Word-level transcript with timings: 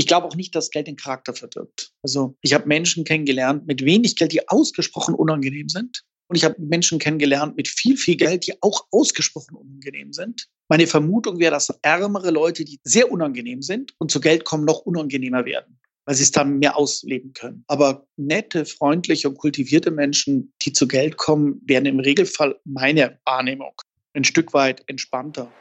Ich 0.00 0.06
glaube 0.06 0.26
auch 0.26 0.34
nicht, 0.34 0.54
dass 0.54 0.70
Geld 0.70 0.86
den 0.86 0.96
Charakter 0.96 1.34
verdirbt. 1.34 1.92
Also 2.02 2.34
ich 2.40 2.54
habe 2.54 2.66
Menschen 2.66 3.04
kennengelernt 3.04 3.66
mit 3.66 3.84
wenig 3.84 4.16
Geld, 4.16 4.32
die 4.32 4.48
ausgesprochen 4.48 5.14
unangenehm 5.14 5.68
sind. 5.68 6.04
Und 6.26 6.36
ich 6.36 6.44
habe 6.46 6.54
Menschen 6.58 6.98
kennengelernt 6.98 7.54
mit 7.54 7.68
viel, 7.68 7.98
viel 7.98 8.16
Geld, 8.16 8.46
die 8.46 8.54
auch 8.62 8.86
ausgesprochen 8.92 9.56
unangenehm 9.56 10.14
sind. 10.14 10.46
Meine 10.70 10.86
Vermutung 10.86 11.38
wäre, 11.38 11.50
dass 11.50 11.68
ärmere 11.82 12.30
Leute, 12.30 12.64
die 12.64 12.80
sehr 12.82 13.12
unangenehm 13.12 13.60
sind 13.60 13.92
und 13.98 14.10
zu 14.10 14.20
Geld 14.20 14.46
kommen, 14.46 14.64
noch 14.64 14.78
unangenehmer 14.78 15.44
werden, 15.44 15.78
weil 16.06 16.14
sie 16.14 16.22
es 16.22 16.30
dann 16.30 16.58
mehr 16.60 16.78
ausleben 16.78 17.34
können. 17.34 17.64
Aber 17.66 18.06
nette, 18.16 18.64
freundliche 18.64 19.28
und 19.28 19.36
kultivierte 19.36 19.90
Menschen, 19.90 20.54
die 20.62 20.72
zu 20.72 20.88
Geld 20.88 21.18
kommen, 21.18 21.60
werden 21.66 21.84
im 21.84 22.00
Regelfall 22.00 22.58
meine 22.64 23.18
Wahrnehmung 23.26 23.74
ein 24.14 24.24
Stück 24.24 24.54
weit 24.54 24.82
entspannter. 24.86 25.52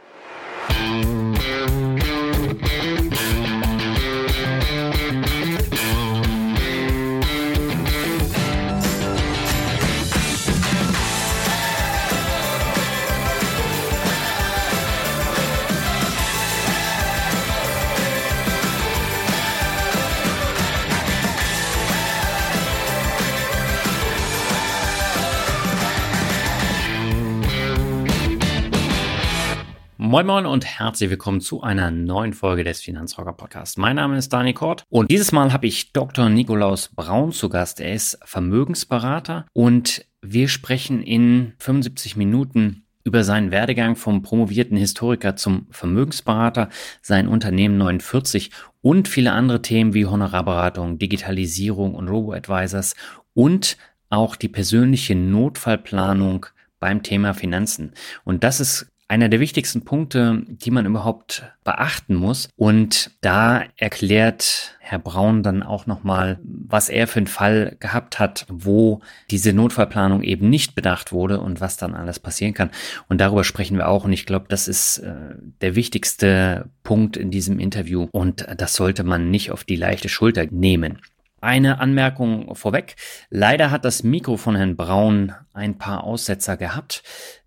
Moin 30.09 30.25
Moin 30.25 30.47
und 30.47 30.65
herzlich 30.65 31.11
willkommen 31.11 31.39
zu 31.39 31.61
einer 31.61 31.91
neuen 31.91 32.33
Folge 32.33 32.63
des 32.63 32.81
Finanzrocker 32.81 33.33
Podcasts. 33.33 33.77
Mein 33.77 33.97
Name 33.97 34.17
ist 34.17 34.33
Dani 34.33 34.53
Kort 34.53 34.83
und 34.89 35.11
dieses 35.11 35.31
Mal 35.31 35.53
habe 35.53 35.67
ich 35.67 35.93
Dr. 35.93 36.29
Nikolaus 36.29 36.87
Braun 36.87 37.31
zu 37.31 37.47
Gast. 37.47 37.79
Er 37.79 37.93
ist 37.93 38.17
Vermögensberater 38.25 39.45
und 39.53 40.07
wir 40.23 40.47
sprechen 40.47 41.03
in 41.03 41.53
75 41.59 42.15
Minuten 42.15 42.87
über 43.03 43.23
seinen 43.23 43.51
Werdegang 43.51 43.95
vom 43.95 44.23
promovierten 44.23 44.77
Historiker 44.77 45.35
zum 45.35 45.67
Vermögensberater, 45.69 46.69
sein 47.03 47.27
Unternehmen 47.27 47.77
49 47.77 48.49
und 48.81 49.07
viele 49.07 49.33
andere 49.33 49.61
Themen 49.61 49.93
wie 49.93 50.07
Honorarberatung, 50.07 50.97
Digitalisierung 50.97 51.93
und 51.93 52.07
Robo-Advisors 52.07 52.95
und 53.35 53.77
auch 54.09 54.35
die 54.35 54.49
persönliche 54.49 55.13
Notfallplanung 55.13 56.47
beim 56.79 57.03
Thema 57.03 57.35
Finanzen. 57.35 57.93
Und 58.23 58.43
das 58.43 58.59
ist 58.59 58.91
einer 59.09 59.27
der 59.27 59.39
wichtigsten 59.39 59.83
Punkte, 59.83 60.43
die 60.47 60.69
man 60.69 60.85
überhaupt 60.85 61.43
beachten 61.63 62.13
muss. 62.13 62.47
Und 62.55 63.11
da 63.21 63.63
erklärt 63.75 64.77
Herr 64.79 64.99
Braun 64.99 65.41
dann 65.41 65.63
auch 65.63 65.87
nochmal, 65.87 66.39
was 66.43 66.89
er 66.89 67.07
für 67.07 67.17
einen 67.17 67.27
Fall 67.27 67.75
gehabt 67.79 68.19
hat, 68.19 68.45
wo 68.49 69.01
diese 69.31 69.51
Notfallplanung 69.51 70.21
eben 70.21 70.49
nicht 70.49 70.75
bedacht 70.75 71.11
wurde 71.11 71.41
und 71.41 71.59
was 71.59 71.75
dann 71.75 71.95
alles 71.95 72.19
passieren 72.19 72.53
kann. 72.53 72.69
Und 73.07 73.19
darüber 73.19 73.43
sprechen 73.43 73.77
wir 73.77 73.87
auch. 73.87 74.05
Und 74.05 74.13
ich 74.13 74.27
glaube, 74.27 74.45
das 74.47 74.67
ist 74.67 74.99
äh, 74.99 75.13
der 75.61 75.75
wichtigste 75.75 76.69
Punkt 76.83 77.17
in 77.17 77.31
diesem 77.31 77.59
Interview. 77.59 78.07
Und 78.11 78.45
das 78.57 78.75
sollte 78.75 79.03
man 79.03 79.31
nicht 79.31 79.49
auf 79.49 79.63
die 79.63 79.75
leichte 79.75 80.07
Schulter 80.07 80.45
nehmen. 80.51 80.99
Eine 81.41 81.79
Anmerkung 81.79 82.53
vorweg. 82.55 82.95
Leider 83.29 83.71
hat 83.71 83.85
das 83.85 84.03
Mikro 84.03 84.35
von 84.35 84.55
Herrn 84.55 84.75
Braun 84.75 85.33
ein 85.53 85.77
paar 85.77 86.03
Aussetzer 86.03 86.57
gehabt. 86.57 87.01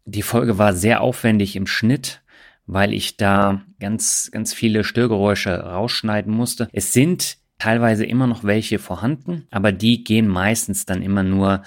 Die 0.05 0.23
Folge 0.23 0.59
war 0.59 0.75
sehr 0.75 1.01
aufwendig 1.01 1.57
im 1.57 1.67
Schnitt, 1.67 2.23
weil 2.67 2.93
ich 2.93 3.17
da 3.17 3.63
ganz, 3.81 4.31
ganz 4.33 4.53
viele 4.55 4.85
Störgeräusche 4.85 5.55
rausschneiden 5.55 6.33
musste. 6.33 6.69
Es 6.73 6.93
sind 6.93 7.39
teilweise 7.59 8.05
immer 8.05 8.27
noch 8.27 8.45
welche 8.45 8.79
vorhanden, 8.79 9.47
aber 9.51 9.71
die 9.73 10.03
gehen 10.03 10.27
meistens 10.27 10.85
dann 10.87 11.03
immer 11.03 11.23
nur, 11.23 11.63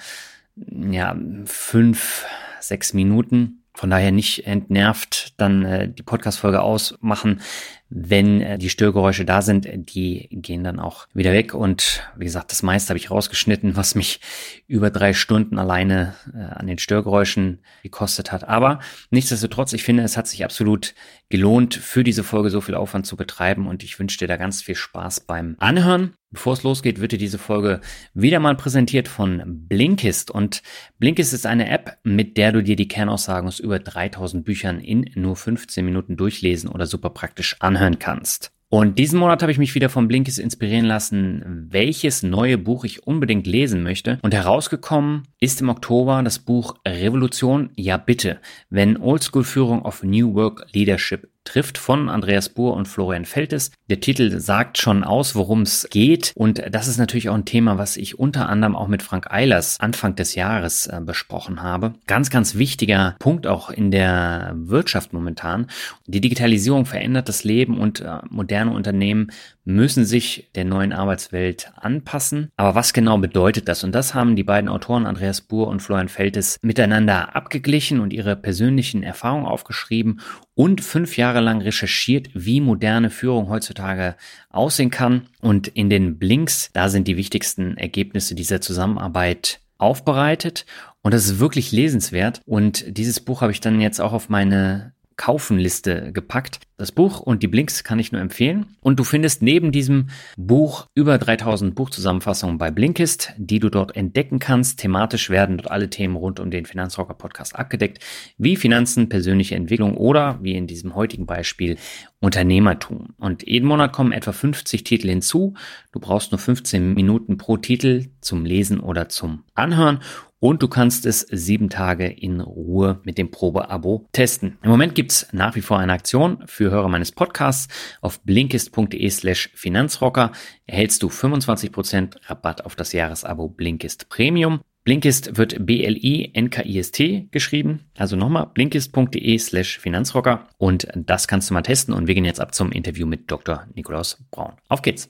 ja, 0.56 1.16
fünf, 1.44 2.26
sechs 2.60 2.92
Minuten. 2.92 3.62
Von 3.72 3.90
daher 3.90 4.10
nicht 4.10 4.46
entnervt 4.46 5.34
dann 5.36 5.64
äh, 5.64 5.88
die 5.88 6.02
Podcast-Folge 6.02 6.62
ausmachen. 6.62 7.40
Wenn 7.88 8.40
äh, 8.40 8.58
die 8.58 8.68
Störgeräusche 8.68 9.24
da 9.24 9.42
sind, 9.42 9.68
die 9.72 10.28
gehen 10.32 10.64
dann 10.64 10.80
auch 10.80 11.06
wieder 11.14 11.32
weg. 11.32 11.54
Und 11.54 12.02
wie 12.16 12.24
gesagt, 12.24 12.50
das 12.50 12.64
meiste 12.64 12.90
habe 12.90 12.98
ich 12.98 13.12
rausgeschnitten, 13.12 13.76
was 13.76 13.94
mich 13.94 14.20
über 14.66 14.90
drei 14.90 15.12
Stunden 15.12 15.58
alleine 15.58 16.14
äh, 16.34 16.38
an 16.38 16.66
den 16.66 16.78
Störgeräuschen 16.78 17.60
gekostet 17.84 18.32
hat. 18.32 18.48
Aber 18.48 18.80
nichtsdestotrotz, 19.10 19.72
ich 19.72 19.84
finde, 19.84 20.02
es 20.02 20.16
hat 20.16 20.26
sich 20.26 20.44
absolut 20.44 20.94
gelohnt, 21.28 21.74
für 21.74 22.02
diese 22.02 22.24
Folge 22.24 22.50
so 22.50 22.60
viel 22.60 22.74
Aufwand 22.74 23.06
zu 23.06 23.16
betreiben. 23.16 23.68
Und 23.68 23.84
ich 23.84 23.98
wünsche 24.00 24.18
dir 24.18 24.28
da 24.28 24.36
ganz 24.36 24.62
viel 24.62 24.74
Spaß 24.74 25.20
beim 25.20 25.54
Anhören. 25.60 26.14
Bevor 26.32 26.54
es 26.54 26.64
losgeht, 26.64 27.00
wird 27.00 27.12
dir 27.12 27.18
diese 27.18 27.38
Folge 27.38 27.80
wieder 28.12 28.40
mal 28.40 28.56
präsentiert 28.56 29.06
von 29.06 29.42
Blinkist. 29.68 30.30
Und 30.30 30.62
Blinkist 30.98 31.32
ist 31.32 31.46
eine 31.46 31.70
App, 31.70 31.98
mit 32.02 32.36
der 32.36 32.50
du 32.50 32.64
dir 32.64 32.74
die 32.74 32.88
Kernaussagen 32.88 33.46
aus 33.46 33.60
über 33.60 33.78
3000 33.78 34.44
Büchern 34.44 34.80
in 34.80 35.08
nur 35.14 35.36
15 35.36 35.84
Minuten 35.84 36.16
durchlesen 36.16 36.68
oder 36.68 36.86
super 36.86 37.10
praktisch 37.10 37.56
anhören 37.60 37.75
anhören 37.76 37.98
kannst. 37.98 38.52
Und 38.68 38.98
diesen 38.98 39.20
Monat 39.20 39.42
habe 39.42 39.52
ich 39.52 39.58
mich 39.58 39.76
wieder 39.76 39.88
vom 39.88 40.08
Blinkist 40.08 40.40
inspirieren 40.40 40.86
lassen, 40.86 41.68
welches 41.70 42.24
neue 42.24 42.58
Buch 42.58 42.84
ich 42.84 43.06
unbedingt 43.06 43.46
lesen 43.46 43.84
möchte. 43.84 44.18
Und 44.22 44.34
herausgekommen 44.34 45.22
ist 45.38 45.60
im 45.60 45.68
Oktober 45.68 46.20
das 46.24 46.40
Buch 46.40 46.74
Revolution, 46.86 47.70
ja 47.76 47.96
bitte, 47.96 48.40
wenn 48.68 48.96
Oldschool-Führung 48.96 49.82
of 49.82 50.02
New 50.02 50.34
Work 50.34 50.66
Leadership 50.72 51.30
trifft 51.46 51.78
von 51.78 52.08
Andreas 52.08 52.50
Buhr 52.50 52.74
und 52.74 52.86
Florian 52.86 53.24
Feltes. 53.24 53.70
Der 53.88 54.00
Titel 54.00 54.38
sagt 54.38 54.78
schon 54.78 55.04
aus, 55.04 55.34
worum 55.34 55.62
es 55.62 55.88
geht 55.90 56.32
und 56.36 56.62
das 56.70 56.88
ist 56.88 56.98
natürlich 56.98 57.28
auch 57.28 57.34
ein 57.34 57.44
Thema, 57.44 57.78
was 57.78 57.96
ich 57.96 58.18
unter 58.18 58.48
anderem 58.48 58.76
auch 58.76 58.88
mit 58.88 59.02
Frank 59.02 59.30
Eilers 59.30 59.80
Anfang 59.80 60.14
des 60.14 60.34
Jahres 60.34 60.86
äh, 60.86 61.00
besprochen 61.00 61.62
habe. 61.62 61.94
Ganz, 62.06 62.30
ganz 62.30 62.56
wichtiger 62.56 63.16
Punkt 63.18 63.46
auch 63.46 63.70
in 63.70 63.90
der 63.90 64.52
Wirtschaft 64.56 65.12
momentan. 65.12 65.68
Die 66.06 66.20
Digitalisierung 66.20 66.84
verändert 66.84 67.28
das 67.28 67.44
Leben 67.44 67.78
und 67.78 68.00
äh, 68.00 68.18
moderne 68.28 68.72
Unternehmen 68.72 69.30
müssen 69.64 70.04
sich 70.04 70.50
der 70.54 70.64
neuen 70.64 70.92
Arbeitswelt 70.92 71.72
anpassen. 71.76 72.50
Aber 72.56 72.74
was 72.74 72.92
genau 72.92 73.18
bedeutet 73.18 73.68
das? 73.68 73.82
Und 73.84 73.92
das 73.94 74.14
haben 74.14 74.36
die 74.36 74.44
beiden 74.44 74.68
Autoren 74.68 75.06
Andreas 75.06 75.40
Buhr 75.40 75.66
und 75.68 75.80
Florian 75.80 76.08
Feltes 76.08 76.58
miteinander 76.62 77.34
abgeglichen 77.34 78.00
und 78.00 78.12
ihre 78.12 78.36
persönlichen 78.36 79.02
Erfahrungen 79.02 79.46
aufgeschrieben 79.46 80.20
und 80.56 80.80
fünf 80.80 81.18
Jahre 81.18 81.40
lang 81.40 81.60
recherchiert, 81.60 82.30
wie 82.32 82.62
moderne 82.62 83.10
Führung 83.10 83.50
heutzutage 83.50 84.16
aussehen 84.48 84.90
kann. 84.90 85.28
Und 85.42 85.68
in 85.68 85.90
den 85.90 86.18
Blinks, 86.18 86.70
da 86.72 86.88
sind 86.88 87.06
die 87.06 87.18
wichtigsten 87.18 87.76
Ergebnisse 87.76 88.34
dieser 88.34 88.62
Zusammenarbeit 88.62 89.60
aufbereitet. 89.76 90.64
Und 91.02 91.12
das 91.12 91.26
ist 91.26 91.38
wirklich 91.38 91.72
lesenswert. 91.72 92.40
Und 92.46 92.84
dieses 92.96 93.20
Buch 93.20 93.42
habe 93.42 93.52
ich 93.52 93.60
dann 93.60 93.82
jetzt 93.82 94.00
auch 94.00 94.14
auf 94.14 94.30
meine 94.30 94.94
Kaufenliste 95.16 96.12
gepackt. 96.12 96.60
Das 96.78 96.92
Buch 96.92 97.20
und 97.20 97.42
die 97.42 97.48
Blinks 97.48 97.84
kann 97.84 97.98
ich 97.98 98.12
nur 98.12 98.20
empfehlen. 98.20 98.76
Und 98.80 98.98
du 99.00 99.04
findest 99.04 99.40
neben 99.40 99.72
diesem 99.72 100.10
Buch 100.36 100.86
über 100.94 101.16
3000 101.16 101.74
Buchzusammenfassungen 101.74 102.58
bei 102.58 102.70
Blinkist, 102.70 103.32
die 103.38 103.58
du 103.58 103.70
dort 103.70 103.96
entdecken 103.96 104.38
kannst. 104.38 104.78
Thematisch 104.78 105.30
werden 105.30 105.56
dort 105.56 105.70
alle 105.70 105.88
Themen 105.88 106.16
rund 106.16 106.38
um 106.38 106.50
den 106.50 106.66
Finanzrocker 106.66 107.14
Podcast 107.14 107.56
abgedeckt, 107.56 108.04
wie 108.36 108.56
Finanzen, 108.56 109.08
persönliche 109.08 109.54
Entwicklung 109.54 109.96
oder, 109.96 110.38
wie 110.42 110.54
in 110.54 110.66
diesem 110.66 110.94
heutigen 110.94 111.24
Beispiel, 111.24 111.78
Unternehmertum. 112.20 113.14
Und 113.18 113.46
jeden 113.46 113.66
Monat 113.66 113.92
kommen 113.92 114.12
etwa 114.12 114.32
50 114.32 114.84
Titel 114.84 115.08
hinzu. 115.08 115.54
Du 115.92 116.00
brauchst 116.00 116.32
nur 116.32 116.38
15 116.38 116.92
Minuten 116.92 117.38
pro 117.38 117.56
Titel 117.56 118.06
zum 118.20 118.44
Lesen 118.44 118.80
oder 118.80 119.08
zum 119.08 119.44
Anhören 119.54 120.00
und 120.40 120.62
du 120.62 120.68
kannst 120.68 121.06
es 121.06 121.20
sieben 121.20 121.70
Tage 121.70 122.06
in 122.06 122.40
Ruhe 122.40 123.00
mit 123.04 123.18
dem 123.18 123.30
Probeabo 123.30 124.06
testen. 124.12 124.58
Im 124.62 124.70
Moment 124.70 124.94
gibt's 124.94 125.28
nach 125.32 125.56
wie 125.56 125.62
vor 125.62 125.78
eine 125.78 125.92
Aktion 125.92 126.42
für 126.46 126.70
Hörer 126.70 126.88
meines 126.88 127.12
Podcasts. 127.12 127.72
Auf 128.00 128.20
blinkist.de 128.20 129.08
slash 129.10 129.50
Finanzrocker 129.54 130.32
erhältst 130.66 131.02
du 131.02 131.08
25% 131.08 132.16
Rabatt 132.28 132.64
auf 132.64 132.76
das 132.76 132.92
Jahresabo 132.92 133.48
Blinkist 133.48 134.08
Premium. 134.08 134.60
Blinkist 134.84 135.36
wird 135.36 135.66
B-L-I-N-K-I-S-T 135.66 137.28
geschrieben. 137.32 137.86
Also 137.98 138.14
nochmal 138.14 138.46
blinkist.de 138.54 139.38
slash 139.38 139.80
Finanzrocker. 139.80 140.46
Und 140.58 140.86
das 140.94 141.26
kannst 141.26 141.50
du 141.50 141.54
mal 141.54 141.62
testen. 141.62 141.92
Und 141.92 142.06
wir 142.06 142.14
gehen 142.14 142.24
jetzt 142.24 142.40
ab 142.40 142.54
zum 142.54 142.70
Interview 142.70 143.04
mit 143.04 143.28
Dr. 143.28 143.66
Nikolaus 143.74 144.24
Braun. 144.30 144.52
Auf 144.68 144.82
geht's! 144.82 145.08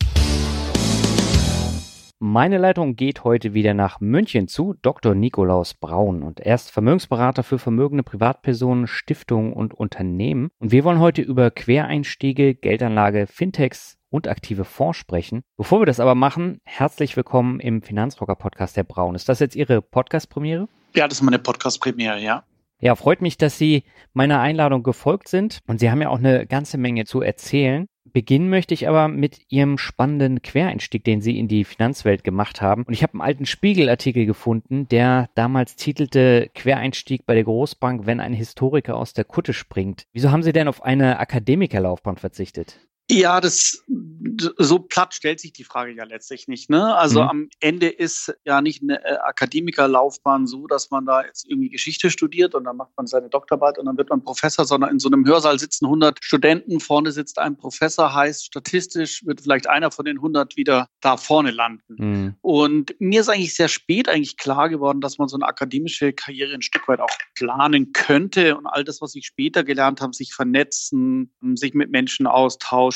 Meine 2.18 2.56
Leitung 2.56 2.96
geht 2.96 3.24
heute 3.24 3.52
wieder 3.52 3.74
nach 3.74 4.00
München 4.00 4.48
zu 4.48 4.74
Dr. 4.80 5.14
Nikolaus 5.14 5.74
Braun 5.74 6.22
und 6.22 6.40
er 6.40 6.54
ist 6.54 6.70
Vermögensberater 6.70 7.42
für 7.42 7.58
vermögende 7.58 8.02
Privatpersonen, 8.02 8.86
Stiftungen 8.86 9.52
und 9.52 9.74
Unternehmen. 9.74 10.48
Und 10.58 10.72
wir 10.72 10.84
wollen 10.84 10.98
heute 10.98 11.20
über 11.20 11.50
Quereinstiege, 11.50 12.54
Geldanlage, 12.54 13.26
Fintechs 13.26 13.98
und 14.08 14.28
aktive 14.28 14.64
Fonds 14.64 14.96
sprechen. 14.96 15.42
Bevor 15.58 15.82
wir 15.82 15.84
das 15.84 16.00
aber 16.00 16.14
machen, 16.14 16.62
herzlich 16.64 17.18
willkommen 17.18 17.60
im 17.60 17.82
Finanzrocker 17.82 18.36
Podcast, 18.36 18.78
Herr 18.78 18.84
Braun. 18.84 19.14
Ist 19.14 19.28
das 19.28 19.40
jetzt 19.40 19.54
Ihre 19.54 19.82
Podcast-Premiere? 19.82 20.68
Ja, 20.94 21.08
das 21.08 21.18
ist 21.18 21.22
meine 21.22 21.38
Podcast-Premiere, 21.38 22.18
ja. 22.18 22.44
Ja, 22.80 22.94
freut 22.94 23.20
mich, 23.20 23.36
dass 23.36 23.58
Sie 23.58 23.84
meiner 24.14 24.40
Einladung 24.40 24.82
gefolgt 24.82 25.28
sind 25.28 25.60
und 25.66 25.80
Sie 25.80 25.90
haben 25.90 26.00
ja 26.00 26.08
auch 26.08 26.18
eine 26.18 26.46
ganze 26.46 26.78
Menge 26.78 27.04
zu 27.04 27.20
erzählen. 27.20 27.88
Beginnen 28.16 28.48
möchte 28.48 28.72
ich 28.72 28.88
aber 28.88 29.08
mit 29.08 29.40
Ihrem 29.50 29.76
spannenden 29.76 30.40
Quereinstieg, 30.40 31.04
den 31.04 31.20
Sie 31.20 31.38
in 31.38 31.48
die 31.48 31.64
Finanzwelt 31.64 32.24
gemacht 32.24 32.62
haben. 32.62 32.84
Und 32.84 32.94
ich 32.94 33.02
habe 33.02 33.12
einen 33.12 33.20
alten 33.20 33.44
Spiegelartikel 33.44 34.24
gefunden, 34.24 34.88
der 34.88 35.28
damals 35.34 35.76
titelte 35.76 36.48
Quereinstieg 36.54 37.26
bei 37.26 37.34
der 37.34 37.44
Großbank, 37.44 38.06
wenn 38.06 38.20
ein 38.20 38.32
Historiker 38.32 38.96
aus 38.96 39.12
der 39.12 39.24
Kutte 39.24 39.52
springt. 39.52 40.06
Wieso 40.14 40.30
haben 40.30 40.42
Sie 40.42 40.54
denn 40.54 40.66
auf 40.66 40.82
eine 40.82 41.18
Akademikerlaufbahn 41.18 42.16
verzichtet? 42.16 42.80
Ja, 43.10 43.40
das 43.40 43.84
so 44.58 44.78
platt 44.78 45.14
stellt 45.14 45.40
sich 45.40 45.52
die 45.52 45.64
Frage 45.64 45.92
ja 45.92 46.04
letztlich 46.04 46.48
nicht. 46.48 46.70
Ne? 46.70 46.94
Also 46.96 47.22
mhm. 47.22 47.28
am 47.28 47.48
Ende 47.60 47.88
ist 47.88 48.34
ja 48.44 48.60
nicht 48.60 48.82
eine 48.82 49.04
äh, 49.04 49.16
Akademikerlaufbahn 49.18 50.46
so, 50.46 50.66
dass 50.66 50.90
man 50.90 51.06
da 51.06 51.24
jetzt 51.24 51.48
irgendwie 51.48 51.70
Geschichte 51.70 52.10
studiert 52.10 52.54
und 52.54 52.64
dann 52.64 52.76
macht 52.76 52.90
man 52.96 53.06
seine 53.06 53.28
Doktorarbeit 53.28 53.78
und 53.78 53.86
dann 53.86 53.96
wird 53.96 54.10
man 54.10 54.22
Professor, 54.22 54.64
sondern 54.64 54.90
in 54.90 54.98
so 54.98 55.08
einem 55.08 55.24
Hörsaal 55.26 55.58
sitzen 55.58 55.86
100 55.86 56.18
Studenten, 56.22 56.80
vorne 56.80 57.12
sitzt 57.12 57.38
ein 57.38 57.56
Professor, 57.56 58.14
heißt 58.14 58.46
statistisch 58.46 59.24
wird 59.24 59.40
vielleicht 59.40 59.68
einer 59.68 59.90
von 59.90 60.04
den 60.04 60.18
100 60.18 60.56
wieder 60.56 60.88
da 61.00 61.16
vorne 61.16 61.50
landen. 61.50 61.96
Mhm. 61.96 62.34
Und 62.40 62.94
mir 62.98 63.20
ist 63.20 63.28
eigentlich 63.28 63.54
sehr 63.54 63.68
spät 63.68 64.08
eigentlich 64.08 64.36
klar 64.36 64.68
geworden, 64.68 65.00
dass 65.00 65.18
man 65.18 65.28
so 65.28 65.36
eine 65.36 65.46
akademische 65.46 66.12
Karriere 66.12 66.54
ein 66.54 66.62
Stück 66.62 66.88
weit 66.88 67.00
auch 67.00 67.16
planen 67.34 67.92
könnte 67.92 68.56
und 68.56 68.66
all 68.66 68.84
das, 68.84 69.00
was 69.00 69.14
ich 69.14 69.26
später 69.26 69.64
gelernt 69.64 70.00
habe, 70.00 70.12
sich 70.12 70.34
vernetzen, 70.34 71.32
sich 71.54 71.74
mit 71.74 71.90
Menschen 71.90 72.26
austauschen, 72.26 72.95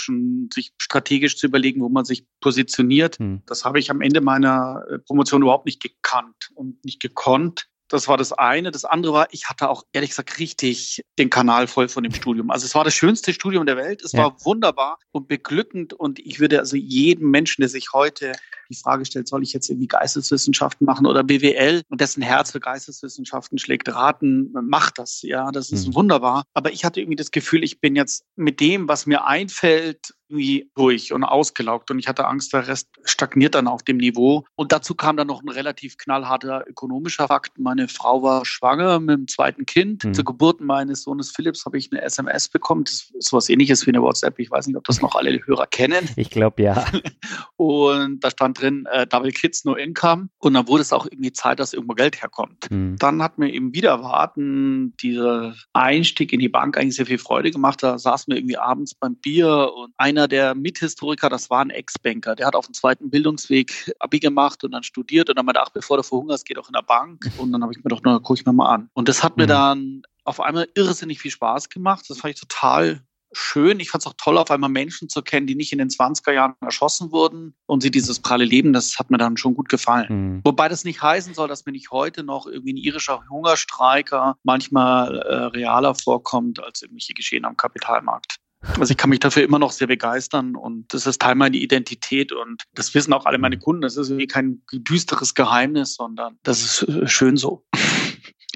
sich 0.53 0.73
strategisch 0.79 1.37
zu 1.37 1.47
überlegen, 1.47 1.81
wo 1.81 1.89
man 1.89 2.05
sich 2.05 2.27
positioniert. 2.41 3.19
Hm. 3.19 3.43
Das 3.47 3.65
habe 3.65 3.79
ich 3.79 3.91
am 3.91 4.01
Ende 4.01 4.21
meiner 4.21 4.85
äh, 4.91 4.99
Promotion 4.99 5.43
überhaupt 5.43 5.67
nicht 5.67 5.83
gekannt 5.83 6.51
und 6.55 6.85
nicht 6.85 7.01
gekonnt. 7.01 7.69
Das 7.91 8.07
war 8.07 8.17
das 8.17 8.33
eine. 8.33 8.71
Das 8.71 8.85
andere 8.85 9.13
war, 9.13 9.29
ich 9.33 9.49
hatte 9.49 9.69
auch 9.69 9.83
ehrlich 9.93 10.11
gesagt 10.11 10.39
richtig 10.39 11.03
den 11.19 11.29
Kanal 11.29 11.67
voll 11.67 11.89
von 11.89 12.05
dem 12.05 12.15
Studium. 12.15 12.51
Also 12.51 12.65
es 12.65 12.75
war 12.75 12.85
das 12.85 12.95
schönste 12.95 13.35
Studium 13.35 13.67
der 13.67 13.77
Welt. 13.77 14.03
Es 14.03 14.13
ja. 14.13 14.23
war 14.23 14.37
wunderbar 14.45 14.99
und 15.11 15.29
beglückend. 15.29 15.93
Und 15.93 16.21
ich 16.21 16.39
würde 16.39 16.61
also 16.61 16.77
jedem 16.77 17.31
Menschen, 17.31 17.63
der 17.63 17.69
sich 17.69 17.93
heute 17.93 18.33
die 18.71 18.77
Frage 18.77 19.05
stellt, 19.05 19.27
soll 19.27 19.43
ich 19.43 19.53
jetzt 19.53 19.69
irgendwie 19.69 19.89
Geisteswissenschaften 19.89 20.87
machen 20.87 21.07
oder 21.07 21.25
BWL 21.25 21.83
und 21.89 22.01
dessen 22.01 22.23
Herz 22.23 22.53
für 22.53 22.61
Geisteswissenschaften 22.61 23.59
schlägt 23.59 23.89
raten, 23.93 24.53
macht 24.53 24.99
das. 24.99 25.23
Ja, 25.23 25.51
das 25.51 25.71
ist 25.71 25.89
mhm. 25.89 25.95
wunderbar. 25.97 26.45
Aber 26.55 26.73
ich 26.73 26.85
hatte 26.85 27.01
irgendwie 27.01 27.17
das 27.17 27.33
Gefühl, 27.33 27.65
ich 27.65 27.81
bin 27.81 27.97
jetzt 27.97 28.25
mit 28.37 28.61
dem, 28.61 28.89
was 28.89 29.07
mir 29.07 29.27
einfällt, 29.27 30.15
irgendwie 30.31 30.71
durch 30.75 31.13
und 31.13 31.25
ausgelaugt 31.25 31.91
und 31.91 31.99
ich 31.99 32.09
hatte 32.09 32.27
Angst, 32.27 32.53
der 32.53 32.69
Rest 32.69 32.89
stagniert 33.05 33.55
dann 33.55 33.67
auf 33.67 33.83
dem 33.83 33.97
Niveau. 33.97 34.45
Und 34.55 34.73
dazu 34.73 34.95
kam 34.95 35.17
dann 35.17 35.27
noch 35.27 35.43
ein 35.43 35.49
relativ 35.49 35.99
knallharter 35.99 36.65
ökonomischer 36.69 37.27
Fakt. 37.27 37.59
Meine 37.59 37.89
Frau 37.89 38.23
war 38.23 38.47
schwanger 38.47 39.01
mit 39.01 39.17
dem 39.17 39.29
zweiten 39.29 39.67
Kind. 39.67 40.05
Mhm. 40.05 40.15
Zur 40.15 40.25
Geburt 40.25 40.61
meines 40.61 41.03
Sohnes 41.03 41.31
Philips 41.31 41.67
habe 41.67 41.79
ich 41.79 41.91
eine 41.93 42.03
SMS 42.03 42.49
bekommen. 42.49 42.85
Das 42.85 43.11
ist 43.13 43.29
sowas 43.29 43.49
ähnliches 43.49 43.87
wie 43.87 43.91
eine 43.91 44.03
WhatsApp. 44.03 44.39
Ich 44.39 44.51
weiß 44.51 44.67
nicht, 44.67 44.77
ob 44.77 44.85
das 44.85 45.01
noch 45.01 45.15
alle 45.15 45.41
Hörer 45.45 45.67
kennen. 45.67 46.09
Ich 46.17 46.31
glaube 46.31 46.63
ja. 46.63 46.87
Und 47.57 48.21
da 48.25 48.31
stand 48.31 48.61
drin, 48.61 48.87
äh, 48.93 49.07
Double 49.07 49.33
Kids, 49.33 49.65
No 49.65 49.75
Income. 49.75 50.29
Und 50.39 50.55
dann 50.55 50.69
wurde 50.69 50.83
es 50.83 50.93
auch 50.93 51.07
irgendwie 51.07 51.33
Zeit, 51.33 51.61
dass 51.61 51.73
irgendwo 51.73 51.95
Geld 51.95 52.23
herkommt. 52.23 52.71
Mhm. 52.71 52.97
Dann 52.99 53.23
hat 53.23 53.39
mir 53.39 53.53
eben 53.53 53.75
wieder 53.75 54.03
warten 54.03 54.95
dieser 54.99 55.55
Einstieg 55.73 56.33
in 56.33 56.41
die 56.41 56.49
Bank 56.49 56.79
eigentlich 56.79 56.97
sehr 56.97 57.07
viel 57.07 57.19
Freude 57.19 57.51
gemacht. 57.51 57.83
Da 57.83 57.99
saßen 57.99 58.31
wir 58.31 58.39
irgendwie 58.39 58.57
abends 58.57 58.95
beim 58.95 59.17
Bier 59.17 59.73
und 59.75 59.93
einer 59.97 60.20
der 60.29 60.55
Mithistoriker, 60.55 61.29
das 61.29 61.51
war 61.51 61.61
ein 61.61 61.71
Ex-Banker, 61.71 62.35
der 62.37 62.47
hat 62.47 62.55
auf 62.55 62.67
dem 62.67 62.75
zweiten 62.75 63.11
Bildungsweg 63.11 63.93
Abi 63.99 64.21
gemacht 64.21 64.65
und 64.65 64.73
dann 64.73 64.83
studiert 64.83 65.29
und 65.29 65.37
dann 65.37 65.47
meinte, 65.47 65.63
ach, 65.63 65.71
bevor 65.71 65.97
du 65.97 66.03
verhungerst, 66.03 66.47
geh 66.47 66.55
doch 66.55 66.69
in 66.69 66.75
der 66.75 66.83
Bank. 66.83 67.31
Und 67.39 67.53
dann 67.53 67.63
habe 67.63 67.73
ich 67.73 67.83
mir 67.83 67.89
doch, 67.89 68.01
na, 68.05 68.19
gucke 68.19 68.41
ich 68.41 68.47
mir 68.47 68.53
mal 68.53 68.73
an. 68.73 68.91
Und 68.95 69.09
das 69.09 69.23
hat 69.23 69.37
mhm. 69.37 69.43
mir 69.43 69.47
dann 69.47 70.03
auf 70.25 70.41
einmal 70.41 70.69
irrsinnig 70.75 71.21
viel 71.21 71.31
Spaß 71.31 71.69
gemacht. 71.69 72.05
Das 72.09 72.19
fand 72.19 72.35
ich 72.35 72.41
total 72.41 73.03
schön. 73.33 73.81
Ich 73.81 73.91
fand 73.91 74.03
es 74.03 74.07
auch 74.07 74.15
toll, 74.17 74.39
auf 74.39 74.51
einmal 74.51 74.71
Menschen 74.71 75.09
zu 75.09 75.23
kennen, 75.23 75.47
die 75.47 75.55
nicht 75.55 75.73
in 75.73 75.79
den 75.79 75.89
20er 75.89 76.33
Jahren 76.33 76.55
erschossen 76.61 77.13
wurden 77.13 77.55
und 77.67 77.83
sie 77.83 77.91
dieses 77.91 78.21
pralle 78.21 78.45
Leben, 78.45 78.73
das 78.73 78.99
hat 78.99 79.11
mir 79.11 79.19
dann 79.19 79.37
schon 79.37 79.55
gut 79.55 79.69
gefallen. 79.69 80.07
Mhm. 80.09 80.41
Wobei 80.45 80.69
das 80.69 80.85
nicht 80.85 81.03
heißen 81.03 81.35
soll, 81.35 81.49
dass 81.49 81.67
mir 81.67 81.73
nicht 81.73 81.91
heute 81.91 82.25
noch 82.25 82.47
irgendwie 82.47 82.73
ein 82.73 82.77
irischer 82.77 83.23
Hungerstreiker 83.31 84.37
manchmal 84.43 85.19
äh, 85.19 85.35
realer 85.47 85.95
vorkommt 85.95 86.63
als 86.63 86.83
irgendwelche 86.83 87.15
Geschehen 87.15 87.45
am 87.45 87.57
Kapitalmarkt. 87.57 88.40
Also 88.79 88.91
ich 88.91 88.97
kann 88.97 89.11
mich 89.11 89.21
dafür 89.21 89.43
immer 89.43 89.59
noch 89.59 89.73
sehr 89.73 89.87
begeistern 89.87 90.55
und 90.55 90.93
das 90.93 91.07
ist 91.07 91.21
Teil 91.21 91.35
meiner 91.35 91.57
Identität 91.57 92.31
und 92.31 92.65
das 92.75 92.95
wissen 92.95 93.13
auch 93.13 93.25
alle 93.25 93.39
meine 93.39 93.59
Kunden. 93.59 93.83
Das 93.83 93.97
ist 93.97 94.11
irgendwie 94.11 94.27
kein 94.27 94.63
düsteres 94.73 95.35
Geheimnis, 95.35 95.95
sondern 95.95 96.39
das 96.43 96.63
ist 96.63 96.83
äh, 96.89 97.07
schön 97.09 97.37
so. 97.37 97.65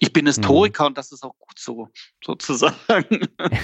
Ich 0.00 0.12
bin 0.12 0.26
Historiker 0.26 0.82
mhm. 0.82 0.86
und 0.88 0.98
das 0.98 1.12
ist 1.12 1.22
auch 1.22 1.38
gut 1.38 1.56
so, 1.56 1.88
sozusagen. 2.22 3.28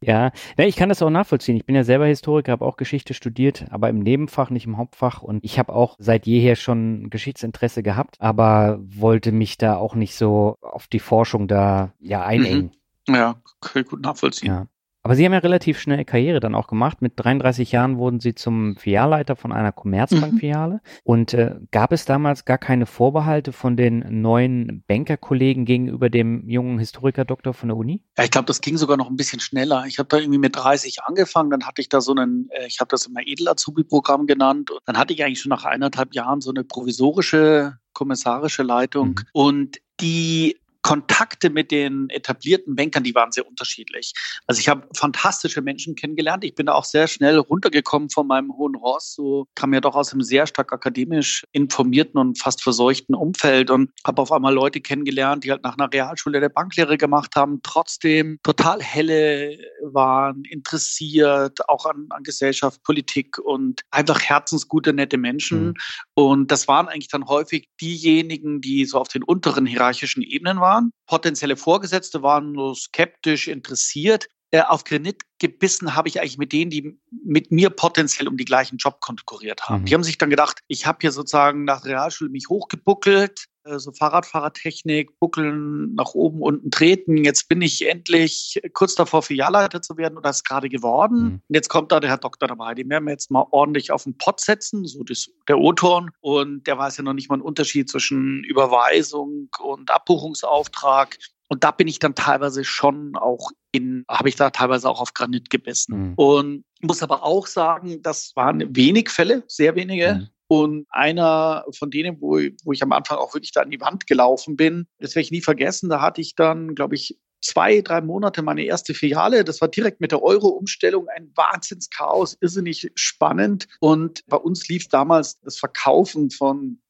Ja, 0.00 0.30
ich 0.56 0.76
kann 0.76 0.88
das 0.88 1.02
auch 1.02 1.10
nachvollziehen. 1.10 1.56
Ich 1.56 1.66
bin 1.66 1.74
ja 1.74 1.82
selber 1.82 2.06
Historiker, 2.06 2.52
habe 2.52 2.64
auch 2.64 2.76
Geschichte 2.76 3.14
studiert, 3.14 3.66
aber 3.70 3.88
im 3.88 3.98
Nebenfach, 3.98 4.48
nicht 4.48 4.64
im 4.64 4.76
Hauptfach. 4.76 5.22
Und 5.22 5.44
ich 5.44 5.58
habe 5.58 5.74
auch 5.74 5.96
seit 5.98 6.26
jeher 6.26 6.54
schon 6.54 7.10
Geschichtsinteresse 7.10 7.82
gehabt, 7.82 8.16
aber 8.20 8.78
wollte 8.80 9.32
mich 9.32 9.58
da 9.58 9.76
auch 9.76 9.96
nicht 9.96 10.14
so 10.14 10.56
auf 10.62 10.86
die 10.86 11.00
Forschung 11.00 11.48
da 11.48 11.92
ja 11.98 12.24
einengen. 12.24 12.66
Mhm. 12.66 12.77
Ja, 13.08 13.40
kann 13.60 13.82
ich 13.82 13.88
gut 13.88 14.02
nachvollziehen. 14.02 14.48
Ja. 14.48 14.66
Aber 15.08 15.14
Sie 15.14 15.24
haben 15.24 15.32
ja 15.32 15.38
relativ 15.38 15.78
schnell 15.78 16.04
Karriere 16.04 16.38
dann 16.38 16.54
auch 16.54 16.66
gemacht. 16.66 17.00
Mit 17.00 17.14
33 17.16 17.72
Jahren 17.72 17.96
wurden 17.96 18.20
Sie 18.20 18.34
zum 18.34 18.76
Filialleiter 18.76 19.36
von 19.36 19.52
einer 19.52 19.72
Commerzbank-Filiale. 19.72 20.74
Mhm. 20.74 20.80
Und 21.04 21.32
äh, 21.34 21.54
gab 21.70 21.92
es 21.92 22.04
damals 22.04 22.44
gar 22.44 22.58
keine 22.58 22.84
Vorbehalte 22.84 23.52
von 23.52 23.76
den 23.76 24.20
neuen 24.20 24.84
Bankerkollegen 24.86 25.64
gegenüber 25.64 26.10
dem 26.10 26.46
jungen 26.48 26.78
Historiker-Doktor 26.78 27.54
von 27.54 27.70
der 27.70 27.78
Uni? 27.78 28.02
Ja, 28.18 28.24
ich 28.24 28.30
glaube, 28.30 28.46
das 28.46 28.60
ging 28.60 28.76
sogar 28.76 28.96
noch 28.98 29.08
ein 29.08 29.16
bisschen 29.16 29.40
schneller. 29.40 29.84
Ich 29.86 29.98
habe 29.98 30.08
da 30.08 30.18
irgendwie 30.18 30.38
mit 30.38 30.56
30 30.56 31.02
angefangen, 31.04 31.50
dann 31.50 31.64
hatte 31.64 31.80
ich 31.80 31.88
da 31.88 32.02
so 32.02 32.12
einen, 32.12 32.50
äh, 32.50 32.66
ich 32.66 32.80
habe 32.80 32.88
das 32.88 33.06
immer 33.06 33.20
Edel-Azubi-Programm 33.24 34.26
genannt. 34.26 34.70
Und 34.70 34.80
dann 34.84 34.98
hatte 34.98 35.14
ich 35.14 35.24
eigentlich 35.24 35.40
schon 35.40 35.50
nach 35.50 35.64
eineinhalb 35.64 36.12
Jahren 36.12 36.42
so 36.42 36.50
eine 36.50 36.64
provisorische 36.64 37.78
kommissarische 37.94 38.62
Leitung. 38.62 39.08
Mhm. 39.08 39.26
Und 39.32 39.78
die 40.00 40.58
Kontakte 40.88 41.50
mit 41.50 41.70
den 41.70 42.08
etablierten 42.08 42.74
Bankern, 42.74 43.04
die 43.04 43.14
waren 43.14 43.30
sehr 43.30 43.46
unterschiedlich. 43.46 44.14
Also 44.46 44.60
ich 44.60 44.70
habe 44.70 44.88
fantastische 44.94 45.60
Menschen 45.60 45.96
kennengelernt. 45.96 46.44
Ich 46.44 46.54
bin 46.54 46.64
da 46.64 46.72
auch 46.72 46.86
sehr 46.86 47.08
schnell 47.08 47.36
runtergekommen 47.36 48.08
von 48.08 48.26
meinem 48.26 48.56
hohen 48.56 48.74
Ross. 48.74 49.12
So 49.12 49.46
kam 49.54 49.74
ja 49.74 49.82
doch 49.82 49.94
aus 49.94 50.14
einem 50.14 50.22
sehr 50.22 50.46
stark 50.46 50.72
akademisch 50.72 51.44
informierten 51.52 52.18
und 52.18 52.38
fast 52.38 52.62
verseuchten 52.62 53.14
Umfeld 53.14 53.70
und 53.70 53.90
habe 54.06 54.22
auf 54.22 54.32
einmal 54.32 54.54
Leute 54.54 54.80
kennengelernt, 54.80 55.44
die 55.44 55.50
halt 55.50 55.62
nach 55.62 55.76
einer 55.76 55.92
Realschule 55.92 56.40
der 56.40 56.48
Banklehre 56.48 56.96
gemacht 56.96 57.36
haben, 57.36 57.60
trotzdem 57.62 58.38
total 58.42 58.80
helle 58.80 59.58
waren, 59.82 60.44
interessiert, 60.44 61.68
auch 61.68 61.84
an, 61.84 62.06
an 62.08 62.22
Gesellschaft, 62.22 62.82
Politik 62.82 63.36
und 63.36 63.82
einfach 63.90 64.22
herzensgute, 64.22 64.94
nette 64.94 65.18
Menschen. 65.18 65.66
Mhm. 65.66 65.74
Und 66.14 66.50
das 66.50 66.66
waren 66.66 66.88
eigentlich 66.88 67.08
dann 67.08 67.26
häufig 67.26 67.68
diejenigen, 67.78 68.62
die 68.62 68.86
so 68.86 68.98
auf 68.98 69.08
den 69.08 69.22
unteren 69.22 69.66
hierarchischen 69.66 70.22
Ebenen 70.22 70.60
waren 70.60 70.77
waren. 70.78 70.92
Potenzielle 71.06 71.56
Vorgesetzte 71.56 72.22
waren 72.22 72.52
nur 72.52 72.74
skeptisch 72.74 73.48
interessiert. 73.48 74.28
Äh, 74.50 74.62
auf 74.62 74.84
Granit 74.84 75.22
gebissen 75.38 75.94
habe 75.94 76.08
ich 76.08 76.20
eigentlich 76.20 76.38
mit 76.38 76.52
denen, 76.52 76.70
die 76.70 76.98
mit 77.24 77.50
mir 77.50 77.70
potenziell 77.70 78.28
um 78.28 78.36
die 78.36 78.44
gleichen 78.44 78.76
Job 78.78 79.00
konkurriert 79.00 79.68
haben. 79.68 79.82
Mhm. 79.82 79.84
Die 79.86 79.94
haben 79.94 80.04
sich 80.04 80.18
dann 80.18 80.30
gedacht, 80.30 80.60
ich 80.68 80.86
habe 80.86 80.98
hier 81.00 81.12
sozusagen 81.12 81.64
nach 81.64 81.84
Realschule 81.84 82.30
mich 82.30 82.48
hochgebuckelt, 82.48 83.46
äh, 83.64 83.78
so 83.78 83.92
Fahrradfahrertechnik, 83.92 85.18
buckeln, 85.18 85.94
nach 85.94 86.14
oben, 86.14 86.42
unten 86.42 86.70
treten. 86.70 87.24
Jetzt 87.24 87.48
bin 87.48 87.62
ich 87.62 87.88
endlich 87.88 88.60
kurz 88.72 88.94
davor, 88.94 89.22
Filialleiter 89.22 89.82
zu 89.82 89.96
werden 89.96 90.18
oder 90.18 90.30
ist 90.30 90.44
gerade 90.44 90.68
geworden. 90.68 91.18
Mhm. 91.18 91.42
Und 91.48 91.54
jetzt 91.54 91.68
kommt 91.68 91.92
da 91.92 92.00
der 92.00 92.10
Herr 92.10 92.18
Doktor 92.18 92.48
dabei. 92.48 92.74
Den 92.74 92.88
werden 92.88 93.04
wir 93.04 93.12
jetzt 93.12 93.30
mal 93.30 93.46
ordentlich 93.50 93.90
auf 93.90 94.04
den 94.04 94.16
Pott 94.16 94.40
setzen, 94.40 94.86
so 94.86 95.04
das, 95.04 95.30
der 95.48 95.58
O-Ton. 95.58 96.10
Und 96.20 96.66
der 96.66 96.78
weiß 96.78 96.96
ja 96.96 97.04
noch 97.04 97.14
nicht 97.14 97.28
mal 97.28 97.36
einen 97.36 97.42
Unterschied 97.42 97.88
zwischen 97.88 98.44
Überweisung 98.44 99.48
und 99.60 99.90
Abbuchungsauftrag. 99.90 101.16
Und 101.48 101.64
da 101.64 101.70
bin 101.70 101.88
ich 101.88 101.98
dann 101.98 102.14
teilweise 102.14 102.62
schon 102.64 103.16
auch 103.16 103.50
in, 103.72 104.04
habe 104.08 104.28
ich 104.28 104.36
da 104.36 104.50
teilweise 104.50 104.88
auch 104.88 105.00
auf 105.00 105.14
Granit 105.14 105.50
gebissen. 105.50 106.10
Mhm. 106.10 106.14
Und 106.14 106.64
muss 106.80 107.02
aber 107.02 107.24
auch 107.24 107.46
sagen, 107.46 108.02
das 108.02 108.32
waren 108.36 108.76
wenig 108.76 109.10
Fälle, 109.10 109.44
sehr 109.46 109.74
wenige. 109.74 110.14
Mhm 110.14 110.28
Und 110.50 110.86
einer 110.88 111.64
von 111.76 111.90
denen, 111.90 112.20
wo, 112.20 112.40
wo 112.64 112.72
ich 112.72 112.82
am 112.82 112.92
Anfang 112.92 113.18
auch 113.18 113.34
wirklich 113.34 113.52
da 113.52 113.60
an 113.60 113.70
die 113.70 113.80
Wand 113.80 114.06
gelaufen 114.06 114.56
bin, 114.56 114.86
das 114.98 115.14
werde 115.14 115.24
ich 115.24 115.30
nie 115.30 115.42
vergessen, 115.42 115.90
da 115.90 116.00
hatte 116.00 116.22
ich 116.22 116.34
dann, 116.34 116.74
glaube 116.74 116.94
ich, 116.94 117.18
zwei, 117.42 117.82
drei 117.82 118.00
Monate 118.00 118.42
meine 118.42 118.64
erste 118.64 118.94
Filiale. 118.94 119.44
Das 119.44 119.60
war 119.60 119.68
direkt 119.68 120.00
mit 120.00 120.10
der 120.10 120.22
Euro-Umstellung 120.22 121.06
ein 121.08 121.30
Wahnsinnschaos, 121.36 122.36
irrsinnig 122.40 122.90
spannend. 122.94 123.68
Und 123.80 124.24
bei 124.26 124.38
uns 124.38 124.68
lief 124.68 124.88
damals 124.88 125.38
das 125.40 125.58
Verkaufen 125.58 126.30
von 126.30 126.80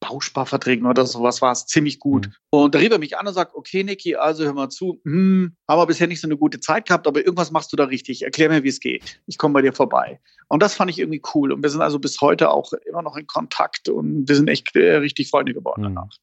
Bausparverträgen 0.00 0.86
oder 0.86 1.06
sowas 1.06 1.42
war 1.42 1.52
es 1.52 1.66
ziemlich 1.66 1.98
gut. 1.98 2.26
Mhm. 2.26 2.32
Und 2.50 2.74
da 2.74 2.78
rief 2.78 2.90
er 2.90 2.98
mich 2.98 3.16
an 3.18 3.26
und 3.26 3.34
sagt, 3.34 3.54
okay, 3.54 3.82
Niki, 3.82 4.16
also 4.16 4.44
hör 4.44 4.52
mal 4.52 4.68
zu, 4.68 5.00
hm, 5.04 5.56
haben 5.68 5.80
wir 5.80 5.86
bisher 5.86 6.06
nicht 6.06 6.20
so 6.20 6.28
eine 6.28 6.36
gute 6.36 6.60
Zeit 6.60 6.86
gehabt, 6.86 7.06
aber 7.06 7.20
irgendwas 7.20 7.50
machst 7.50 7.72
du 7.72 7.76
da 7.76 7.84
richtig. 7.84 8.22
Erklär 8.22 8.48
mir, 8.48 8.62
wie 8.64 8.68
es 8.68 8.80
geht. 8.80 9.20
Ich 9.26 9.38
komme 9.38 9.54
bei 9.54 9.62
dir 9.62 9.72
vorbei. 9.72 10.20
Und 10.48 10.62
das 10.62 10.74
fand 10.74 10.90
ich 10.90 10.98
irgendwie 10.98 11.22
cool. 11.34 11.52
Und 11.52 11.62
wir 11.62 11.70
sind 11.70 11.82
also 11.82 11.98
bis 11.98 12.20
heute 12.20 12.50
auch 12.50 12.72
immer 12.86 13.02
noch 13.02 13.16
in 13.16 13.26
Kontakt 13.26 13.88
und 13.88 14.28
wir 14.28 14.36
sind 14.36 14.48
echt 14.48 14.74
äh, 14.76 14.96
richtig 14.96 15.28
Freunde 15.28 15.52
geworden 15.52 15.82
mhm. 15.82 15.94
danach. 15.94 16.16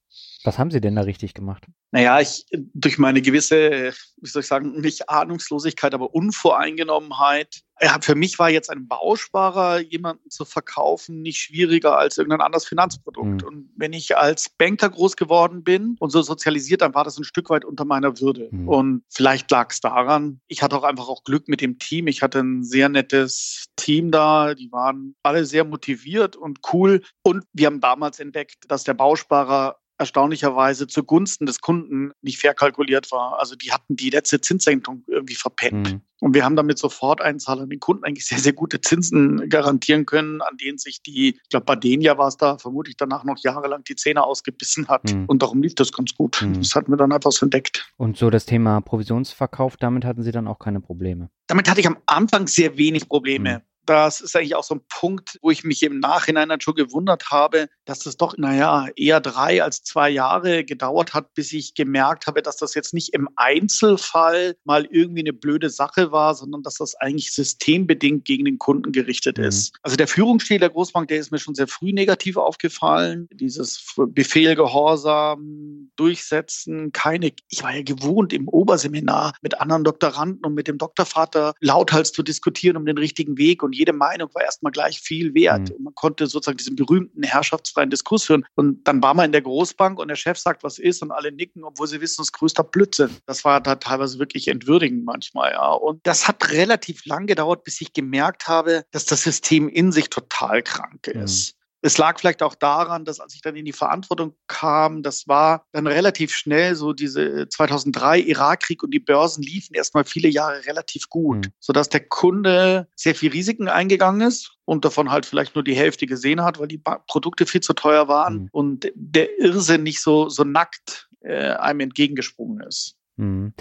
Was 0.45 0.59
haben 0.59 0.71
Sie 0.71 0.79
denn 0.79 0.95
da 0.95 1.01
richtig 1.01 1.33
gemacht? 1.33 1.65
Naja, 1.91 2.19
ich 2.19 2.45
durch 2.51 2.97
meine 2.97 3.21
gewisse, 3.21 3.93
wie 4.21 4.29
soll 4.29 4.41
ich 4.41 4.47
sagen, 4.47 4.79
nicht 4.79 5.09
Ahnungslosigkeit, 5.09 5.93
aber 5.93 6.13
Unvoreingenommenheit. 6.13 7.61
Ja, 7.81 7.97
für 7.99 8.15
mich 8.15 8.39
war 8.39 8.49
jetzt 8.49 8.69
ein 8.69 8.87
Bausparer 8.87 9.79
jemanden 9.79 10.29
zu 10.29 10.45
verkaufen 10.45 11.21
nicht 11.21 11.39
schwieriger 11.39 11.97
als 11.97 12.17
irgendein 12.17 12.41
anderes 12.41 12.65
Finanzprodukt. 12.65 13.41
Mhm. 13.41 13.47
Und 13.47 13.69
wenn 13.75 13.91
ich 13.91 14.15
als 14.15 14.49
Banker 14.49 14.89
groß 14.89 15.17
geworden 15.17 15.63
bin 15.63 15.97
und 15.99 16.11
so 16.11 16.21
sozialisiert, 16.21 16.81
dann 16.81 16.93
war 16.93 17.03
das 17.03 17.17
ein 17.17 17.23
Stück 17.23 17.49
weit 17.49 17.65
unter 17.65 17.83
meiner 17.83 18.19
Würde. 18.19 18.49
Mhm. 18.51 18.67
Und 18.69 19.03
vielleicht 19.09 19.49
lag 19.51 19.71
es 19.71 19.81
daran. 19.81 20.39
Ich 20.47 20.61
hatte 20.61 20.77
auch 20.77 20.83
einfach 20.83 21.09
auch 21.09 21.23
Glück 21.23 21.47
mit 21.47 21.59
dem 21.59 21.79
Team. 21.79 22.07
Ich 22.07 22.21
hatte 22.21 22.39
ein 22.39 22.63
sehr 22.63 22.87
nettes 22.87 23.65
Team 23.75 24.11
da. 24.11 24.53
Die 24.53 24.71
waren 24.71 25.15
alle 25.23 25.45
sehr 25.45 25.65
motiviert 25.65 26.35
und 26.35 26.59
cool. 26.71 27.01
Und 27.23 27.43
wir 27.51 27.67
haben 27.67 27.81
damals 27.81 28.19
entdeckt, 28.19 28.65
dass 28.69 28.83
der 28.83 28.93
Bausparer 28.93 29.77
erstaunlicherweise 29.97 30.87
zugunsten 30.87 31.45
des 31.45 31.61
Kunden 31.61 32.11
nicht 32.21 32.39
fair 32.39 32.53
kalkuliert 32.53 33.11
war. 33.11 33.39
Also 33.39 33.55
die 33.55 33.71
hatten 33.71 33.95
die 33.95 34.09
letzte 34.09 34.41
Zinssenkung 34.41 35.03
irgendwie 35.07 35.35
verpennt. 35.35 35.93
Mhm. 35.93 36.01
Und 36.21 36.33
wir 36.33 36.45
haben 36.45 36.55
damit 36.55 36.77
sofort 36.77 37.21
Einzahlern 37.21 37.69
den 37.69 37.79
Kunden 37.79 38.03
eigentlich 38.03 38.25
sehr, 38.25 38.39
sehr 38.39 38.53
gute 38.53 38.81
Zinsen 38.81 39.49
garantieren 39.49 40.05
können, 40.05 40.41
an 40.41 40.57
denen 40.57 40.77
sich 40.77 41.01
die, 41.01 41.37
ich 41.41 41.49
glaube, 41.49 41.65
bei 41.65 41.75
denen 41.75 42.01
ja 42.01 42.17
war 42.17 42.27
es 42.27 42.37
da, 42.37 42.57
vermutlich 42.57 42.95
danach 42.97 43.23
noch 43.25 43.37
jahrelang 43.43 43.83
die 43.83 43.95
Zähne 43.95 44.23
ausgebissen 44.23 44.87
hat. 44.87 45.13
Mhm. 45.13 45.25
Und 45.25 45.41
darum 45.41 45.61
lief 45.61 45.75
das 45.75 45.91
ganz 45.91 46.15
gut. 46.15 46.41
Mhm. 46.41 46.61
Das 46.61 46.73
hatten 46.75 46.91
wir 46.91 46.97
dann 46.97 47.11
einfach 47.11 47.31
so 47.31 47.45
entdeckt. 47.45 47.91
Und 47.97 48.17
so 48.17 48.29
das 48.29 48.45
Thema 48.45 48.81
Provisionsverkauf, 48.81 49.77
damit 49.77 50.05
hatten 50.05 50.23
Sie 50.23 50.31
dann 50.31 50.47
auch 50.47 50.59
keine 50.59 50.79
Probleme? 50.79 51.29
Damit 51.47 51.69
hatte 51.69 51.81
ich 51.81 51.87
am 51.87 51.97
Anfang 52.05 52.47
sehr 52.47 52.77
wenig 52.77 53.07
Probleme. 53.07 53.61
Das 53.85 54.21
ist 54.21 54.35
eigentlich 54.35 54.55
auch 54.55 54.63
so 54.63 54.75
ein 54.75 54.81
Punkt, 54.89 55.37
wo 55.41 55.51
ich 55.51 55.63
mich 55.63 55.83
im 55.83 55.99
Nachhinein 55.99 56.49
dann 56.49 56.61
schon 56.61 56.75
gewundert 56.75 57.29
habe, 57.31 57.67
dass 57.85 57.99
das 57.99 58.17
doch, 58.17 58.37
naja, 58.37 58.87
eher 58.95 59.21
drei 59.21 59.63
als 59.63 59.83
zwei 59.83 60.09
Jahre 60.09 60.63
gedauert 60.63 61.13
hat, 61.13 61.33
bis 61.33 61.53
ich 61.53 61.75
gemerkt 61.75 62.27
habe, 62.27 62.41
dass 62.41 62.57
das 62.57 62.73
jetzt 62.73 62.93
nicht 62.93 63.13
im 63.13 63.29
Einzelfall 63.35 64.55
mal 64.63 64.87
irgendwie 64.89 65.21
eine 65.21 65.33
blöde 65.33 65.69
Sache 65.69 66.11
war, 66.11 66.35
sondern 66.35 66.63
dass 66.63 66.75
das 66.75 66.95
eigentlich 66.95 67.33
systembedingt 67.33 68.25
gegen 68.25 68.45
den 68.45 68.57
Kunden 68.57 68.91
gerichtet 68.91 69.37
mhm. 69.37 69.45
ist. 69.45 69.75
Also 69.83 69.97
der 69.97 70.07
Führungsstil 70.07 70.59
der 70.59 70.69
Großbank, 70.69 71.07
der 71.07 71.17
ist 71.17 71.31
mir 71.31 71.39
schon 71.39 71.55
sehr 71.55 71.67
früh 71.67 71.93
negativ 71.93 72.37
aufgefallen. 72.37 73.27
Dieses 73.31 73.93
Befehl 73.97 74.55
Gehorsam, 74.55 75.91
Durchsetzen, 75.95 76.91
keine, 76.91 77.31
ich 77.49 77.63
war 77.63 77.75
ja 77.75 77.83
gewohnt 77.83 78.33
im 78.33 78.47
Oberseminar 78.47 79.33
mit 79.41 79.59
anderen 79.59 79.83
Doktoranden 79.83 80.43
und 80.45 80.53
mit 80.53 80.67
dem 80.67 80.77
Doktorvater 80.77 81.53
lauthals 81.59 82.11
zu 82.11 82.23
diskutieren 82.23 82.77
um 82.77 82.85
den 82.85 82.97
richtigen 82.97 83.37
Weg 83.37 83.63
und 83.63 83.74
jede 83.75 83.93
Meinung 83.93 84.29
war 84.33 84.43
erstmal 84.43 84.71
gleich 84.71 84.99
viel 84.99 85.33
wert. 85.33 85.69
Mhm. 85.69 85.75
Und 85.75 85.83
man 85.83 85.95
konnte 85.95 86.27
sozusagen 86.27 86.57
diesen 86.57 86.75
berühmten 86.75 87.23
herrschaftsfreien 87.23 87.89
Diskurs 87.89 88.25
führen. 88.25 88.45
Und 88.55 88.87
dann 88.87 89.01
war 89.01 89.13
man 89.13 89.25
in 89.25 89.31
der 89.31 89.41
Großbank 89.41 89.99
und 89.99 90.07
der 90.07 90.15
Chef 90.15 90.37
sagt, 90.37 90.63
was 90.63 90.79
ist, 90.79 91.01
und 91.01 91.11
alle 91.11 91.31
nicken, 91.31 91.63
obwohl 91.63 91.87
sie 91.87 92.01
wissen, 92.01 92.21
es 92.21 92.27
ist 92.27 92.33
größter 92.33 92.63
Blödsinn. 92.63 93.09
Das 93.25 93.45
war 93.45 93.61
da 93.61 93.75
teilweise 93.75 94.19
wirklich 94.19 94.47
entwürdigend 94.47 95.05
manchmal, 95.05 95.51
ja. 95.51 95.71
Und 95.71 96.05
das 96.05 96.27
hat 96.27 96.51
relativ 96.51 97.05
lang 97.05 97.27
gedauert, 97.27 97.63
bis 97.63 97.81
ich 97.81 97.93
gemerkt 97.93 98.47
habe, 98.47 98.85
dass 98.91 99.05
das 99.05 99.23
System 99.23 99.69
in 99.69 99.91
sich 99.91 100.09
total 100.09 100.63
krank 100.63 101.11
mhm. 101.13 101.21
ist. 101.21 101.53
Mhm. 101.53 101.54
Es 101.85 101.99
lag 101.99 102.19
vielleicht 102.19 102.41
auch 102.41 102.55
daran, 102.55 103.05
dass 103.05 103.19
als 103.19 103.35
ich 103.35 103.41
dann 103.41 103.55
in 103.55 103.63
die 103.63 103.71
Verantwortung 103.71 104.33
kam, 104.47 105.03
das 105.03 105.27
war 105.27 105.67
dann 105.71 105.85
relativ 105.85 106.33
schnell 106.33 106.73
so 106.73 106.93
diese 106.93 107.47
2003 107.47 108.21
Irakkrieg 108.21 108.81
und 108.81 108.89
die 108.89 108.99
Börsen 108.99 109.43
liefen 109.43 109.75
erstmal 109.75 110.03
viele 110.03 110.27
Jahre 110.27 110.65
relativ 110.65 111.09
gut, 111.09 111.45
mhm. 111.45 111.51
sodass 111.59 111.87
der 111.89 111.99
Kunde 111.99 112.87
sehr 112.95 113.13
viel 113.13 113.31
Risiken 113.31 113.67
eingegangen 113.67 114.21
ist 114.21 114.57
und 114.65 114.83
davon 114.83 115.11
halt 115.11 115.27
vielleicht 115.27 115.53
nur 115.53 115.63
die 115.63 115.75
Hälfte 115.75 116.07
gesehen 116.07 116.41
hat, 116.41 116.57
weil 116.57 116.69
die 116.69 116.81
Produkte 117.07 117.45
viel 117.45 117.61
zu 117.61 117.73
teuer 117.73 118.07
waren 118.07 118.33
mhm. 118.33 118.49
und 118.51 118.91
der 118.95 119.37
Irrsinn 119.37 119.83
nicht 119.83 120.01
so, 120.01 120.27
so 120.27 120.43
nackt 120.43 121.07
äh, 121.19 121.51
einem 121.51 121.81
entgegengesprungen 121.81 122.61
ist. 122.61 122.95
Mhm. 123.17 123.53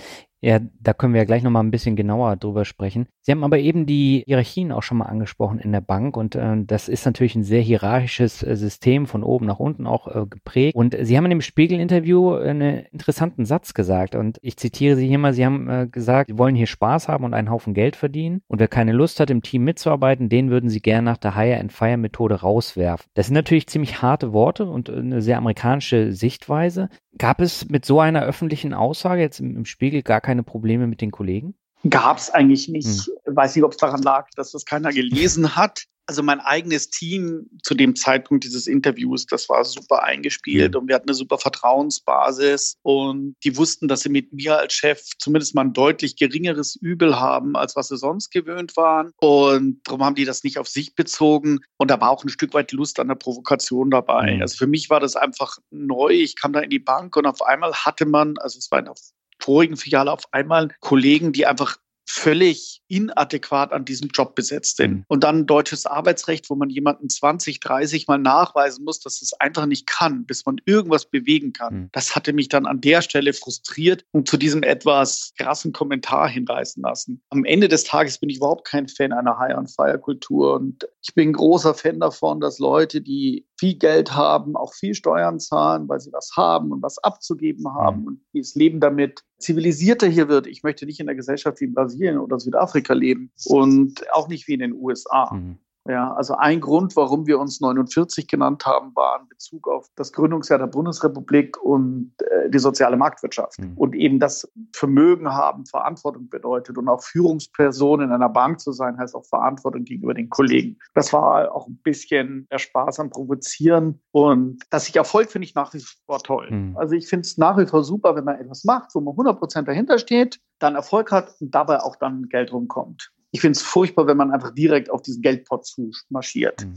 Ja, 0.44 0.60
da 0.78 0.92
können 0.92 1.14
wir 1.14 1.22
ja 1.22 1.24
gleich 1.24 1.42
nochmal 1.42 1.64
ein 1.64 1.70
bisschen 1.70 1.96
genauer 1.96 2.36
drüber 2.36 2.66
sprechen. 2.66 3.06
Sie 3.22 3.32
haben 3.32 3.44
aber 3.44 3.58
eben 3.58 3.86
die 3.86 4.24
Hierarchien 4.26 4.72
auch 4.72 4.82
schon 4.82 4.98
mal 4.98 5.06
angesprochen 5.06 5.58
in 5.58 5.72
der 5.72 5.80
Bank 5.80 6.18
und 6.18 6.34
äh, 6.34 6.56
das 6.66 6.90
ist 6.90 7.06
natürlich 7.06 7.34
ein 7.34 7.44
sehr 7.44 7.62
hierarchisches 7.62 8.42
äh, 8.42 8.54
System 8.54 9.06
von 9.06 9.22
oben 9.22 9.46
nach 9.46 9.58
unten 9.58 9.86
auch 9.86 10.06
äh, 10.06 10.26
geprägt. 10.26 10.76
Und 10.76 10.94
Sie 11.00 11.16
haben 11.16 11.24
in 11.24 11.30
dem 11.30 11.40
Spiegel-Interview 11.40 12.34
einen 12.34 12.84
interessanten 12.92 13.46
Satz 13.46 13.72
gesagt 13.72 14.14
und 14.14 14.36
ich 14.42 14.58
zitiere 14.58 14.96
Sie 14.96 15.08
hier 15.08 15.16
mal, 15.16 15.32
Sie 15.32 15.46
haben 15.46 15.66
äh, 15.70 15.88
gesagt, 15.90 16.28
Sie 16.28 16.36
wollen 16.36 16.54
hier 16.54 16.66
Spaß 16.66 17.08
haben 17.08 17.24
und 17.24 17.32
einen 17.32 17.48
Haufen 17.48 17.72
Geld 17.72 17.96
verdienen 17.96 18.42
und 18.46 18.60
wer 18.60 18.68
keine 18.68 18.92
Lust 18.92 19.20
hat, 19.20 19.30
im 19.30 19.40
Team 19.40 19.64
mitzuarbeiten, 19.64 20.28
den 20.28 20.50
würden 20.50 20.68
Sie 20.68 20.82
gerne 20.82 21.06
nach 21.06 21.16
der 21.16 21.36
Hire-and-Fire-Methode 21.36 22.42
rauswerfen. 22.42 23.06
Das 23.14 23.28
sind 23.28 23.34
natürlich 23.34 23.66
ziemlich 23.68 24.02
harte 24.02 24.34
Worte 24.34 24.66
und 24.66 24.90
äh, 24.90 24.96
eine 24.96 25.22
sehr 25.22 25.38
amerikanische 25.38 26.12
Sichtweise. 26.12 26.90
Gab 27.18 27.40
es 27.40 27.68
mit 27.68 27.84
so 27.84 28.00
einer 28.00 28.22
öffentlichen 28.22 28.74
Aussage 28.74 29.20
jetzt 29.20 29.40
im, 29.40 29.56
im 29.56 29.64
Spiegel 29.64 30.02
gar 30.02 30.20
keine 30.20 30.42
Probleme 30.42 30.86
mit 30.86 31.00
den 31.00 31.10
Kollegen? 31.10 31.54
Gab 31.88 32.18
es 32.18 32.30
eigentlich 32.30 32.68
nicht. 32.68 33.06
Hm. 33.24 33.36
Weiß 33.36 33.54
nicht, 33.54 33.64
ob 33.64 33.72
es 33.72 33.76
daran 33.76 34.02
lag, 34.02 34.28
dass 34.36 34.52
das 34.52 34.64
keiner 34.64 34.92
gelesen 34.92 35.56
hat 35.56 35.84
also 36.06 36.22
mein 36.22 36.40
eigenes 36.40 36.90
Team 36.90 37.48
zu 37.62 37.74
dem 37.74 37.96
Zeitpunkt 37.96 38.44
dieses 38.44 38.66
Interviews, 38.66 39.26
das 39.26 39.48
war 39.48 39.64
super 39.64 40.02
eingespielt 40.02 40.76
und 40.76 40.88
wir 40.88 40.94
hatten 40.94 41.08
eine 41.08 41.14
super 41.14 41.38
Vertrauensbasis 41.38 42.76
und 42.82 43.36
die 43.44 43.56
wussten, 43.56 43.88
dass 43.88 44.00
sie 44.00 44.08
mit 44.10 44.32
mir 44.32 44.58
als 44.58 44.74
Chef 44.74 45.02
zumindest 45.18 45.54
mal 45.54 45.62
ein 45.62 45.72
deutlich 45.72 46.16
geringeres 46.16 46.76
Übel 46.76 47.18
haben, 47.18 47.56
als 47.56 47.76
was 47.76 47.88
sie 47.88 47.96
sonst 47.96 48.30
gewöhnt 48.30 48.76
waren. 48.76 49.12
Und 49.20 49.80
darum 49.84 50.04
haben 50.04 50.14
die 50.14 50.24
das 50.24 50.44
nicht 50.44 50.58
auf 50.58 50.68
sich 50.68 50.94
bezogen. 50.94 51.60
Und 51.78 51.90
da 51.90 52.00
war 52.00 52.10
auch 52.10 52.24
ein 52.24 52.28
Stück 52.28 52.54
weit 52.54 52.72
Lust 52.72 53.00
an 53.00 53.08
der 53.08 53.14
Provokation 53.14 53.90
dabei. 53.90 54.38
Also 54.40 54.56
für 54.56 54.66
mich 54.66 54.90
war 54.90 55.00
das 55.00 55.16
einfach 55.16 55.58
neu. 55.70 56.10
Ich 56.10 56.36
kam 56.36 56.52
da 56.52 56.60
in 56.60 56.70
die 56.70 56.78
Bank 56.78 57.16
und 57.16 57.26
auf 57.26 57.42
einmal 57.42 57.72
hatte 57.72 58.06
man, 58.06 58.36
also 58.38 58.58
es 58.58 58.70
war 58.70 58.80
in 58.80 58.86
der 58.86 58.94
vorigen 59.40 59.76
Filiale 59.76 60.12
auf 60.12 60.24
einmal 60.32 60.68
Kollegen, 60.80 61.32
die 61.32 61.46
einfach 61.46 61.76
völlig 62.06 62.82
inadäquat 62.88 63.72
an 63.72 63.84
diesem 63.84 64.08
Job 64.08 64.34
besetzt 64.34 64.76
sind. 64.76 64.92
Mhm. 64.92 65.04
Und 65.08 65.24
dann 65.24 65.46
deutsches 65.46 65.86
Arbeitsrecht, 65.86 66.50
wo 66.50 66.54
man 66.54 66.70
jemanden 66.70 67.08
20, 67.08 67.60
30 67.60 68.06
Mal 68.06 68.18
nachweisen 68.18 68.84
muss, 68.84 69.00
dass 69.00 69.22
es 69.22 69.32
einfach 69.40 69.66
nicht 69.66 69.86
kann, 69.86 70.26
bis 70.26 70.44
man 70.46 70.60
irgendwas 70.66 71.06
bewegen 71.06 71.52
kann. 71.52 71.74
Mhm. 71.74 71.88
Das 71.92 72.14
hatte 72.14 72.32
mich 72.32 72.48
dann 72.48 72.66
an 72.66 72.80
der 72.80 73.02
Stelle 73.02 73.32
frustriert 73.32 74.04
und 74.12 74.28
zu 74.28 74.36
diesem 74.36 74.62
etwas 74.62 75.32
krassen 75.38 75.72
Kommentar 75.72 76.28
hinreißen 76.28 76.82
lassen. 76.82 77.22
Am 77.30 77.44
Ende 77.44 77.68
des 77.68 77.84
Tages 77.84 78.18
bin 78.18 78.28
ich 78.28 78.36
überhaupt 78.36 78.66
kein 78.66 78.88
Fan 78.88 79.12
einer 79.12 79.38
High-on-Fire-Kultur 79.38 80.54
und 80.54 80.86
ich 81.02 81.14
bin 81.14 81.32
großer 81.32 81.74
Fan 81.74 82.00
davon, 82.00 82.40
dass 82.40 82.58
Leute, 82.58 83.00
die 83.00 83.46
viel 83.58 83.76
Geld 83.76 84.14
haben, 84.14 84.56
auch 84.56 84.74
viel 84.74 84.94
Steuern 84.94 85.38
zahlen, 85.38 85.88
weil 85.88 86.00
sie 86.00 86.12
was 86.12 86.32
haben 86.36 86.72
und 86.72 86.82
was 86.82 86.98
abzugeben 86.98 87.72
haben 87.72 88.00
mhm. 88.00 88.06
und 88.06 88.20
das 88.34 88.54
Leben 88.54 88.80
damit 88.80 89.22
zivilisierter 89.38 90.06
hier 90.08 90.28
wird. 90.28 90.46
Ich 90.46 90.62
möchte 90.62 90.86
nicht 90.86 91.00
in 91.00 91.06
der 91.06 91.14
Gesellschaft 91.14 91.60
wie 91.60 91.66
in 91.66 91.74
Brasilien 91.74 92.18
oder 92.18 92.38
Südafrika 92.38 92.94
leben 92.94 93.30
und 93.46 94.04
auch 94.12 94.28
nicht 94.28 94.48
wie 94.48 94.54
in 94.54 94.60
den 94.60 94.72
USA. 94.72 95.32
Mhm. 95.32 95.58
Ja, 95.86 96.14
also 96.14 96.34
ein 96.34 96.60
Grund, 96.60 96.96
warum 96.96 97.26
wir 97.26 97.38
uns 97.38 97.60
49 97.60 98.26
genannt 98.26 98.64
haben, 98.64 98.94
war 98.94 99.20
in 99.20 99.28
Bezug 99.28 99.68
auf 99.68 99.90
das 99.96 100.12
Gründungsjahr 100.12 100.58
der 100.58 100.66
Bundesrepublik 100.66 101.62
und 101.62 102.14
äh, 102.20 102.48
die 102.48 102.58
soziale 102.58 102.96
Marktwirtschaft. 102.96 103.58
Mhm. 103.58 103.76
Und 103.76 103.94
eben 103.94 104.18
das 104.18 104.50
Vermögen 104.72 105.28
haben 105.28 105.66
Verantwortung 105.66 106.30
bedeutet. 106.30 106.78
Und 106.78 106.88
auch 106.88 107.02
Führungsperson 107.02 108.00
in 108.00 108.12
einer 108.12 108.30
Bank 108.30 108.60
zu 108.60 108.72
sein, 108.72 108.96
heißt 108.96 109.14
auch 109.14 109.26
Verantwortung 109.26 109.84
gegenüber 109.84 110.14
den 110.14 110.30
Kollegen. 110.30 110.78
Das 110.94 111.12
war 111.12 111.54
auch 111.54 111.66
ein 111.66 111.78
bisschen 111.82 112.46
der 112.50 112.58
Spaß 112.58 113.00
am 113.00 113.10
Provozieren. 113.10 114.00
Und 114.10 114.62
dass 114.70 114.88
ich 114.88 114.96
Erfolg 114.96 115.30
finde 115.30 115.46
ich 115.46 115.54
nach 115.54 115.74
wie 115.74 115.84
vor 116.06 116.18
toll. 116.20 116.50
Mhm. 116.50 116.76
Also 116.78 116.94
ich 116.94 117.08
finde 117.08 117.26
es 117.26 117.36
nach 117.36 117.58
wie 117.58 117.66
vor 117.66 117.84
super, 117.84 118.16
wenn 118.16 118.24
man 118.24 118.40
etwas 118.40 118.64
macht, 118.64 118.94
wo 118.94 119.00
man 119.00 119.12
100 119.12 119.38
Prozent 119.38 119.68
dahinter 119.68 119.98
steht, 119.98 120.40
dann 120.60 120.76
Erfolg 120.76 121.12
hat 121.12 121.34
und 121.40 121.54
dabei 121.54 121.80
auch 121.82 121.96
dann 121.96 122.28
Geld 122.30 122.52
rumkommt. 122.52 123.10
Ich 123.34 123.40
finde 123.40 123.56
es 123.56 123.62
furchtbar, 123.62 124.06
wenn 124.06 124.16
man 124.16 124.30
einfach 124.30 124.54
direkt 124.54 124.90
auf 124.90 125.02
diesen 125.02 125.20
Geldpot 125.20 125.66
zumarschiert. 125.66 126.64
Mhm. 126.64 126.74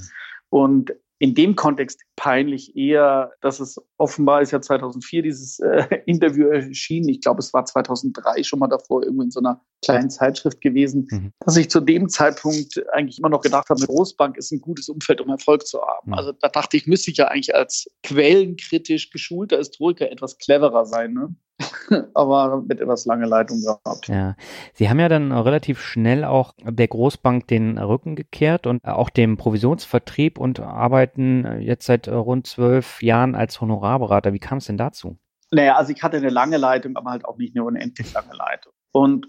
Und 0.49 0.93
in 1.19 1.35
dem 1.35 1.55
Kontext 1.55 2.01
peinlich 2.15 2.75
eher, 2.75 3.31
dass 3.41 3.59
es 3.59 3.79
offenbar 3.97 4.41
ist 4.41 4.51
ja 4.51 4.61
2004 4.61 5.21
dieses 5.21 5.59
äh, 5.59 5.85
Interview 6.07 6.47
erschienen. 6.47 7.09
Ich 7.09 7.21
glaube, 7.21 7.41
es 7.41 7.53
war 7.53 7.65
2003 7.65 8.41
schon 8.41 8.57
mal 8.57 8.67
davor 8.67 9.03
irgendwo 9.03 9.21
in 9.21 9.29
so 9.29 9.39
einer 9.39 9.61
kleinen 9.83 10.09
Zeitschrift 10.09 10.61
gewesen, 10.61 11.07
mhm. 11.11 11.31
dass 11.39 11.57
ich 11.57 11.69
zu 11.69 11.79
dem 11.79 12.09
Zeitpunkt 12.09 12.83
eigentlich 12.91 13.19
immer 13.19 13.29
noch 13.29 13.41
gedacht 13.41 13.69
habe, 13.69 13.79
eine 13.79 13.87
Großbank 13.87 14.35
ist 14.37 14.51
ein 14.51 14.61
gutes 14.61 14.89
Umfeld, 14.89 15.21
um 15.21 15.29
Erfolg 15.29 15.67
zu 15.67 15.79
haben. 15.79 16.09
Mhm. 16.09 16.13
Also 16.15 16.31
da 16.31 16.49
dachte 16.49 16.75
ich, 16.75 16.87
müsste 16.87 17.11
ich 17.11 17.17
ja 17.17 17.27
eigentlich 17.27 17.53
als 17.53 17.87
quellenkritisch 18.01 19.11
geschulter 19.11 19.57
Historiker 19.57 20.11
etwas 20.11 20.39
cleverer 20.39 20.85
sein. 20.85 21.13
Ne? 21.13 21.35
aber 22.13 22.61
mit 22.67 22.79
etwas 22.81 23.05
lange 23.05 23.25
Leitung 23.25 23.61
gehabt. 23.61 24.07
Ja, 24.07 24.35
Sie 24.73 24.89
haben 24.89 24.99
ja 24.99 25.09
dann 25.09 25.31
relativ 25.31 25.79
schnell 25.81 26.23
auch 26.23 26.53
der 26.63 26.87
Großbank 26.87 27.47
den 27.47 27.77
Rücken 27.77 28.15
gekehrt 28.15 28.67
und 28.67 28.85
auch 28.85 29.09
dem 29.09 29.37
Provisionsvertrieb 29.37 30.37
und 30.37 30.59
arbeiten 30.59 31.61
jetzt 31.61 31.85
seit 31.85 32.07
rund 32.07 32.47
zwölf 32.47 33.01
Jahren 33.01 33.35
als 33.35 33.59
Honorarberater. 33.61 34.33
Wie 34.33 34.39
kam 34.39 34.59
es 34.59 34.65
denn 34.65 34.77
dazu? 34.77 35.17
Naja, 35.51 35.75
also 35.75 35.93
ich 35.93 36.03
hatte 36.03 36.17
eine 36.17 36.29
lange 36.29 36.57
Leitung, 36.57 36.95
aber 36.97 37.11
halt 37.11 37.25
auch 37.25 37.37
nicht 37.37 37.55
eine 37.55 37.63
unendlich 37.63 38.11
lange 38.13 38.33
Leitung. 38.33 38.73
Und 38.91 39.27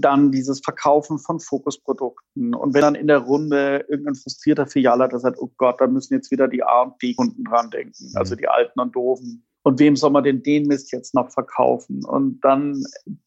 dann 0.00 0.32
dieses 0.32 0.60
Verkaufen 0.60 1.18
von 1.18 1.40
Fokusprodukten. 1.40 2.54
Und 2.54 2.74
wenn 2.74 2.80
dann 2.80 2.94
in 2.94 3.06
der 3.06 3.18
Runde 3.18 3.84
irgendein 3.88 4.14
frustrierter 4.14 4.66
Filialleiter 4.66 5.18
sagt, 5.18 5.38
oh 5.38 5.50
Gott, 5.58 5.80
da 5.80 5.86
müssen 5.86 6.14
jetzt 6.14 6.30
wieder 6.30 6.48
die 6.48 6.62
A 6.62 6.82
und 6.82 6.98
B-Kunden 6.98 7.44
dran 7.44 7.70
denken, 7.70 8.12
also 8.14 8.34
die 8.34 8.48
Alten 8.48 8.80
und 8.80 8.96
Doofen 8.96 9.46
und 9.62 9.78
wem 9.78 9.96
soll 9.96 10.10
man 10.10 10.24
denn 10.24 10.42
den 10.42 10.66
Mist 10.66 10.92
jetzt 10.92 11.14
noch 11.14 11.30
verkaufen? 11.30 12.04
Und 12.04 12.40
dann 12.42 12.82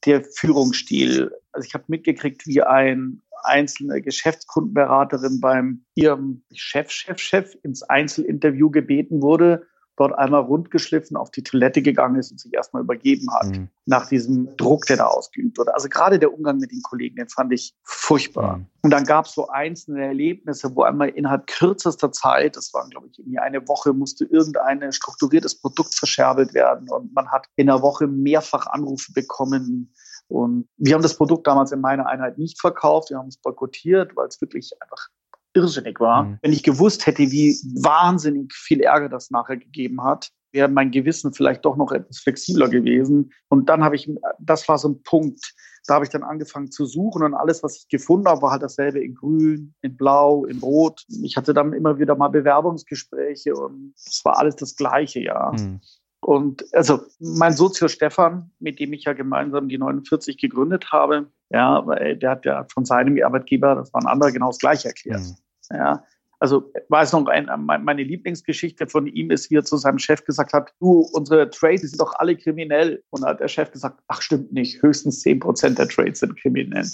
der 0.06 0.24
Führungsstil. 0.24 1.32
Also 1.52 1.68
ich 1.68 1.74
habe 1.74 1.86
mitgekriegt, 1.88 2.48
wie 2.48 2.62
ein 2.62 3.22
einzelne 3.44 4.02
Geschäftskundenberaterin 4.02 5.40
beim 5.40 5.84
ihrem 5.96 6.42
Chef, 6.54 6.90
Chef, 6.90 7.20
Chef 7.20 7.56
ins 7.64 7.84
Einzelinterview 7.84 8.70
gebeten 8.70 9.22
wurde, 9.22 9.68
dort 9.96 10.18
einmal 10.18 10.42
rundgeschliffen 10.42 11.16
auf 11.18 11.32
die 11.32 11.44
Toilette 11.44 11.82
gegangen 11.82 12.16
ist 12.16 12.32
und 12.32 12.40
sich 12.40 12.54
erstmal 12.54 12.84
übergeben 12.84 13.28
hat 13.34 13.48
mhm. 13.48 13.70
nach 13.86 14.08
diesem 14.08 14.56
Druck, 14.58 14.86
der 14.88 14.98
da 14.98 15.06
ausgeübt 15.06 15.58
wurde. 15.58 15.74
Also 15.74 15.90
gerade 15.90 16.20
der 16.20 16.34
Umgang 16.34 16.58
mit 16.58 16.72
den 16.72 16.82
Kollegen, 16.82 17.16
den 17.16 17.30
fand 17.30 17.54
ich 17.54 17.76
furchtbar. 17.84 18.58
Mhm. 18.58 18.68
Und 18.82 18.92
dann 18.92 19.06
gab 19.06 19.26
es 19.26 19.34
so 19.34 19.48
einzelne 19.50 20.06
Erlebnisse, 20.06 20.76
wo 20.76 20.84
einmal 20.84 21.10
innerhalb 21.10 21.48
kürzester 21.48 22.12
Zeit, 22.12 22.58
das 22.58 22.74
waren 22.74 22.90
glaube 22.90 23.08
ich 23.12 23.20
irgendwie 23.20 23.40
eine 23.40 23.68
Woche, 23.68 23.94
musste 23.94 24.26
irgendein 24.26 24.92
strukturiertes 24.92 25.60
Produkt 25.62 25.96
verscherbelt 25.96 26.54
werden 26.54 26.90
und 26.90 27.14
man 27.14 27.32
hat 27.32 27.48
in 27.56 27.68
der 27.68 27.82
Woche 27.82 28.08
mehrfach 28.08 28.68
Anrufe 28.68 29.14
bekommen, 29.14 29.94
und 30.30 30.68
wir 30.78 30.96
haben 30.96 31.02
das 31.02 31.18
Produkt 31.18 31.46
damals 31.46 31.72
in 31.72 31.82
meiner 31.82 32.08
Einheit 32.08 32.38
nicht 32.38 32.60
verkauft, 32.60 33.10
wir 33.10 33.18
haben 33.18 33.28
es 33.28 33.38
boykottiert, 33.38 34.16
weil 34.16 34.28
es 34.28 34.42
wirklich 34.42 34.72
einfach 34.80 35.10
irrsinnig 35.54 36.00
war. 36.00 36.24
Mhm. 36.24 36.38
Wenn 36.42 36.54
ich 36.54 36.64
gewusst 36.64 37.06
hätte, 37.06 37.32
wie 37.32 37.56
wahnsinnig 37.82 38.54
viel 38.54 38.82
Ärger 38.82 39.10
das 39.10 39.32
nachher 39.32 39.58
gegeben 39.58 40.04
hat, 40.04 40.30
wäre 40.52 40.68
mein 40.68 40.92
Gewissen 40.92 41.34
vielleicht 41.34 41.66
doch 41.66 41.76
noch 41.76 41.92
etwas 41.92 42.20
flexibler 42.20 42.70
gewesen. 42.70 43.32
Und 43.50 43.70
dann 43.70 43.84
habe 43.84 43.96
ich, 43.96 44.10
das 44.40 44.68
war 44.70 44.78
so 44.78 44.90
ein 44.90 45.04
Punkt, 45.04 45.54
da 45.86 45.96
habe 45.96 46.06
ich 46.06 46.12
dann 46.12 46.24
angefangen 46.24 46.72
zu 46.72 46.86
suchen 46.86 47.24
und 47.24 47.34
alles, 47.34 47.62
was 47.62 47.78
ich 47.78 47.88
gefunden 47.90 48.28
habe, 48.28 48.42
war 48.42 48.52
halt 48.52 48.64
dasselbe 48.64 49.04
in 49.04 49.16
Grün, 49.16 49.74
in 49.82 49.98
Blau, 49.98 50.46
in 50.46 50.60
Rot. 50.60 51.04
Ich 51.24 51.36
hatte 51.36 51.54
dann 51.54 51.74
immer 51.74 52.00
wieder 52.00 52.16
mal 52.16 52.30
Bewerbungsgespräche 52.30 53.54
und 53.54 53.94
es 53.98 54.22
war 54.24 54.38
alles 54.38 54.56
das 54.56 54.76
Gleiche, 54.76 55.20
ja. 55.20 55.52
Mhm. 55.52 55.82
Und 56.24 56.66
also 56.74 57.02
mein 57.20 57.54
Sozio 57.54 57.88
Stefan, 57.88 58.52
mit 58.60 58.80
dem 58.80 58.94
ich 58.94 59.04
ja 59.04 59.14
gemeinsam 59.14 59.68
die 59.70 59.78
49 59.78 60.38
gegründet 60.38 60.92
habe, 60.92 61.28
ja, 61.50 61.86
weil 61.86 62.18
der 62.18 62.32
hat 62.32 62.46
ja 62.46 62.66
von 62.74 62.86
seinem 62.86 63.22
Arbeitgeber, 63.24 63.76
das 63.76 63.94
war 63.94 64.02
ein 64.02 64.08
anderer, 64.08 64.32
genau 64.32 64.48
das 64.48 64.60
Gleiche 64.60 64.90
erklärt. 64.90 65.22
Mhm. 65.22 65.78
Ja, 65.78 66.04
also 66.40 66.74
weiß 66.90 67.14
noch, 67.14 67.28
ein, 67.28 67.50
meine 67.66 68.04
Lieblingsgeschichte 68.04 68.88
von 68.88 69.08
ihm 69.08 69.32
ist, 69.32 69.50
wie 69.50 69.56
er 69.56 69.64
zu 69.64 69.78
seinem 69.78 69.98
Chef 69.98 70.26
gesagt 70.26 70.52
hat, 70.52 70.74
du, 70.82 71.08
unsere 71.14 71.50
Trades 71.50 71.90
sind 71.90 72.02
doch 72.02 72.14
alle 72.16 72.36
kriminell. 72.36 73.02
Und 73.12 73.22
da 73.22 73.30
hat 73.30 73.40
der 73.40 73.48
Chef 73.48 73.72
gesagt, 73.72 74.02
ach 74.08 74.22
stimmt 74.22 74.52
nicht, 74.52 74.82
höchstens 74.82 75.22
10 75.22 75.40
Prozent 75.40 75.80
der 75.80 75.88
Trades 75.88 76.20
sind 76.20 76.36
kriminell. 76.38 76.86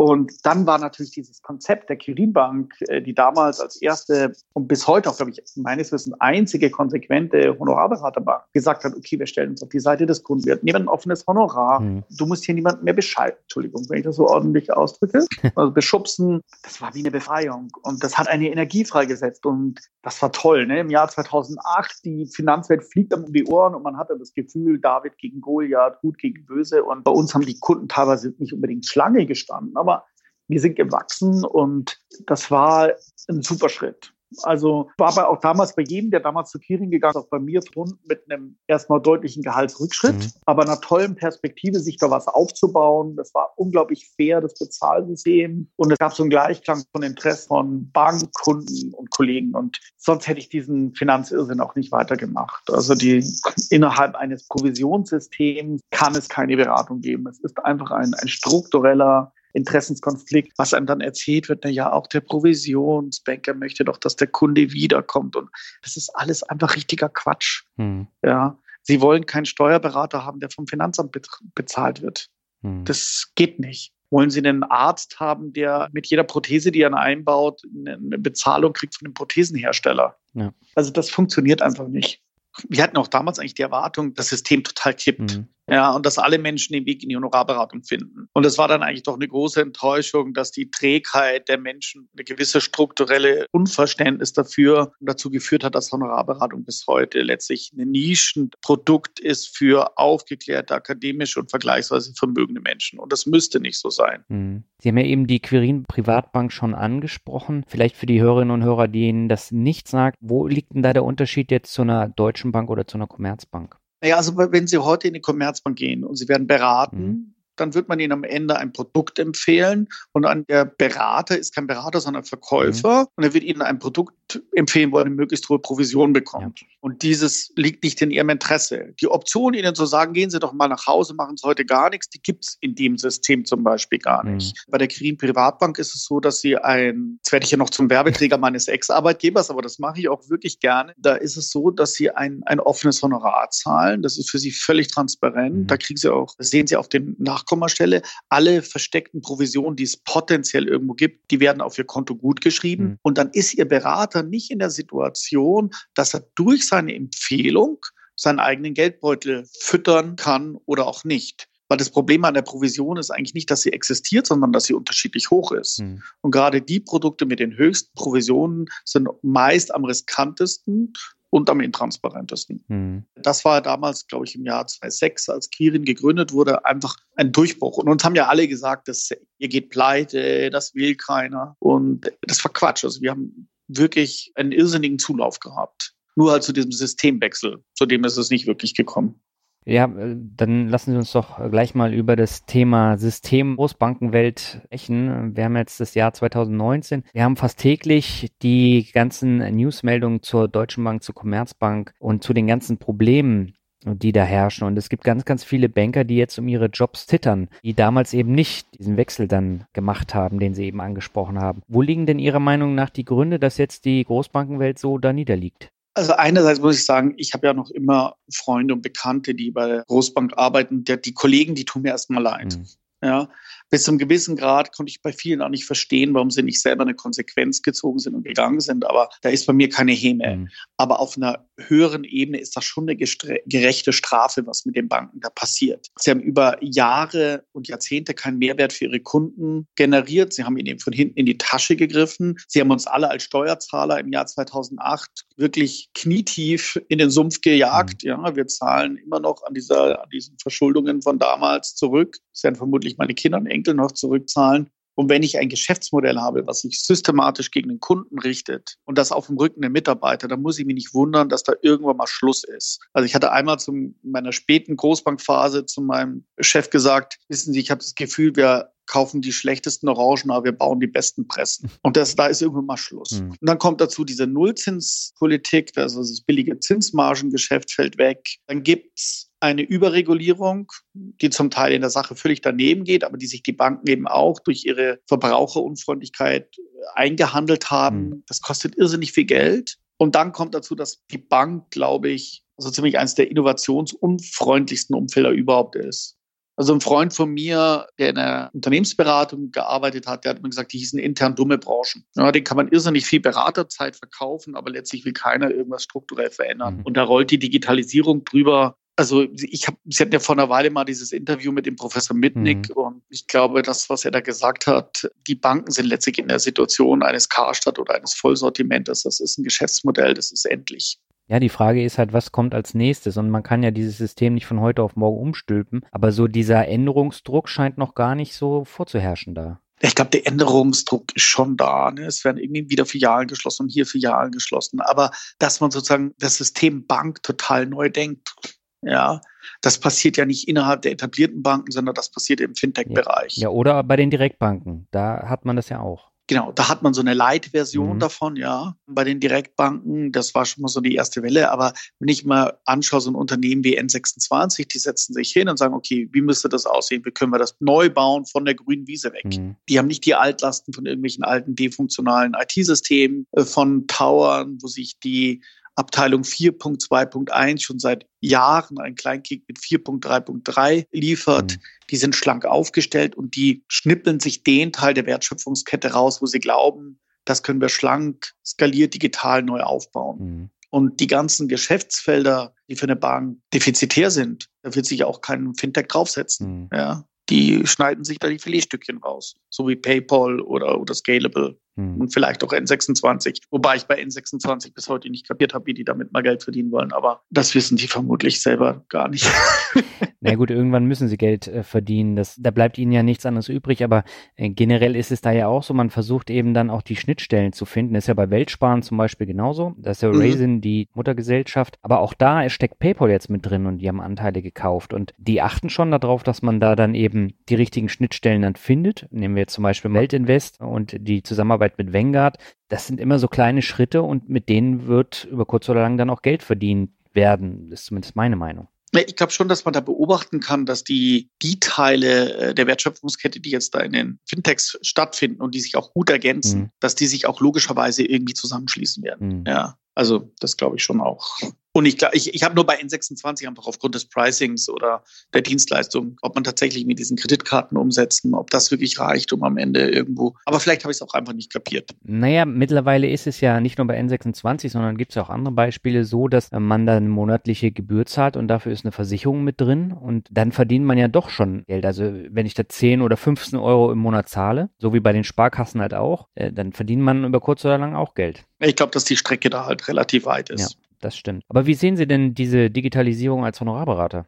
Und 0.00 0.46
dann 0.46 0.66
war 0.66 0.78
natürlich 0.78 1.12
dieses 1.12 1.42
Konzept 1.42 1.90
der 1.90 1.96
Kirinbank, 1.96 2.72
äh, 2.88 3.02
die 3.02 3.14
damals 3.14 3.60
als 3.60 3.76
erste 3.82 4.32
und 4.54 4.66
bis 4.66 4.86
heute 4.86 5.10
auch, 5.10 5.16
glaube 5.18 5.30
ich, 5.30 5.42
meines 5.56 5.92
Wissens 5.92 6.18
einzige 6.20 6.70
konsequente 6.70 7.54
Honorarberaterbank 7.58 8.44
gesagt 8.54 8.84
hat, 8.84 8.96
okay, 8.96 9.18
wir 9.18 9.26
stellen 9.26 9.50
uns 9.50 9.62
auf 9.62 9.68
die 9.68 9.78
Seite 9.78 10.06
des 10.06 10.22
Kunden, 10.22 10.46
wir 10.46 10.58
nehmen 10.62 10.84
ein 10.84 10.88
offenes 10.88 11.26
Honorar, 11.26 11.80
mhm. 11.80 12.04
du 12.16 12.24
musst 12.24 12.46
hier 12.46 12.54
niemanden 12.54 12.84
mehr 12.84 12.94
bescheiden, 12.94 13.36
Entschuldigung, 13.42 13.84
wenn 13.90 13.98
ich 13.98 14.04
das 14.04 14.16
so 14.16 14.26
ordentlich 14.26 14.72
ausdrücke, 14.72 15.26
also 15.54 15.70
beschubsen, 15.70 16.40
das 16.62 16.80
war 16.80 16.94
wie 16.94 17.00
eine 17.00 17.10
Befreiung 17.10 17.70
und 17.82 18.02
das 18.02 18.16
hat 18.16 18.26
eine 18.28 18.50
Energie 18.50 18.86
freigesetzt 18.86 19.44
und 19.44 19.80
das 20.00 20.22
war 20.22 20.32
toll. 20.32 20.66
Ne? 20.66 20.80
Im 20.80 20.88
Jahr 20.88 21.08
2008, 21.08 22.06
die 22.06 22.24
Finanzwelt 22.24 22.84
fliegt 22.84 23.12
um 23.12 23.30
die 23.30 23.44
Ohren 23.44 23.74
und 23.74 23.82
man 23.82 23.98
hatte 23.98 24.16
das 24.18 24.32
Gefühl, 24.32 24.80
David 24.80 25.18
gegen 25.18 25.42
Goliath, 25.42 26.00
gut 26.00 26.16
gegen 26.16 26.46
böse 26.46 26.84
und 26.84 27.04
bei 27.04 27.10
uns 27.10 27.34
haben 27.34 27.44
die 27.44 27.58
Kunden 27.58 27.86
teilweise 27.86 28.32
nicht 28.38 28.54
unbedingt 28.54 28.86
Schlange 29.10 29.26
gestanden, 29.26 29.76
aber 29.76 30.06
wir 30.48 30.60
sind 30.60 30.76
gewachsen 30.76 31.44
und 31.44 31.98
das 32.26 32.50
war 32.50 32.92
ein 33.28 33.42
super 33.42 33.68
Schritt. 33.68 34.12
Also 34.42 34.90
war 34.98 35.08
aber 35.08 35.28
auch 35.28 35.40
damals 35.40 35.74
bei 35.74 35.82
jedem, 35.82 36.10
der 36.10 36.20
damals 36.20 36.50
zu 36.50 36.58
Kirin 36.58 36.90
gegangen 36.90 37.14
ist, 37.16 37.22
auch 37.24 37.28
bei 37.28 37.38
mir 37.38 37.62
verbunden 37.62 37.98
mit 38.06 38.22
einem 38.30 38.56
erstmal 38.66 39.00
deutlichen 39.00 39.42
Gehaltsrückschritt, 39.42 40.18
mhm. 40.18 40.32
aber 40.46 40.62
einer 40.62 40.80
tollen 40.80 41.16
Perspektive, 41.16 41.80
sich 41.80 41.96
da 41.96 42.10
was 42.10 42.28
aufzubauen. 42.28 43.16
Das 43.16 43.34
war 43.34 43.52
unglaublich 43.56 44.10
fair, 44.16 44.40
das 44.40 44.54
Bezahlsystem. 44.58 45.68
Und 45.76 45.92
es 45.92 45.98
gab 45.98 46.12
so 46.12 46.22
einen 46.22 46.30
Gleichklang 46.30 46.84
von 46.92 47.02
Interesse 47.02 47.48
von 47.48 47.90
Bank, 47.92 48.32
Kunden 48.34 48.94
und 48.94 49.10
Kollegen. 49.10 49.54
Und 49.54 49.78
sonst 49.96 50.28
hätte 50.28 50.40
ich 50.40 50.48
diesen 50.48 50.94
Finanzirrsinn 50.94 51.60
auch 51.60 51.74
nicht 51.74 51.92
weitergemacht. 51.92 52.70
Also 52.70 52.94
die 52.94 53.24
innerhalb 53.70 54.14
eines 54.14 54.46
Provisionssystems 54.48 55.80
kann 55.90 56.14
es 56.14 56.28
keine 56.28 56.56
Beratung 56.56 57.00
geben. 57.00 57.26
Es 57.26 57.40
ist 57.40 57.58
einfach 57.64 57.90
ein, 57.90 58.14
ein 58.14 58.28
struktureller 58.28 59.32
Interessenskonflikt, 59.52 60.52
was 60.56 60.74
einem 60.74 60.86
dann 60.86 61.00
erzählt 61.00 61.48
wird, 61.48 61.64
na 61.64 61.70
ja, 61.70 61.92
auch 61.92 62.06
der 62.06 62.20
Provisionsbanker 62.20 63.54
möchte 63.54 63.84
doch, 63.84 63.96
dass 63.96 64.16
der 64.16 64.28
Kunde 64.28 64.72
wiederkommt. 64.72 65.36
Und 65.36 65.50
das 65.82 65.96
ist 65.96 66.10
alles 66.14 66.42
einfach 66.42 66.76
richtiger 66.76 67.08
Quatsch. 67.08 67.64
Hm. 67.76 68.06
Ja. 68.22 68.58
Sie 68.82 69.00
wollen 69.00 69.26
keinen 69.26 69.46
Steuerberater 69.46 70.24
haben, 70.24 70.40
der 70.40 70.50
vom 70.50 70.66
Finanzamt 70.66 71.14
bezahlt 71.54 72.02
wird. 72.02 72.28
Hm. 72.62 72.84
Das 72.84 73.32
geht 73.34 73.60
nicht. 73.60 73.92
Wollen 74.10 74.30
Sie 74.30 74.40
einen 74.40 74.64
Arzt 74.64 75.20
haben, 75.20 75.52
der 75.52 75.88
mit 75.92 76.08
jeder 76.08 76.24
Prothese, 76.24 76.72
die 76.72 76.82
er 76.82 76.92
einbaut, 76.92 77.62
eine 77.86 78.18
Bezahlung 78.18 78.72
kriegt 78.72 78.96
von 78.96 79.06
dem 79.06 79.14
Prothesenhersteller? 79.14 80.16
Ja. 80.34 80.52
Also 80.74 80.90
das 80.90 81.10
funktioniert 81.10 81.62
einfach 81.62 81.86
nicht. 81.86 82.20
Wir 82.68 82.82
hatten 82.82 82.96
auch 82.96 83.06
damals 83.06 83.38
eigentlich 83.38 83.54
die 83.54 83.62
Erwartung, 83.62 84.14
das 84.14 84.28
System 84.28 84.64
total 84.64 84.94
kippt. 84.94 85.36
Mhm. 85.36 85.48
Ja, 85.70 85.92
und 85.92 86.04
dass 86.04 86.18
alle 86.18 86.38
Menschen 86.38 86.72
den 86.72 86.84
Weg 86.84 87.02
in 87.02 87.08
die 87.08 87.16
Honorarberatung 87.16 87.84
finden. 87.84 88.28
Und 88.32 88.44
es 88.44 88.58
war 88.58 88.66
dann 88.66 88.82
eigentlich 88.82 89.04
doch 89.04 89.14
eine 89.14 89.28
große 89.28 89.62
Enttäuschung, 89.62 90.34
dass 90.34 90.50
die 90.50 90.70
Trägheit 90.70 91.48
der 91.48 91.58
Menschen 91.58 92.08
eine 92.12 92.24
gewisse 92.24 92.60
strukturelle 92.60 93.46
Unverständnis 93.52 94.32
dafür 94.32 94.92
dazu 95.00 95.30
geführt 95.30 95.62
hat, 95.62 95.76
dass 95.76 95.92
Honorarberatung 95.92 96.64
bis 96.64 96.86
heute 96.88 97.22
letztlich 97.22 97.72
ein 97.78 97.90
Nischenprodukt 97.90 99.20
ist 99.20 99.56
für 99.56 99.96
aufgeklärte, 99.96 100.74
akademische 100.74 101.38
und 101.38 101.50
vergleichsweise 101.50 102.12
vermögende 102.14 102.60
Menschen. 102.60 102.98
Und 102.98 103.12
das 103.12 103.26
müsste 103.26 103.60
nicht 103.60 103.78
so 103.78 103.90
sein. 103.90 104.24
Mhm. 104.28 104.64
Sie 104.78 104.88
haben 104.88 104.98
ja 104.98 105.04
eben 105.04 105.26
die 105.26 105.40
Quirin 105.40 105.84
Privatbank 105.84 106.52
schon 106.52 106.74
angesprochen. 106.74 107.64
Vielleicht 107.68 107.96
für 107.96 108.06
die 108.06 108.20
Hörerinnen 108.20 108.52
und 108.52 108.64
Hörer, 108.64 108.88
denen 108.88 109.28
das 109.28 109.52
nicht 109.52 109.88
sagt, 109.88 110.16
wo 110.20 110.46
liegt 110.46 110.74
denn 110.74 110.82
da 110.82 110.92
der 110.92 111.04
Unterschied 111.04 111.50
jetzt 111.50 111.72
zu 111.72 111.82
einer 111.82 112.08
Deutschen 112.08 112.50
Bank 112.50 112.70
oder 112.70 112.86
zu 112.86 112.96
einer 112.96 113.06
Commerzbank? 113.06 113.79
Naja, 114.00 114.16
also 114.16 114.36
wenn 114.36 114.66
Sie 114.66 114.78
heute 114.78 115.08
in 115.08 115.14
die 115.14 115.20
Commerzbank 115.20 115.76
gehen 115.76 116.04
und 116.04 116.16
Sie 116.16 116.28
werden 116.28 116.46
beraten, 116.46 117.02
mhm 117.02 117.34
dann 117.60 117.74
wird 117.74 117.88
man 117.88 118.00
ihnen 118.00 118.12
am 118.12 118.24
Ende 118.24 118.56
ein 118.56 118.72
Produkt 118.72 119.18
empfehlen 119.18 119.88
und 120.12 120.24
an 120.24 120.44
der 120.48 120.64
Berater 120.64 121.38
ist 121.38 121.54
kein 121.54 121.66
Berater, 121.66 122.00
sondern 122.00 122.24
Verkäufer 122.24 123.02
mhm. 123.02 123.06
und 123.16 123.24
er 123.24 123.34
wird 123.34 123.44
ihnen 123.44 123.62
ein 123.62 123.78
Produkt 123.78 124.14
empfehlen, 124.54 124.92
wo 124.92 124.98
eine 124.98 125.10
möglichst 125.10 125.48
hohe 125.48 125.58
Provision 125.58 126.12
bekommt. 126.12 126.60
Ja. 126.60 126.66
Und 126.80 127.02
dieses 127.02 127.52
liegt 127.56 127.84
nicht 127.84 128.00
in 128.02 128.10
ihrem 128.10 128.30
Interesse. 128.30 128.94
Die 129.00 129.08
Option, 129.08 129.54
ihnen 129.54 129.74
zu 129.74 129.86
sagen, 129.86 130.12
gehen 130.12 130.30
Sie 130.30 130.40
doch 130.40 130.52
mal 130.52 130.68
nach 130.68 130.86
Hause, 130.86 131.14
machen 131.14 131.36
Sie 131.36 131.46
heute 131.46 131.64
gar 131.64 131.90
nichts, 131.90 132.08
die 132.08 132.20
gibt 132.20 132.44
es 132.44 132.58
in 132.60 132.74
dem 132.74 132.96
System 132.96 133.44
zum 133.44 133.62
Beispiel 133.62 133.98
gar 133.98 134.24
nicht. 134.24 134.56
Mhm. 134.56 134.70
Bei 134.70 134.78
der 134.78 134.88
Kirin 134.88 135.16
Privatbank 135.16 135.78
ist 135.78 135.94
es 135.94 136.04
so, 136.04 136.20
dass 136.20 136.40
Sie 136.40 136.56
ein, 136.56 137.18
jetzt 137.18 137.32
werde 137.32 137.44
ich 137.44 137.50
ja 137.50 137.58
noch 137.58 137.70
zum 137.70 137.90
Werbeträger 137.90 138.38
meines 138.38 138.68
Ex-Arbeitgebers, 138.68 139.50
aber 139.50 139.62
das 139.62 139.78
mache 139.78 140.00
ich 140.00 140.08
auch 140.08 140.28
wirklich 140.30 140.60
gerne. 140.60 140.94
Da 140.96 141.14
ist 141.14 141.36
es 141.36 141.50
so, 141.50 141.70
dass 141.70 141.94
Sie 141.94 142.10
ein, 142.10 142.42
ein 142.46 142.60
offenes 142.60 143.02
Honorar 143.02 143.50
zahlen. 143.50 144.02
Das 144.02 144.18
ist 144.18 144.30
für 144.30 144.38
Sie 144.38 144.50
völlig 144.50 144.88
transparent. 144.88 145.56
Mhm. 145.56 145.66
Da 145.66 145.76
kriegen 145.76 145.98
Sie 145.98 146.12
auch, 146.12 146.34
sehen 146.38 146.66
Sie 146.66 146.76
auf 146.76 146.88
Nachkommen 147.18 147.60
Nachkommastelle. 147.60 148.02
Alle 148.28 148.62
versteckten 148.62 149.20
Provisionen, 149.20 149.76
die 149.76 149.84
es 149.84 149.96
potenziell 149.96 150.68
irgendwo 150.68 150.94
gibt, 150.94 151.30
die 151.30 151.40
werden 151.40 151.60
auf 151.60 151.78
Ihr 151.78 151.84
Konto 151.84 152.14
gut 152.14 152.40
geschrieben. 152.40 152.84
Mhm. 152.84 152.98
Und 153.02 153.18
dann 153.18 153.30
ist 153.32 153.54
Ihr 153.54 153.66
Berater 153.66 154.19
nicht 154.22 154.50
in 154.50 154.58
der 154.58 154.70
Situation, 154.70 155.70
dass 155.94 156.14
er 156.14 156.26
durch 156.34 156.66
seine 156.66 156.94
Empfehlung 156.94 157.78
seinen 158.16 158.38
eigenen 158.38 158.74
Geldbeutel 158.74 159.46
füttern 159.58 160.16
kann 160.16 160.56
oder 160.66 160.86
auch 160.86 161.04
nicht. 161.04 161.48
Weil 161.68 161.78
das 161.78 161.90
Problem 161.90 162.24
an 162.24 162.34
der 162.34 162.42
Provision 162.42 162.96
ist 162.96 163.10
eigentlich 163.10 163.34
nicht, 163.34 163.50
dass 163.50 163.62
sie 163.62 163.72
existiert, 163.72 164.26
sondern 164.26 164.52
dass 164.52 164.64
sie 164.64 164.74
unterschiedlich 164.74 165.30
hoch 165.30 165.52
ist. 165.52 165.80
Mhm. 165.80 166.02
Und 166.20 166.32
gerade 166.32 166.60
die 166.60 166.80
Produkte 166.80 167.26
mit 167.26 167.38
den 167.38 167.56
höchsten 167.56 167.94
Provisionen 167.94 168.66
sind 168.84 169.08
meist 169.22 169.72
am 169.72 169.84
riskantesten 169.84 170.92
und 171.30 171.48
am 171.48 171.60
intransparentesten. 171.60 172.64
Mhm. 172.66 173.04
Das 173.14 173.44
war 173.44 173.62
damals, 173.62 174.06
glaube 174.08 174.26
ich, 174.26 174.34
im 174.34 174.44
Jahr 174.44 174.66
2006, 174.66 175.28
als 175.28 175.48
Quirin 175.50 175.84
gegründet 175.84 176.32
wurde, 176.32 176.64
einfach 176.64 176.96
ein 177.14 177.30
Durchbruch. 177.30 177.78
Und 177.78 177.88
uns 177.88 178.02
haben 178.02 178.16
ja 178.16 178.26
alle 178.26 178.48
gesagt, 178.48 178.88
dass 178.88 179.10
ihr 179.38 179.48
geht 179.48 179.70
pleite, 179.70 180.50
das 180.50 180.74
will 180.74 180.96
keiner. 180.96 181.56
Und 181.60 182.12
das 182.22 182.44
war 182.44 182.52
Quatsch. 182.52 182.84
Also 182.84 183.00
wir 183.00 183.12
haben 183.12 183.48
wirklich 183.78 184.32
einen 184.34 184.52
irrsinnigen 184.52 184.98
Zulauf 184.98 185.40
gehabt. 185.40 185.94
Nur 186.16 186.32
halt 186.32 186.42
zu 186.42 186.52
diesem 186.52 186.72
Systemwechsel, 186.72 187.62
zu 187.74 187.86
dem 187.86 188.04
ist 188.04 188.16
es 188.16 188.30
nicht 188.30 188.46
wirklich 188.46 188.74
gekommen. 188.74 189.20
Ja, 189.66 189.84
äh, 189.84 190.16
dann 190.16 190.68
lassen 190.68 190.92
Sie 190.92 190.96
uns 190.96 191.12
doch 191.12 191.50
gleich 191.50 191.74
mal 191.74 191.92
über 191.92 192.16
das 192.16 192.46
Thema 192.46 192.96
System 192.96 193.56
Großbankenwelt 193.56 194.62
sprechen. 194.64 195.36
Wir 195.36 195.44
haben 195.44 195.56
jetzt 195.56 195.80
das 195.80 195.94
Jahr 195.94 196.12
2019. 196.12 197.04
Wir 197.12 197.24
haben 197.24 197.36
fast 197.36 197.58
täglich 197.58 198.32
die 198.42 198.88
ganzen 198.92 199.38
Newsmeldungen 199.38 200.22
zur 200.22 200.48
Deutschen 200.48 200.82
Bank, 200.82 201.02
zur 201.02 201.14
Commerzbank 201.14 201.92
und 201.98 202.24
zu 202.24 202.32
den 202.32 202.46
ganzen 202.46 202.78
Problemen, 202.78 203.54
die 203.84 204.12
da 204.12 204.22
herrschen. 204.22 204.66
Und 204.66 204.76
es 204.76 204.88
gibt 204.88 205.04
ganz, 205.04 205.24
ganz 205.24 205.44
viele 205.44 205.68
Banker, 205.68 206.04
die 206.04 206.16
jetzt 206.16 206.38
um 206.38 206.48
ihre 206.48 206.66
Jobs 206.66 207.06
zittern, 207.06 207.48
die 207.62 207.74
damals 207.74 208.12
eben 208.12 208.32
nicht 208.32 208.66
diesen 208.78 208.96
Wechsel 208.96 209.28
dann 209.28 209.64
gemacht 209.72 210.14
haben, 210.14 210.38
den 210.38 210.54
Sie 210.54 210.64
eben 210.64 210.80
angesprochen 210.80 211.38
haben. 211.38 211.62
Wo 211.68 211.82
liegen 211.82 212.06
denn 212.06 212.18
Ihrer 212.18 212.40
Meinung 212.40 212.74
nach 212.74 212.90
die 212.90 213.04
Gründe, 213.04 213.38
dass 213.38 213.58
jetzt 213.58 213.84
die 213.84 214.04
Großbankenwelt 214.04 214.78
so 214.78 214.98
da 214.98 215.12
niederliegt? 215.12 215.70
Also 215.94 216.12
einerseits 216.12 216.60
muss 216.60 216.78
ich 216.78 216.84
sagen, 216.84 217.14
ich 217.16 217.34
habe 217.34 217.46
ja 217.46 217.54
noch 217.54 217.70
immer 217.70 218.14
Freunde 218.32 218.74
und 218.74 218.82
Bekannte, 218.82 219.34
die 219.34 219.50
bei 219.50 219.66
der 219.66 219.84
Großbank 219.88 220.34
arbeiten. 220.36 220.84
Der, 220.84 220.96
die 220.96 221.14
Kollegen, 221.14 221.54
die 221.54 221.64
tun 221.64 221.82
mir 221.82 221.90
erstmal 221.90 222.22
leid. 222.22 222.56
Mhm. 222.56 222.66
Ja, 223.02 223.28
bis 223.70 223.84
zum 223.84 223.98
gewissen 223.98 224.36
Grad 224.36 224.72
konnte 224.72 224.90
ich 224.90 225.00
bei 225.00 225.12
vielen 225.12 225.40
auch 225.40 225.48
nicht 225.48 225.64
verstehen, 225.64 226.12
warum 226.12 226.30
sie 226.30 226.42
nicht 226.42 226.60
selber 226.60 226.82
eine 226.82 226.94
Konsequenz 226.94 227.62
gezogen 227.62 228.00
sind 228.00 228.14
und 228.14 228.24
gegangen 228.24 228.60
sind. 228.60 228.84
Aber 228.84 229.08
da 229.22 229.28
ist 229.28 229.46
bei 229.46 229.52
mir 229.52 229.68
keine 229.68 229.92
Häme. 229.92 230.36
Mhm. 230.36 230.48
Aber 230.76 230.98
auf 230.98 231.16
einer 231.16 231.46
höheren 231.56 232.04
Ebene 232.04 232.38
ist 232.40 232.56
das 232.56 232.64
schon 232.64 232.88
eine 232.88 232.96
gerechte 232.96 233.92
Strafe, 233.92 234.46
was 234.46 234.64
mit 234.66 234.76
den 234.76 234.88
Banken 234.88 235.20
da 235.20 235.30
passiert. 235.30 235.86
Sie 235.98 236.10
haben 236.10 236.20
über 236.20 236.56
Jahre 236.60 237.44
und 237.52 237.68
Jahrzehnte 237.68 238.12
keinen 238.12 238.38
Mehrwert 238.38 238.72
für 238.72 238.86
ihre 238.86 239.00
Kunden 239.00 239.68
generiert. 239.76 240.32
Sie 240.32 240.44
haben 240.44 240.56
ihnen 240.56 240.80
von 240.80 240.92
hinten 240.92 241.16
in 241.16 241.26
die 241.26 241.38
Tasche 241.38 241.76
gegriffen. 241.76 242.38
Sie 242.48 242.60
haben 242.60 242.70
uns 242.70 242.86
alle 242.86 243.08
als 243.08 243.22
Steuerzahler 243.22 244.00
im 244.00 244.12
Jahr 244.12 244.26
2008 244.26 245.26
wirklich 245.36 245.90
knietief 245.94 246.80
in 246.88 246.98
den 246.98 247.10
Sumpf 247.10 247.40
gejagt. 247.40 248.02
Mhm. 248.02 248.08
Ja, 248.08 248.36
wir 248.36 248.46
zahlen 248.48 248.96
immer 248.96 249.20
noch 249.20 249.44
an, 249.44 249.54
dieser, 249.54 250.02
an 250.02 250.10
diesen 250.10 250.36
Verschuldungen 250.38 251.02
von 251.02 251.18
damals 251.18 251.76
zurück. 251.76 252.16
Das 252.32 252.42
werden 252.42 252.56
vermutlich 252.56 252.96
meine 252.98 253.14
Kinder 253.14 253.38
und 253.38 253.46
Enkel 253.46 253.59
noch 253.68 253.92
zurückzahlen. 253.92 254.70
Und 255.00 255.08
wenn 255.08 255.22
ich 255.22 255.38
ein 255.38 255.48
Geschäftsmodell 255.48 256.18
habe, 256.18 256.46
was 256.46 256.60
sich 256.60 256.82
systematisch 256.82 257.50
gegen 257.50 257.70
den 257.70 257.80
Kunden 257.80 258.18
richtet 258.18 258.76
und 258.84 258.98
das 258.98 259.12
auf 259.12 259.28
dem 259.28 259.38
Rücken 259.38 259.62
der 259.62 259.70
Mitarbeiter, 259.70 260.28
dann 260.28 260.42
muss 260.42 260.58
ich 260.58 260.66
mich 260.66 260.74
nicht 260.74 260.94
wundern, 260.94 261.30
dass 261.30 261.42
da 261.42 261.54
irgendwann 261.62 261.96
mal 261.96 262.06
Schluss 262.06 262.44
ist. 262.44 262.80
Also 262.92 263.06
ich 263.06 263.14
hatte 263.14 263.32
einmal 263.32 263.58
zu 263.58 263.94
meiner 264.02 264.32
späten 264.32 264.76
Großbankphase 264.76 265.64
zu 265.64 265.80
meinem 265.80 266.26
Chef 266.40 266.68
gesagt, 266.68 267.18
wissen 267.28 267.54
Sie, 267.54 267.60
ich 267.60 267.70
habe 267.70 267.80
das 267.80 267.94
Gefühl, 267.94 268.36
wir 268.36 268.72
kaufen 268.86 269.22
die 269.22 269.32
schlechtesten 269.32 269.88
Orangen, 269.88 270.30
aber 270.32 270.46
wir 270.46 270.52
bauen 270.52 270.80
die 270.80 270.88
besten 270.88 271.26
Pressen. 271.28 271.70
Und 271.82 271.96
das, 271.96 272.16
da 272.16 272.26
ist 272.26 272.42
irgendwann 272.42 272.66
mal 272.66 272.76
Schluss. 272.76 273.12
Mhm. 273.12 273.30
Und 273.30 273.48
dann 273.48 273.58
kommt 273.58 273.80
dazu 273.80 274.04
diese 274.04 274.26
Nullzinspolitik, 274.26 275.78
also 275.78 276.00
das 276.00 276.20
billige 276.20 276.58
Zinsmargengeschäft 276.58 277.72
fällt 277.72 277.96
weg. 277.98 278.36
Dann 278.48 278.64
gibt's 278.64 279.29
eine 279.40 279.62
Überregulierung, 279.62 280.70
die 280.92 281.30
zum 281.30 281.50
Teil 281.50 281.72
in 281.72 281.80
der 281.80 281.90
Sache 281.90 282.14
völlig 282.14 282.42
daneben 282.42 282.84
geht, 282.84 283.04
aber 283.04 283.16
die 283.16 283.26
sich 283.26 283.42
die 283.42 283.52
Banken 283.52 283.88
eben 283.88 284.06
auch 284.06 284.38
durch 284.40 284.64
ihre 284.66 285.00
Verbraucherunfreundlichkeit 285.06 286.54
eingehandelt 286.94 287.70
haben. 287.70 288.08
Mhm. 288.08 288.24
Das 288.26 288.40
kostet 288.42 288.76
irrsinnig 288.76 289.12
viel 289.12 289.24
Geld. 289.24 289.76
Und 289.96 290.14
dann 290.14 290.32
kommt 290.32 290.54
dazu, 290.54 290.74
dass 290.74 291.02
die 291.10 291.18
Bank, 291.18 291.70
glaube 291.70 292.10
ich, 292.10 292.44
so 292.56 292.70
ziemlich 292.70 292.98
eines 292.98 293.14
der 293.14 293.30
innovationsunfreundlichsten 293.30 294.94
Umfelder 294.94 295.30
überhaupt 295.30 295.76
ist. 295.76 296.16
Also 296.56 296.74
ein 296.74 296.82
Freund 296.82 297.14
von 297.14 297.30
mir, 297.30 297.86
der 297.98 298.10
in 298.10 298.14
der 298.16 298.50
Unternehmensberatung 298.52 299.50
gearbeitet 299.50 300.06
hat, 300.06 300.24
der 300.24 300.32
hat 300.32 300.42
mir 300.42 300.50
gesagt, 300.50 300.74
die 300.74 300.78
hießen 300.78 300.98
intern 300.98 301.34
dumme 301.34 301.56
Branchen. 301.56 302.04
Ja, 302.16 302.30
den 302.32 302.44
kann 302.44 302.58
man 302.58 302.68
irrsinnig 302.68 303.06
viel 303.06 303.20
Beraterzeit 303.20 303.96
verkaufen, 303.96 304.54
aber 304.56 304.70
letztlich 304.70 305.06
will 305.06 305.14
keiner 305.14 305.50
irgendwas 305.50 305.84
strukturell 305.84 306.30
verändern. 306.30 306.78
Mhm. 306.78 306.82
Und 306.82 306.98
da 306.98 307.04
rollt 307.04 307.30
die 307.30 307.38
Digitalisierung 307.38 308.24
drüber 308.24 308.76
also 309.00 309.26
ich 309.32 309.66
habe, 309.66 309.78
Sie 309.86 310.02
hatten 310.02 310.12
ja 310.12 310.18
vor 310.18 310.34
einer 310.34 310.50
Weile 310.50 310.68
mal 310.68 310.84
dieses 310.84 311.10
Interview 311.12 311.52
mit 311.52 311.64
dem 311.64 311.74
Professor 311.74 312.14
Mitnick 312.14 312.68
mhm. 312.68 312.82
und 312.82 313.02
ich 313.08 313.26
glaube, 313.26 313.62
das, 313.62 313.88
was 313.88 314.04
er 314.04 314.10
da 314.10 314.20
gesagt 314.20 314.66
hat, 314.66 315.10
die 315.26 315.36
Banken 315.36 315.70
sind 315.70 315.86
letztlich 315.86 316.18
in 316.18 316.28
der 316.28 316.38
Situation 316.38 317.02
eines 317.02 317.30
Karstadt 317.30 317.78
oder 317.78 317.94
eines 317.94 318.12
Vollsortimentes. 318.12 319.04
Das 319.04 319.18
ist 319.20 319.38
ein 319.38 319.44
Geschäftsmodell, 319.44 320.12
das 320.12 320.30
ist 320.30 320.44
endlich. 320.44 320.98
Ja, 321.28 321.40
die 321.40 321.48
Frage 321.48 321.82
ist 321.82 321.96
halt, 321.96 322.12
was 322.12 322.30
kommt 322.30 322.54
als 322.54 322.74
nächstes? 322.74 323.16
Und 323.16 323.30
man 323.30 323.42
kann 323.42 323.62
ja 323.62 323.70
dieses 323.70 323.96
System 323.96 324.34
nicht 324.34 324.44
von 324.44 324.60
heute 324.60 324.82
auf 324.82 324.96
morgen 324.96 325.18
umstülpen, 325.18 325.80
aber 325.92 326.12
so 326.12 326.26
dieser 326.26 326.68
Änderungsdruck 326.68 327.48
scheint 327.48 327.78
noch 327.78 327.94
gar 327.94 328.14
nicht 328.14 328.34
so 328.34 328.66
vorzuherrschen 328.66 329.34
da. 329.34 329.62
Ich 329.82 329.94
glaube, 329.94 330.10
der 330.10 330.26
Änderungsdruck 330.26 331.16
ist 331.16 331.22
schon 331.22 331.56
da. 331.56 331.90
Ne? 331.90 332.04
Es 332.04 332.22
werden 332.22 332.36
irgendwie 332.36 332.68
wieder 332.68 332.84
Filialen 332.84 333.28
geschlossen 333.28 333.62
und 333.62 333.68
hier 333.70 333.86
Filialen 333.86 334.30
geschlossen. 334.30 334.80
Aber 334.82 335.10
dass 335.38 335.60
man 335.60 335.70
sozusagen 335.70 336.12
das 336.18 336.36
System 336.36 336.86
Bank 336.86 337.22
total 337.22 337.64
neu 337.64 337.88
denkt, 337.88 338.34
ja, 338.82 339.20
das 339.62 339.78
passiert 339.78 340.16
ja 340.16 340.24
nicht 340.24 340.48
innerhalb 340.48 340.82
der 340.82 340.92
etablierten 340.92 341.42
Banken, 341.42 341.70
sondern 341.70 341.94
das 341.94 342.10
passiert 342.10 342.40
im 342.40 342.54
Fintech-Bereich. 342.54 343.36
Ja, 343.36 343.42
ja, 343.42 343.48
oder 343.48 343.82
bei 343.82 343.96
den 343.96 344.10
Direktbanken. 344.10 344.88
Da 344.90 345.28
hat 345.28 345.44
man 345.44 345.56
das 345.56 345.68
ja 345.68 345.80
auch. 345.80 346.10
Genau, 346.30 346.52
da 346.52 346.68
hat 346.68 346.82
man 346.82 346.94
so 346.94 347.00
eine 347.00 347.12
Light-Version 347.12 347.96
mhm. 347.96 347.98
davon, 347.98 348.36
ja. 348.36 348.76
Bei 348.86 349.02
den 349.02 349.18
Direktbanken, 349.18 350.12
das 350.12 350.32
war 350.32 350.46
schon 350.46 350.62
mal 350.62 350.68
so 350.68 350.80
die 350.80 350.94
erste 350.94 351.24
Welle. 351.24 351.50
Aber 351.50 351.72
wenn 351.98 352.08
ich 352.08 352.24
mal 352.24 352.56
anschaue, 352.66 353.00
so 353.00 353.10
ein 353.10 353.16
Unternehmen 353.16 353.64
wie 353.64 353.76
N26, 353.76 354.68
die 354.68 354.78
setzen 354.78 355.12
sich 355.12 355.32
hin 355.32 355.48
und 355.48 355.56
sagen, 355.56 355.74
okay, 355.74 356.08
wie 356.12 356.20
müsste 356.20 356.48
das 356.48 356.66
aussehen? 356.66 357.04
Wie 357.04 357.10
können 357.10 357.32
wir 357.32 357.40
das 357.40 357.56
neu 357.58 357.90
bauen 357.90 358.26
von 358.26 358.44
der 358.44 358.54
grünen 358.54 358.86
Wiese 358.86 359.12
weg? 359.12 359.24
Mhm. 359.24 359.56
Die 359.68 359.76
haben 359.76 359.88
nicht 359.88 360.06
die 360.06 360.14
Altlasten 360.14 360.72
von 360.72 360.86
irgendwelchen 360.86 361.24
alten 361.24 361.56
defunktionalen 361.56 362.36
IT-Systemen, 362.40 363.26
äh, 363.32 363.42
von 363.42 363.88
Towern, 363.88 364.58
wo 364.62 364.68
sich 364.68 365.00
die 365.00 365.42
Abteilung 365.76 366.22
4.2.1 366.22 367.60
schon 367.62 367.78
seit 367.78 368.06
Jahren 368.20 368.78
ein 368.78 368.94
Kleinkick 368.94 369.44
mit 369.48 369.58
4.3.3 369.58 370.86
liefert. 370.92 371.52
Mhm. 371.52 371.60
Die 371.90 371.96
sind 371.96 372.14
schlank 372.14 372.44
aufgestellt 372.44 373.14
und 373.14 373.36
die 373.36 373.64
schnippeln 373.68 374.20
sich 374.20 374.42
den 374.42 374.72
Teil 374.72 374.94
der 374.94 375.06
Wertschöpfungskette 375.06 375.92
raus, 375.92 376.20
wo 376.20 376.26
sie 376.26 376.40
glauben, 376.40 377.00
das 377.24 377.42
können 377.42 377.60
wir 377.60 377.68
schlank, 377.68 378.32
skaliert, 378.44 378.94
digital 378.94 379.42
neu 379.42 379.60
aufbauen. 379.60 380.18
Mhm. 380.18 380.50
Und 380.70 381.00
die 381.00 381.08
ganzen 381.08 381.48
Geschäftsfelder, 381.48 382.54
die 382.68 382.76
für 382.76 382.84
eine 382.84 382.96
Bank 382.96 383.38
defizitär 383.52 384.10
sind, 384.10 384.46
da 384.62 384.74
wird 384.74 384.86
sich 384.86 385.02
auch 385.04 385.20
kein 385.20 385.54
Fintech 385.54 385.88
draufsetzen. 385.88 386.62
Mhm. 386.62 386.68
Ja, 386.72 387.04
die 387.28 387.66
schneiden 387.66 388.04
sich 388.04 388.18
da 388.18 388.28
die 388.28 388.38
Filetstückchen 388.38 388.98
raus, 388.98 389.34
so 389.48 389.68
wie 389.68 389.76
PayPal 389.76 390.40
oder, 390.40 390.80
oder 390.80 390.94
Scalable 390.94 391.58
hm. 391.80 392.00
und 392.00 392.12
vielleicht 392.12 392.44
auch 392.44 392.52
N26. 392.52 393.42
Wobei 393.50 393.76
ich 393.76 393.84
bei 393.84 394.00
N26 394.00 394.74
bis 394.74 394.88
heute 394.88 395.10
nicht 395.10 395.26
kapiert 395.26 395.54
habe, 395.54 395.66
wie 395.66 395.74
die 395.74 395.84
damit 395.84 396.12
mal 396.12 396.22
Geld 396.22 396.42
verdienen 396.42 396.70
wollen, 396.70 396.92
aber 396.92 397.22
das 397.30 397.54
wissen 397.54 397.76
die 397.76 397.88
vermutlich 397.88 398.40
selber 398.40 398.84
gar 398.88 399.08
nicht. 399.08 399.28
Na 400.20 400.34
gut, 400.34 400.50
irgendwann 400.50 400.84
müssen 400.84 401.08
sie 401.08 401.16
Geld 401.16 401.48
äh, 401.48 401.62
verdienen. 401.62 402.16
Das, 402.16 402.36
da 402.36 402.50
bleibt 402.50 402.78
ihnen 402.78 402.92
ja 402.92 403.02
nichts 403.02 403.26
anderes 403.26 403.48
übrig, 403.48 403.82
aber 403.82 404.04
äh, 404.36 404.50
generell 404.50 404.96
ist 404.96 405.10
es 405.10 405.20
da 405.20 405.32
ja 405.32 405.48
auch 405.48 405.62
so, 405.62 405.74
man 405.74 405.90
versucht 405.90 406.30
eben 406.30 406.54
dann 406.54 406.70
auch 406.70 406.82
die 406.82 406.96
Schnittstellen 406.96 407.52
zu 407.52 407.64
finden. 407.64 407.94
Das 407.94 408.04
ist 408.04 408.08
ja 408.08 408.14
bei 408.14 408.30
Weltsparen 408.30 408.82
zum 408.82 408.98
Beispiel 408.98 409.26
genauso. 409.26 409.74
Das 409.78 409.98
ist 409.98 410.02
ja 410.02 410.10
mhm. 410.10 410.20
Raisin, 410.20 410.60
die 410.60 410.88
Muttergesellschaft. 410.94 411.78
Aber 411.82 412.00
auch 412.00 412.14
da 412.14 412.48
steckt 412.48 412.78
PayPal 412.78 413.10
jetzt 413.10 413.30
mit 413.30 413.46
drin 413.46 413.66
und 413.66 413.78
die 413.78 413.88
haben 413.88 414.00
Anteile 414.00 414.42
gekauft. 414.42 414.92
Und 414.92 415.14
die 415.18 415.40
achten 415.40 415.70
schon 415.70 415.90
darauf, 415.90 416.22
dass 416.22 416.42
man 416.42 416.60
da 416.60 416.76
dann 416.76 416.94
eben 416.94 417.34
die 417.48 417.54
richtigen 417.54 417.88
Schnittstellen 417.88 418.42
dann 418.42 418.56
findet. 418.56 419.06
Nehmen 419.10 419.34
wir 419.34 419.42
jetzt 419.42 419.54
zum 419.54 419.62
Beispiel 419.62 419.90
Meldinvest 419.90 420.60
und 420.60 420.96
die 420.98 421.22
Zusammenarbeit 421.22 421.69
mit 421.78 421.92
Vanguard. 421.92 422.38
Das 422.68 422.86
sind 422.86 423.00
immer 423.00 423.18
so 423.18 423.28
kleine 423.28 423.62
Schritte 423.62 424.02
und 424.02 424.28
mit 424.28 424.48
denen 424.48 424.86
wird 424.86 425.24
über 425.30 425.44
kurz 425.44 425.68
oder 425.68 425.82
lang 425.82 425.96
dann 425.98 426.10
auch 426.10 426.22
Geld 426.22 426.42
verdient 426.42 426.90
werden. 427.12 427.70
Das 427.70 427.80
ist 427.80 427.86
zumindest 427.86 428.16
meine 428.16 428.36
Meinung. 428.36 428.68
Ich 428.92 429.14
glaube 429.14 429.32
schon, 429.32 429.48
dass 429.48 429.64
man 429.64 429.72
da 429.72 429.80
beobachten 429.80 430.40
kann, 430.40 430.66
dass 430.66 430.82
die, 430.82 431.30
die 431.42 431.60
Teile 431.60 432.34
äh, 432.34 432.54
der 432.54 432.66
Wertschöpfungskette, 432.66 433.38
die 433.38 433.50
jetzt 433.50 433.74
da 433.74 433.80
in 433.80 433.92
den 433.92 434.18
Fintechs 434.28 434.78
stattfinden 434.82 435.40
und 435.40 435.54
die 435.54 435.60
sich 435.60 435.76
auch 435.76 435.92
gut 435.92 436.10
ergänzen, 436.10 436.60
mhm. 436.60 436.70
dass 436.80 436.96
die 436.96 437.06
sich 437.06 437.26
auch 437.26 437.40
logischerweise 437.40 438.04
irgendwie 438.04 438.34
zusammenschließen 438.34 439.04
werden. 439.04 439.40
Mhm. 439.40 439.44
Ja, 439.46 439.78
also 439.94 440.32
das 440.40 440.56
glaube 440.56 440.76
ich 440.76 440.82
schon 440.82 441.00
auch. 441.00 441.38
Und 441.72 441.86
ich, 441.86 441.98
ich, 442.12 442.34
ich 442.34 442.42
habe 442.42 442.56
nur 442.56 442.66
bei 442.66 442.80
N26 442.80 443.46
einfach 443.46 443.66
aufgrund 443.66 443.94
des 443.94 444.06
Pricings 444.06 444.68
oder 444.68 445.04
der 445.32 445.42
Dienstleistung, 445.42 446.16
ob 446.20 446.34
man 446.34 446.42
tatsächlich 446.42 446.84
mit 446.84 446.98
diesen 446.98 447.16
Kreditkarten 447.16 447.76
umsetzen, 447.76 448.34
ob 448.34 448.50
das 448.50 448.72
wirklich 448.72 448.98
reicht, 448.98 449.32
um 449.32 449.44
am 449.44 449.56
Ende 449.56 449.88
irgendwo. 449.88 450.34
Aber 450.46 450.58
vielleicht 450.58 450.82
habe 450.82 450.90
ich 450.90 450.96
es 450.96 451.02
auch 451.02 451.14
einfach 451.14 451.32
nicht 451.32 451.52
kapiert. 451.52 451.90
Naja, 452.02 452.44
mittlerweile 452.44 453.08
ist 453.08 453.28
es 453.28 453.40
ja 453.40 453.60
nicht 453.60 453.78
nur 453.78 453.86
bei 453.86 454.00
N26, 454.00 454.70
sondern 454.70 454.96
gibt 454.96 455.12
es 455.12 455.18
auch 455.18 455.30
andere 455.30 455.54
Beispiele 455.54 456.04
so, 456.04 456.26
dass 456.26 456.50
man 456.50 456.86
dann 456.86 456.96
eine 456.96 457.08
monatliche 457.08 457.70
Gebühr 457.70 458.04
zahlt 458.04 458.36
und 458.36 458.48
dafür 458.48 458.72
ist 458.72 458.84
eine 458.84 458.92
Versicherung 458.92 459.44
mit 459.44 459.60
drin 459.60 459.92
und 459.92 460.26
dann 460.30 460.50
verdient 460.50 460.84
man 460.84 460.98
ja 460.98 461.06
doch 461.06 461.30
schon 461.30 461.64
Geld. 461.66 461.86
Also 461.86 462.02
wenn 462.02 462.46
ich 462.46 462.54
da 462.54 462.68
10 462.68 463.00
oder 463.00 463.16
15 463.16 463.58
Euro 463.58 463.92
im 463.92 463.98
Monat 463.98 464.28
zahle, 464.28 464.70
so 464.78 464.92
wie 464.92 465.00
bei 465.00 465.12
den 465.12 465.22
Sparkassen 465.22 465.80
halt 465.80 465.94
auch, 465.94 466.28
äh, 466.34 466.52
dann 466.52 466.72
verdient 466.72 467.02
man 467.02 467.24
über 467.24 467.40
kurz 467.40 467.64
oder 467.64 467.78
lang 467.78 467.94
auch 467.94 468.14
Geld. 468.14 468.44
Ich 468.58 468.74
glaube, 468.74 468.90
dass 468.90 469.04
die 469.04 469.16
Strecke 469.16 469.50
da 469.50 469.66
halt 469.66 469.86
relativ 469.86 470.24
weit 470.24 470.50
ist. 470.50 470.60
Ja 470.60 470.79
das 471.00 471.16
stimmt. 471.16 471.44
Aber 471.48 471.66
wie 471.66 471.74
sehen 471.74 471.96
Sie 471.96 472.06
denn 472.06 472.34
diese 472.34 472.70
Digitalisierung 472.70 473.44
als 473.44 473.60
Honorarberater? 473.60 474.26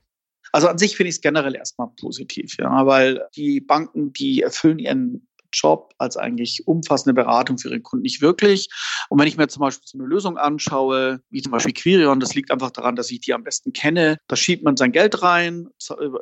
Also 0.50 0.68
an 0.68 0.78
sich 0.78 0.96
finde 0.96 1.08
ich 1.08 1.16
es 1.16 1.20
generell 1.20 1.54
erstmal 1.54 1.88
positiv, 1.98 2.56
ja, 2.58 2.86
weil 2.86 3.26
die 3.36 3.60
Banken, 3.60 4.12
die 4.12 4.42
erfüllen 4.42 4.78
ihren 4.78 5.26
Job 5.52 5.94
als 5.98 6.16
eigentlich 6.16 6.66
umfassende 6.66 7.14
Beratung 7.14 7.58
für 7.58 7.68
ihre 7.68 7.80
Kunden 7.80 8.02
nicht 8.02 8.20
wirklich. 8.20 8.68
Und 9.08 9.20
wenn 9.20 9.28
ich 9.28 9.36
mir 9.36 9.48
zum 9.48 9.60
Beispiel 9.60 9.86
so 9.86 9.98
eine 9.98 10.06
Lösung 10.06 10.38
anschaue, 10.38 11.20
wie 11.30 11.42
zum 11.42 11.52
Beispiel 11.52 11.72
Quirion, 11.72 12.20
das 12.20 12.34
liegt 12.34 12.50
einfach 12.50 12.70
daran, 12.70 12.96
dass 12.96 13.10
ich 13.10 13.20
die 13.20 13.34
am 13.34 13.44
besten 13.44 13.72
kenne. 13.72 14.18
Da 14.28 14.36
schiebt 14.36 14.64
man 14.64 14.76
sein 14.76 14.92
Geld 14.92 15.22
rein, 15.22 15.68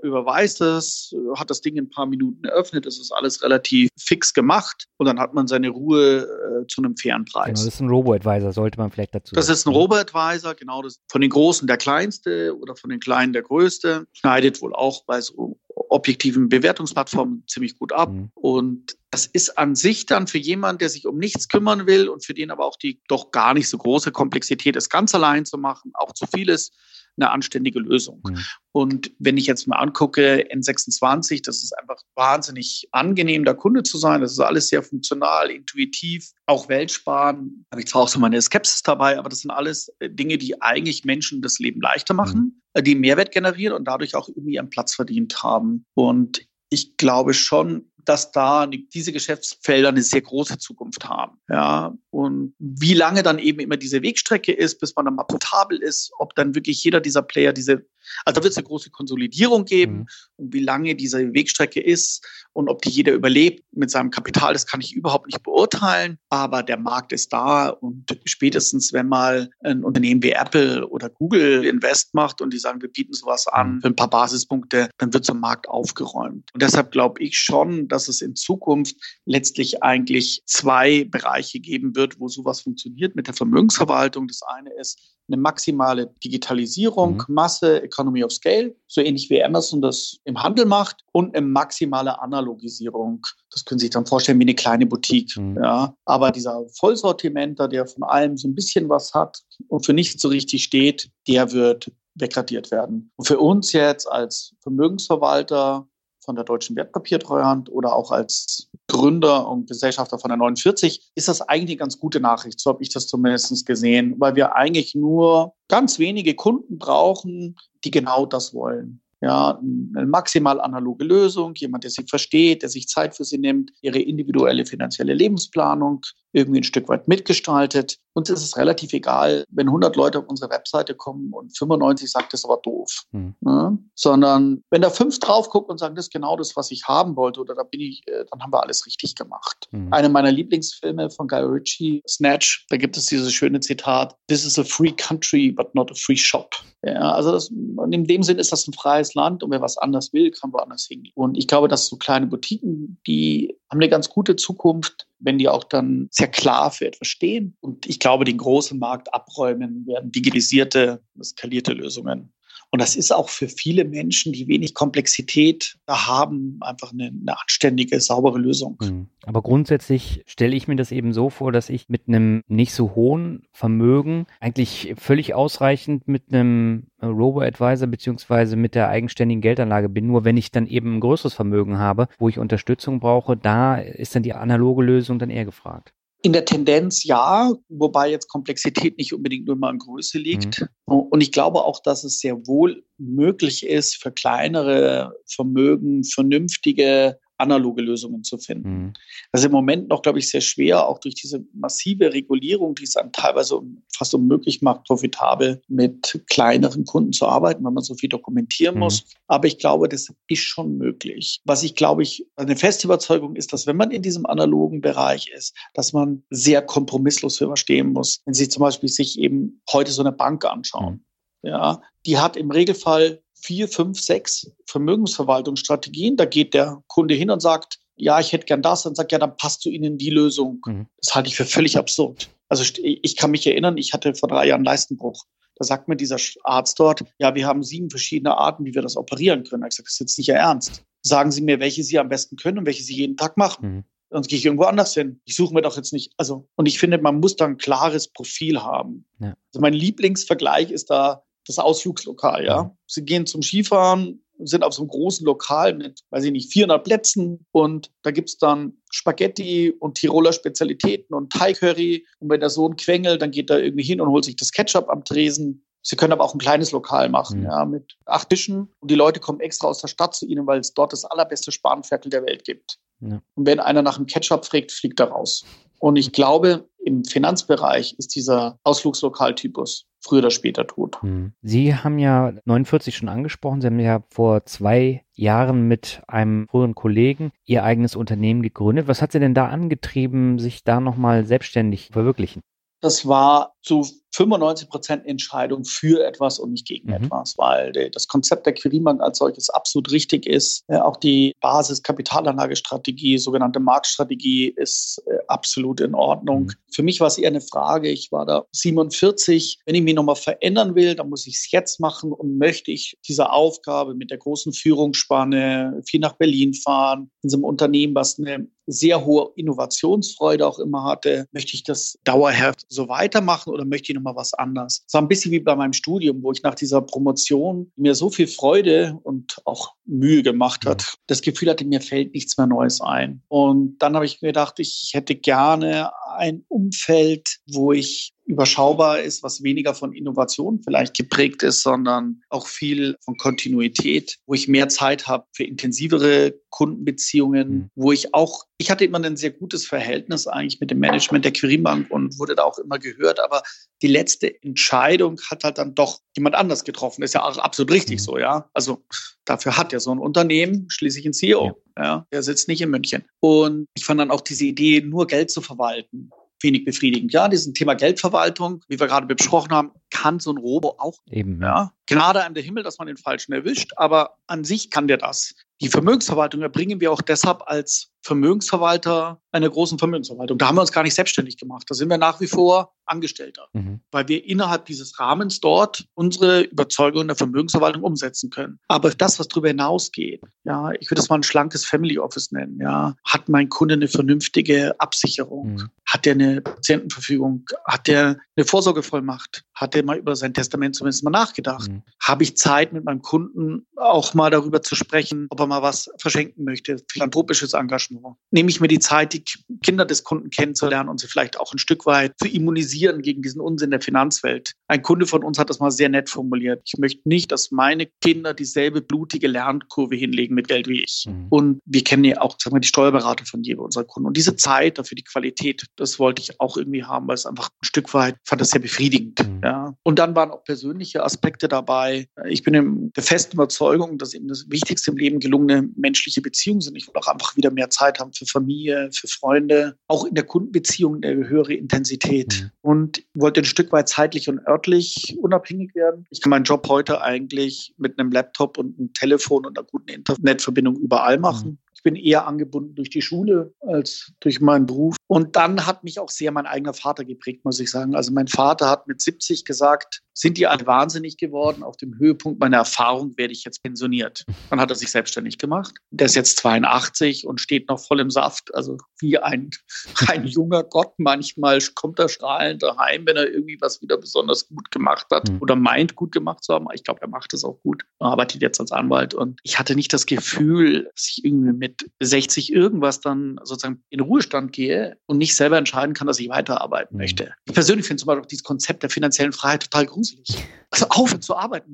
überweist 0.03 0.61
es, 0.61 1.15
hat 1.37 1.51
das 1.51 1.61
Ding 1.61 1.77
in 1.77 1.85
ein 1.85 1.91
paar 1.91 2.07
Minuten 2.07 2.45
eröffnet, 2.45 2.87
es 2.87 2.99
ist 3.01 3.13
alles 3.13 3.43
relativ 3.43 3.89
fix 3.99 4.35
gemacht 4.35 4.87
und 4.97 5.07
dann 5.07 5.19
hat 5.19 5.35
man 5.35 5.47
seine 5.47 5.69
Ruhe 5.69 6.21
äh, 6.21 6.67
zu 6.67 6.83
einem 6.83 6.97
fairen 6.97 7.25
Preis. 7.25 7.47
Genau, 7.47 7.53
das 7.55 7.67
ist 7.67 7.81
ein 7.81 7.89
Robo-Advisor, 7.89 8.53
sollte 8.53 8.79
man 8.79 8.91
vielleicht 8.91 9.15
dazu 9.15 9.35
Das 9.35 9.49
ist 9.49 9.67
ein 9.67 9.73
Robo-Advisor, 9.73 10.55
genau. 10.55 10.83
Das 10.83 11.01
von 11.09 11.21
den 11.21 11.31
Großen 11.31 11.67
der 11.67 11.77
kleinste 11.77 12.57
oder 12.59 12.77
von 12.77 12.91
den 12.91 13.01
Kleinen 13.01 13.33
der 13.33 13.43
größte. 13.43 14.07
Schneidet 14.13 14.61
wohl 14.63 14.75
auch 14.75 15.05
bei 15.05 15.21
so 15.21 15.59
objektiven 15.91 16.49
Bewertungsplattformen 16.49 17.45
ziemlich 17.47 17.79
gut 17.79 17.93
ab. 17.93 18.11
Mhm. 18.11 18.31
Und 18.35 18.97
das 19.11 19.27
ist 19.27 19.59
an 19.59 19.75
sich 19.75 20.07
dann 20.07 20.27
für 20.27 20.39
jemanden, 20.39 20.79
der 20.79 20.89
sich 20.89 21.07
um 21.07 21.19
nichts 21.19 21.49
kümmern 21.49 21.87
will 21.87 22.09
und 22.09 22.25
für 22.25 22.33
den 22.35 22.51
aber 22.51 22.65
auch 22.65 22.77
die 22.77 23.01
doch 23.09 23.33
gar 23.33 23.55
nicht 23.55 23.69
so 23.69 23.77
große 23.77 24.13
Komplexität 24.13 24.77
ist, 24.77 24.89
ganz 24.89 25.15
allein 25.15 25.45
zu 25.45 25.59
machen, 25.59 25.91
auch 25.95 26.13
zu 26.13 26.27
viel 26.27 26.49
ist, 26.49 26.73
eine 27.17 27.31
anständige 27.31 27.81
Lösung. 27.81 28.21
Mhm. 28.25 28.39
Und 28.73 29.13
wenn 29.19 29.37
ich 29.37 29.47
jetzt 29.47 29.67
mal 29.67 29.77
angucke, 29.77 30.47
N26, 30.53 31.43
das 31.45 31.63
ist 31.63 31.77
einfach 31.79 32.01
wahnsinnig 32.15 32.89
angenehm, 32.93 33.45
da 33.45 33.55
Kunde 33.55 33.83
zu 33.83 33.99
sein. 33.99 34.21
Das 34.21 34.33
ist 34.33 34.41
alles 34.41 34.69
sehr 34.69 34.83
funktional, 34.83 35.51
intuitiv, 35.51 36.31
auch 36.47 36.69
Weltsparen. 36.69 37.67
Da 37.71 37.75
habe 37.75 37.83
ich 37.83 37.89
zwar 37.89 38.03
auch 38.03 38.09
so 38.09 38.19
meine 38.19 38.41
Skepsis 38.41 38.83
dabei, 38.83 39.19
aber 39.19 39.29
das 39.29 39.41
sind 39.41 39.51
alles 39.51 39.93
äh, 39.99 40.09
Dinge, 40.09 40.39
die 40.39 40.61
eigentlich 40.63 41.05
Menschen 41.05 41.43
das 41.43 41.59
Leben 41.59 41.81
leichter 41.81 42.15
machen, 42.15 42.63
mhm. 42.77 42.85
die 42.85 42.95
Mehrwert 42.95 43.33
generieren 43.33 43.75
und 43.75 43.85
dadurch 43.87 44.15
auch 44.15 44.29
irgendwie 44.29 44.55
ihren 44.55 44.71
Platz 44.71 44.95
verdient 44.95 45.43
haben. 45.43 45.85
Und 45.95 46.47
ich 46.71 46.97
glaube 46.97 47.35
schon, 47.35 47.91
dass 48.05 48.33
da 48.33 48.67
diese 48.67 49.13
Geschäftsfelder 49.13 49.89
eine 49.89 50.03
sehr 50.03 50.23
große 50.23 50.59
Zukunft 50.59 51.09
haben. 51.09 51.39
Ja, 51.49 51.95
und 52.11 52.55
wie 52.59 52.95
lange 52.95 53.23
dann 53.23 53.39
eben 53.39 53.61
immer 53.61 53.77
diese 53.77 54.03
Wegstrecke 54.03 54.53
ist, 54.53 54.81
bis 54.81 54.95
man 54.97 55.05
dann 55.05 55.15
mal 55.15 55.25
portabel 55.25 55.79
ist, 55.79 56.11
ob 56.19 56.35
dann 56.35 56.55
wirklich 56.55 56.83
jeder 56.83 57.01
dieser 57.01 57.23
Player 57.23 57.53
diese 57.53 57.85
also 58.25 58.41
da 58.41 58.45
wird 58.45 58.53
es 58.53 58.59
eine 58.59 58.67
große 58.67 58.91
Konsolidierung 58.91 59.65
geben. 59.65 59.93
Mhm. 59.93 60.07
Und 60.37 60.55
wie 60.55 60.63
lange 60.63 60.95
diese 60.95 61.33
Wegstrecke 61.33 61.81
ist 61.81 62.27
und 62.53 62.69
ob 62.69 62.83
die 62.83 62.91
jeder 62.91 63.13
überlebt 63.13 63.65
mit 63.73 63.91
seinem 63.91 64.11
Kapital, 64.11 64.53
das 64.53 64.67
kann 64.67 64.81
ich 64.81 64.95
überhaupt 64.95 65.27
nicht 65.27 65.43
beurteilen. 65.43 66.19
Aber 66.29 66.63
der 66.63 66.79
Markt 66.79 67.13
ist 67.13 67.33
da 67.33 67.69
und 67.69 68.07
spätestens, 68.25 68.93
wenn 68.93 69.09
mal 69.09 69.51
ein 69.63 69.85
Unternehmen 69.85 70.23
wie 70.23 70.33
Apple 70.33 70.87
oder 70.89 71.09
Google 71.09 71.65
Invest 71.65 72.15
macht 72.15 72.41
und 72.41 72.53
die 72.53 72.59
sagen, 72.59 72.83
wir 72.83 72.91
bieten 72.91 73.13
sowas 73.13 73.47
an 73.47 73.77
mhm. 73.77 73.81
für 73.81 73.89
ein 73.89 73.97
paar 73.97 74.11
Basispunkte, 74.11 74.91
dann 74.99 75.13
wird 75.13 75.25
so 75.25 75.33
ein 75.35 75.41
Markt 75.41 75.69
aufgeräumt. 75.69 76.51
Und 76.53 76.63
deshalb 76.63 76.91
glaube 76.91 77.23
ich 77.23 77.39
schon, 77.39 77.89
dass 77.89 78.09
es 78.09 78.21
in 78.21 78.35
Zukunft 78.35 78.97
letztlich 79.25 79.83
eigentlich 79.83 80.43
zwei 80.47 81.05
Bereiche 81.05 81.61
geben 81.61 81.95
wird, 81.95 82.00
wo 82.19 82.29
sowas 82.29 82.61
funktioniert 82.61 83.15
mit 83.17 83.27
der 83.27 83.35
Vermögensverwaltung. 83.35 84.29
Das 84.29 84.43
eine 84.43 84.71
ist 84.75 84.99
eine 85.29 85.41
maximale 85.41 86.13
Digitalisierung, 86.25 87.17
mhm. 87.17 87.35
Masse, 87.35 87.83
Economy 87.83 88.25
of 88.25 88.33
Scale, 88.33 88.75
so 88.87 89.01
ähnlich 89.01 89.31
wie 89.31 89.43
Amazon 89.43 89.81
das 89.81 90.19
im 90.25 90.43
Handel 90.43 90.67
macht, 90.67 91.05
und 91.13 91.35
eine 91.35 91.47
maximale 91.47 92.21
Analogisierung. 92.21 93.25
Das 93.51 93.65
können 93.65 93.79
Sie 93.79 93.87
sich 93.87 93.93
dann 93.93 94.07
vorstellen 94.07 94.39
wie 94.39 94.45
eine 94.45 94.55
kleine 94.55 94.87
Boutique. 94.87 95.37
Mhm. 95.37 95.59
Ja. 95.63 95.95
Aber 96.05 96.31
dieser 96.31 96.65
Vollsortimenter, 96.79 97.69
der 97.69 97.87
von 97.87 98.03
allem 98.03 98.37
so 98.37 98.49
ein 98.49 98.55
bisschen 98.55 98.89
was 98.89 99.15
hat 99.15 99.41
und 99.69 99.87
für 99.87 99.93
nichts 99.93 100.21
so 100.21 100.29
richtig 100.29 100.65
steht, 100.65 101.11
der 101.29 101.53
wird 101.53 101.91
wegradiert 102.15 102.71
werden. 102.71 103.11
Und 103.17 103.27
für 103.27 103.39
uns 103.39 103.73
jetzt 103.73 104.11
als 104.11 104.55
Vermögensverwalter 104.63 105.87
von 106.21 106.37
der 106.37 106.45
Deutschen 106.45 106.77
Wertpapiertreuhand 106.77 107.71
oder 107.71 107.95
auch 107.95 108.11
als 108.11 108.69
Gründer 108.89 109.49
und 109.49 109.69
Gesellschafter 109.69 110.19
von 110.19 110.29
der 110.29 110.39
49, 110.39 111.11
ist 111.15 111.29
das 111.29 111.41
eigentlich 111.43 111.71
eine 111.71 111.79
ganz 111.79 111.99
gute 111.99 112.21
Nachricht. 112.21 112.61
So 112.61 112.71
habe 112.71 112.83
ich 112.83 112.91
das 112.91 113.07
zumindest 113.07 113.67
gesehen, 113.67 114.15
weil 114.19 114.37
wir 114.37 114.57
eigentlich 114.57 114.95
nur 114.95 115.55
ganz 115.69 115.99
wenige 115.99 116.35
Kunden 116.35 116.79
brauchen, 116.79 117.57
die 117.85 117.91
genau 117.91 118.27
das 118.27 118.53
wollen. 118.55 119.01
Ja, 119.23 119.61
eine 119.61 120.07
maximal 120.07 120.63
analoge 120.63 121.05
Lösung, 121.05 121.55
jemand, 121.55 121.85
der 121.85 121.91
sie 121.91 122.05
versteht, 122.05 122.63
der 122.63 122.71
sich 122.71 122.89
Zeit 122.89 123.15
für 123.15 123.25
sie 123.25 123.37
nimmt, 123.37 123.71
ihre 123.83 123.99
individuelle 123.99 124.65
finanzielle 124.65 125.13
Lebensplanung 125.13 126.01
irgendwie 126.33 126.61
ein 126.61 126.65
Stück 126.65 126.89
weit 126.89 127.07
mitgestaltet. 127.07 127.99
Uns 128.15 128.29
ist 128.29 128.43
es 128.43 128.57
relativ 128.57 128.93
egal, 128.93 129.45
wenn 129.51 129.69
100 129.69 129.95
Leute 129.97 130.19
auf 130.19 130.29
unsere 130.29 130.51
Webseite 130.51 130.95
kommen 130.95 131.33
und 131.33 131.57
95 131.57 132.11
sagt, 132.11 132.33
das 132.33 132.41
ist 132.41 132.45
aber 132.45 132.59
doof. 132.63 133.05
Hm. 133.13 133.35
Ne? 133.41 133.79
Sondern 133.95 134.63
wenn 134.71 134.83
da 134.83 134.91
fünf 134.91 135.19
drauf 135.21 135.49
gucken 135.49 135.73
und 135.73 135.79
sagen, 135.79 135.95
das 135.95 136.07
ist 136.07 136.13
genau 136.13 136.37
das, 136.37 136.57
was 136.57 136.71
ich 136.71 136.85
haben 136.89 137.17
wollte 137.17 137.41
oder 137.41 137.55
da 137.55 137.63
bin 137.63 137.81
ich, 137.81 138.03
äh, 138.07 138.25
dann 138.31 138.41
haben 138.41 138.53
wir 138.53 138.63
alles 138.63 138.85
richtig 138.87 139.15
gemacht. 139.15 139.69
Hm. 139.71 139.93
Eine 139.93 140.09
meiner 140.09 140.33
Lieblingsfilme 140.33 141.11
von 141.11 141.29
Guy 141.29 141.43
Ritchie, 141.43 142.03
Snatch, 142.09 142.67
da 142.69 142.77
gibt 142.77 142.97
es 142.97 143.07
dieses 143.07 143.33
schöne 143.33 143.61
Zitat, 143.61 144.17
This 144.29 144.45
is 144.45 144.59
a 144.59 144.65
free 144.65 144.93
country, 144.93 145.53
but 145.53 145.75
not 145.75 145.91
a 145.91 145.95
free 145.95 146.17
shop. 146.17 146.55
Ja, 146.83 147.13
also 147.13 147.31
das, 147.33 147.51
in 147.51 148.05
dem 148.05 148.23
Sinn 148.23 148.39
ist 148.39 148.53
das 148.53 148.67
ein 148.67 148.73
freies 148.73 149.15
Land 149.15 149.43
und 149.43 149.51
wer 149.51 149.61
was 149.61 149.77
anders 149.77 150.13
will, 150.13 150.31
kann 150.31 150.53
woanders 150.53 150.87
hingehen. 150.87 151.13
Und 151.15 151.37
ich 151.37 151.47
glaube, 151.47 151.69
dass 151.69 151.87
so 151.87 151.97
kleine 151.97 152.27
Boutiquen, 152.27 152.99
die 153.07 153.57
haben 153.71 153.79
eine 153.79 153.91
ganz 153.91 154.09
gute 154.09 154.37
Zukunft, 154.37 155.07
wenn 155.21 155.39
die 155.39 155.49
auch 155.49 155.65
dann 155.65 156.09
sehr 156.11 156.29
klar 156.29 156.71
für 156.71 156.87
etwas 156.87 157.09
stehen. 157.09 157.57
Und 157.61 157.87
ich 157.87 157.99
glaube, 157.99 158.25
den 158.25 158.39
großen 158.39 158.79
Markt 158.79 159.15
abräumen 159.15 159.87
werden 159.87 160.11
digitalisierte, 160.11 161.03
skalierte 161.23 161.73
Lösungen. 161.73 162.33
Und 162.73 162.81
das 162.81 162.95
ist 162.95 163.13
auch 163.13 163.29
für 163.29 163.49
viele 163.49 163.85
Menschen, 163.85 164.33
die 164.33 164.47
wenig 164.47 164.75
Komplexität 164.75 165.77
haben, 165.89 166.59
einfach 166.61 166.93
eine, 166.93 167.09
eine 167.09 167.41
anständige, 167.41 168.01
saubere 168.01 168.39
Lösung. 168.39 168.79
Mhm. 168.81 169.09
Aber 169.27 169.43
grundsätzlich 169.43 170.23
stelle 170.27 170.55
ich 170.55 170.69
mir 170.69 170.77
das 170.77 170.93
eben 170.93 171.13
so 171.13 171.31
vor, 171.31 171.51
dass 171.51 171.69
ich 171.69 171.89
mit 171.89 172.03
einem 172.07 172.43
nicht 172.47 172.73
so 172.73 172.95
hohen 172.95 173.43
Vermögen 173.53 174.27
eigentlich 174.39 174.95
völlig 174.97 175.35
ausreichend 175.35 176.07
mit 176.07 176.33
einem 176.33 176.87
Robo-Advisor 177.03 177.89
beziehungsweise 177.89 178.55
mit 178.55 178.77
der 178.77 178.89
eigenständigen 178.89 179.43
Geldanlage 179.43 179.89
bin. 179.89 180.07
Nur 180.07 180.25
wenn 180.25 180.37
ich 180.37 180.53
dann 180.53 180.67
eben 180.67 180.97
ein 180.97 181.01
größeres 181.01 181.35
Vermögen 181.35 181.79
habe, 181.79 182.07
wo 182.19 182.29
ich 182.29 182.39
Unterstützung 182.39 183.01
brauche, 183.01 183.37
da 183.37 183.77
ist 183.77 184.15
dann 184.15 184.23
die 184.23 184.35
analoge 184.35 184.85
Lösung 184.85 185.19
dann 185.19 185.31
eher 185.31 185.45
gefragt. 185.45 185.93
In 186.23 186.33
der 186.33 186.45
Tendenz 186.45 187.05
ja, 187.05 187.53
wobei 187.69 188.11
jetzt 188.11 188.29
Komplexität 188.29 188.99
nicht 188.99 189.15
unbedingt 189.15 189.47
nur 189.47 189.57
mal 189.57 189.73
in 189.73 189.79
Größe 189.79 190.19
liegt. 190.19 190.61
Mhm. 190.61 190.69
Und 190.87 191.21
ich 191.23 191.33
glaube 191.33 191.65
auch, 191.65 191.81
dass 191.81 192.05
es 192.05 192.19
sehr 192.19 192.47
wohl 192.47 192.85
möglich 192.99 193.67
ist, 193.67 193.97
für 193.97 194.13
kleinere 194.13 195.15
Vermögen 195.27 196.05
vernünftige 196.05 197.19
analoge 197.41 197.83
Lösungen 197.83 198.23
zu 198.23 198.39
finden. 198.39 198.69
Mhm. 198.69 198.93
Das 199.33 199.41
ist 199.41 199.47
im 199.47 199.53
Moment 199.53 199.89
noch, 199.89 200.03
glaube 200.03 200.19
ich, 200.19 200.29
sehr 200.29 200.41
schwer, 200.41 200.87
auch 200.87 200.99
durch 200.99 201.15
diese 201.15 201.45
massive 201.53 202.13
Regulierung, 202.13 202.75
die 202.75 202.85
es 202.85 202.93
dann 202.93 203.13
teilweise 203.13 203.61
fast 203.93 204.15
unmöglich 204.15 204.63
macht, 204.63 204.85
profitabel 204.85 205.63
mit 205.69 206.23
kleineren 206.29 206.85
Kunden 206.85 207.13
zu 207.13 207.27
arbeiten, 207.27 207.65
weil 207.65 207.73
man 207.73 207.83
so 207.83 207.95
viel 207.95 208.09
dokumentieren 208.09 208.75
mhm. 208.77 208.81
muss. 208.81 209.05
Aber 209.27 209.47
ich 209.47 209.59
glaube, 209.59 209.89
das 209.89 210.13
ist 210.29 210.41
schon 210.41 210.77
möglich. 210.77 211.41
Was 211.45 211.63
ich 211.63 211.75
glaube 211.75 212.03
ich, 212.03 212.27
eine 212.37 212.57
feste 212.57 212.87
Überzeugung 212.87 213.37
ist, 213.37 213.53
dass 213.53 213.67
wenn 213.67 213.77
man 213.77 213.91
in 213.91 214.03
diesem 214.03 214.27
analogen 214.27 214.81
Bereich 214.81 215.31
ist, 215.35 215.57
dass 215.75 215.93
man 215.93 216.23
sehr 216.31 216.63
kompromisslos 216.63 217.39
für 217.39 217.49
was 217.49 217.61
stehen 217.61 217.93
muss. 217.93 218.21
Wenn 218.25 218.35
Sie 218.35 218.49
zum 218.49 218.63
Beispiel 218.63 218.89
sich 218.89 219.19
eben 219.19 219.63
heute 219.73 219.93
so 219.93 220.03
eine 220.03 220.13
Bank 220.13 220.45
anschauen. 220.45 220.95
Mhm. 220.95 221.05
Ja, 221.43 221.81
die 222.05 222.19
hat 222.19 222.37
im 222.37 222.51
Regelfall 222.51 223.23
vier, 223.41 223.69
fünf, 223.69 224.01
sechs 224.01 224.51
Vermögensverwaltungsstrategien. 224.67 226.17
Da 226.17 226.25
geht 226.25 226.55
der 226.55 226.83
Kunde 226.87 227.15
hin 227.15 227.31
und 227.31 227.41
sagt, 227.41 227.79
ja, 227.97 228.19
ich 228.19 228.33
hätte 228.33 228.47
gern 228.47 228.63
das, 228.63 228.87
und 228.87 228.97
sagt, 228.97 229.13
ja, 229.13 229.19
dann 229.19 229.37
passt 229.37 229.61
zu 229.63 229.69
Ihnen 229.69 229.99
die 229.99 230.11
Lösung. 230.11 230.63
Mhm. 230.67 230.87
Das 231.03 231.15
halte 231.15 231.29
ich 231.29 231.37
für 231.37 231.45
völlig 231.45 231.77
absurd. 231.77 232.31
Also 232.49 232.65
ich 232.83 233.17
kann 233.17 233.31
mich 233.31 233.47
erinnern, 233.47 233.77
ich 233.77 233.93
hatte 233.93 234.15
vor 234.15 234.29
drei 234.29 234.49
Jahren 234.49 234.65
Leistenbruch. 234.65 235.25
Da 235.57 235.65
sagt 235.65 235.89
mir 235.89 235.97
dieser 235.97 236.17
Arzt 236.45 236.81
dort, 236.81 237.05
ja, 237.19 237.35
wir 237.35 237.47
haben 237.47 237.63
sieben 237.63 237.91
verschiedene 237.91 238.37
Arten, 238.37 238.65
wie 238.65 238.75
wir 238.75 238.83
das 238.83 238.97
operieren 238.97 239.45
können. 239.45 239.65
Ich 239.69 239.75
sage, 239.75 239.85
das 239.85 239.93
ist 239.93 240.01
jetzt 240.01 240.19
nicht 240.19 240.29
Ihr 240.29 240.37
Ernst. 240.37 240.83
Sagen 241.03 241.31
Sie 241.31 241.43
mir, 241.43 241.61
welche 241.61 241.85
Sie 241.85 241.99
am 241.99 242.09
besten 242.09 242.37
können 242.37 242.59
und 242.59 242.67
welche 242.67 242.83
Sie 242.83 242.95
jeden 242.95 243.17
Tag 243.17 243.37
machen. 243.37 243.75
Mhm. 243.75 243.85
sonst 244.11 244.29
gehe 244.29 244.39
ich 244.39 244.45
irgendwo 244.47 244.65
anders 244.65 244.95
hin. 244.95 245.21
Ich 245.27 245.37
suche 245.37 245.55
mir 245.55 245.63
doch 245.63 245.77
jetzt 245.77 245.93
nicht, 245.93 246.13
also, 246.17 246.49
und 246.57 246.67
ich 246.67 246.79
finde, 246.79 246.99
man 246.99 247.21
muss 247.21 247.37
da 247.37 247.45
ein 247.45 247.59
klares 247.59 248.09
Profil 248.09 248.63
haben. 248.63 249.05
Ja. 249.21 249.37
Also 249.53 249.61
mein 249.61 249.75
Lieblingsvergleich 249.75 250.71
ist 250.71 250.91
da 250.91 251.23
das 251.51 251.59
Ausflugslokal, 251.59 252.45
ja. 252.45 252.75
Sie 252.87 253.05
gehen 253.05 253.27
zum 253.27 253.43
Skifahren, 253.43 254.23
sind 254.43 254.65
auf 254.65 254.73
so 254.73 254.83
einem 254.83 254.89
großen 254.89 255.27
Lokal 255.27 255.75
mit, 255.75 256.01
weiß 256.11 256.25
ich 256.25 256.33
nicht, 256.33 256.53
400 256.53 256.83
Plätzen 256.83 257.47
und 257.53 257.91
da 258.03 258.11
gibt 258.11 258.31
es 258.31 258.39
dann 258.39 258.75
Spaghetti 258.91 259.73
und 259.79 259.97
Tiroler 259.97 260.33
Spezialitäten 260.33 261.15
und 261.15 261.33
Thai-Curry 261.33 262.07
und 262.21 262.31
wenn 262.31 262.41
der 262.41 262.51
Sohn 262.51 262.77
quengelt, 262.77 263.23
dann 263.23 263.31
geht 263.31 263.51
er 263.51 263.63
irgendwie 263.63 263.85
hin 263.85 264.01
und 264.01 264.09
holt 264.09 264.25
sich 264.25 264.37
das 264.37 264.53
Ketchup 264.53 264.89
am 264.89 265.05
Tresen. 265.05 265.65
Sie 265.83 265.97
können 265.97 266.13
aber 266.13 266.25
auch 266.25 266.35
ein 266.35 266.41
kleines 266.41 266.73
Lokal 266.73 267.09
machen, 267.09 267.41
mhm. 267.41 267.47
ja, 267.47 267.65
mit 267.65 267.97
acht 268.07 268.29
Tischen 268.29 268.73
und 268.81 268.91
die 268.91 268.97
Leute 268.97 269.21
kommen 269.21 269.41
extra 269.41 269.69
aus 269.69 269.81
der 269.81 269.89
Stadt 269.89 270.15
zu 270.15 270.27
ihnen, 270.27 270.47
weil 270.47 270.61
es 270.61 270.75
dort 270.75 270.93
das 270.93 271.05
allerbeste 271.05 271.53
Spanferkel 271.53 272.11
der 272.11 272.25
Welt 272.25 272.45
gibt. 272.45 272.79
Ja. 273.01 273.21
Und 273.35 273.47
wenn 273.47 273.61
einer 273.61 273.83
nach 273.83 273.97
dem 273.97 274.07
Ketchup 274.07 274.45
fragt, 274.45 274.73
fliegt 274.73 275.01
er 275.01 275.09
raus. 275.09 275.45
Und 275.79 275.97
ich 275.97 276.13
glaube, 276.13 276.69
im 276.85 277.05
Finanzbereich 277.05 277.95
ist 277.99 278.15
dieser 278.15 278.59
Ausflugslokaltypus 278.65 279.87
früher 280.01 280.21
oder 280.21 280.31
später 280.31 280.67
tot. 280.67 281.01
Hm. 281.03 281.33
Sie 281.43 281.75
haben 281.75 281.99
ja 281.99 282.33
49 282.45 282.97
schon 282.97 283.09
angesprochen. 283.09 283.61
Sie 283.61 283.67
haben 283.67 283.81
ja 283.81 284.03
vor 284.11 284.45
zwei 284.45 285.05
Jahren 285.15 285.69
mit 285.69 286.03
einem 286.07 286.47
früheren 286.49 286.75
Kollegen 286.75 287.33
Ihr 287.45 287.65
eigenes 287.65 287.97
Unternehmen 287.97 288.43
gegründet. 288.43 288.89
Was 288.89 289.03
hat 289.03 289.13
Sie 289.13 289.21
denn 289.21 289.35
da 289.35 289.49
angetrieben, 289.49 290.39
sich 290.39 290.65
da 290.65 290.81
nochmal 290.81 291.27
selbstständig 291.27 291.89
zu 291.89 291.93
verwirklichen? 291.95 292.43
Das 292.81 293.07
war 293.07 293.55
zu 293.63 293.87
95 294.13 294.69
Prozent 294.69 295.07
Entscheidung 295.07 295.65
für 295.65 296.05
etwas 296.05 296.39
und 296.39 296.53
nicht 296.53 296.67
gegen 296.67 296.89
mhm. 296.89 297.05
etwas, 297.05 297.35
weil 297.39 297.91
das 297.91 298.09
Konzept 298.09 298.47
der 298.47 298.55
Quirinbank 298.55 299.01
als 299.01 299.19
solches 299.19 299.51
absolut 299.51 299.91
richtig 299.93 300.27
ist. 300.27 300.65
Auch 300.69 300.97
die 300.97 301.35
Basis-Kapitalanlagestrategie, 301.41 303.19
sogenannte 303.19 303.61
Marktstrategie, 303.61 304.49
ist 304.49 305.03
äh, 305.07 305.19
absolut 305.29 305.81
in 305.81 305.95
Ordnung. 305.95 306.45
Mhm. 306.45 306.53
Für 306.75 306.83
mich 306.83 307.01
war 307.01 307.07
es 307.07 307.19
eher 307.19 307.29
eine 307.29 307.41
Frage. 307.41 307.89
Ich 307.89 308.11
war 308.11 308.27
da 308.27 308.45
47. 308.53 309.61
Wenn 309.65 309.75
ich 309.75 309.83
mich 309.83 309.95
nochmal 309.95 310.17
verändern 310.17 310.75
will, 310.75 310.95
dann 310.95 311.09
muss 311.09 311.27
ich 311.27 311.35
es 311.35 311.51
jetzt 311.51 311.81
machen 311.81 312.13
und 312.13 312.39
möchte 312.39 312.73
ich 312.73 312.99
diese 313.07 313.31
Aufgabe 313.31 313.95
mit 313.95 314.11
der 314.11 314.19
großen 314.19 314.53
Führungsspanne 314.53 315.83
viel 315.87 316.01
nach 316.01 316.15
Berlin 316.15 316.55
fahren, 316.55 317.11
in 317.23 317.31
so 317.31 317.37
einem 317.37 317.45
Unternehmen, 317.45 317.95
was 317.95 318.19
eine 318.19 318.49
sehr 318.67 319.05
hohe 319.05 319.33
Innovationsfreude 319.37 320.47
auch 320.47 320.59
immer 320.59 320.85
hatte, 320.85 321.27
möchte 321.33 321.55
ich 321.55 321.65
das 321.65 321.99
dauerhaft 322.05 322.67
so 322.69 322.89
weitermachen 322.89 323.50
oder 323.51 323.65
möchte 323.65 323.93
ich 323.93 323.97
nochmal 323.97 324.17
was 324.17 324.35
anderes? 324.35 324.85
Es 324.87 324.95
war 324.95 325.03
ein 325.03 325.09
bisschen 325.09 325.33
wie 325.33 325.41
bei 325.41 325.55
meinem 325.57 325.73
Studium, 325.73 326.23
wo 326.23 326.33
ich 326.33 326.43
nach 326.43 326.55
dieser 326.55 326.81
Promotion 326.81 327.73
mir 327.77 327.95
so 327.95 328.11
viel 328.11 328.27
Freude 328.27 328.99
und 329.03 329.41
auch 329.45 329.75
Mühe 329.85 330.23
gemacht 330.23 330.67
hat, 330.67 330.95
das 331.07 331.23
Gefühl 331.23 331.51
hatte, 331.51 331.65
mir 331.65 331.81
fällt 331.81 332.15
nichts 332.15 332.39
mehr 332.39 332.47
Neues 332.47 332.81
ein. 332.81 333.23
Und 333.29 333.79
dann 333.79 333.95
habe 333.95 334.07
ich 334.07 334.23
mir 334.23 334.29
gedacht, 334.29 334.59
ich 334.59 334.91
hätte 334.93 335.15
gerne 335.15 335.91
ein 336.17 336.45
Umfeld, 336.49 337.39
wo 337.47 337.73
ich 337.73 338.13
überschaubar 338.31 339.01
ist, 339.01 339.23
was 339.23 339.43
weniger 339.43 339.75
von 339.75 339.93
Innovation 339.93 340.63
vielleicht 340.63 340.97
geprägt 340.97 341.43
ist, 341.43 341.63
sondern 341.63 342.23
auch 342.29 342.47
viel 342.47 342.97
von 343.05 343.17
Kontinuität, 343.17 344.19
wo 344.27 344.35
ich 344.35 344.49
mehr 344.49 344.69
Zeit 344.69 345.07
habe 345.07 345.25
für 345.33 345.45
intensivere 345.45 346.35
Kundenbeziehungen, 346.51 347.49
mhm. 347.49 347.71
wo 347.75 347.93
ich 347.93 348.15
auch, 348.15 348.45
ich 348.59 348.71
hatte 348.71 348.85
immer 348.85 349.03
ein 349.03 349.17
sehr 349.17 349.31
gutes 349.31 349.67
Verhältnis 349.67 350.27
eigentlich 350.27 350.61
mit 350.61 350.71
dem 350.71 350.79
Management 350.79 351.25
der 351.25 351.33
Quirinbank 351.33 351.91
und 351.91 352.19
wurde 352.19 352.35
da 352.35 352.45
auch 352.45 352.59
immer 352.59 352.79
gehört, 352.79 353.21
aber 353.21 353.43
die 353.83 353.89
letzte 353.89 354.43
Entscheidung 354.43 355.21
hat 355.31 355.45
halt 355.45 355.59
dann 355.59 355.75
doch 355.75 356.01
jemand 356.17 356.35
anders 356.35 356.65
getroffen. 356.65 357.03
ist 357.03 357.15
ja 357.15 357.25
auch 357.25 357.39
absolut 357.39 357.73
richtig 357.73 358.01
mhm. 358.01 358.05
so, 358.05 358.19
ja. 358.19 358.49
Also 358.55 358.85
dafür 359.25 359.57
hat 359.57 359.73
ja 359.73 359.81
so 359.81 359.93
ein 359.93 359.99
Unternehmen 359.99 360.67
schließlich 360.69 361.07
ein 361.07 361.13
CEO. 361.13 361.57
Ja. 361.77 361.85
ja. 361.85 362.07
Der 362.13 362.23
sitzt 362.23 362.49
nicht 362.49 362.61
in 362.61 362.71
München. 362.71 363.05
Und 363.21 363.67
ich 363.75 363.85
fand 363.85 364.01
dann 364.01 364.11
auch 364.11 364.21
diese 364.21 364.45
Idee, 364.45 364.83
nur 364.83 365.07
Geld 365.07 365.31
zu 365.31 365.41
verwalten, 365.41 366.11
wenig 366.43 366.65
befriedigend. 366.65 367.13
Ja, 367.13 367.29
dieses 367.29 367.53
Thema 367.53 367.75
Geldverwaltung, 367.75 368.63
wie 368.69 368.79
wir 368.79 368.87
gerade 368.87 369.07
besprochen 369.07 369.53
haben, 369.53 369.73
kann 369.91 370.21
so 370.21 370.33
ein 370.33 370.39
Robo 370.39 370.77
auch. 370.79 370.99
Eben. 371.11 371.41
Ja. 371.43 371.73
Gnade 371.87 372.25
an 372.25 372.35
der 372.35 372.43
Himmel, 372.43 372.63
dass 372.63 372.79
man 372.79 372.87
den 372.87 372.97
Falschen 372.97 373.33
erwischt, 373.33 373.73
aber 373.77 374.17
an 374.27 374.45
sich 374.45 374.71
kann 374.71 374.89
der 374.89 374.97
das. 374.97 375.35
Die 375.61 375.69
Vermögensverwaltung 375.69 376.43
erbringen 376.43 376.81
wir 376.81 376.93
auch 376.93 377.03
deshalb 377.03 377.43
als 377.47 377.91
Vermögensverwalter 378.03 379.21
einer 379.33 379.49
großen 379.49 379.79
Vermögensverwaltung. 379.79 380.39
Da 380.39 380.49
haben 380.49 380.57
wir 380.57 380.63
uns 380.63 380.73
gar 380.73 380.83
nicht 380.83 380.95
selbstständig 380.95 381.37
gemacht. 381.37 381.65
Da 381.69 381.75
sind 381.75 381.89
wir 381.89 381.99
nach 381.99 382.21
wie 382.21 382.27
vor 382.27 382.73
Angestellter, 382.87 383.47
mhm. 383.53 383.81
weil 383.93 384.09
wir 384.09 384.25
innerhalb 384.25 384.65
dieses 384.67 384.99
Rahmens 384.99 385.41
dort 385.41 385.87
unsere 385.95 386.43
Überzeugung 386.43 387.07
der 387.07 387.17
Vermögensverwaltung 387.17 387.85
umsetzen 387.85 388.31
können. 388.31 388.59
Aber 388.67 388.91
das, 388.91 389.21
was 389.21 389.29
darüber 389.29 389.49
hinausgeht, 389.49 390.23
ja, 390.45 390.73
ich 390.81 390.91
würde 390.91 391.01
es 391.01 391.09
mal 391.09 391.17
ein 391.17 391.23
schlankes 391.23 391.65
Family 391.65 391.99
Office 391.99 392.33
nennen, 392.33 392.59
ja, 392.61 392.97
hat 393.05 393.29
mein 393.29 393.49
Kunde 393.49 393.75
eine 393.75 393.87
vernünftige 393.87 394.75
Absicherung? 394.81 395.55
Mhm. 395.55 395.69
Hat 395.87 396.07
er 396.07 396.15
eine 396.15 396.41
Patientenverfügung? 396.41 397.45
Hat 397.65 397.89
er 397.89 398.19
eine 398.37 398.45
Vorsorgevollmacht? 398.45 399.45
Hat 399.55 399.77
er 399.77 399.85
mal 399.85 399.99
über 399.99 400.17
sein 400.17 400.35
Testament 400.35 400.75
zumindest 400.75 401.05
mal 401.05 401.11
nachgedacht? 401.11 401.71
Mhm. 401.71 401.83
Habe 402.03 402.25
ich 402.25 402.37
Zeit 402.37 402.73
mit 402.73 402.85
meinem 402.85 403.03
Kunden 403.03 403.67
auch 403.77 404.15
mal 404.15 404.31
darüber 404.31 404.63
zu 404.63 404.75
sprechen, 404.75 405.27
ob 405.31 405.39
er 405.39 405.47
mal 405.47 405.63
was 405.63 405.91
verschenken 405.99 406.45
möchte? 406.45 406.79
Philanthropisches 406.91 407.53
Engagement. 407.53 407.90
Nehme 408.31 408.51
ich 408.51 408.61
mir 408.61 408.69
die 408.69 408.79
Zeit, 408.79 409.13
die 409.13 409.25
Kinder 409.63 409.85
des 409.85 410.05
Kunden 410.05 410.31
kennenzulernen 410.31 410.89
und 410.89 411.01
sie 411.01 411.07
vielleicht 411.07 411.39
auch 411.39 411.53
ein 411.53 411.59
Stück 411.59 411.87
weit 411.87 412.13
zu 412.19 412.29
immunisieren 412.29 413.03
gegen 413.03 413.23
diesen 413.23 413.41
Unsinn 413.41 413.71
der 413.71 413.81
Finanzwelt. 413.81 414.53
Ein 414.69 414.83
Kunde 414.83 415.07
von 415.07 415.25
uns 415.25 415.39
hat 415.39 415.51
das 415.51 415.61
mal 415.61 415.71
sehr 415.71 415.89
nett 415.89 416.09
formuliert. 416.09 416.63
Ich 416.65 416.79
möchte 416.79 417.09
nicht, 417.09 417.33
dass 417.33 417.51
meine 417.51 417.87
Kinder 418.01 418.35
dieselbe 418.35 418.81
blutige 418.81 419.29
Lernkurve 419.29 419.97
hinlegen 419.97 420.35
mit 420.35 420.49
Geld 420.49 420.69
wie 420.69 420.83
ich. 420.83 421.07
Mhm. 421.09 421.27
Und 421.31 421.61
wir 421.65 421.85
kennen 421.85 422.05
ja 422.05 422.21
auch 422.21 422.37
sagen 422.39 422.57
wir, 422.57 422.61
die 422.61 422.69
Steuerberater 422.69 423.25
von 423.27 423.43
jedem 423.43 423.61
unserer 423.61 423.85
Kunden. 423.85 424.07
Und 424.07 424.17
diese 424.17 424.37
Zeit 424.37 424.79
dafür, 424.79 424.97
die 424.97 425.05
Qualität, 425.05 425.67
das 425.77 425.99
wollte 425.99 426.23
ich 426.23 426.41
auch 426.41 426.57
irgendwie 426.57 426.85
haben, 426.85 427.09
weil 427.09 427.15
es 427.15 427.27
einfach 427.27 427.51
ein 427.51 427.65
Stück 427.65 427.93
weit, 427.95 428.17
fand 428.25 428.41
das 428.41 428.51
sehr 428.51 428.61
befriedigend. 428.61 429.27
Mhm. 429.27 429.41
Ja. 429.43 429.60
Und 429.83 429.99
dann 429.99 430.15
waren 430.15 430.31
auch 430.31 430.45
persönliche 430.45 431.05
Aspekte 431.05 431.49
dabei. 431.49 432.09
Ich 432.29 432.43
bin 432.43 432.93
der 432.95 433.03
festen 433.03 433.37
Überzeugung, 433.37 433.99
dass 433.99 434.15
eben 434.15 434.29
das 434.29 434.47
Wichtigste 434.49 434.91
im 434.91 434.97
Leben 434.97 435.21
gelungene 435.21 435.69
menschliche 435.77 436.21
Beziehungen 436.21 436.61
sind. 436.61 436.77
Ich 436.77 436.87
will 436.87 436.95
auch 436.97 437.09
einfach 437.09 437.37
wieder 437.37 437.51
mehr 437.51 437.71
Zeit 437.71 437.99
haben 438.01 438.13
für 438.13 438.27
Familie, 438.27 438.91
für 438.93 439.09
Freunde, 439.09 439.77
auch 439.89 440.05
in 440.05 440.15
der 440.15 440.25
Kundenbeziehung 440.25 441.03
eine 441.03 441.29
höhere 441.29 441.55
Intensität. 441.55 442.43
Mhm. 442.43 442.51
Und 442.63 443.03
wollte 443.15 443.41
ein 443.41 443.45
Stück 443.45 443.73
weit 443.73 443.89
zeitlich 443.89 444.29
und 444.29 444.47
örtlich 444.47 445.17
unabhängig 445.21 445.75
werden. 445.75 446.07
Ich 446.11 446.21
kann 446.21 446.31
meinen 446.31 446.45
Job 446.45 446.69
heute 446.69 447.01
eigentlich 447.01 447.75
mit 447.77 447.99
einem 447.99 448.13
Laptop 448.13 448.59
und 448.59 448.79
einem 448.79 448.93
Telefon 448.93 449.47
und 449.47 449.59
einer 449.59 449.67
guten 449.67 449.89
Internetverbindung 449.89 450.77
überall 450.77 451.19
machen. 451.19 451.51
Mhm. 451.51 451.59
Ich 451.75 451.83
bin 451.83 451.97
eher 451.97 452.27
angebunden 452.27 452.75
durch 452.75 452.91
die 452.91 453.01
Schule 453.01 453.55
als 453.61 454.13
durch 454.21 454.41
meinen 454.41 454.67
Beruf. 454.67 454.97
Und 455.11 455.35
dann 455.35 455.67
hat 455.67 455.83
mich 455.83 455.99
auch 455.99 456.09
sehr 456.09 456.31
mein 456.31 456.47
eigener 456.47 456.73
Vater 456.73 457.05
geprägt, 457.05 457.45
muss 457.45 457.59
ich 457.59 457.69
sagen. 457.69 457.97
Also 457.97 458.13
mein 458.13 458.29
Vater 458.29 458.71
hat 458.71 458.87
mit 458.87 459.01
70 459.01 459.45
gesagt, 459.45 460.03
sind 460.13 460.37
die 460.37 460.47
alle 460.47 460.67
wahnsinnig 460.67 461.17
geworden? 461.17 461.65
Auf 461.65 461.77
dem 461.77 461.99
Höhepunkt 461.99 462.39
meiner 462.39 462.59
Erfahrung 462.59 463.17
werde 463.17 463.33
ich 463.33 463.43
jetzt 463.43 463.63
pensioniert. 463.63 464.25
Dann 464.51 464.61
hat 464.61 464.71
er 464.71 464.77
sich 464.77 464.91
selbstständig 464.91 465.39
gemacht. 465.39 465.79
Der 465.91 466.07
ist 466.07 466.15
jetzt 466.15 466.37
82 466.39 467.27
und 467.27 467.41
steht 467.41 467.69
noch 467.69 467.81
voll 467.81 467.99
im 467.99 468.11
Saft. 468.11 468.55
Also 468.55 468.77
wie 469.01 469.19
ein, 469.19 469.51
ein 470.07 470.27
junger 470.27 470.63
Gott. 470.63 470.93
Manchmal 470.99 471.59
kommt 471.75 471.99
er 471.99 472.09
strahlend 472.09 472.63
daheim, 472.63 473.05
wenn 473.07 473.17
er 473.17 473.29
irgendwie 473.29 473.59
was 473.61 473.83
wieder 473.83 473.97
besonders 473.97 474.47
gut 474.49 474.71
gemacht 474.71 475.07
hat 475.11 475.29
mhm. 475.29 475.39
oder 475.41 475.57
meint, 475.57 475.97
gut 475.97 476.13
gemacht 476.13 476.45
zu 476.45 476.55
haben. 476.55 476.67
Ich 476.75 476.85
glaube, 476.85 477.01
er 477.01 477.09
macht 477.09 477.35
es 477.35 477.45
auch 477.45 477.59
gut. 477.65 477.83
Er 477.99 478.09
arbeitet 478.09 478.43
jetzt 478.43 478.61
als 478.61 478.71
Anwalt. 478.71 479.15
Und 479.15 479.41
ich 479.43 479.59
hatte 479.59 479.75
nicht 479.75 479.93
das 479.93 480.07
Gefühl, 480.07 480.89
dass 480.95 481.09
ich 481.09 481.25
irgendwie 481.25 481.53
mit 481.53 481.71
mit 481.71 481.91
60 482.01 482.53
irgendwas 482.53 483.01
dann 483.01 483.39
sozusagen 483.43 483.83
in 483.91 484.01
Ruhestand 484.01 484.53
gehe 484.53 484.99
und 485.07 485.19
nicht 485.19 485.35
selber 485.35 485.59
entscheiden 485.59 485.95
kann, 485.95 486.07
dass 486.07 486.19
ich 486.19 486.29
weiterarbeiten 486.29 486.95
mhm. 486.95 487.03
möchte. 487.03 487.35
Ich 487.47 487.55
persönlich 487.55 487.87
finde 487.87 488.01
zum 488.01 488.07
Beispiel 488.09 488.23
auch 488.23 488.27
dieses 488.27 488.45
Konzept 488.45 488.83
der 488.83 488.91
finanziellen 488.91 489.33
Freiheit 489.33 489.63
total 489.65 489.87
gruselig. 489.87 490.27
Also 490.71 490.87
aufhören 490.89 491.21
zu 491.21 491.37
arbeiten. 491.37 491.73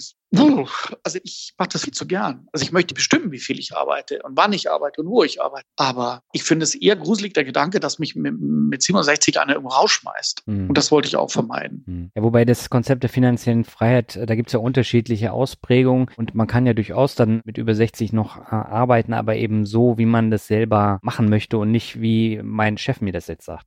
Also 1.02 1.18
ich 1.22 1.54
mache 1.58 1.68
das 1.70 1.84
viel 1.84 1.92
zu 1.92 2.06
gern. 2.06 2.48
Also 2.52 2.64
ich 2.64 2.72
möchte 2.72 2.94
bestimmen, 2.94 3.30
wie 3.30 3.38
viel 3.38 3.58
ich 3.58 3.76
arbeite 3.76 4.22
und 4.22 4.36
wann 4.36 4.52
ich 4.52 4.70
arbeite 4.70 5.02
und 5.02 5.08
wo 5.08 5.22
ich 5.22 5.42
arbeite. 5.42 5.66
Aber 5.76 6.22
ich 6.32 6.42
finde 6.42 6.64
es 6.64 6.74
eher 6.74 6.96
gruselig, 6.96 7.34
der 7.34 7.44
Gedanke, 7.44 7.78
dass 7.78 7.98
mich 7.98 8.16
mit, 8.16 8.34
mit 8.40 8.82
67 8.82 9.38
einer 9.38 9.54
irgendwo 9.54 9.74
rausschmeißt. 9.74 10.42
Mhm. 10.46 10.68
Und 10.68 10.78
das 10.78 10.90
wollte 10.90 11.08
ich 11.08 11.16
auch 11.16 11.30
vermeiden. 11.30 11.84
Mhm. 11.86 12.10
Ja, 12.14 12.22
wobei 12.22 12.44
das 12.44 12.70
Konzept 12.70 13.02
der 13.02 13.10
finanziellen 13.10 13.64
Freiheit, 13.64 14.18
da 14.24 14.34
gibt 14.34 14.48
es 14.48 14.54
ja 14.54 14.60
unterschiedliche 14.60 15.32
Ausprägungen 15.32 16.10
und 16.16 16.34
man 16.34 16.46
kann 16.46 16.66
ja 16.66 16.72
durchaus 16.72 17.14
dann 17.14 17.42
mit 17.44 17.58
über 17.58 17.74
60 17.74 18.12
noch 18.12 18.38
äh, 18.38 18.54
arbeiten, 18.54 19.12
aber 19.12 19.36
eben 19.36 19.66
so, 19.66 19.98
wie 19.98 20.06
man 20.06 20.30
das 20.30 20.46
selber 20.46 20.98
machen 21.02 21.28
möchte 21.28 21.58
und 21.58 21.70
nicht 21.70 22.00
wie 22.00 22.40
mein 22.42 22.78
Chef 22.78 23.00
mir 23.00 23.12
das 23.12 23.26
jetzt 23.26 23.44
sagt 23.44 23.66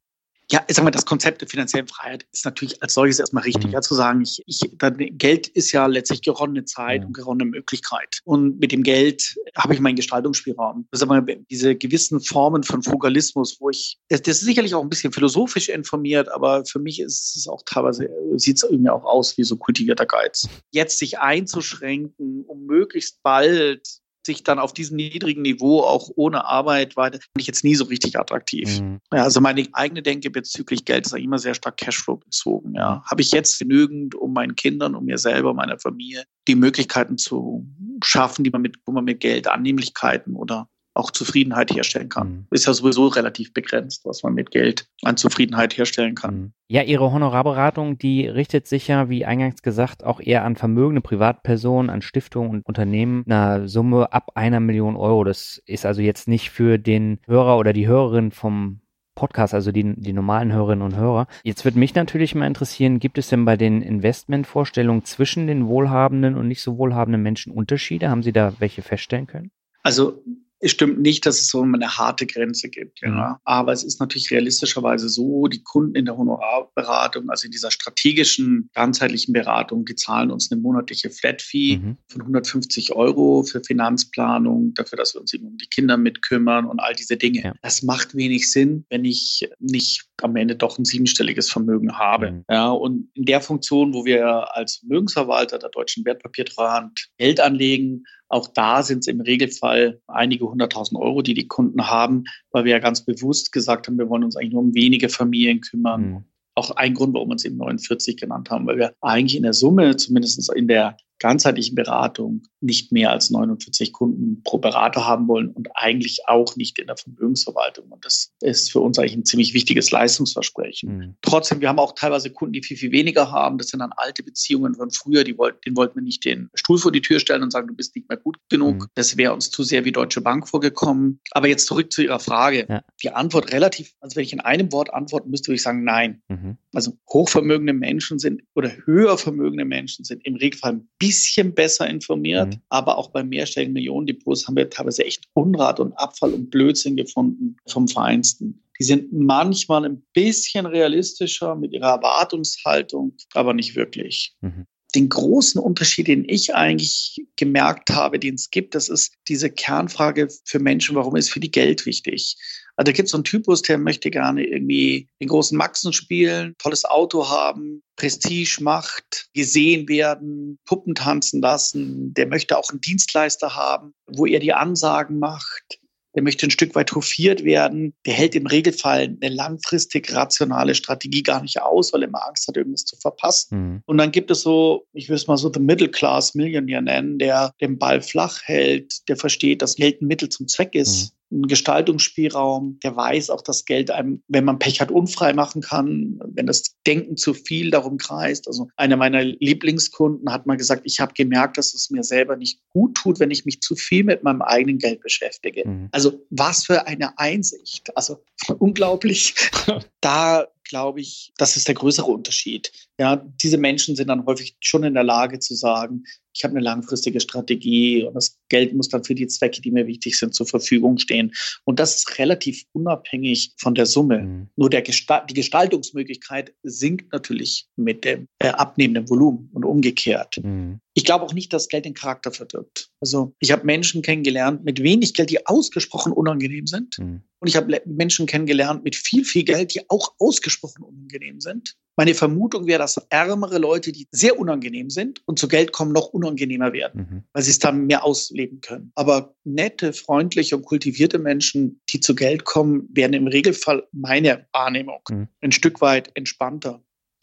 ja, 0.52 0.64
ich 0.68 0.76
sag 0.76 0.84
mal, 0.84 0.92
das 0.92 1.06
Konzept 1.06 1.42
der 1.42 1.48
finanziellen 1.48 1.88
Freiheit 1.88 2.26
ist 2.32 2.44
natürlich 2.44 2.82
als 2.82 2.96
solches 2.96 3.20
erstmal 3.20 3.44
richtig. 3.44 3.68
Mhm. 3.68 3.74
Ja, 3.74 3.82
zu 3.82 3.94
sagen, 3.94 4.22
ich, 4.22 4.42
ich, 4.48 4.62
dann, 4.78 4.98
Geld 4.98 5.48
ist 5.48 5.72
ja 5.72 5.86
letztlich 5.86 6.22
geronnene 6.22 6.66
Zeit 6.66 7.02
mhm. 7.02 7.08
und 7.08 7.14
geronnene 7.14 7.46
Möglichkeit. 7.46 8.22
Und 8.24 8.60
mit 8.60 8.72
dem 8.72 8.82
Geld 8.82 9.36
habe 9.56 9.76
ich 9.76 9.80
meinen 9.80 9.96
Gestaltungsspielraum. 9.96 10.88
Ist 10.92 11.04
aber 11.04 11.22
diese 11.22 11.76
gewissen 11.76 12.20
Formen 12.20 12.64
von 12.64 12.82
Frugalismus, 12.82 13.58
wo 13.60 13.70
ich, 13.70 14.00
das, 14.10 14.24
das 14.24 14.38
ist 14.38 14.46
sicherlich 14.46 14.74
auch 14.74 14.82
ein 14.82 14.90
bisschen 14.90 15.14
philosophisch 15.14 15.70
informiert, 15.70 16.30
aber 16.32 16.66
für 16.66 16.80
mich 16.80 17.00
ist 17.00 17.36
es 17.36 17.48
auch 17.48 17.62
teilweise, 17.66 18.10
sieht 18.36 18.58
es 18.58 18.64
irgendwie 18.64 18.90
auch 18.90 19.06
aus 19.06 19.38
wie 19.38 19.44
so 19.44 19.56
kultivierter 19.56 20.08
Geiz. 20.08 20.48
Jetzt 20.72 20.98
sich 20.98 21.20
einzuschränken, 21.20 22.44
um 22.48 22.66
möglichst 22.66 23.22
bald 23.22 23.88
sich 24.26 24.44
dann 24.44 24.60
auf 24.60 24.74
diesem 24.74 24.98
niedrigen 24.98 25.42
Niveau 25.42 25.82
auch 25.82 26.10
ohne 26.16 26.46
Arbeit 26.46 26.98
weiter, 26.98 27.20
fand 27.20 27.40
ich 27.40 27.48
jetzt 27.48 27.64
nie 27.64 27.76
so 27.76 27.86
richtig 27.86 28.20
attraktiv. 28.20 28.80
Mhm. 28.80 29.00
Ja, 29.14 29.24
also 29.24 29.42
meine 29.42 29.68
eigene 29.74 30.02
Denke 30.02 30.30
bezüglich 30.30 30.86
Geld 30.86 31.06
ist 31.06 31.16
immer 31.16 31.40
sehr 31.40 31.54
stark 31.56 31.78
Cashflow 31.78 32.18
bezogen. 32.18 32.74
Ja. 32.76 33.04
Habe 33.10 33.22
ich 33.22 33.32
jetzt 33.32 33.60
genügend, 33.60 34.16
um 34.16 34.34
meinen 34.34 34.56
Kindern, 34.56 34.96
um 34.96 35.06
mir 35.06 35.18
selber, 35.18 35.54
meiner 35.54 35.80
Familie 35.80 36.24
die 36.48 36.56
Möglichkeiten 36.56 37.18
zu 37.18 37.68
schaffen, 38.04 38.44
die 38.44 38.50
man 38.50 38.62
mit, 38.62 38.78
wo 38.86 38.92
man 38.92 39.06
mit 39.06 39.20
Geld 39.20 39.48
Annehmlichkeiten 39.48 40.36
oder 40.36 40.68
auch 41.00 41.12
Zufriedenheit 41.12 41.72
herstellen 41.72 42.10
kann. 42.10 42.30
Mhm. 42.30 42.48
Ist 42.52 42.68
ja 42.68 42.74
sowieso 42.74 43.08
relativ 43.08 43.54
begrenzt, 43.54 44.06
was 44.06 44.22
man 44.24 44.34
mit 44.34 44.52
Geld 44.52 44.88
an 45.04 45.18
Zufriedenheit 45.18 45.78
herstellen 45.78 46.16
kann. 46.16 46.36
Mhm. 46.36 46.54
Ja, 46.68 46.84
Ihre 46.84 47.12
Honorarberatung, 47.12 47.98
die 47.98 48.28
richtet 48.28 48.68
sich 48.68 48.88
ja, 48.88 49.10
wie 49.10 49.26
eingangs 49.26 49.64
gesagt, 49.64 50.04
auch 50.04 50.20
eher 50.20 50.44
an 50.44 50.56
vermögende 50.56 51.02
Privatpersonen, 51.02 51.90
an 51.90 52.04
Stiftungen 52.04 52.52
und 52.52 52.66
Unternehmen, 52.66 53.24
einer 53.26 53.68
Summe 53.68 54.14
ab 54.14 54.32
einer 54.36 54.60
Million 54.60 54.96
Euro. 54.96 55.24
Das 55.24 55.62
ist 55.66 55.86
also 55.86 56.02
jetzt 56.02 56.28
nicht 56.28 56.52
für 56.52 56.78
den 56.78 57.20
Hörer 57.26 57.58
oder 57.58 57.74
die 57.74 57.88
Hörerin 57.88 58.32
vom 58.32 58.82
Podcast, 59.20 59.54
also 59.54 59.74
die, 59.74 59.96
die 59.98 60.14
normalen 60.14 60.54
Hörerinnen 60.54 60.82
und 60.82 60.96
Hörer. 60.96 61.28
Jetzt 61.44 61.66
würde 61.66 61.78
mich 61.78 61.94
natürlich 61.94 62.36
mal 62.36 62.48
interessieren, 62.48 63.00
gibt 63.00 63.18
es 63.18 63.28
denn 63.28 63.44
bei 63.44 63.58
den 63.58 63.82
Investmentvorstellungen 63.82 65.04
zwischen 65.04 65.46
den 65.46 65.68
wohlhabenden 65.68 66.36
und 66.36 66.48
nicht 66.48 66.62
so 66.62 66.78
wohlhabenden 66.78 67.22
Menschen 67.22 67.52
Unterschiede? 67.52 68.10
Haben 68.10 68.24
Sie 68.24 68.32
da 68.32 68.54
welche 68.60 68.82
feststellen 68.82 69.28
können? 69.28 69.52
Also 69.84 70.24
es 70.60 70.72
stimmt 70.72 71.00
nicht, 71.00 71.26
dass 71.26 71.40
es 71.40 71.50
so 71.50 71.62
eine 71.62 71.98
harte 71.98 72.26
Grenze 72.26 72.70
gibt. 72.70 73.02
Ja. 73.02 73.10
Mhm. 73.10 73.36
Aber 73.44 73.72
es 73.72 73.84
ist 73.84 74.00
natürlich 74.00 74.30
realistischerweise 74.32 75.08
so, 75.10 75.48
die 75.48 75.64
Kunden 75.64 75.96
in 75.96 76.06
der 76.06 76.18
Honorarberatung, 76.18 77.30
also 77.30 77.46
in 77.46 77.52
dieser 77.52 77.72
strategischen, 77.72 78.70
ganzheitlichen 78.74 79.34
Beratung, 79.34 79.86
die 79.86 79.96
zahlen 79.96 80.32
uns 80.32 80.52
eine 80.52 80.62
monatliche 80.62 81.10
Flat-Fee 81.10 81.78
mhm. 81.78 81.98
von 82.08 82.22
150 82.22 82.94
Euro 82.94 83.44
für 83.44 83.62
Finanzplanung, 83.64 84.74
dafür, 84.74 84.98
dass 84.98 85.16
wir 85.16 85.22
uns 85.22 85.34
eben 85.34 85.48
um 85.48 85.58
die 85.58 85.68
Kinder 85.68 85.98
mitkümmern 85.98 86.66
und 86.66 86.80
all 86.80 86.94
diese 86.94 87.16
Dinge. 87.16 87.42
Ja. 87.42 87.54
Das 87.62 87.82
macht 87.84 88.16
wenig 88.16 88.52
Sinn, 88.52 88.86
wenn 88.90 89.06
ich 89.06 89.50
nicht 89.60 90.06
am 90.22 90.36
Ende 90.36 90.56
doch 90.56 90.78
ein 90.78 90.86
siebenstelliges 90.86 91.50
Vermögen 91.50 91.98
habe. 91.98 92.32
Mhm. 92.32 92.46
Ja, 92.50 92.70
und 92.70 93.10
in 93.14 93.26
der 93.26 93.42
Funktion, 93.42 93.94
wo 93.94 94.04
wir 94.04 94.56
als 94.56 94.78
Vermögensverwalter 94.78 95.58
der 95.58 95.70
Deutschen 95.70 96.04
Wertpapiertrahand 96.04 97.08
Geld 97.18 97.40
anlegen, 97.40 98.04
auch 98.30 98.48
da 98.48 98.84
sind 98.84 99.00
es 99.00 99.08
im 99.08 99.22
Regelfall 99.22 100.02
einige 100.08 100.46
hunderttausend 100.46 101.02
Euro, 101.02 101.22
die 101.22 101.34
die 101.34 101.48
Kunden 101.48 101.90
haben, 101.90 102.26
weil 102.52 102.64
wir 102.64 102.72
ja 102.72 102.80
ganz 102.80 103.04
bewusst 103.04 103.52
gesagt 103.52 103.88
haben, 103.88 103.98
wir 103.98 104.08
wollen 104.10 104.24
uns 104.24 104.36
eigentlich 104.36 104.54
nur 104.54 104.62
um 104.62 104.76
wenige 104.76 105.10
Familien 105.10 105.62
kümmern. 105.62 106.02
Mhm. 106.02 106.24
Auch 106.56 106.72
ein 106.72 106.94
Grund, 106.94 107.14
warum 107.14 107.30
wir 107.30 107.34
uns 107.34 107.46
eben 107.46 107.58
49 107.58 108.18
genannt 108.18 108.50
haben, 108.52 108.68
weil 108.68 108.78
wir 108.78 108.94
eigentlich 109.02 109.36
in 109.36 109.44
der 109.44 109.54
Summe, 109.54 109.96
zumindest 109.96 110.54
in 110.54 110.68
der 110.68 110.98
ganzheitlichen 111.20 111.76
Beratung 111.76 112.44
nicht 112.62 112.92
mehr 112.92 113.12
als 113.12 113.30
49 113.30 113.94
Kunden 113.94 114.42
pro 114.44 114.58
Berater 114.58 115.06
haben 115.06 115.28
wollen 115.28 115.50
und 115.50 115.70
eigentlich 115.76 116.22
auch 116.28 116.56
nicht 116.56 116.80
in 116.80 116.88
der 116.88 116.98
Vermögensverwaltung. 116.98 117.90
Und 117.90 118.04
das 118.04 118.34
ist 118.42 118.72
für 118.72 118.80
uns 118.80 118.98
eigentlich 118.98 119.16
ein 119.16 119.26
ziemlich 119.26 119.54
wichtiges 119.54 119.92
Leistungsversprechen. 119.92 120.98
Mhm. 120.98 121.16
Trotzdem, 121.22 121.62
wir 121.62 121.70
haben 121.70 121.80
auch 121.80 121.94
teilweise 121.94 122.32
Kunden, 122.32 122.54
die 122.54 122.64
viel, 122.64 122.78
viel 122.78 122.92
weniger 122.92 123.32
haben. 123.32 123.58
Das 123.58 123.68
sind 123.68 123.80
dann 123.80 123.92
alte 123.96 124.24
Beziehungen 124.24 124.76
von 124.76 124.92
früher, 124.92 125.24
die 125.24 125.38
wollten, 125.38 125.60
den 125.66 125.76
wollten 125.76 125.96
wir 125.96 126.04
nicht 126.04 126.26
den 126.26 126.50
Stuhl 126.54 126.78
vor 126.78 126.92
die 126.92 127.02
Tür 127.02 127.20
stellen 127.20 127.44
und 127.44 127.52
sagen, 127.52 127.68
du 127.68 127.76
bist 127.76 127.96
nicht 127.96 128.10
mehr 128.10 128.18
gut 128.18 128.38
genug. 128.50 128.84
Mhm. 128.84 128.88
Das 128.96 129.18
wäre 129.18 129.34
uns 129.34 129.52
zu 129.52 129.64
sehr 129.64 129.86
wie 129.86 129.92
Deutsche 129.92 130.22
Bank 130.22 130.48
vorgekommen. 130.48 131.20
Aber 131.32 131.48
jetzt 131.48 131.68
zurück 131.68 131.92
zu 131.92 132.02
Ihrer 132.02 132.20
Frage. 132.20 132.66
Ja. 132.68 132.84
Die 133.04 133.12
Antwort 133.12 133.52
relativ, 133.52 133.94
also 134.00 134.16
wenn 134.16 134.24
ich 134.24 134.34
in 134.34 134.40
einem 134.40 134.72
Wort 134.72 134.94
antworten 134.94 135.30
müsste, 135.30 135.50
würde 135.50 135.56
ich 135.56 135.64
sagen, 135.64 135.84
nein. 135.84 136.22
Mhm. 136.28 136.58
Also 136.74 136.98
hochvermögende 137.10 137.74
Menschen 137.74 138.20
sind 138.20 138.42
oder 138.56 138.72
höher 138.86 139.18
vermögende 139.18 139.66
Menschen 139.66 140.06
sind 140.06 140.26
im 140.26 140.36
Regelfall 140.36 140.74
ein 140.74 140.90
bisschen 140.98 141.09
bisschen 141.10 141.54
besser 141.54 141.90
informiert, 141.90 142.56
mhm. 142.56 142.62
aber 142.70 142.98
auch 142.98 143.10
bei 143.10 143.24
mehrstelligen 143.24 143.74
Millionendepots 143.74 144.48
haben 144.48 144.56
wir 144.56 144.70
teilweise 144.70 145.06
echt 145.06 145.28
Unrat 145.34 145.80
und 145.80 145.94
Abfall 145.94 146.34
und 146.34 146.50
Blödsinn 146.52 146.96
gefunden 146.96 147.58
vom 147.68 147.88
Feinsten. 147.88 148.64
Die 148.80 148.84
sind 148.84 149.12
manchmal 149.12 149.86
ein 149.86 150.04
bisschen 150.14 150.66
realistischer 150.66 151.56
mit 151.56 151.74
ihrer 151.74 151.96
Erwartungshaltung, 151.96 153.16
aber 153.34 153.54
nicht 153.54 153.76
wirklich. 153.76 154.36
Mhm 154.42 154.66
den 154.96 155.10
großen 155.10 155.62
Unterschied, 155.62 156.08
den 156.08 156.28
ich 156.28 156.56
eigentlich 156.56 157.26
gemerkt 157.36 157.92
habe, 157.92 158.20
den 158.20 158.36
es 158.36 158.50
gibt, 158.50 158.76
das 158.76 158.90
ist 158.90 159.14
diese 159.28 159.50
Kernfrage 159.50 160.30
für 160.46 160.60
Menschen, 160.60 160.96
warum 160.96 161.16
ist 161.16 161.32
für 161.32 161.40
die 161.40 161.52
Geld 161.52 161.86
wichtig? 161.86 162.38
Also 162.76 162.92
da 162.92 162.96
gibt 162.96 163.08
es 163.08 163.12
so 163.12 163.18
einen 163.18 163.26
Typus, 163.26 163.62
der 163.62 163.78
möchte 163.78 164.10
gerne 164.10 164.46
irgendwie 164.46 165.10
den 165.22 165.28
großen 165.28 165.58
Maxen 165.58 165.92
spielen, 165.92 166.56
tolles 166.60 166.86
Auto 166.86 167.28
haben, 167.28 167.84
Prestige 167.98 168.64
macht, 168.64 169.28
gesehen 169.34 169.90
werden, 169.90 170.58
Puppen 170.66 170.96
tanzen 170.96 171.42
lassen. 171.42 172.14
Der 172.14 172.28
möchte 172.28 172.58
auch 172.58 172.70
einen 172.70 172.80
Dienstleister 172.80 173.54
haben, 173.54 173.94
wo 174.08 174.26
er 174.26 174.40
die 174.40 174.54
Ansagen 174.54 175.20
macht. 175.20 175.80
Der 176.20 176.24
möchte 176.26 176.46
ein 176.48 176.52
Stück 176.52 176.76
weit 176.76 176.92
hofiert 176.92 177.46
werden. 177.46 177.94
Der 178.06 178.14
hält 178.14 178.36
im 178.36 178.46
Regelfall 178.46 179.16
eine 179.22 179.34
langfristig 179.34 180.14
rationale 180.14 180.76
Strategie 180.76 181.24
gar 181.24 181.42
nicht 181.42 181.62
aus, 181.62 181.94
weil 181.94 182.02
er 182.02 182.10
immer 182.10 182.28
Angst 182.28 182.46
hat, 182.46 182.58
irgendwas 182.58 182.84
zu 182.84 182.98
verpassen. 182.98 183.58
Mhm. 183.58 183.84
Und 183.86 183.98
dann 184.00 184.12
gibt 184.12 184.30
es 184.30 184.42
so, 184.42 184.86
ich 184.92 185.08
will 185.08 185.16
es 185.16 185.28
mal 185.28 185.38
so 185.38 185.50
The 185.50 185.62
Middle 185.62 185.88
Class 185.88 186.36
Millionaire 186.36 186.82
nennen, 186.82 187.20
der 187.20 187.54
den 187.62 187.78
Ball 187.78 188.02
flach 188.02 188.42
hält, 188.44 189.08
der 189.08 189.16
versteht, 189.16 189.62
dass 189.62 189.78
Geld 189.78 190.02
ein 190.02 190.08
Mittel 190.08 190.28
zum 190.28 190.50
Zweck 190.50 190.76
ist. 190.76 191.14
Mhm 191.14 191.19
einen 191.32 191.48
Gestaltungsspielraum, 191.48 192.80
der 192.84 192.96
weiß 192.96 193.30
auch, 193.30 193.42
dass 193.42 193.66
Geld 193.66 193.92
einem, 193.92 194.24
wenn 194.28 194.46
man 194.46 194.60
Pech 194.60 194.82
hat, 194.82 194.92
unfrei 194.92 195.34
machen 195.34 195.62
kann, 195.62 196.20
wenn 196.26 196.48
das 196.48 196.76
Denken 196.88 197.18
zu 197.18 197.34
viel 197.34 197.70
darum 197.70 197.98
kreist. 197.98 198.48
Also 198.48 198.68
einer 198.78 198.98
meiner 198.98 199.24
Lieblingskunden 199.24 200.32
hat 200.32 200.48
mal 200.48 200.58
gesagt, 200.58 200.84
ich 200.86 201.00
habe 201.00 201.14
gemerkt, 201.14 201.58
dass 201.58 201.74
es 201.74 201.90
mir 201.90 202.04
selber 202.04 202.36
nicht 202.36 202.60
gut 202.70 202.96
tut, 202.96 203.20
wenn 203.20 203.32
ich 203.32 203.46
mich 203.46 203.62
zu 203.62 203.76
viel 203.76 204.04
mit 204.04 204.24
meinem 204.24 204.42
eigenen 204.42 204.80
Geld 204.80 205.02
beschäftige. 205.02 205.68
Mhm. 205.68 205.90
Also 205.92 206.26
was 206.30 206.66
für 206.66 206.88
eine 206.88 207.18
Einsicht. 207.20 207.96
Also 207.96 208.24
unglaublich. 208.60 209.36
da 210.02 210.48
glaube 210.64 211.02
ich, 211.02 211.34
das 211.38 211.58
ist 211.58 211.68
der 211.68 211.76
größere 211.76 212.10
Unterschied. 212.10 212.72
Ja, 213.00 213.16
diese 213.42 213.58
Menschen 213.58 213.96
sind 213.96 214.10
dann 214.10 214.26
häufig 214.26 214.58
schon 214.60 214.84
in 214.84 214.94
der 214.94 215.06
Lage 215.06 215.40
zu 215.40 215.56
sagen, 215.56 216.04
ich 216.34 216.44
habe 216.44 216.56
eine 216.56 216.64
langfristige 216.64 217.20
Strategie 217.20 218.04
und 218.04 218.14
das 218.14 218.38
Geld 218.50 218.74
muss 218.74 218.90
dann 218.90 219.04
für 219.04 219.16
die 219.16 219.28
Zwecke, 219.28 219.62
die 219.62 219.72
mir 219.72 219.88
wichtig 219.88 220.18
sind, 220.18 220.36
zur 220.36 220.46
Verfügung 220.46 220.98
stehen. 220.98 221.34
Und 221.66 221.80
das 221.80 221.98
ist 221.98 222.20
relativ 222.20 222.64
unabhängig 222.74 223.54
von 223.58 223.74
der 223.74 223.86
Summe. 223.86 224.20
Mhm. 224.20 224.50
Nur 224.56 224.70
der 224.70 224.82
Gestalt, 224.82 225.30
die 225.30 225.34
Gestaltungsmöglichkeit 225.34 226.54
sinkt 226.64 227.12
natürlich 227.12 227.68
mit 227.76 228.06
dem 228.06 228.28
äh, 228.40 228.50
abnehmenden 228.50 229.10
Volumen 229.10 229.50
und 229.54 229.66
umgekehrt. 229.66 230.38
Mhm. 230.44 230.80
Ich 230.94 231.06
glaube 231.06 231.26
auch 231.26 231.34
nicht, 231.34 231.54
dass 231.54 231.70
Geld 231.70 231.86
den 231.86 231.94
Charakter 231.94 232.32
verdirbt. 232.32 232.90
Also 233.00 233.34
ich 233.40 233.52
habe 233.52 233.66
Menschen 233.66 234.02
kennengelernt 234.02 234.64
mit 234.66 234.84
wenig 234.84 235.14
Geld, 235.14 235.30
die 235.30 235.46
ausgesprochen 235.48 236.12
unangenehm 236.12 236.68
sind. 236.68 237.00
Mhm. 237.00 237.22
Und 237.40 237.48
ich 237.48 237.56
habe 237.56 237.82
Menschen 237.86 238.26
kennengelernt 238.26 238.84
mit 238.84 238.96
viel, 238.96 239.24
viel 239.24 239.44
Geld, 239.44 239.74
die 239.74 239.90
auch 239.90 240.14
ausgesprochen 240.20 240.84
unangenehm 240.84 241.40
sind. 241.40 241.76
Meine 242.00 242.16
Vermutung 242.16 242.66
wäre, 242.66 242.80
dass 242.80 242.96
ärmere 243.10 243.58
Leute, 243.58 243.92
die 243.92 244.08
sehr 244.10 244.40
unangenehm 244.40 244.90
sind 244.90 245.22
und 245.26 245.38
zu 245.38 245.50
Geld 245.50 245.74
kommen, 245.74 245.92
noch 245.92 246.08
unangenehmer 246.08 246.72
werden, 246.72 247.02
mhm. 247.02 247.24
weil 247.34 247.44
sie 247.44 247.52
es 247.52 247.60
dann 247.60 247.88
mehr 247.88 248.06
ausleben 248.06 248.62
können. 248.62 248.94
Aber 248.96 249.36
nette, 249.44 249.92
freundliche 249.92 250.56
und 250.56 250.64
kultivierte 250.64 251.20
Menschen, 251.20 251.82
die 251.90 252.00
zu 252.00 252.16
Geld 252.16 252.46
kommen, 252.46 252.88
werden 252.94 253.12
im 253.12 253.28
Regelfall 253.28 253.86
meine 253.92 254.48
Wahrnehmung 254.54 255.02
mhm. 255.10 255.28
ein 255.42 255.52
Stück 255.52 255.82
weit 255.82 256.10
entspannter. 256.14 256.82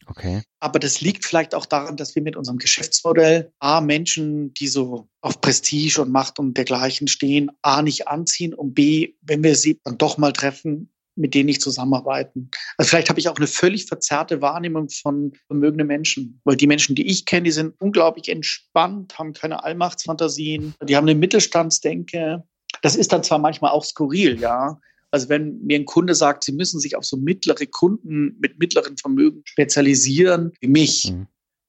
Okay. 0.09 0.43
Aber 0.61 0.79
das 0.79 1.01
liegt 1.01 1.24
vielleicht 1.24 1.55
auch 1.55 1.64
daran, 1.64 1.97
dass 1.97 2.14
wir 2.14 2.20
mit 2.20 2.37
unserem 2.37 2.59
Geschäftsmodell 2.59 3.53
A, 3.61 3.81
Menschen, 3.81 4.53
die 4.53 4.68
so 4.68 5.09
auf 5.22 5.41
Prestige 5.41 6.03
und 6.03 6.12
Macht 6.12 6.39
und 6.39 6.55
dergleichen 6.55 7.09
stehen, 7.09 7.51
A, 7.62 7.81
nicht 7.81 8.09
anziehen 8.09 8.53
und 8.53 8.74
B, 8.74 9.14
wenn 9.22 9.43
wir 9.43 9.57
sie 9.57 9.81
dann 9.85 9.97
doch 9.97 10.18
mal 10.18 10.35
treffen, 10.35 10.93
mit 11.17 11.35
denen 11.35 11.49
ich 11.49 11.61
zusammenarbeiten. 11.61 12.51
Also 12.77 12.91
vielleicht 12.91 13.09
habe 13.09 13.19
ich 13.19 13.29
auch 13.29 13.37
eine 13.37 13.47
völlig 13.47 13.87
verzerrte 13.87 14.41
Wahrnehmung 14.43 14.89
von 14.89 15.33
vermögenden 15.47 15.87
Menschen, 15.87 16.41
weil 16.45 16.57
die 16.57 16.67
Menschen, 16.67 16.95
die 16.95 17.07
ich 17.07 17.25
kenne, 17.25 17.45
die 17.45 17.53
sind 17.53 17.75
unglaublich 17.79 18.29
entspannt, 18.29 19.19
haben 19.19 19.33
keine 19.33 19.64
Allmachtsfantasien, 19.64 20.75
die 20.83 20.97
haben 20.97 21.09
eine 21.09 21.19
Mittelstandsdenke. 21.19 22.45
Das 22.83 22.97
ist 22.97 23.12
dann 23.12 23.23
zwar 23.23 23.39
manchmal 23.39 23.73
auch 23.73 23.85
skurril, 23.85 24.39
ja. 24.41 24.79
Also 25.11 25.29
wenn 25.29 25.62
mir 25.62 25.79
ein 25.79 25.85
Kunde 25.87 26.14
sagt, 26.14 26.45
sie 26.45 26.53
müssen 26.53 26.81
sich 26.81 26.97
auf 26.97 27.05
so 27.05 27.17
mittlere 27.17 27.67
Kunden 27.67 28.37
mit 28.41 28.59
mittleren 28.59 28.99
Vermögen 28.99 29.43
spezialisieren, 29.45 30.53
wie 30.61 30.69
mich, 30.69 31.12
mhm 31.12 31.27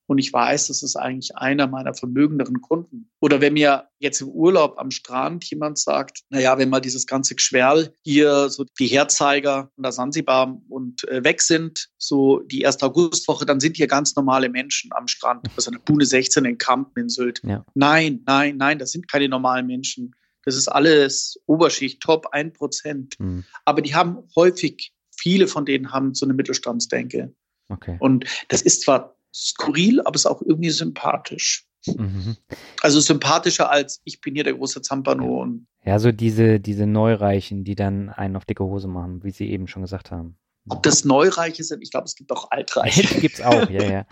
und 0.08 0.18
ich 0.20 0.32
weiß, 0.32 0.68
das 0.68 0.84
ist 0.84 0.96
eigentlich 0.96 1.36
einer 1.36 1.68
meiner 1.68 1.94
vermögenderen 1.94 2.62
Kunden. 2.62 3.10
Oder 3.20 3.42
wenn 3.42 3.54
mir 3.54 3.90
jetzt 4.00 4.22
im 4.22 4.30
Urlaub 4.30 4.80
am 4.80 4.90
Strand 4.90 5.44
jemand 5.50 5.78
sagt, 5.78 6.22
naja, 6.30 6.58
wenn 6.58 6.70
mal 6.70 6.80
dieses 6.80 7.06
ganze 7.06 7.36
Geschwerl 7.36 7.94
hier, 8.04 8.50
so 8.50 8.66
die 8.80 8.88
Herzeiger 8.88 9.70
und 9.76 9.84
der 9.84 9.92
Sansibar 9.92 10.58
und 10.70 11.08
äh, 11.10 11.24
weg 11.26 11.42
sind, 11.42 11.90
so 11.98 12.40
die 12.40 12.62
erste 12.62 12.86
Augustwoche, 12.86 13.46
dann 13.46 13.60
sind 13.60 13.76
hier 13.76 13.88
ganz 13.88 14.16
normale 14.16 14.48
Menschen 14.50 14.92
am 14.94 15.10
Strand. 15.10 15.46
Also 15.58 15.72
eine 15.72 15.80
Bune 15.80 16.06
16 16.06 16.46
in 16.46 16.58
Kampen 16.58 17.04
in 17.04 17.10
Sylt. 17.10 17.42
Ja. 17.44 17.66
Nein, 17.76 18.24
nein, 18.26 18.56
nein, 18.56 18.80
das 18.80 18.92
sind 18.92 19.12
keine 19.12 19.28
normalen 19.28 19.68
Menschen. 19.68 20.16
Das 20.46 20.56
ist 20.56 20.70
alles 20.70 21.38
Oberschicht, 21.48 22.02
Top 22.02 22.34
1%. 22.34 23.16
Mhm. 23.20 23.44
Aber 23.66 23.82
die 23.82 23.94
haben 23.94 24.20
häufig, 24.38 24.94
viele 25.18 25.48
von 25.48 25.66
denen 25.66 25.92
haben 25.92 26.14
so 26.14 26.26
eine 26.26 26.34
Mittelstandsdenke. 26.34 27.34
Okay. 27.68 27.98
Und 28.00 28.24
das 28.48 28.62
ist 28.62 28.84
zwar 28.84 29.17
skurril, 29.38 30.02
aber 30.02 30.16
es 30.16 30.22
ist 30.22 30.26
auch 30.26 30.42
irgendwie 30.42 30.70
sympathisch. 30.70 31.66
Mhm. 31.86 32.36
Also 32.82 33.00
sympathischer 33.00 33.70
als 33.70 34.02
ich 34.04 34.20
bin 34.20 34.36
hier 34.36 34.44
der 34.44 34.54
große 34.54 34.82
Zampano. 34.82 35.42
Und 35.42 35.68
ja, 35.86 36.00
so 36.00 36.12
diese, 36.12 36.60
diese 36.60 36.86
Neureichen, 36.86 37.64
die 37.64 37.76
dann 37.76 38.10
einen 38.10 38.36
auf 38.36 38.46
dicke 38.46 38.64
Hose 38.64 38.88
machen, 38.88 39.24
wie 39.24 39.32
Sie 39.32 39.50
eben 39.50 39.68
schon 39.68 39.84
gesagt 39.84 40.12
haben. 40.12 40.38
Ob 40.70 40.84
das 40.84 41.06
Neureiche 41.06 41.64
sind, 41.64 41.82
ich 41.82 41.92
glaube, 41.92 42.06
es 42.06 42.16
gibt 42.16 42.30
auch 42.32 42.52
Altreiche. 42.52 43.02
die 43.16 43.22
gibt 43.22 43.36
es 43.36 43.42
auch, 43.42 43.70
ja, 43.70 43.84
ja. 43.84 44.06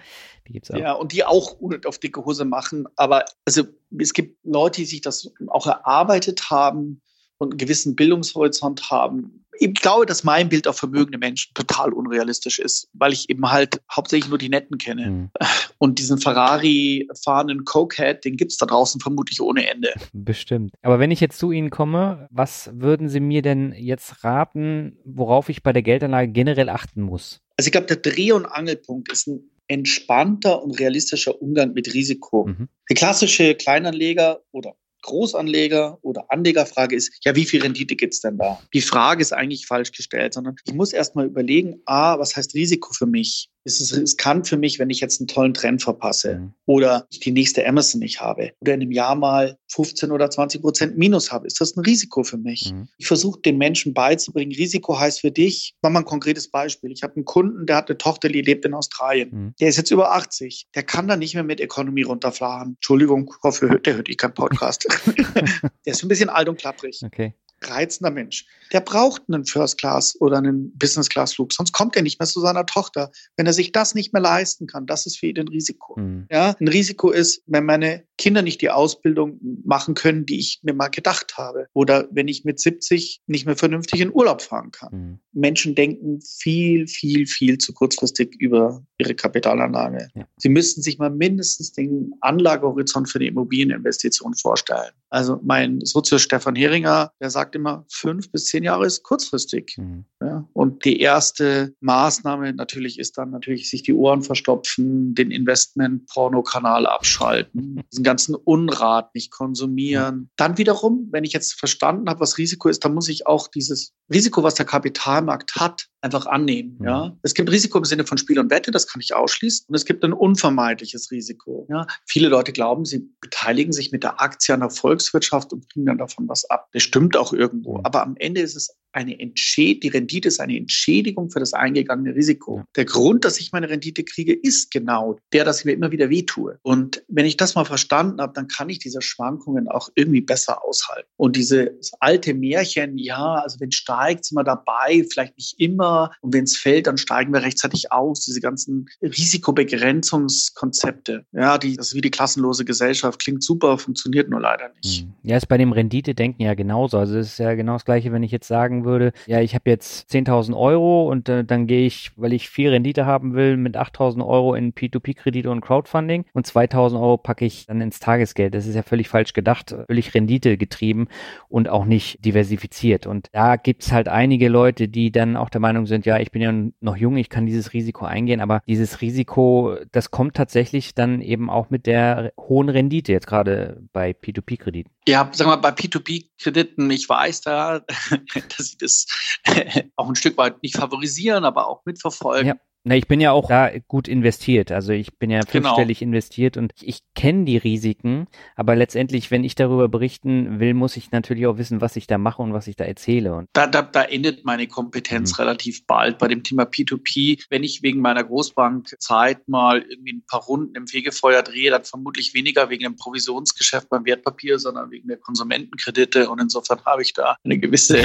Die 0.48 0.54
gibt's 0.54 0.72
auch. 0.72 0.78
Ja, 0.78 0.94
und 0.94 1.12
die 1.12 1.26
auch 1.26 1.58
auf 1.86 2.00
dicke 2.00 2.24
Hose 2.24 2.46
machen. 2.46 2.88
Aber 2.96 3.26
also 3.44 3.64
es 3.98 4.14
gibt 4.14 4.38
Leute, 4.46 4.82
die 4.82 4.86
sich 4.86 5.02
das 5.02 5.34
auch 5.48 5.68
erarbeitet 5.68 6.50
haben 6.50 7.02
und 7.38 7.52
einen 7.52 7.58
gewissen 7.58 7.96
Bildungshorizont 7.96 8.90
haben, 8.90 9.46
ich 9.60 9.74
glaube, 9.74 10.06
dass 10.06 10.24
mein 10.24 10.50
Bild 10.50 10.68
auf 10.68 10.78
vermögende 10.78 11.18
Menschen 11.18 11.54
total 11.54 11.94
unrealistisch 11.94 12.60
ist, 12.60 12.90
weil 12.94 13.14
ich 13.14 13.30
eben 13.30 13.50
halt 13.52 13.82
hauptsächlich 13.92 14.30
nur 14.30 14.38
die 14.38 14.50
Netten 14.50 14.78
kenne. 14.78 15.10
Mhm. 15.10 15.30
Und 15.78 16.00
diesen 16.00 16.18
Ferrari 16.18 17.08
fahrenden 17.24 17.66
Cokehead, 17.66 18.24
den 18.26 18.38
gibt 18.38 18.52
es 18.52 18.58
da 18.58 18.66
draußen 18.66 19.02
vermutlich 19.02 19.42
ohne 19.42 19.70
Ende. 19.70 19.94
Bestimmt. 20.14 20.74
Aber 20.82 21.00
wenn 21.00 21.12
ich 21.12 21.20
jetzt 21.20 21.40
zu 21.40 21.52
Ihnen 21.52 21.70
komme, 21.70 22.28
was 22.32 22.70
würden 22.74 23.10
Sie 23.10 23.20
mir 23.20 23.42
denn 23.42 23.74
jetzt 23.78 24.24
raten, 24.24 24.98
worauf 25.06 25.50
ich 25.50 25.64
bei 25.64 25.74
der 25.74 25.84
Geldanlage 25.84 26.32
generell 26.32 26.70
achten 26.70 27.02
muss? 27.02 27.42
Also 27.58 27.68
ich 27.68 27.72
glaube, 27.72 27.88
der 27.88 27.98
Dreh- 27.98 28.34
und 28.34 28.46
Angelpunkt 28.46 29.12
ist 29.12 29.28
ein 29.28 29.50
entspannter 29.68 30.62
und 30.64 30.80
realistischer 30.80 31.42
Umgang 31.42 31.74
mit 31.74 31.94
Risiko. 31.94 32.46
Mhm. 32.46 32.70
Der 32.90 32.96
klassische 32.96 33.56
Kleinanleger 33.56 34.42
oder 34.52 34.76
Großanleger 35.06 36.00
oder 36.02 36.26
Anlegerfrage 36.30 36.96
ist, 36.96 37.12
ja, 37.24 37.36
wie 37.36 37.46
viel 37.46 37.62
Rendite 37.62 37.96
gibt 37.96 38.16
es 38.16 38.22
denn 38.22 38.38
da? 38.38 38.60
Die 38.74 38.82
Frage 38.82 39.22
ist 39.22 39.34
eigentlich 39.34 39.68
falsch 39.68 39.92
gestellt, 39.92 40.34
sondern 40.34 40.56
ich 40.66 40.74
muss 40.74 40.94
erst 40.94 41.16
mal 41.16 41.26
überlegen, 41.26 41.82
a, 41.86 42.18
was 42.18 42.36
heißt 42.36 42.56
Risiko 42.56 42.92
für 42.92 43.06
mich? 43.06 43.50
ist 43.66 43.82
es 43.82 43.98
riskant 43.98 44.48
für 44.48 44.58
mich, 44.58 44.78
wenn 44.78 44.92
ich 44.92 45.00
jetzt 45.00 45.20
einen 45.20 45.28
tollen 45.28 45.54
Trend 45.54 45.82
verpasse 45.82 46.36
mhm. 46.36 46.54
oder 46.66 47.08
ich 47.10 47.20
die 47.20 47.32
nächste 47.32 47.68
Amazon 47.68 48.00
nicht 48.00 48.22
habe 48.22 48.52
oder 48.62 48.76
in 48.76 48.82
einem 48.82 48.92
Jahr 48.92 49.16
mal 49.16 49.58
15 49.70 50.12
oder 50.12 50.30
20 50.30 50.62
Prozent 50.62 50.98
Minus 50.98 51.32
habe. 51.32 51.48
Ist 51.48 51.60
das 51.60 51.76
ein 51.76 51.84
Risiko 51.84 52.24
für 52.24 52.38
mich? 52.38 52.72
Mhm. 52.72 52.88
Ich 52.98 53.08
versuche 53.08 53.42
den 53.42 53.58
Menschen 53.58 53.94
beizubringen, 53.94 54.54
Risiko 54.54 54.98
heißt 54.98 55.22
für 55.22 55.32
dich, 55.32 55.74
mach 55.82 55.90
mal 55.90 56.00
ein 56.00 56.06
konkretes 56.06 56.50
Beispiel. 56.50 56.92
Ich 56.92 57.02
habe 57.02 57.16
einen 57.16 57.26
Kunden, 57.26 57.66
der 57.66 57.78
hat 57.78 57.90
eine 57.90 57.98
Tochter, 57.98 58.30
die 58.30 58.42
lebt 58.42 58.66
in 58.66 58.76
Australien. 58.76 59.30
Mhm. 59.32 59.54
Der 59.60 59.70
ist 59.70 59.78
jetzt 59.78 59.92
über 59.92 60.14
80. 60.14 60.68
Der 60.76 60.84
kann 60.84 61.08
da 61.08 61.18
nicht 61.18 61.34
mehr 61.34 61.44
mit 61.44 61.60
Ökonomie 61.60 62.04
runterfahren. 62.04 62.76
Entschuldigung, 62.76 63.34
hoffe, 63.42 63.82
der 63.84 63.96
hört 63.96 64.10
ich 64.10 64.18
keinen 64.18 64.36
Podcast. 64.36 64.86
der 65.86 65.94
ist 65.94 66.04
ein 66.04 66.08
bisschen 66.08 66.30
alt 66.30 66.50
und 66.50 66.60
klapprig. 66.60 67.02
Okay 67.04 67.34
reizender 67.62 68.12
Mensch. 68.12 68.46
Der 68.74 68.82
braucht 68.82 69.24
einen 69.28 69.46
First 69.46 69.78
Class 69.78 70.20
oder 70.20 70.38
einen 70.38 70.76
Business 70.78 71.10
Class 71.10 71.34
Flug, 71.34 71.54
sonst 71.54 71.72
kommt 71.72 71.96
er 71.96 72.02
nicht 72.02 72.20
mehr 72.20 72.28
zu 72.28 72.40
seiner 72.42 72.66
Tochter. 72.66 73.12
Wenn 73.38 73.46
er 73.46 73.54
sich 73.54 73.72
das 73.72 73.96
nicht 73.96 74.14
mehr 74.14 74.22
leisten 74.22 74.68
kann, 74.68 74.86
das 74.86 75.06
ist 75.06 75.18
für 75.18 75.28
ihn 75.28 75.40
ein 75.40 75.48
Risiko. 75.48 76.00
Mhm. 76.00 76.28
Ja, 76.32 76.56
ein 76.60 76.68
Risiko 76.68 77.12
ist, 77.12 77.44
wenn 77.46 77.66
meine 77.66 78.04
Kinder 78.18 78.42
nicht 78.42 78.62
die 78.62 78.70
Ausbildung 78.70 79.40
machen 79.64 79.94
können, 79.94 80.26
die 80.26 80.40
ich 80.40 80.60
mir 80.64 80.74
mal 80.74 80.88
gedacht 80.88 81.38
habe. 81.38 81.68
Oder 81.74 82.08
wenn 82.12 82.28
ich 82.28 82.46
mit 82.46 82.60
70 82.60 83.22
nicht 83.28 83.46
mehr 83.46 83.58
vernünftig 83.58 84.02
in 84.02 84.14
Urlaub 84.14 84.42
fahren 84.42 84.72
kann. 84.72 84.94
Mhm. 84.94 85.20
Menschen 85.34 85.76
denken 85.76 86.22
viel, 86.22 86.88
viel, 86.88 87.28
viel 87.28 87.58
zu 87.58 87.74
kurzfristig 87.74 88.36
über 88.40 88.84
ihre 88.98 89.16
Kapitalanlage. 89.16 90.10
Ja. 90.16 90.28
Sie 90.38 90.50
müssten 90.50 90.82
sich 90.82 90.98
mal 90.98 91.10
mindestens 91.10 91.74
den 91.74 92.14
Anlagehorizont 92.22 93.10
für 93.10 93.20
die 93.20 93.28
Immobilieninvestition 93.28 94.36
vorstellen. 94.36 94.92
Also 95.10 95.40
mein 95.44 95.80
Sozio 95.82 96.18
Stefan 96.18 96.56
Heringer, 96.56 97.12
der 97.22 97.30
sagt 97.30 97.56
immer, 97.56 97.86
fünf 97.90 98.32
bis 98.32 98.46
zehn 98.46 98.64
Jahre 98.64 98.86
ist 98.86 99.04
kurzfristig. 99.04 99.76
Mhm. 99.78 100.06
Ja, 100.22 100.48
und 100.54 100.84
die 100.86 101.00
erste 101.00 101.74
Maßnahme 101.80 102.54
natürlich 102.54 103.00
ist 103.00 103.18
dann 103.18 103.30
natürlich 103.30 103.70
sich 103.70 103.84
die 103.84 103.94
Ohren 103.94 104.24
verstopfen, 104.24 105.14
den 105.14 105.32
Investment-Porno-Kanal 105.32 106.86
abschalten, 106.88 107.82
diesen 107.92 108.04
ganzen 108.04 108.36
Unrat 108.36 109.14
nicht 109.14 109.32
konsumieren. 109.32 110.30
Dann 110.36 110.58
wiederum, 110.58 111.08
wenn 111.12 111.24
ich 111.24 111.34
jetzt 111.34 111.54
verstanden 111.54 112.10
habe, 112.10 112.20
was 112.20 112.38
Risiko 112.38 112.70
ist, 112.70 112.84
dann 112.84 112.94
muss 112.94 113.08
ich 113.08 113.28
auch 113.28 113.48
dieses 113.48 113.94
Risiko, 114.12 114.44
was 114.44 114.56
der 114.56 114.66
Kapitalmarkt 114.66 115.56
hat, 115.56 115.88
einfach 116.02 116.26
annehmen. 116.26 116.78
Mhm. 116.80 116.86
Ja, 116.86 117.18
es 117.22 117.34
gibt 117.34 117.52
Risiko 117.52 117.78
im 117.78 117.86
Sinne 117.86 118.06
von 118.06 118.18
Spiel 118.18 118.40
und 118.40 118.50
Wette, 118.52 118.72
das 118.72 118.85
kann 118.88 119.02
ich 119.02 119.14
ausschließen, 119.14 119.66
und 119.68 119.76
es 119.76 119.86
gibt 119.86 120.04
ein 120.04 120.14
unvermeidliches 120.14 121.12
Risiko. 121.12 121.68
Ja, 121.70 121.88
viele 122.06 122.30
Leute 122.30 122.52
glauben, 122.52 122.86
sie 122.86 123.10
beteiligen 123.22 123.74
sich 123.74 123.92
mit 123.92 124.04
der 124.04 124.22
Aktie 124.22 124.54
an 124.54 124.62
der 124.62 124.70
Volkswirtschaft 124.70 125.54
und 125.54 125.70
kriegen 125.72 125.86
dann 125.86 125.98
davon 125.98 126.28
was 126.28 126.50
ab. 126.50 126.70
Das 126.74 126.84
stimmt 126.84 127.18
auch 127.18 127.34
irgendwo, 127.34 127.80
aber 127.84 128.04
am 128.04 128.16
Ende 128.18 128.42
ist 128.42 128.56
es 128.56 128.76
eine 128.92 129.20
Entschädigung, 129.20 129.82
die 129.82 129.90
Rendite 129.90 130.28
ist 130.30 130.40
eine 130.40 130.58
Entschädigung 130.58 131.30
für 131.30 131.40
das 131.40 131.54
eingegangene 131.54 132.16
Risiko. 132.16 132.64
Der 132.76 132.86
Grund, 132.86 133.26
dass 133.26 133.40
ich 133.40 133.52
meine 133.52 133.70
Rendite 133.70 134.04
kriege, 134.04 134.34
ist 134.34 134.72
genau 134.72 135.20
der, 135.34 135.44
dass 135.44 135.60
ich 135.60 135.66
mir 135.66 135.74
immer 135.74 135.92
wieder 135.92 136.10
wehtue. 136.10 136.58
Und 136.64 137.04
wenn 137.10 137.26
ich 137.26 137.36
das 137.36 137.56
mal 137.56 137.66
verstanden 137.66 138.22
habe, 138.22 138.34
dann 138.34 138.48
kann 138.48 138.70
ich 138.70 138.80
diese 138.80 139.02
Schwankungen 139.02 139.68
auch 139.68 139.90
irgendwie 139.96 140.22
besser 140.22 140.64
aushalten. 140.64 141.10
Und 141.18 141.36
dieses 141.36 141.92
alte 142.00 142.34
Märchen, 142.34 142.98
ja, 142.98 143.36
also 143.36 143.60
wenn 143.60 143.70
es 143.70 143.76
steigt, 143.76 144.26
sind 144.26 144.38
wir 144.38 144.44
dabei, 144.44 145.06
vielleicht 145.12 145.38
nicht 145.38 145.60
immer. 145.60 146.12
Und 146.22 146.34
wenn 146.34 146.46
es 146.46 146.58
fällt, 146.58 146.88
dann 146.88 146.98
steigen 146.98 147.34
wir 147.34 147.42
rechtzeitig 147.42 147.92
aus. 147.92 148.22
Diese 148.22 148.40
ganzen 148.40 148.75
Risikobegrenzungskonzepte, 149.02 151.26
ja, 151.32 151.58
die, 151.58 151.78
das 151.78 151.88
ist 151.88 151.96
wie 151.96 152.02
die 152.02 152.12
klassenlose 152.12 152.66
Gesellschaft, 152.66 153.22
klingt 153.22 153.44
super, 153.44 153.78
funktioniert 153.78 154.30
nur 154.30 154.42
leider 154.42 154.72
nicht. 154.82 155.02
Hm. 155.02 155.14
Ja, 155.24 155.38
ist 155.38 155.48
bei 155.48 155.58
dem 155.58 155.72
Rendite-Denken 155.72 156.44
ja 156.44 156.54
genauso. 156.54 156.98
Also 156.98 157.18
es 157.18 157.34
ist 157.34 157.40
ja 157.40 157.54
genau 157.56 157.74
das 157.74 157.86
Gleiche, 157.86 158.12
wenn 158.12 158.24
ich 158.24 158.32
jetzt 158.32 158.48
sagen 158.48 158.86
würde, 158.86 159.14
ja, 159.26 159.42
ich 159.42 159.56
habe 159.56 159.70
jetzt 159.70 160.10
10.000 160.12 160.56
Euro 160.56 161.10
und 161.10 161.30
äh, 161.30 161.44
dann 161.44 161.68
gehe 161.68 161.86
ich, 161.86 162.12
weil 162.16 162.34
ich 162.34 162.50
viel 162.50 162.70
Rendite 162.70 163.06
haben 163.06 163.34
will, 163.34 163.58
mit 163.58 163.78
8.000 163.78 164.26
Euro 164.26 164.56
in 164.56 164.74
P2P-Kredite 164.74 165.50
und 165.50 165.62
Crowdfunding 165.62 166.26
und 166.34 166.48
2.000 166.48 166.96
Euro 166.96 167.18
packe 167.18 167.46
ich 167.46 167.66
dann 167.66 167.82
ins 167.82 168.00
Tagesgeld. 168.00 168.54
Das 168.54 168.68
ist 168.68 168.76
ja 168.76 168.84
völlig 168.84 169.10
falsch 169.10 169.34
gedacht, 169.34 169.76
völlig 169.88 170.14
Rendite 170.14 170.58
getrieben 170.58 171.08
und 171.50 171.70
auch 171.70 171.86
nicht 171.86 172.24
diversifiziert. 172.24 173.08
Und 173.08 173.30
da 173.32 173.56
gibt's 173.56 173.92
halt 173.92 174.08
einige 174.08 174.50
Leute, 174.50 174.88
die 174.88 175.12
dann 175.12 175.38
auch 175.38 175.50
der 175.50 175.62
Meinung 175.62 175.86
sind, 175.86 176.06
ja, 176.06 176.20
ich 176.20 176.32
bin 176.32 176.42
ja 176.42 176.54
noch 176.82 176.98
jung, 176.98 177.18
ich 177.18 177.30
kann 177.30 177.46
dieses 177.46 177.74
Risiko 177.74 178.06
eingehen, 178.06 178.42
aber 178.42 178.62
dieses 178.68 179.02
Risiko, 179.02 179.78
das 179.92 180.12
kommt 180.12 180.36
tatsächlich 180.36 180.96
dann 180.96 181.22
eben 181.22 181.50
auch 181.50 181.70
mit 181.70 181.86
der 181.86 182.34
hohen 182.40 182.70
Rendite, 182.70 183.12
jetzt 183.12 183.28
gerade 183.28 183.82
bei 183.94 184.12
P2P-Krediten. 184.12 184.92
Ja, 185.08 185.30
sagen 185.32 185.52
wir 185.52 185.58
mal, 185.58 185.62
bei 185.62 185.70
P2P-Krediten, 185.70 186.90
ich 186.90 187.08
weiß 187.08 187.42
da, 187.42 187.80
dass 188.58 188.68
sie 188.68 188.78
das 188.78 189.06
auch 189.96 190.10
ein 190.10 190.16
Stück 190.16 190.38
weit 190.38 190.64
nicht 190.64 190.78
favorisieren, 190.78 191.46
aber 191.46 191.68
auch 191.68 191.86
mitverfolgen. 191.86 192.48
Ja. 192.48 192.56
Na, 192.88 192.96
ich 192.96 193.08
bin 193.08 193.20
ja 193.20 193.32
auch 193.32 193.48
da 193.48 193.72
gut 193.88 194.08
investiert. 194.08 194.72
Also 194.72 194.94
ich 194.94 195.18
bin 195.18 195.32
ja 195.32 195.40
genau. 195.40 195.52
fünfstellig 195.52 196.00
genau. 196.00 196.10
investiert 196.10 196.56
und 196.56 196.72
ich 196.80 197.00
kenne 197.16 197.46
die 197.46 197.58
Risiken. 197.58 198.28
Aber 198.56 198.76
letztendlich, 198.76 199.32
wenn 199.32 199.44
ich 199.44 199.56
darüber 199.56 199.90
berichten 199.90 200.60
will, 200.60 200.76
muss 200.76 200.96
ich 200.96 201.10
natürlich 201.10 201.48
auch 201.48 201.58
wissen, 201.58 201.82
was 201.82 201.96
ich 201.96 202.06
da 202.06 202.20
mache 202.20 202.44
und 202.44 202.54
was 202.54 202.68
ich 202.68 202.76
da 202.76 202.84
erzähle. 202.84 203.34
Und 203.34 203.50
da, 203.54 203.66
da, 203.66 203.82
da 203.82 204.04
endet 204.04 204.46
meine 204.46 204.68
Kompetenz 204.68 205.32
mhm. 205.32 205.46
relativ 205.46 205.88
bald 205.88 206.20
bei 206.20 206.28
dem 206.28 206.44
Thema 206.44 206.64
P2P. 206.64 207.46
Wenn 207.50 207.64
ich 207.64 207.82
wegen 207.82 208.02
meiner 208.02 208.24
Großbankzeit 208.24 209.48
mal 209.48 209.82
irgendwie 209.82 210.14
ein 210.14 210.26
paar 210.28 210.44
Runden 210.44 210.76
im 210.76 210.86
Fegefeuer 210.86 211.42
drehe, 211.42 211.72
dann 211.72 211.86
vermutlich 211.86 212.36
weniger 212.36 212.70
wegen 212.70 212.84
dem 212.84 212.98
Provisionsgeschäft 212.98 213.90
beim 213.90 214.06
Wertpapier, 214.06 214.60
sondern 214.60 214.92
wegen 214.92 215.08
der 215.08 215.18
Konsumentenkredite. 215.18 216.30
Und 216.30 216.40
insofern 216.40 216.86
habe 216.86 217.02
ich 217.02 217.14
da 217.14 217.36
eine 217.44 217.58
gewisse 217.58 218.04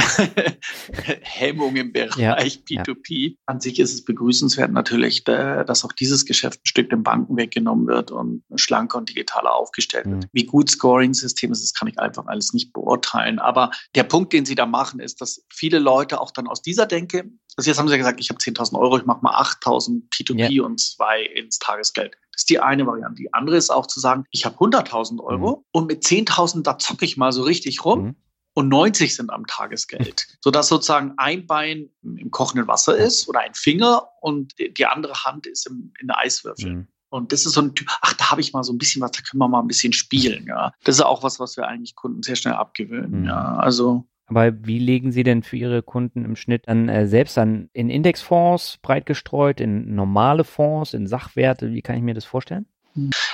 Hemmung 1.21 1.77
im 1.77 1.93
Bereich 1.93 2.63
ja. 2.71 2.83
P2P. 2.83 3.29
Ja. 3.29 3.37
An 3.45 3.61
sich 3.61 3.79
ist 3.79 3.93
es 3.93 4.07
begrüßenswert 4.07 4.70
natürlich, 4.73 5.27
äh, 5.29 5.65
dass 5.65 5.85
auch 5.85 5.93
dieses 5.93 6.25
Geschäft 6.25 6.61
ein 6.61 6.67
Stück 6.67 6.91
den 6.91 7.03
Banken 7.03 7.37
weggenommen 7.37 7.87
wird 7.87 8.11
und 8.11 8.43
schlanker 8.57 8.99
und 8.99 9.09
digitaler 9.09 9.55
aufgestellt 9.55 10.07
wird. 10.07 10.25
Mhm. 10.25 10.29
Wie 10.33 10.45
gut 10.45 10.71
Scoring-System 10.71 11.53
ist, 11.53 11.63
das 11.63 11.75
kann 11.75 11.89
ich 11.89 11.99
einfach 11.99 12.27
alles 12.27 12.53
nicht 12.53 12.73
beurteilen. 12.73 13.39
Aber 13.39 13.71
der 13.95 14.05
Punkt, 14.05 14.33
den 14.33 14.45
Sie 14.45 14.55
da 14.55 14.67
machen, 14.67 15.01
ist, 15.01 15.21
dass 15.21 15.45
viele 15.53 15.79
Leute 15.79 16.21
auch 16.21 16.31
dann 16.31 16.47
aus 16.47 16.63
dieser 16.63 16.87
Denke, 16.87 17.31
also 17.57 17.69
jetzt 17.69 17.79
haben 17.79 17.89
Sie 17.89 17.93
ja 17.95 17.99
gesagt, 17.99 18.21
ich 18.21 18.31
habe 18.31 18.39
10.000 18.39 18.79
Euro, 18.79 18.97
ich 18.97 19.05
mache 19.05 19.21
mal 19.23 19.35
8.000 19.35 20.09
P2P 20.11 20.51
ja. 20.51 20.63
und 20.63 20.81
zwei 20.81 21.23
ins 21.23 21.59
Tagesgeld. 21.59 22.17
Das 22.33 22.43
ist 22.43 22.51
die 22.51 22.61
eine 22.61 22.87
Variante. 22.87 23.17
Die 23.17 23.35
andere 23.35 23.57
ist 23.57 23.71
auch 23.71 23.87
zu 23.87 24.01
sagen, 24.01 24.25
ich 24.31 24.45
habe 24.45 24.57
100.000 24.57 25.21
Euro 25.21 25.57
mhm. 25.57 25.65
und 25.73 25.87
mit 25.89 26.05
10.000, 26.05 26.63
da 26.63 26.79
zocke 26.79 27.05
ich 27.05 27.17
mal 27.17 27.33
so 27.33 27.43
richtig 27.43 27.85
rum. 27.85 28.03
Mhm 28.03 28.17
und 28.55 28.69
90 28.69 29.15
sind 29.15 29.31
am 29.31 29.47
Tagesgeld, 29.47 30.27
sodass 30.41 30.69
sozusagen 30.69 31.15
ein 31.17 31.47
Bein 31.47 31.91
im 32.03 32.31
kochenden 32.31 32.67
Wasser 32.69 32.97
ist 32.97 33.29
oder 33.29 33.41
ein 33.41 33.55
Finger 33.55 34.09
und 34.21 34.55
die 34.59 34.87
andere 34.87 35.25
Hand 35.25 35.47
ist 35.47 35.67
im, 35.67 35.93
in 36.01 36.09
der 36.09 36.19
Eiswürfel. 36.19 36.71
Mhm. 36.71 36.87
Und 37.11 37.33
das 37.33 37.45
ist 37.45 37.55
so 37.55 37.61
ein 37.61 37.75
Typ, 37.75 37.89
ach, 38.03 38.13
da 38.15 38.31
habe 38.31 38.41
ich 38.41 38.53
mal 38.53 38.63
so 38.63 38.73
ein 38.73 38.79
bisschen 38.79 39.03
was, 39.03 39.11
da 39.11 39.23
können 39.23 39.41
wir 39.41 39.49
mal 39.49 39.61
ein 39.61 39.67
bisschen 39.67 39.93
spielen, 39.93 40.47
ja. 40.47 40.73
Das 40.85 40.97
ist 40.97 41.03
auch 41.03 41.25
was, 41.25 41.41
was 41.41 41.57
wir 41.57 41.67
eigentlich 41.67 41.97
Kunden 41.97 42.23
sehr 42.23 42.37
schnell 42.37 42.55
abgewöhnen, 42.55 43.23
mhm. 43.23 43.27
ja. 43.27 43.57
Also. 43.57 44.07
Aber 44.27 44.65
wie 44.65 44.79
legen 44.79 45.11
Sie 45.11 45.25
denn 45.25 45.43
für 45.43 45.57
Ihre 45.57 45.83
Kunden 45.83 46.25
im 46.25 46.37
Schnitt 46.37 46.69
dann 46.69 46.89
äh, 46.89 47.09
selbst 47.09 47.37
an 47.37 47.69
in 47.73 47.91
Indexfonds 47.91 48.79
breit 48.81 49.07
gestreut, 49.07 49.61
in 49.61 49.97
normale 49.97 50.45
Fonds, 50.45 50.95
in 50.95 51.09
Sachwerte? 51.09 51.73
Wie 51.73 51.83
kann 51.83 51.97
ich 51.97 52.03
mir 52.03 52.15
das 52.15 52.25
vorstellen? 52.25 52.67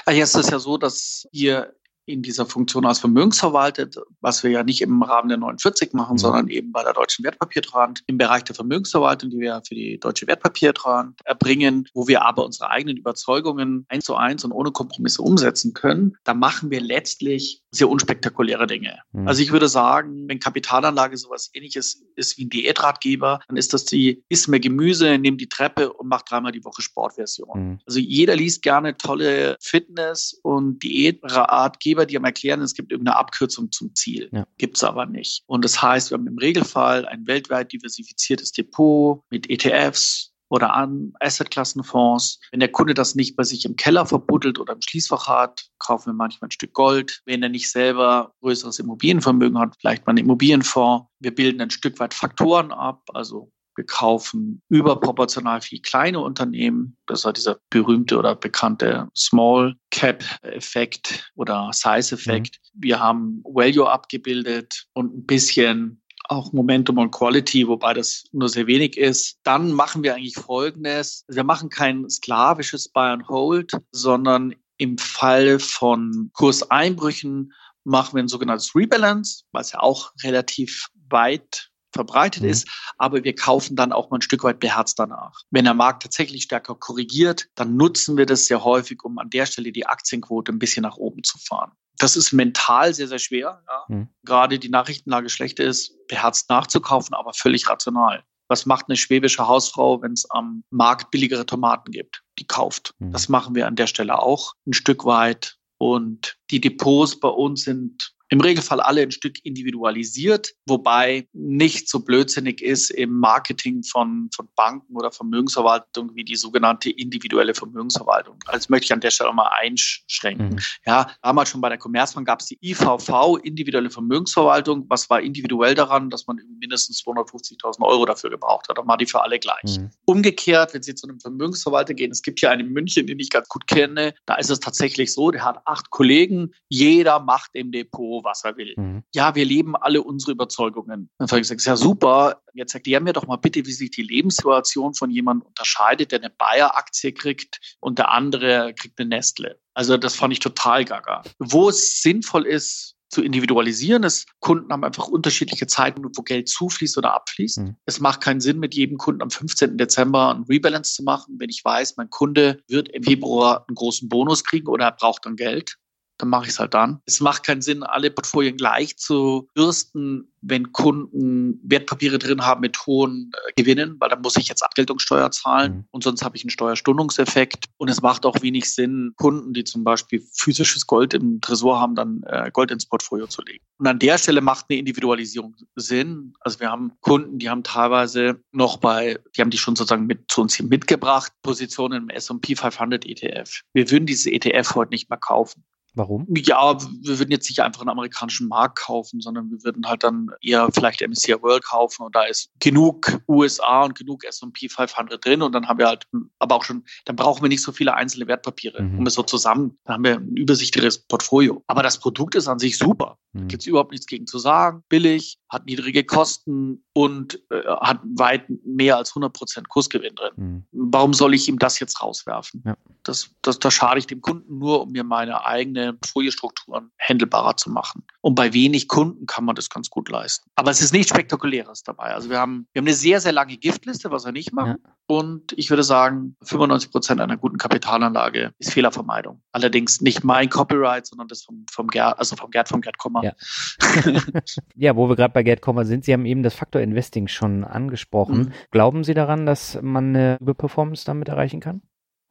Also 0.06 0.18
jetzt 0.18 0.34
ist 0.34 0.46
es 0.46 0.50
ja 0.50 0.58
so, 0.58 0.78
dass 0.78 1.28
ihr 1.32 1.74
in 2.07 2.22
dieser 2.22 2.46
Funktion 2.46 2.86
als 2.86 3.00
Vermögensverwalter, 3.00 3.88
was 4.20 4.42
wir 4.42 4.50
ja 4.50 4.62
nicht 4.62 4.80
im 4.80 5.02
Rahmen 5.02 5.28
der 5.28 5.38
49 5.38 5.92
machen, 5.92 6.14
mhm. 6.14 6.18
sondern 6.18 6.48
eben 6.48 6.72
bei 6.72 6.82
der 6.82 6.92
Deutschen 6.92 7.24
Wertpapiertrand 7.24 8.02
im 8.07 8.16
Bereich 8.16 8.44
der 8.44 8.54
Vermögensverwaltung, 8.54 9.30
die 9.30 9.40
wir 9.40 9.61
für 9.66 9.74
die 9.74 9.98
Deutsche 9.98 10.26
Wertpapiertrand 10.26 11.20
erbringen, 11.24 11.88
wo 11.94 12.07
wir 12.09 12.24
aber 12.24 12.44
unsere 12.44 12.70
eigenen 12.70 12.96
Überzeugungen 12.96 13.86
eins 13.88 14.04
zu 14.04 14.14
eins 14.14 14.44
und 14.44 14.52
ohne 14.52 14.70
Kompromisse 14.70 15.20
umsetzen 15.20 15.74
können. 15.74 16.16
Da 16.24 16.34
machen 16.34 16.70
wir 16.70 16.80
letztlich 16.80 17.62
sehr 17.70 17.88
unspektakuläre 17.88 18.66
Dinge. 18.66 18.98
Mhm. 19.12 19.28
Also 19.28 19.42
ich 19.42 19.52
würde 19.52 19.68
sagen, 19.68 20.28
wenn 20.28 20.40
Kapitalanlage 20.40 21.16
sowas 21.16 21.50
ähnliches 21.52 22.02
ist 22.14 22.38
wie 22.38 22.46
ein 22.46 22.50
Diätratgeber, 22.50 23.40
dann 23.48 23.57
ist 23.57 23.74
das 23.74 23.84
die, 23.84 24.24
isst 24.28 24.48
mehr 24.48 24.61
Gemüse, 24.61 25.18
nimm 25.18 25.36
die 25.38 25.48
Treppe 25.48 25.92
und 25.92 26.09
mach 26.09 26.22
dreimal 26.22 26.52
die 26.52 26.64
Woche 26.64 26.82
Sportversion. 26.82 27.70
Mhm. 27.70 27.78
Also 27.86 27.98
jeder 27.98 28.36
liest 28.36 28.62
gerne 28.62 28.96
tolle 28.96 29.57
Fitness- 29.61 30.38
und 30.42 30.82
Diätratgeber, 30.82 31.95
die 32.05 32.16
am 32.16 32.24
erklären, 32.24 32.61
es 32.61 32.74
gibt 32.74 32.92
irgendeine 32.92 33.16
Abkürzung 33.16 33.72
zum 33.72 33.94
Ziel. 33.94 34.28
Ja. 34.32 34.47
Gibt 34.59 34.76
es 34.76 34.84
aber 34.84 35.07
nicht. 35.07 35.44
Und 35.47 35.64
das 35.64 35.80
heißt, 35.80 36.11
wir 36.11 36.18
haben 36.18 36.26
im 36.26 36.38
Regelfall 36.38 37.07
ein 37.07 37.26
weltweit 37.26 37.72
diversifiziertes 37.72 38.53
Depot 38.53 39.22
mit 39.30 39.49
ETFs, 39.49 40.36
oder 40.49 40.74
an 40.74 41.12
Assetklassenfonds. 41.20 42.40
Wenn 42.51 42.61
der 42.61 42.70
Kunde 42.70 42.94
das 42.94 43.14
nicht 43.14 43.36
bei 43.36 43.42
sich 43.42 43.64
im 43.64 43.76
Keller 43.76 44.07
verbuddelt 44.07 44.59
oder 44.59 44.74
im 44.74 44.82
Schließfach 44.82 45.26
hat, 45.28 45.66
kaufen 45.78 46.11
wir 46.11 46.14
manchmal 46.14 46.49
ein 46.49 46.53
Stück 46.53 46.72
Gold. 46.72 47.22
Wenn 47.24 47.42
er 47.42 47.49
nicht 47.49 47.70
selber 47.70 48.32
größeres 48.40 48.78
Immobilienvermögen 48.78 49.59
hat, 49.59 49.74
vielleicht 49.80 50.07
mal 50.07 50.12
einen 50.12 50.24
Immobilienfonds. 50.24 51.07
Wir 51.20 51.34
bilden 51.34 51.61
ein 51.61 51.70
Stück 51.70 51.99
weit 51.99 52.14
Faktoren 52.14 52.72
ab, 52.72 53.03
also 53.12 53.51
wir 53.77 53.85
kaufen 53.85 54.62
überproportional 54.68 55.61
viel 55.61 55.81
kleine 55.81 56.20
Unternehmen. 56.20 56.97
Das 57.07 57.24
war 57.24 57.33
dieser 57.33 57.59
berühmte 57.70 58.18
oder 58.18 58.35
bekannte 58.35 59.09
Small 59.16 59.77
Cap 59.91 60.24
Effekt 60.43 61.31
oder 61.35 61.70
Size 61.72 62.14
Effekt. 62.14 62.59
Mhm. 62.74 62.83
Wir 62.83 63.01
haben 63.01 63.43
Value 63.45 63.89
abgebildet 63.89 64.87
und 64.95 65.14
ein 65.14 65.27
bisschen 65.27 66.03
auch 66.29 66.53
Momentum 66.53 66.99
und 66.99 67.12
Quality, 67.12 67.68
wobei 67.68 67.95
das 67.95 68.24
nur 68.33 68.49
sehr 68.49 68.66
wenig 68.66 68.97
ist. 68.97 69.39
Dann 69.45 69.70
machen 69.72 70.03
wir 70.03 70.14
eigentlich 70.14 70.35
Folgendes. 70.35 71.24
Wir 71.29 71.45
machen 71.45 71.68
kein 71.68 72.09
sklavisches 72.11 72.89
Buy 72.89 73.11
and 73.11 73.29
Hold, 73.29 73.72
sondern 73.93 74.55
im 74.79 74.99
Fall 74.99 75.59
von 75.59 76.31
Kurseinbrüchen 76.35 77.53
machen 77.85 78.16
wir 78.16 78.22
ein 78.22 78.29
sogenanntes 78.29 78.74
Rebalance, 78.74 79.45
was 79.53 79.72
ja 79.72 79.81
auch 79.81 80.12
relativ 80.22 80.89
weit 81.09 81.70
verbreitet 81.97 82.42
mhm. 82.42 82.51
ist, 82.51 82.68
aber 82.99 83.24
wir 83.24 83.34
kaufen 83.34 83.76
dann 83.76 83.92
auch 83.92 84.11
mal 84.11 84.18
ein 84.18 84.22
Stück 84.22 84.44
weit 84.44 84.61
beherzt 84.61 84.99
danach. 84.99 85.40
Wenn 85.51 85.64
der 85.64 85.74
Markt 85.74 86.05
tatsächlich 86.05 86.44
stärker 86.44 86.74
korrigiert, 86.74 87.49
dann 87.55 87.76
nutzen 87.76 88.16
wir 88.16 88.26
das 88.26 88.47
sehr 88.47 88.62
häufig, 88.62 89.03
um 89.03 89.18
an 89.18 89.30
der 89.30 89.47
Stelle 89.47 89.72
die 89.72 89.86
Aktienquote 89.86 90.53
ein 90.53 90.59
bisschen 90.59 90.82
nach 90.82 90.97
oben 90.97 91.24
zu 91.24 91.38
fahren. 91.38 91.72
Das 91.99 92.16
ist 92.16 92.32
mental 92.32 92.94
sehr, 92.94 93.09
sehr 93.09 93.18
schwer. 93.18 93.62
Ja. 93.66 93.84
Mhm. 93.88 94.09
Gerade 94.24 94.59
die 94.59 94.68
Nachrichtenlage 94.68 95.28
schlecht 95.28 95.59
ist, 95.59 95.94
beherzt 96.09 96.51
nachzukaufen, 96.51 97.14
aber 97.14 97.32
völlig 97.32 97.68
rational. 97.68 98.22
Was 98.49 98.66
macht 98.66 98.86
eine 98.88 98.97
schwäbische 98.97 99.49
Hausfrau, 99.49 100.03
wenn 100.03 100.12
es 100.12 100.30
am 100.30 100.62
Markt 100.70 101.11
billigere 101.11 101.47
Tomaten 101.47 101.90
gibt? 101.90 102.22
Die 102.38 102.47
kauft. 102.47 102.94
Mhm. 102.99 103.12
Das 103.12 103.28
machen 103.28 103.55
wir 103.55 103.66
an 103.66 103.76
der 103.76 103.86
Stelle 103.86 104.18
auch 104.18 104.53
ein 104.66 104.72
Stück 104.72 105.05
weit. 105.05 105.57
Und 105.78 106.36
die 106.51 106.61
Depots 106.61 107.20
bei 107.20 107.28
uns 107.28 107.62
sind 107.62 108.15
im 108.29 108.41
Regelfall 108.41 108.81
alle 108.81 109.03
ein 109.03 109.11
Stück 109.11 109.45
individualisiert, 109.45 110.53
wobei 110.66 111.29
nicht 111.33 111.89
so 111.89 112.01
blödsinnig 112.01 112.62
ist 112.62 112.91
im 112.91 113.18
Marketing 113.18 113.83
von, 113.83 114.29
von 114.35 114.49
Banken 114.57 114.97
oder 114.97 115.12
Vermögensverwaltung 115.12 116.14
wie 116.14 116.24
die 116.24 116.37
sogenannte 116.37 116.91
individuelle 116.91 117.55
Vermögensverwaltung. 117.55 118.39
Also 118.47 118.66
möchte 118.70 118.87
ich 118.87 118.93
an 118.93 119.01
der 119.01 119.11
Stelle 119.11 119.33
mal 119.33 119.51
einschränken. 119.61 120.51
Mhm. 120.51 120.61
Ja, 120.85 121.11
damals 121.22 121.51
schon 121.51 121.61
bei 121.61 121.68
der 121.68 121.79
Commerzbank 121.79 122.27
gab 122.27 122.41
es 122.41 122.47
die 122.47 122.59
IVV, 122.62 123.39
individuelle 123.43 123.91
Vermögensverwaltung. 123.91 124.87
Was 124.89 125.09
war 125.09 125.20
individuell 125.20 125.74
daran, 125.74 126.11
dass 126.11 126.27
man 126.27 126.41
mindestens 126.59 127.03
250.000 127.05 127.83
Euro 127.83 128.07
dafür 128.07 128.31
gebraucht 128.31 128.68
hat? 128.68 128.79
Dann 128.79 128.89
war 128.89 128.97
die 128.97 129.07
für 129.07 129.22
alle 129.22 129.39
gleich. 129.39 129.79
Mhm. 129.79 129.91
Umgekehrt, 130.05 130.74
wenn 130.74 130.83
Sie 130.83 130.95
zu 130.95 131.09
einem 131.09 131.20
Vermögensverwalter 131.20 131.95
gehen, 131.95 132.11
es 132.11 132.22
gibt 132.22 132.41
hier 132.41 132.51
einen 132.51 132.66
in 132.66 132.72
München, 132.72 133.07
den 133.07 133.18
ich 133.18 133.31
ganz 133.31 133.49
gut 133.49 133.66
kenne, 133.66 134.14
da 134.27 134.35
ist 134.35 134.51
es 134.51 134.61
tatsächlich 134.61 135.12
so, 135.12 135.31
der 135.31 135.45
hat 135.45 135.62
acht 135.64 135.91
Kollegen, 135.91 136.53
jeder 136.68 137.20
macht 137.20 137.51
im 137.55 137.72
Depot 137.72 138.15
was 138.24 138.44
er 138.44 138.56
will. 138.56 138.74
Mhm. 138.76 139.02
Ja, 139.14 139.34
wir 139.34 139.44
leben 139.44 139.76
alle 139.76 140.02
unsere 140.02 140.32
Überzeugungen. 140.32 141.10
Dann 141.18 141.28
habe 141.28 141.40
ich 141.40 141.48
gesagt, 141.48 141.64
ja 141.64 141.76
super, 141.76 142.42
jetzt 142.54 142.74
erklär 142.74 143.00
mir 143.00 143.12
doch 143.12 143.26
mal 143.26 143.36
bitte, 143.36 143.64
wie 143.66 143.72
sich 143.72 143.90
die 143.90 144.02
Lebenssituation 144.02 144.94
von 144.94 145.10
jemandem 145.10 145.46
unterscheidet, 145.46 146.12
der 146.12 146.20
eine 146.20 146.30
Bayer-Aktie 146.30 147.12
kriegt 147.12 147.76
und 147.80 147.98
der 147.98 148.10
andere 148.10 148.74
kriegt 148.74 148.98
eine 148.98 149.08
Nestle. 149.08 149.58
Also 149.74 149.96
das 149.96 150.16
fand 150.16 150.32
ich 150.32 150.40
total 150.40 150.84
gaga. 150.84 151.22
Wo 151.38 151.68
es 151.68 152.02
sinnvoll 152.02 152.46
ist, 152.46 152.96
zu 153.08 153.22
individualisieren 153.22 154.02
ist, 154.02 154.26
Kunden 154.40 154.72
haben 154.72 154.84
einfach 154.84 155.08
unterschiedliche 155.08 155.66
Zeiten, 155.66 156.02
wo 156.04 156.22
Geld 156.22 156.48
zufließt 156.48 156.98
oder 156.98 157.14
abfließt. 157.14 157.58
Mhm. 157.58 157.76
Es 157.86 158.00
macht 158.00 158.20
keinen 158.20 158.40
Sinn, 158.40 158.58
mit 158.58 158.74
jedem 158.74 158.98
Kunden 158.98 159.22
am 159.22 159.30
15. 159.30 159.78
Dezember 159.78 160.34
ein 160.34 160.42
Rebalance 160.42 160.94
zu 160.94 161.02
machen, 161.02 161.36
wenn 161.38 161.48
ich 161.48 161.64
weiß, 161.64 161.96
mein 161.96 162.10
Kunde 162.10 162.60
wird 162.68 162.88
im 162.88 163.04
Februar 163.04 163.64
einen 163.68 163.76
großen 163.76 164.08
Bonus 164.08 164.44
kriegen 164.44 164.66
oder 164.66 164.86
er 164.86 164.92
braucht 164.92 165.24
dann 165.26 165.36
Geld 165.36 165.76
dann 166.18 166.28
mache 166.28 166.44
ich 166.44 166.50
es 166.50 166.58
halt 166.58 166.74
dann. 166.74 167.00
Es 167.06 167.20
macht 167.20 167.44
keinen 167.44 167.62
Sinn, 167.62 167.82
alle 167.82 168.10
Portfolien 168.10 168.56
gleich 168.56 168.96
zu 168.96 169.48
bürsten, 169.54 170.32
wenn 170.48 170.72
Kunden 170.72 171.60
Wertpapiere 171.64 172.18
drin 172.18 172.42
haben 172.42 172.60
mit 172.60 172.86
hohen 172.86 173.32
äh, 173.34 173.52
Gewinnen, 173.60 173.96
weil 173.98 174.08
dann 174.08 174.22
muss 174.22 174.36
ich 174.36 174.48
jetzt 174.48 174.62
Abgeltungssteuer 174.62 175.30
zahlen 175.30 175.72
mhm. 175.72 175.84
und 175.90 176.04
sonst 176.04 176.22
habe 176.24 176.36
ich 176.36 176.44
einen 176.44 176.50
Steuerstundungseffekt. 176.50 177.66
Und 177.78 177.88
es 177.88 178.02
macht 178.02 178.24
auch 178.24 178.40
wenig 178.42 178.72
Sinn, 178.72 179.12
Kunden, 179.16 179.52
die 179.52 179.64
zum 179.64 179.84
Beispiel 179.84 180.24
physisches 180.34 180.86
Gold 180.86 181.14
im 181.14 181.40
Tresor 181.40 181.80
haben, 181.80 181.94
dann 181.94 182.22
äh, 182.26 182.50
Gold 182.52 182.70
ins 182.70 182.86
Portfolio 182.86 183.26
zu 183.26 183.42
legen. 183.42 183.64
Und 183.78 183.86
an 183.86 183.98
der 183.98 184.18
Stelle 184.18 184.40
macht 184.40 184.66
eine 184.68 184.78
Individualisierung 184.78 185.56
Sinn. 185.74 186.32
Also 186.40 186.60
wir 186.60 186.70
haben 186.70 186.92
Kunden, 187.00 187.38
die 187.38 187.50
haben 187.50 187.62
teilweise 187.62 188.40
noch 188.52 188.78
bei, 188.78 189.18
die 189.36 189.40
haben 189.40 189.50
die 189.50 189.58
schon 189.58 189.76
sozusagen 189.76 190.06
mit 190.06 190.30
zu 190.30 190.42
uns 190.42 190.54
hier 190.54 190.66
mitgebracht, 190.66 191.32
Positionen 191.42 192.04
im 192.04 192.08
S&P 192.08 192.56
500 192.56 193.04
ETF. 193.04 193.62
Wir 193.74 193.90
würden 193.90 194.06
diese 194.06 194.30
ETF 194.30 194.74
heute 194.74 194.90
nicht 194.90 195.10
mehr 195.10 195.18
kaufen. 195.18 195.64
Warum? 195.97 196.26
Ja, 196.28 196.78
wir 196.78 197.18
würden 197.18 197.30
jetzt 197.30 197.49
nicht 197.49 197.61
einfach 197.61 197.80
einen 197.80 197.88
amerikanischen 197.88 198.49
Markt 198.49 198.78
kaufen, 198.78 199.20
sondern 199.22 199.51
wir 199.51 199.64
würden 199.64 199.88
halt 199.88 200.05
dann 200.05 200.28
eher 200.42 200.68
vielleicht 200.72 201.01
MSCI 201.01 201.42
World 201.42 201.64
kaufen 201.64 202.03
und 202.03 202.14
da 202.14 202.24
ist 202.24 202.51
genug 202.61 203.18
USA 203.26 203.84
und 203.84 203.94
genug 203.94 204.24
S&P 204.24 204.68
500 204.68 205.24
drin 205.24 205.40
und 205.40 205.53
dann 205.53 205.68
haben 205.68 205.78
wir 205.78 205.86
halt, 205.86 206.07
aber 206.38 206.57
auch 206.57 206.64
schon, 206.64 206.84
dann 207.07 207.16
brauchen 207.16 207.42
wir 207.42 207.49
nicht 207.49 207.62
so 207.62 207.72
viele 207.72 207.94
einzelne 207.94 208.28
Wertpapiere, 208.28 208.82
mhm. 208.82 208.99
um 208.99 209.07
es 209.07 209.14
so 209.14 209.22
zusammen, 209.22 209.78
dann 209.84 209.94
haben 209.94 210.05
wir 210.05 210.16
ein 210.16 210.36
übersichtliches 210.36 210.99
Portfolio. 210.99 211.64
Aber 211.66 211.82
das 211.82 211.99
Produkt 211.99 212.34
ist 212.34 212.47
an 212.47 212.59
sich 212.59 212.76
super. 212.76 213.18
Mhm. 213.32 213.40
Da 213.40 213.47
gibt 213.47 213.62
es 213.62 213.66
überhaupt 213.66 213.92
nichts 213.92 214.07
gegen 214.07 214.26
zu 214.26 214.38
sagen. 214.38 214.82
Billig, 214.88 215.38
hat 215.49 215.66
niedrige 215.66 216.05
Kosten 216.05 216.84
und 216.92 217.40
äh, 217.51 217.62
hat 217.80 218.01
weit 218.16 218.44
mehr 218.64 218.97
als 218.97 219.11
100 219.11 219.32
Prozent 219.32 219.68
Kursgewinn 219.68 220.14
drin. 220.14 220.32
Mhm. 220.36 220.64
Warum 220.72 221.14
soll 221.14 221.34
ich 221.34 221.49
ihm 221.49 221.59
das 221.59 221.78
jetzt 221.78 222.03
rauswerfen? 222.03 222.62
Ja. 222.66 222.76
Das, 223.03 223.30
das, 223.42 223.59
das 223.59 223.74
schade 223.74 223.99
ich 223.99 224.07
dem 224.07 224.20
Kunden 224.20 224.59
nur, 224.59 224.82
um 224.82 224.92
mir 224.92 225.05
meine 225.05 225.44
eigene 225.44 225.86
Portfoliostrukturen 225.93 226.91
handelbarer 226.99 227.57
zu 227.57 227.70
machen. 227.70 228.05
Und 228.20 228.34
bei 228.34 228.53
wenig 228.53 228.89
Kunden 228.89 229.26
kann 229.26 229.45
man 229.45 229.55
das 229.55 229.70
ganz 229.70 229.91
gut 229.91 230.09
leisten. 230.09 230.51
Aber 230.55 230.70
es 230.70 230.80
ist 230.80 230.93
nichts 230.93 231.11
Spektakuläres 231.11 231.82
dabei. 231.82 232.14
Also 232.14 232.30
wir 232.30 232.39
haben, 232.39 232.66
wir 232.72 232.80
haben 232.80 232.87
eine 232.87 232.95
sehr, 232.95 233.20
sehr 233.20 233.32
lange 233.32 233.57
Giftliste, 233.57 234.11
was 234.11 234.24
wir 234.24 234.32
nicht 234.32 234.53
machen. 234.53 234.76
Ja. 234.84 234.93
Und 235.07 235.53
ich 235.57 235.70
würde 235.70 235.84
sagen, 235.84 236.37
95 236.43 236.91
Prozent 236.91 237.20
einer 237.20 237.37
guten 237.37 237.59
Kapitalanlage 237.59 238.53
ist 238.59 238.72
Fehlervermeidung. 238.72 239.43
Allerdings 239.53 240.01
nicht 240.01 240.24
mein 240.24 240.49
Copyright, 240.49 241.07
sondern 241.07 241.28
das 241.28 241.45
vom, 241.45 241.64
vom 241.70 241.87
Gerd, 241.87 242.18
also 242.18 242.34
vom 242.34 242.51
Gerd, 242.51 242.68
vom 242.68 242.80
Gerd 242.80 242.99
Kommer. 242.99 243.22
Ja. 243.22 243.32
ja, 244.74 244.97
wo 244.97 245.09
wir 245.09 245.16
gerade 245.16 245.32
bei 245.32 245.45
Gerd 245.45 245.62
Kommer 245.62 245.84
sind, 245.84 246.05
Sie 246.05 246.12
haben 246.12 246.26
eben 246.26 246.43
das 246.43 246.55
Faktor 246.55 246.82
Investing 246.82 247.28
schon 247.28 247.62
angesprochen. 247.64 248.39
Mhm. 248.39 248.53
Glauben 248.72 249.05
Sie 249.05 249.14
daran, 249.14 249.47
dass 249.47 249.78
man 249.80 250.09
eine 250.09 250.39
Überperformance 250.41 251.05
damit 251.05 251.28
erreichen 251.28 251.61
kann? 251.61 251.82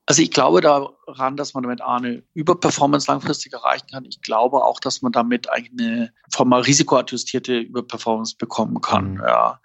Also 0.08 0.22
ich 0.22 0.30
glaube 0.30 0.62
daran, 0.62 1.36
dass 1.36 1.56
man 1.56 1.64
damit 1.64 1.82
eine 1.82 2.22
Überperformance 2.36 3.10
langfristig 3.10 3.54
erreichen 3.54 3.88
kann. 3.92 4.06
Ich 4.06 4.22
glaube 4.22 4.64
auch, 4.64 4.80
dass 4.80 5.02
man 5.02 5.12
damit 5.12 5.50
eine 5.50 6.14
formal 6.32 6.62
risikoadjustierte 6.62 7.58
Überperformance 7.58 8.36
bekommen 8.38 8.82
kann. 8.82 9.14
Mhm. 9.14 9.22
Ja. 9.22 9.60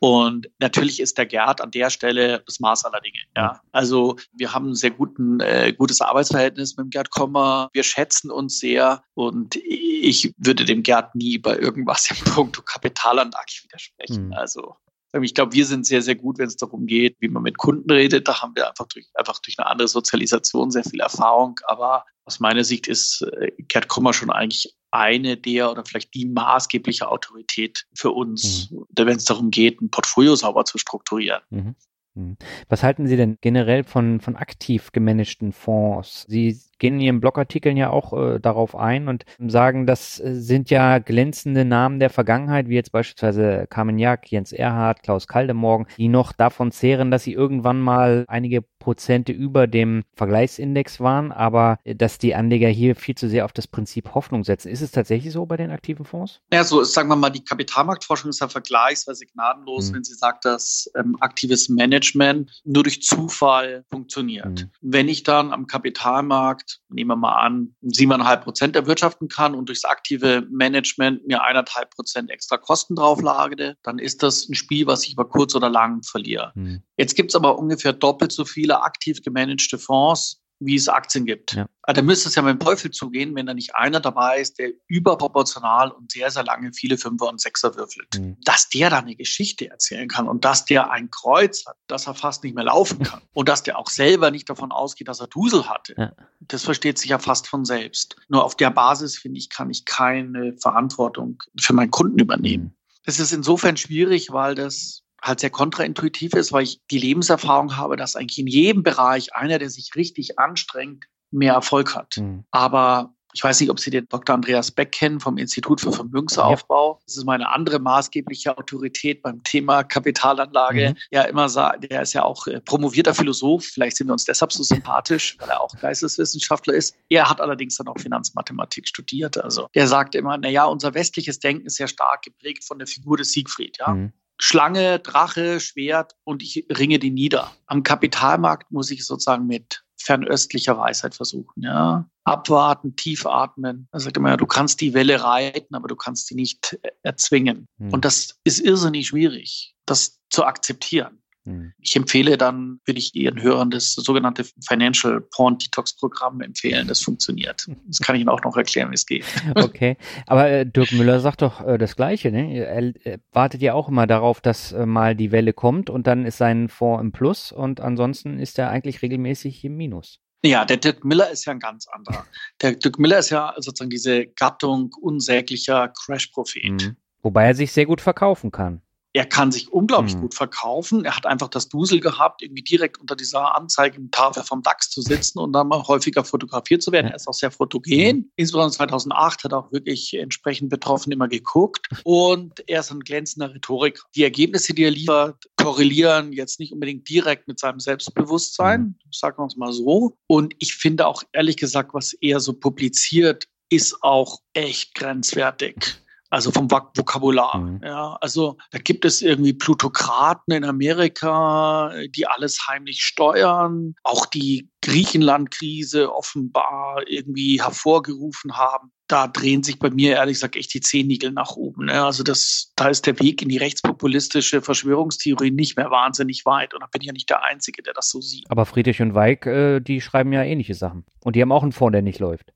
Und 0.00 0.50
natürlich 0.58 0.98
ist 0.98 1.16
der 1.16 1.26
Gerd 1.26 1.60
an 1.60 1.70
der 1.70 1.90
Stelle 1.90 2.42
das 2.44 2.58
Maß 2.58 2.86
aller 2.86 3.00
Dinge. 3.00 3.18
Ja. 3.36 3.60
Also 3.70 4.16
wir 4.32 4.52
haben 4.52 4.70
ein 4.70 4.74
sehr 4.74 4.90
guten, 4.90 5.38
äh, 5.40 5.72
gutes 5.72 6.00
Arbeitsverhältnis 6.00 6.76
mit 6.76 6.86
dem 6.86 6.90
Gerd 6.90 7.10
Kommer. 7.10 7.70
Wir 7.72 7.84
schätzen 7.84 8.32
uns 8.32 8.58
sehr 8.58 9.04
und 9.14 9.54
ich 9.56 10.34
würde 10.38 10.64
dem 10.64 10.82
Gerd 10.82 11.14
nie 11.14 11.38
bei 11.38 11.56
irgendwas 11.56 12.10
im 12.10 12.32
Punkt 12.32 12.64
Kapitalanlage 12.66 13.62
widersprechen. 13.62 14.26
Mhm. 14.26 14.32
Also 14.32 14.76
ich 15.12 15.34
glaube, 15.34 15.54
wir 15.54 15.64
sind 15.64 15.86
sehr, 15.86 16.02
sehr 16.02 16.14
gut, 16.14 16.38
wenn 16.38 16.48
es 16.48 16.56
darum 16.56 16.86
geht, 16.86 17.16
wie 17.20 17.28
man 17.28 17.42
mit 17.42 17.56
Kunden 17.56 17.90
redet. 17.90 18.28
Da 18.28 18.42
haben 18.42 18.54
wir 18.54 18.68
einfach 18.68 18.86
durch, 18.88 19.08
einfach 19.14 19.38
durch 19.40 19.58
eine 19.58 19.66
andere 19.66 19.88
Sozialisation 19.88 20.70
sehr 20.70 20.84
viel 20.84 21.00
Erfahrung. 21.00 21.58
Aber 21.66 22.04
aus 22.24 22.40
meiner 22.40 22.64
Sicht 22.64 22.86
ist 22.86 23.22
äh, 23.22 23.50
Gerd 23.68 23.88
Kommer 23.88 24.12
schon 24.12 24.30
eigentlich 24.30 24.74
eine 24.90 25.36
der 25.36 25.70
oder 25.70 25.84
vielleicht 25.84 26.14
die 26.14 26.26
maßgebliche 26.26 27.08
Autorität 27.08 27.86
für 27.94 28.10
uns, 28.10 28.70
mhm. 28.70 28.86
wenn 28.96 29.16
es 29.16 29.24
darum 29.24 29.50
geht, 29.50 29.80
ein 29.80 29.90
Portfolio 29.90 30.34
sauber 30.34 30.64
zu 30.64 30.78
strukturieren. 30.78 31.42
Mhm. 31.50 31.74
Hm. 32.18 32.36
Was 32.68 32.82
halten 32.82 33.06
Sie 33.06 33.16
denn 33.16 33.38
generell 33.40 33.84
von, 33.84 34.20
von 34.20 34.34
aktiv 34.34 34.90
gemanagten 34.90 35.52
Fonds? 35.52 36.24
Sie 36.26 36.58
gehen 36.78 36.94
in 36.94 37.00
Ihren 37.00 37.20
Blogartikeln 37.20 37.76
ja 37.76 37.90
auch 37.90 38.12
äh, 38.12 38.40
darauf 38.40 38.74
ein 38.74 39.08
und 39.08 39.24
sagen, 39.46 39.86
das 39.86 40.18
äh, 40.18 40.34
sind 40.34 40.70
ja 40.70 40.98
glänzende 40.98 41.64
Namen 41.64 42.00
der 42.00 42.10
Vergangenheit, 42.10 42.68
wie 42.68 42.74
jetzt 42.74 42.90
beispielsweise 42.90 43.66
Carmen 43.70 43.98
Jack, 43.98 44.30
Jens 44.30 44.52
Erhardt, 44.52 45.02
Klaus 45.04 45.28
Kaldemorgen, 45.28 45.86
die 45.96 46.08
noch 46.08 46.32
davon 46.32 46.72
zehren, 46.72 47.12
dass 47.12 47.22
sie 47.22 47.32
irgendwann 47.32 47.80
mal 47.80 48.24
einige 48.26 48.62
Prozente 48.62 49.32
über 49.32 49.66
dem 49.66 50.04
Vergleichsindex 50.14 51.00
waren, 51.00 51.30
aber 51.30 51.78
äh, 51.84 51.94
dass 51.94 52.18
die 52.18 52.34
Anleger 52.34 52.68
hier 52.68 52.96
viel 52.96 53.14
zu 53.14 53.28
sehr 53.28 53.44
auf 53.44 53.52
das 53.52 53.68
Prinzip 53.68 54.14
Hoffnung 54.14 54.42
setzen. 54.42 54.68
Ist 54.68 54.80
es 54.80 54.90
tatsächlich 54.90 55.32
so 55.32 55.46
bei 55.46 55.56
den 55.56 55.70
aktiven 55.70 56.04
Fonds? 56.04 56.40
Ja, 56.52 56.64
so 56.64 56.82
sagen 56.82 57.08
wir 57.08 57.16
mal, 57.16 57.30
die 57.30 57.44
Kapitalmarktforschung 57.44 58.30
ist 58.30 58.40
ja 58.40 58.48
vergleichsweise 58.48 59.26
gnadenlos, 59.26 59.90
mhm. 59.90 59.96
wenn 59.96 60.04
sie 60.04 60.14
sagt, 60.14 60.44
dass 60.44 60.90
ähm, 60.96 61.16
aktives 61.20 61.68
Management 61.68 62.07
nur 62.14 62.82
durch 62.82 63.02
Zufall 63.02 63.84
funktioniert. 63.90 64.62
Mhm. 64.62 64.70
Wenn 64.80 65.08
ich 65.08 65.22
dann 65.22 65.52
am 65.52 65.66
Kapitalmarkt 65.66 66.80
nehmen 66.88 67.08
wir 67.08 67.16
mal 67.16 67.36
an, 67.36 67.74
siebeneinhalb 67.82 68.44
Prozent 68.44 68.76
erwirtschaften 68.76 69.28
kann 69.28 69.54
und 69.54 69.68
durchs 69.68 69.84
aktive 69.84 70.46
Management 70.50 71.26
mir 71.26 71.42
eineinhalb 71.42 71.90
Prozent 71.90 72.30
extra 72.30 72.56
Kosten 72.56 72.96
drauflage, 72.96 73.76
dann 73.82 73.98
ist 73.98 74.22
das 74.22 74.48
ein 74.48 74.54
Spiel, 74.54 74.86
was 74.86 75.04
ich 75.04 75.12
über 75.12 75.28
kurz 75.28 75.54
oder 75.54 75.70
lang 75.70 76.02
verliere. 76.02 76.52
Mhm. 76.54 76.82
Jetzt 76.96 77.14
gibt 77.14 77.30
es 77.30 77.36
aber 77.36 77.58
ungefähr 77.58 77.92
doppelt 77.92 78.32
so 78.32 78.44
viele 78.44 78.82
aktiv 78.82 79.22
gemanagte 79.22 79.78
Fonds 79.78 80.40
wie 80.60 80.74
es 80.74 80.88
Aktien 80.88 81.24
gibt. 81.24 81.54
Ja. 81.54 81.68
Also 81.82 82.00
da 82.00 82.02
müsste 82.04 82.28
es 82.28 82.34
ja 82.34 82.42
mit 82.42 82.60
dem 82.60 82.60
Teufel 82.60 82.90
zugehen, 82.90 83.34
wenn 83.34 83.46
da 83.46 83.54
nicht 83.54 83.74
einer 83.74 84.00
dabei 84.00 84.40
ist, 84.40 84.58
der 84.58 84.70
überproportional 84.88 85.90
und 85.90 86.12
sehr, 86.12 86.30
sehr 86.30 86.44
lange 86.44 86.72
viele 86.72 86.98
Fünfer 86.98 87.28
und 87.28 87.40
Sechser 87.40 87.76
würfelt. 87.76 88.18
Mhm. 88.18 88.36
Dass 88.44 88.68
der 88.68 88.90
da 88.90 88.98
eine 88.98 89.16
Geschichte 89.16 89.70
erzählen 89.70 90.08
kann 90.08 90.28
und 90.28 90.44
dass 90.44 90.64
der 90.64 90.90
ein 90.90 91.10
Kreuz 91.10 91.64
hat, 91.66 91.76
dass 91.86 92.06
er 92.06 92.14
fast 92.14 92.44
nicht 92.44 92.54
mehr 92.54 92.64
laufen 92.64 93.02
kann 93.02 93.22
und 93.32 93.48
dass 93.48 93.62
der 93.62 93.78
auch 93.78 93.88
selber 93.88 94.30
nicht 94.30 94.50
davon 94.50 94.72
ausgeht, 94.72 95.08
dass 95.08 95.20
er 95.20 95.28
Dusel 95.28 95.68
hatte. 95.68 95.94
Ja. 95.96 96.12
Das 96.40 96.64
versteht 96.64 96.98
sich 96.98 97.10
ja 97.10 97.18
fast 97.18 97.46
von 97.46 97.64
selbst. 97.64 98.16
Nur 98.28 98.44
auf 98.44 98.56
der 98.56 98.70
Basis, 98.70 99.16
finde 99.16 99.38
ich, 99.38 99.50
kann 99.50 99.70
ich 99.70 99.84
keine 99.84 100.56
Verantwortung 100.60 101.42
für 101.58 101.72
meinen 101.72 101.90
Kunden 101.90 102.18
übernehmen. 102.18 102.64
Mhm. 102.64 102.74
Das 103.04 103.20
ist 103.20 103.32
insofern 103.32 103.76
schwierig, 103.78 104.32
weil 104.32 104.54
das 104.54 105.02
halt 105.22 105.40
sehr 105.40 105.50
kontraintuitiv 105.50 106.34
ist, 106.34 106.52
weil 106.52 106.64
ich 106.64 106.80
die 106.90 106.98
Lebenserfahrung 106.98 107.76
habe, 107.76 107.96
dass 107.96 108.16
eigentlich 108.16 108.38
in 108.38 108.46
jedem 108.46 108.82
Bereich 108.82 109.34
einer, 109.34 109.58
der 109.58 109.70
sich 109.70 109.94
richtig 109.96 110.38
anstrengt, 110.38 111.06
mehr 111.30 111.54
Erfolg 111.54 111.94
hat. 111.94 112.16
Mhm. 112.16 112.44
Aber 112.50 113.14
ich 113.34 113.44
weiß 113.44 113.60
nicht, 113.60 113.70
ob 113.70 113.78
Sie 113.78 113.90
den 113.90 114.08
Dr. 114.08 114.34
Andreas 114.34 114.70
Beck 114.70 114.90
kennen 114.92 115.20
vom 115.20 115.36
Institut 115.36 115.80
für 115.80 115.92
Vermögensaufbau. 115.92 116.98
Das 117.04 117.16
ist 117.16 117.24
meine 117.24 117.50
andere 117.50 117.78
maßgebliche 117.78 118.56
Autorität 118.56 119.22
beim 119.22 119.42
Thema 119.42 119.84
Kapitalanlage. 119.84 120.90
Mhm. 120.90 120.96
Ja, 121.10 121.22
immer 121.22 121.48
sagt, 121.48 121.90
der 121.90 122.02
ist 122.02 122.14
ja 122.14 122.24
auch 122.24 122.46
äh, 122.46 122.60
promovierter 122.60 123.14
Philosoph. 123.14 123.64
Vielleicht 123.64 123.98
sind 123.98 124.06
wir 124.08 124.14
uns 124.14 124.24
deshalb 124.24 124.52
so 124.52 124.62
sympathisch, 124.62 125.36
weil 125.40 125.50
er 125.50 125.60
auch 125.60 125.74
Geisteswissenschaftler 125.78 126.74
ist. 126.74 126.96
Er 127.10 127.28
hat 127.28 127.40
allerdings 127.40 127.76
dann 127.76 127.88
auch 127.88 127.98
Finanzmathematik 127.98 128.88
studiert. 128.88 129.36
Also 129.36 129.68
er 129.72 129.86
sagt 129.86 130.14
immer, 130.14 130.38
na 130.38 130.48
ja, 130.48 130.64
unser 130.64 130.94
westliches 130.94 131.38
Denken 131.38 131.66
ist 131.66 131.76
sehr 131.76 131.88
stark 131.88 132.22
geprägt 132.22 132.64
von 132.64 132.78
der 132.78 132.86
Figur 132.86 133.18
des 133.18 133.32
Siegfried. 133.32 133.76
Ja, 133.78 133.94
mhm. 133.94 134.12
Schlange, 134.40 135.00
Drache, 135.00 135.60
Schwert 135.60 136.14
und 136.24 136.42
ich 136.42 136.66
ringe 136.70 136.98
die 136.98 137.10
nieder. 137.10 137.50
Am 137.66 137.82
Kapitalmarkt 137.82 138.70
muss 138.70 138.90
ich 138.90 139.04
sozusagen 139.04 139.46
mit 139.46 139.82
fernöstlicher 139.96 140.78
Weisheit 140.78 141.14
versuchen. 141.14 141.62
Ja? 141.62 142.08
Abwarten, 142.24 142.96
tief 142.96 143.26
atmen. 143.26 143.88
Er 143.92 144.00
sagt 144.00 144.16
immer, 144.16 144.36
du 144.36 144.46
kannst 144.46 144.80
die 144.80 144.94
Welle 144.94 145.22
reiten, 145.22 145.74
aber 145.74 145.88
du 145.88 145.96
kannst 145.96 146.28
sie 146.28 146.34
nicht 146.34 146.78
erzwingen. 147.02 147.66
Hm. 147.78 147.92
Und 147.92 148.04
das 148.04 148.38
ist 148.44 148.60
irrsinnig 148.60 149.08
schwierig, 149.08 149.74
das 149.86 150.20
zu 150.30 150.44
akzeptieren. 150.44 151.22
Hm. 151.48 151.72
Ich 151.80 151.96
empfehle 151.96 152.36
dann, 152.36 152.78
würde 152.84 152.98
ich 152.98 153.14
Ihren 153.14 153.40
Hörern 153.40 153.70
das 153.70 153.94
sogenannte 153.94 154.44
Financial 154.68 155.20
Porn 155.20 155.56
Detox 155.56 155.96
Programm 155.96 156.42
empfehlen. 156.42 156.86
Das 156.88 157.00
funktioniert. 157.00 157.66
Das 157.86 158.00
kann 158.00 158.16
ich 158.16 158.20
Ihnen 158.20 158.28
auch 158.28 158.42
noch 158.42 158.56
erklären, 158.56 158.90
wie 158.90 158.94
es 158.94 159.06
geht. 159.06 159.24
Okay, 159.54 159.96
aber 160.26 160.48
äh, 160.48 160.66
Dirk 160.66 160.92
Müller 160.92 161.20
sagt 161.20 161.42
doch 161.42 161.66
äh, 161.66 161.78
das 161.78 161.96
Gleiche. 161.96 162.30
Ne? 162.30 162.54
Er, 162.54 162.92
er, 163.04 163.18
wartet 163.32 163.62
ja 163.62 163.72
auch 163.72 163.88
immer 163.88 164.06
darauf, 164.06 164.40
dass 164.40 164.72
äh, 164.72 164.86
mal 164.86 165.16
die 165.16 165.32
Welle 165.32 165.52
kommt 165.52 165.90
und 165.90 166.06
dann 166.06 166.26
ist 166.26 166.38
sein 166.38 166.68
Fonds 166.68 167.02
im 167.02 167.12
Plus 167.12 167.50
und 167.50 167.80
ansonsten 167.80 168.38
ist 168.38 168.58
er 168.58 168.70
eigentlich 168.70 169.02
regelmäßig 169.02 169.64
im 169.64 169.76
Minus. 169.76 170.20
Ja, 170.44 170.64
der 170.64 170.76
Dirk 170.76 171.04
Miller 171.04 171.30
ist 171.30 171.46
ja 171.46 171.52
ein 171.52 171.60
ganz 171.60 171.86
anderer. 171.88 172.24
Der 172.60 172.72
Dirk 172.72 172.98
Miller 172.98 173.18
ist 173.18 173.30
ja 173.30 173.54
sozusagen 173.56 173.90
diese 173.90 174.26
Gattung 174.26 174.90
unsäglicher 175.00 175.88
Crash-Prophet. 175.88 176.70
Mhm. 176.70 176.96
Wobei 177.22 177.46
er 177.46 177.54
sich 177.54 177.72
sehr 177.72 177.86
gut 177.86 178.00
verkaufen 178.00 178.50
kann 178.50 178.82
er 179.14 179.26
kann 179.26 179.50
sich 179.50 179.72
unglaublich 179.72 180.16
mhm. 180.16 180.22
gut 180.22 180.34
verkaufen. 180.34 181.04
Er 181.04 181.16
hat 181.16 181.26
einfach 181.26 181.48
das 181.48 181.68
Dusel 181.68 182.00
gehabt, 182.00 182.42
irgendwie 182.42 182.62
direkt 182.62 183.00
unter 183.00 183.16
dieser 183.16 183.56
Anzeigentafel 183.56 184.42
vom 184.42 184.62
DAX 184.62 184.90
zu 184.90 185.00
sitzen 185.00 185.38
und 185.38 185.52
dann 185.52 185.68
mal 185.68 185.82
häufiger 185.82 186.24
fotografiert 186.24 186.82
zu 186.82 186.92
werden. 186.92 187.08
Er 187.08 187.16
ist 187.16 187.26
auch 187.26 187.34
sehr 187.34 187.50
fotogen. 187.50 188.30
Insbesondere 188.36 188.72
2008 188.72 189.44
hat 189.44 189.52
er 189.52 189.58
auch 189.58 189.72
wirklich 189.72 190.14
entsprechend 190.14 190.68
betroffen 190.68 191.10
immer 191.10 191.28
geguckt. 191.28 191.88
Und 192.04 192.62
er 192.68 192.80
ist 192.80 192.90
ein 192.90 193.00
glänzender 193.00 193.54
Rhetoriker. 193.54 194.02
Die 194.14 194.24
Ergebnisse, 194.24 194.74
die 194.74 194.84
er 194.84 194.90
liefert, 194.90 195.46
korrelieren 195.56 196.32
jetzt 196.32 196.60
nicht 196.60 196.72
unbedingt 196.72 197.08
direkt 197.08 197.48
mit 197.48 197.58
seinem 197.58 197.80
Selbstbewusstsein, 197.80 198.80
mhm. 198.80 198.94
sagen 199.10 199.38
wir 199.38 199.46
es 199.46 199.56
mal 199.56 199.72
so. 199.72 200.16
Und 200.26 200.54
ich 200.58 200.74
finde 200.74 201.06
auch 201.06 201.22
ehrlich 201.32 201.56
gesagt, 201.56 201.94
was 201.94 202.12
er 202.20 202.40
so 202.40 202.52
publiziert, 202.52 203.46
ist 203.70 204.02
auch 204.02 204.40
echt 204.52 204.94
grenzwertig. 204.94 205.98
Also 206.30 206.50
vom 206.50 206.70
Vokabular. 206.70 207.58
Mhm. 207.58 207.80
Ja, 207.82 208.18
also 208.20 208.58
da 208.70 208.78
gibt 208.78 209.06
es 209.06 209.22
irgendwie 209.22 209.54
Plutokraten 209.54 210.52
in 210.52 210.64
Amerika, 210.64 211.90
die 212.14 212.26
alles 212.26 212.66
heimlich 212.68 213.02
steuern, 213.02 213.94
auch 214.04 214.26
die 214.26 214.68
Griechenland-Krise 214.82 216.14
offenbar 216.14 217.02
irgendwie 217.06 217.62
hervorgerufen 217.62 218.58
haben. 218.58 218.92
Da 219.06 219.26
drehen 219.26 219.62
sich 219.62 219.78
bei 219.78 219.88
mir 219.88 220.16
ehrlich 220.16 220.34
gesagt 220.34 220.54
echt 220.54 220.74
die 220.74 220.82
Zehennigel 220.82 221.32
nach 221.32 221.56
oben. 221.56 221.86
Ne? 221.86 222.04
Also 222.04 222.22
das, 222.22 222.72
da 222.76 222.88
ist 222.88 223.06
der 223.06 223.18
Weg 223.20 223.40
in 223.40 223.48
die 223.48 223.56
rechtspopulistische 223.56 224.60
Verschwörungstheorie 224.60 225.50
nicht 225.50 225.78
mehr 225.78 225.90
wahnsinnig 225.90 226.44
weit. 226.44 226.74
Und 226.74 226.82
da 226.82 226.88
bin 226.92 227.00
ich 227.00 227.06
ja 227.06 227.14
nicht 227.14 227.30
der 227.30 227.42
Einzige, 227.42 227.82
der 227.82 227.94
das 227.94 228.10
so 228.10 228.20
sieht. 228.20 228.50
Aber 228.50 228.66
Friedrich 228.66 229.00
und 229.00 229.14
Weig, 229.14 229.46
äh, 229.46 229.80
die 229.80 230.02
schreiben 230.02 230.34
ja 230.34 230.42
ähnliche 230.42 230.74
Sachen. 230.74 231.06
Und 231.24 231.36
die 231.36 231.40
haben 231.40 231.52
auch 231.52 231.62
einen 231.62 231.72
Fonds, 231.72 231.92
der 231.92 232.02
nicht 232.02 232.18
läuft. 232.18 232.52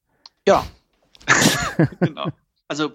Ja. 0.46 0.66
genau 2.00 2.28
also 2.72 2.90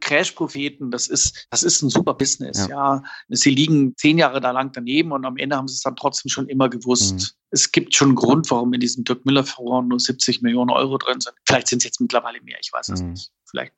Crash-Propheten, 0.00 0.90
das 0.90 1.06
ist, 1.08 1.46
das 1.50 1.62
ist 1.62 1.82
ein 1.82 1.90
super 1.90 2.14
Business, 2.14 2.66
ja. 2.66 2.96
ja. 2.96 3.02
Sie 3.28 3.50
liegen 3.50 3.94
zehn 3.96 4.16
Jahre 4.16 4.40
da 4.40 4.52
lang 4.52 4.72
daneben 4.72 5.12
und 5.12 5.26
am 5.26 5.36
Ende 5.36 5.56
haben 5.56 5.68
sie 5.68 5.74
es 5.74 5.82
dann 5.82 5.96
trotzdem 5.96 6.30
schon 6.30 6.48
immer 6.48 6.70
gewusst. 6.70 7.14
Mhm. 7.14 7.26
Es 7.50 7.72
gibt 7.72 7.94
schon 7.94 8.08
einen 8.08 8.14
Grund, 8.16 8.50
warum 8.50 8.72
in 8.72 8.80
diesem 8.80 9.04
Dirk 9.04 9.26
Müller-Fonds 9.26 9.88
nur 9.88 10.00
70 10.00 10.40
Millionen 10.40 10.70
Euro 10.70 10.96
drin 10.96 11.20
sind. 11.20 11.34
Vielleicht 11.46 11.68
sind 11.68 11.80
es 11.80 11.84
jetzt 11.84 12.00
mittlerweile 12.00 12.40
mehr, 12.40 12.56
ich 12.60 12.72
weiß 12.72 12.88
es 12.88 13.02
mhm. 13.02 13.10
nicht. 13.10 13.30
Vielleicht 13.50 13.74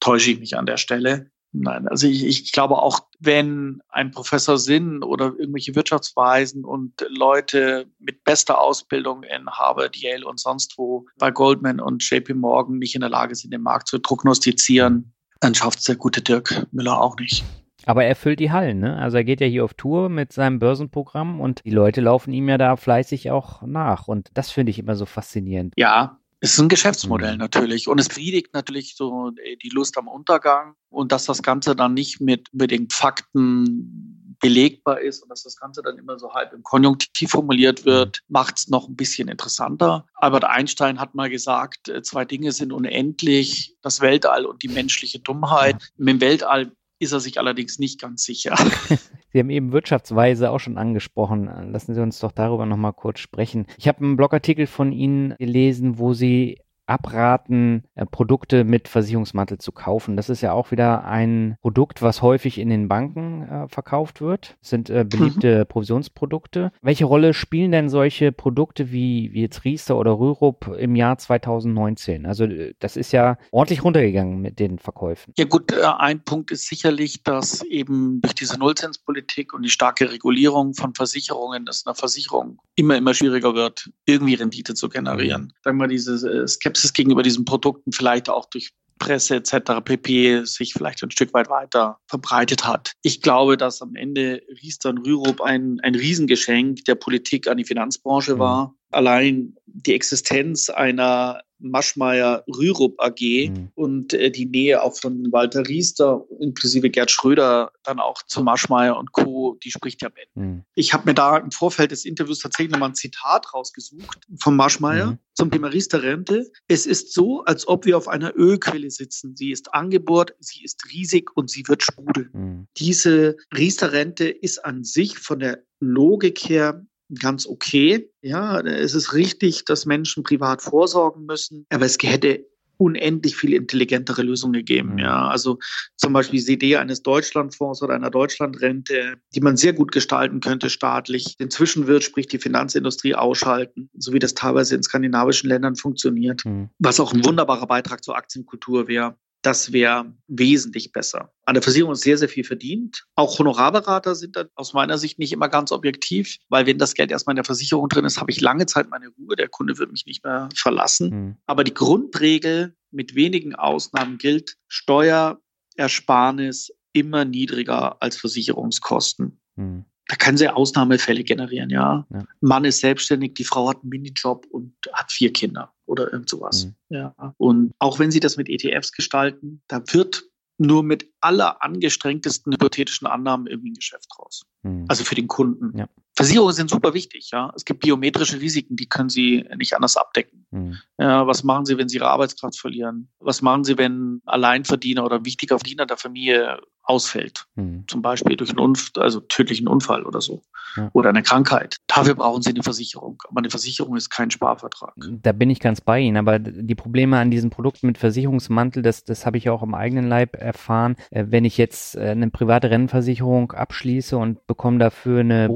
täusche 0.00 0.32
ich 0.32 0.40
mich 0.40 0.58
an 0.58 0.66
der 0.66 0.76
Stelle. 0.76 1.30
Nein, 1.58 1.88
also 1.88 2.06
ich, 2.06 2.24
ich 2.24 2.52
glaube 2.52 2.76
auch, 2.76 3.00
wenn 3.18 3.80
ein 3.88 4.10
Professor 4.10 4.58
Sinn 4.58 5.02
oder 5.02 5.32
irgendwelche 5.38 5.74
Wirtschaftsweisen 5.74 6.64
und 6.64 7.06
Leute 7.08 7.86
mit 7.98 8.24
bester 8.24 8.60
Ausbildung 8.60 9.22
in 9.22 9.48
Harvard, 9.48 9.96
Yale 9.96 10.26
und 10.26 10.38
sonst 10.38 10.76
wo 10.76 11.06
bei 11.18 11.30
Goldman 11.30 11.80
und 11.80 12.08
JP 12.08 12.34
Morgan 12.34 12.78
nicht 12.78 12.94
in 12.94 13.00
der 13.00 13.10
Lage 13.10 13.34
sind, 13.34 13.52
den 13.52 13.62
Markt 13.62 13.88
zu 13.88 13.98
prognostizieren, 14.00 15.14
dann 15.40 15.54
schafft 15.54 15.78
es 15.78 15.86
der 15.86 15.96
gute 15.96 16.20
Dirk 16.20 16.66
Müller 16.72 17.00
auch 17.00 17.16
nicht. 17.16 17.42
Aber 17.86 18.04
er 18.04 18.16
füllt 18.16 18.40
die 18.40 18.50
Hallen, 18.50 18.80
ne? 18.80 18.98
Also 18.98 19.16
er 19.16 19.24
geht 19.24 19.40
ja 19.40 19.46
hier 19.46 19.64
auf 19.64 19.74
Tour 19.74 20.08
mit 20.08 20.32
seinem 20.32 20.58
Börsenprogramm 20.58 21.40
und 21.40 21.64
die 21.64 21.70
Leute 21.70 22.00
laufen 22.00 22.32
ihm 22.32 22.48
ja 22.48 22.58
da 22.58 22.76
fleißig 22.76 23.30
auch 23.30 23.62
nach. 23.62 24.08
Und 24.08 24.28
das 24.34 24.50
finde 24.50 24.70
ich 24.70 24.78
immer 24.78 24.96
so 24.96 25.06
faszinierend. 25.06 25.72
Ja, 25.76 26.18
ist 26.40 26.58
ein 26.58 26.68
Geschäftsmodell 26.68 27.34
mhm. 27.34 27.38
natürlich 27.38 27.88
und 27.88 27.98
es 27.98 28.08
befriedigt 28.08 28.52
natürlich 28.52 28.94
so 28.96 29.32
äh, 29.42 29.56
die 29.56 29.70
Lust 29.70 29.96
am 29.98 30.08
Untergang 30.08 30.74
und 30.90 31.12
dass 31.12 31.24
das 31.24 31.42
Ganze 31.42 31.74
dann 31.74 31.94
nicht 31.94 32.20
mit 32.20 32.52
unbedingt 32.52 32.92
Fakten 32.92 34.36
belegbar 34.40 35.00
ist 35.00 35.22
und 35.22 35.30
dass 35.30 35.42
das 35.44 35.56
Ganze 35.56 35.82
dann 35.82 35.98
immer 35.98 36.18
so 36.18 36.34
halb 36.34 36.52
im 36.52 36.62
Konjunktiv 36.62 37.30
formuliert 37.30 37.80
mhm. 37.80 37.90
wird, 37.90 38.20
macht 38.28 38.58
es 38.58 38.68
noch 38.68 38.88
ein 38.88 38.96
bisschen 38.96 39.28
interessanter. 39.28 40.06
Albert 40.14 40.44
Einstein 40.44 41.00
hat 41.00 41.14
mal 41.14 41.30
gesagt, 41.30 41.88
äh, 41.88 42.02
zwei 42.02 42.24
Dinge 42.24 42.52
sind 42.52 42.72
unendlich, 42.72 43.76
das 43.82 44.00
Weltall 44.00 44.44
und 44.44 44.62
die 44.62 44.68
menschliche 44.68 45.20
Dummheit. 45.20 45.90
Mit 45.96 46.08
dem 46.08 46.20
Weltall 46.20 46.72
ist 46.98 47.12
er 47.12 47.20
sich 47.20 47.38
allerdings 47.38 47.78
nicht 47.78 48.00
ganz 48.00 48.24
sicher. 48.24 48.56
Sie 49.36 49.40
haben 49.40 49.50
eben 49.50 49.72
Wirtschaftsweise 49.72 50.50
auch 50.50 50.60
schon 50.60 50.78
angesprochen. 50.78 51.44
Lassen 51.70 51.92
Sie 51.92 52.00
uns 52.00 52.20
doch 52.20 52.32
darüber 52.32 52.64
nochmal 52.64 52.94
kurz 52.94 53.18
sprechen. 53.18 53.66
Ich 53.76 53.86
habe 53.86 54.02
einen 54.02 54.16
Blogartikel 54.16 54.66
von 54.66 54.92
Ihnen 54.92 55.34
gelesen, 55.38 55.98
wo 55.98 56.14
Sie 56.14 56.62
abraten, 56.86 57.84
äh, 57.94 58.06
Produkte 58.06 58.64
mit 58.64 58.88
Versicherungsmantel 58.88 59.58
zu 59.58 59.72
kaufen. 59.72 60.16
Das 60.16 60.28
ist 60.28 60.40
ja 60.40 60.52
auch 60.52 60.70
wieder 60.70 61.04
ein 61.04 61.56
Produkt, 61.60 62.02
was 62.02 62.22
häufig 62.22 62.58
in 62.58 62.70
den 62.70 62.88
Banken 62.88 63.42
äh, 63.42 63.68
verkauft 63.68 64.20
wird. 64.20 64.56
Das 64.60 64.70
sind 64.70 64.90
äh, 64.90 65.04
beliebte 65.04 65.60
mhm. 65.60 65.66
Provisionsprodukte. 65.68 66.72
Welche 66.82 67.04
Rolle 67.04 67.34
spielen 67.34 67.72
denn 67.72 67.88
solche 67.88 68.32
Produkte 68.32 68.92
wie, 68.92 69.32
wie 69.32 69.42
jetzt 69.42 69.64
Riester 69.64 69.96
oder 69.96 70.18
Rürup 70.18 70.68
im 70.78 70.96
Jahr 70.96 71.18
2019? 71.18 72.26
Also 72.26 72.44
äh, 72.44 72.74
das 72.78 72.96
ist 72.96 73.12
ja 73.12 73.38
ordentlich 73.50 73.82
runtergegangen 73.84 74.40
mit 74.40 74.58
den 74.58 74.78
Verkäufen. 74.78 75.32
Ja 75.36 75.44
gut, 75.44 75.72
äh, 75.72 75.82
ein 75.98 76.22
Punkt 76.22 76.50
ist 76.50 76.66
sicherlich, 76.66 77.22
dass 77.22 77.62
eben 77.62 78.20
durch 78.20 78.34
diese 78.34 78.58
Nullzinspolitik 78.58 79.54
und 79.54 79.62
die 79.62 79.70
starke 79.70 80.10
Regulierung 80.10 80.74
von 80.74 80.94
Versicherungen, 80.94 81.66
dass 81.66 81.86
eine 81.86 81.94
Versicherung 81.94 82.60
immer, 82.76 82.96
immer 82.96 83.14
schwieriger 83.14 83.54
wird, 83.54 83.90
irgendwie 84.04 84.34
Rendite 84.34 84.74
zu 84.74 84.88
generieren. 84.88 85.52
Sagen 85.64 85.78
wir 85.78 85.88
diese 85.88 86.14
äh, 86.28 86.46
Skepsis 86.76 86.92
gegenüber 86.92 87.22
diesen 87.22 87.44
Produkten 87.44 87.92
vielleicht 87.92 88.28
auch 88.28 88.46
durch 88.46 88.72
Presse 88.98 89.36
etc. 89.36 89.82
pp. 89.84 90.44
sich 90.44 90.72
vielleicht 90.72 91.02
ein 91.02 91.10
Stück 91.10 91.34
weit 91.34 91.50
weiter 91.50 91.98
verbreitet 92.06 92.66
hat. 92.66 92.92
Ich 93.02 93.20
glaube, 93.20 93.56
dass 93.56 93.82
am 93.82 93.94
Ende 93.94 94.42
Riester 94.62 94.90
und 94.90 94.98
Rürup 95.06 95.42
ein, 95.42 95.80
ein 95.82 95.94
Riesengeschenk 95.94 96.84
der 96.86 96.94
Politik 96.94 97.46
an 97.46 97.58
die 97.58 97.64
Finanzbranche 97.64 98.36
mhm. 98.36 98.38
war. 98.38 98.74
Allein 98.90 99.54
die 99.66 99.94
Existenz 99.94 100.70
einer 100.70 101.42
Maschmeyer 101.58 102.44
Rürup 102.48 103.00
AG 103.00 103.50
mhm. 103.50 103.70
und 103.74 104.12
äh, 104.12 104.30
die 104.30 104.46
Nähe 104.46 104.82
auch 104.82 104.96
von 104.96 105.32
Walter 105.32 105.66
Riester 105.66 106.24
inklusive 106.40 106.90
Gerd 106.90 107.10
Schröder 107.10 107.72
dann 107.82 107.98
auch 107.98 108.22
zu 108.26 108.42
Maschmeyer 108.42 108.96
und 108.96 109.12
Co., 109.12 109.58
die 109.64 109.70
spricht 109.70 110.02
ja 110.02 110.08
Bände. 110.08 110.30
Mhm. 110.34 110.64
Ich 110.74 110.92
habe 110.92 111.06
mir 111.06 111.14
da 111.14 111.36
im 111.38 111.50
Vorfeld 111.50 111.90
des 111.90 112.04
Interviews 112.04 112.40
tatsächlich 112.40 112.72
nochmal 112.72 112.90
ein 112.90 112.94
Zitat 112.94 113.52
rausgesucht 113.54 114.20
von 114.40 114.56
Maschmeyer 114.56 115.12
mhm. 115.12 115.18
zum 115.34 115.50
Thema 115.50 115.68
Riester-Rente. 115.68 116.50
Es 116.68 116.86
ist 116.86 117.12
so, 117.12 117.42
als 117.44 117.66
ob 117.68 117.86
wir 117.86 117.96
auf 117.96 118.08
einer 118.08 118.36
Ölquelle 118.36 118.90
sitzen. 118.90 119.36
Sie 119.36 119.50
ist 119.50 119.72
angebohrt, 119.74 120.34
sie 120.40 120.64
ist 120.64 120.84
riesig 120.92 121.36
und 121.36 121.50
sie 121.50 121.66
wird 121.66 121.82
sprudeln. 121.82 122.30
Mhm. 122.32 122.68
Diese 122.76 123.36
Riester-Rente 123.56 124.28
ist 124.28 124.64
an 124.64 124.84
sich 124.84 125.18
von 125.18 125.38
der 125.38 125.62
Logik 125.80 126.38
her 126.48 126.84
ganz 127.20 127.46
okay. 127.46 128.10
Ja, 128.22 128.60
es 128.60 128.94
ist 128.94 129.12
richtig, 129.12 129.64
dass 129.64 129.86
Menschen 129.86 130.22
privat 130.22 130.62
vorsorgen 130.62 131.26
müssen, 131.26 131.66
aber 131.70 131.86
es 131.86 131.96
hätte 132.00 132.46
unendlich 132.78 133.36
viel 133.36 133.54
intelligentere 133.54 134.22
Lösungen 134.22 134.52
gegeben. 134.52 134.94
Mhm. 134.94 134.98
Ja, 134.98 135.28
also 135.28 135.58
zum 135.96 136.12
Beispiel 136.12 136.44
die 136.44 136.52
Idee 136.52 136.76
eines 136.76 137.02
Deutschlandfonds 137.02 137.82
oder 137.82 137.94
einer 137.94 138.10
Deutschlandrente, 138.10 139.14
die 139.34 139.40
man 139.40 139.56
sehr 139.56 139.72
gut 139.72 139.92
gestalten 139.92 140.40
könnte 140.40 140.68
staatlich. 140.68 141.36
Den 141.38 141.50
Zwischenwirt, 141.50 142.04
sprich 142.04 142.26
die 142.26 142.38
Finanzindustrie 142.38 143.14
ausschalten, 143.14 143.88
so 143.96 144.12
wie 144.12 144.18
das 144.18 144.34
teilweise 144.34 144.74
in 144.74 144.82
skandinavischen 144.82 145.48
Ländern 145.48 145.76
funktioniert, 145.76 146.44
mhm. 146.44 146.68
was 146.78 147.00
auch 147.00 147.12
ein 147.12 147.24
wunderbarer 147.24 147.66
Beitrag 147.66 148.04
zur 148.04 148.16
Aktienkultur 148.16 148.88
wäre 148.88 149.16
das 149.46 149.72
wäre 149.72 150.12
wesentlich 150.26 150.90
besser. 150.90 151.32
An 151.44 151.54
der 151.54 151.62
Versicherung 151.62 151.92
ist 151.92 152.00
sehr, 152.00 152.18
sehr 152.18 152.28
viel 152.28 152.42
verdient. 152.42 153.04
Auch 153.14 153.38
Honorarberater 153.38 154.16
sind 154.16 154.34
dann 154.34 154.48
aus 154.56 154.72
meiner 154.72 154.98
Sicht 154.98 155.20
nicht 155.20 155.32
immer 155.32 155.48
ganz 155.48 155.70
objektiv, 155.70 156.38
weil 156.48 156.66
wenn 156.66 156.78
das 156.78 156.94
Geld 156.94 157.12
erstmal 157.12 157.34
in 157.34 157.36
der 157.36 157.44
Versicherung 157.44 157.88
drin 157.88 158.04
ist, 158.04 158.20
habe 158.20 158.32
ich 158.32 158.40
lange 158.40 158.66
Zeit 158.66 158.90
meine 158.90 159.06
Ruhe. 159.06 159.36
Der 159.36 159.48
Kunde 159.48 159.78
wird 159.78 159.92
mich 159.92 160.04
nicht 160.04 160.24
mehr 160.24 160.48
verlassen. 160.56 161.10
Mhm. 161.10 161.36
Aber 161.46 161.62
die 161.62 161.74
Grundregel 161.74 162.74
mit 162.90 163.14
wenigen 163.14 163.54
Ausnahmen 163.54 164.18
gilt, 164.18 164.56
Steuerersparnis 164.66 166.72
immer 166.92 167.24
niedriger 167.24 168.02
als 168.02 168.16
Versicherungskosten. 168.16 169.40
Mhm 169.54 169.84
da 170.08 170.16
können 170.16 170.38
sie 170.38 170.48
Ausnahmefälle 170.48 171.24
generieren, 171.24 171.70
ja. 171.70 172.06
ja. 172.10 172.24
Mann 172.40 172.64
ist 172.64 172.80
selbstständig, 172.80 173.34
die 173.34 173.44
Frau 173.44 173.68
hat 173.68 173.82
einen 173.82 173.90
Minijob 173.90 174.46
und 174.50 174.74
hat 174.92 175.10
vier 175.10 175.32
Kinder 175.32 175.72
oder 175.86 176.12
irgend 176.12 176.28
sowas. 176.28 176.66
Mhm. 176.66 176.74
Ja. 176.96 177.34
Und 177.38 177.72
auch 177.78 177.98
wenn 177.98 178.10
sie 178.10 178.20
das 178.20 178.36
mit 178.36 178.48
ETFs 178.48 178.92
gestalten, 178.92 179.62
da 179.66 179.82
wird 179.92 180.24
nur 180.58 180.82
mit 180.82 181.10
aller 181.20 181.62
angestrengtesten 181.62 182.52
hypothetischen 182.52 183.06
Annahmen 183.06 183.46
irgendwie 183.46 183.70
ein 183.70 183.74
Geschäft 183.74 184.08
raus. 184.18 184.46
Mhm. 184.62 184.84
Also 184.88 185.04
für 185.04 185.14
den 185.14 185.28
Kunden. 185.28 185.76
Ja. 185.76 185.88
Versicherungen 186.16 186.54
sind 186.54 186.70
super 186.70 186.94
wichtig, 186.94 187.30
ja. 187.30 187.52
Es 187.54 187.64
gibt 187.64 187.80
biometrische 187.80 188.40
Risiken, 188.40 188.74
die 188.74 188.88
können 188.88 189.10
Sie 189.10 189.44
nicht 189.56 189.74
anders 189.74 189.98
abdecken. 189.98 190.46
Mhm. 190.50 190.78
Ja, 190.98 191.26
was 191.26 191.44
machen 191.44 191.66
Sie, 191.66 191.76
wenn 191.76 191.88
Sie 191.88 191.98
Ihre 191.98 192.08
Arbeitskraft 192.08 192.58
verlieren? 192.58 193.10
Was 193.20 193.42
machen 193.42 193.64
Sie, 193.64 193.76
wenn 193.76 194.22
Alleinverdiener 194.24 195.04
oder 195.04 195.24
wichtiger 195.26 195.58
Verdiener 195.58 195.84
der 195.84 195.98
Familie 195.98 196.58
ausfällt? 196.82 197.44
Mhm. 197.56 197.84
Zum 197.86 198.00
Beispiel 198.00 198.36
durch 198.36 198.50
einen 198.50 198.60
Unfall, 198.60 199.02
also 199.02 199.20
tödlichen 199.20 199.68
Unfall 199.68 200.04
oder 200.04 200.22
so. 200.22 200.42
Ja. 200.76 200.90
Oder 200.92 201.10
eine 201.10 201.22
Krankheit. 201.22 201.76
Dafür 201.86 202.14
brauchen 202.14 202.42
Sie 202.42 202.50
eine 202.50 202.62
Versicherung. 202.62 203.22
Aber 203.28 203.38
eine 203.38 203.50
Versicherung 203.50 203.96
ist 203.96 204.10
kein 204.10 204.30
Sparvertrag. 204.30 204.94
Da 205.22 205.32
bin 205.32 205.50
ich 205.50 205.60
ganz 205.60 205.80
bei 205.80 206.00
Ihnen. 206.00 206.16
Aber 206.16 206.38
die 206.38 206.74
Probleme 206.74 207.18
an 207.18 207.30
diesen 207.30 207.50
Produkten 207.50 207.86
mit 207.86 207.98
Versicherungsmantel, 207.98 208.82
das, 208.82 209.04
das 209.04 209.26
habe 209.26 209.38
ich 209.38 209.48
auch 209.48 209.62
im 209.62 209.74
eigenen 209.74 210.08
Leib 210.08 210.36
erfahren. 210.36 210.96
Äh, 211.10 211.26
wenn 211.28 211.44
ich 211.44 211.56
jetzt 211.58 211.96
äh, 211.96 212.10
eine 212.10 212.30
private 212.30 212.70
Rennversicherung 212.70 213.52
abschließe 213.52 214.16
und 214.16 214.46
bekomme 214.46 214.78
dafür 214.78 215.20
eine 215.20 215.48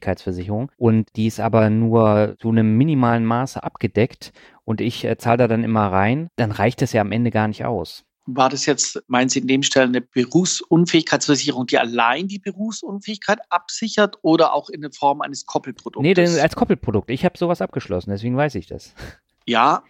Berufsunfähigkeitsversicherung 0.00 0.72
und 0.76 1.08
die 1.16 1.26
ist 1.26 1.40
aber 1.40 1.70
nur 1.70 2.36
zu 2.40 2.48
einem 2.48 2.76
minimalen 2.76 3.24
Maße 3.24 3.62
abgedeckt 3.62 4.32
und 4.64 4.80
ich 4.80 5.04
äh, 5.04 5.16
zahle 5.16 5.38
da 5.38 5.48
dann 5.48 5.64
immer 5.64 5.86
rein, 5.92 6.28
dann 6.36 6.50
reicht 6.50 6.82
das 6.82 6.92
ja 6.92 7.00
am 7.02 7.12
Ende 7.12 7.30
gar 7.30 7.48
nicht 7.48 7.64
aus. 7.64 8.04
War 8.26 8.48
das 8.48 8.66
jetzt, 8.66 9.02
meinen 9.08 9.28
Sie 9.28 9.40
in 9.40 9.48
dem 9.48 9.62
Stelle 9.62 9.86
eine 9.86 10.00
Berufsunfähigkeitsversicherung, 10.00 11.66
die 11.66 11.78
allein 11.78 12.28
die 12.28 12.38
Berufsunfähigkeit 12.38 13.40
absichert 13.48 14.18
oder 14.22 14.54
auch 14.54 14.68
in 14.68 14.82
der 14.82 14.92
Form 14.92 15.20
eines 15.20 15.46
Koppelproduktes? 15.46 16.02
Nee, 16.02 16.14
denn 16.14 16.38
als 16.38 16.54
Koppelprodukt. 16.54 17.10
Ich 17.10 17.24
habe 17.24 17.36
sowas 17.36 17.60
abgeschlossen, 17.60 18.10
deswegen 18.10 18.36
weiß 18.36 18.54
ich 18.54 18.66
das. 18.66 18.94
Ja, 19.46 19.82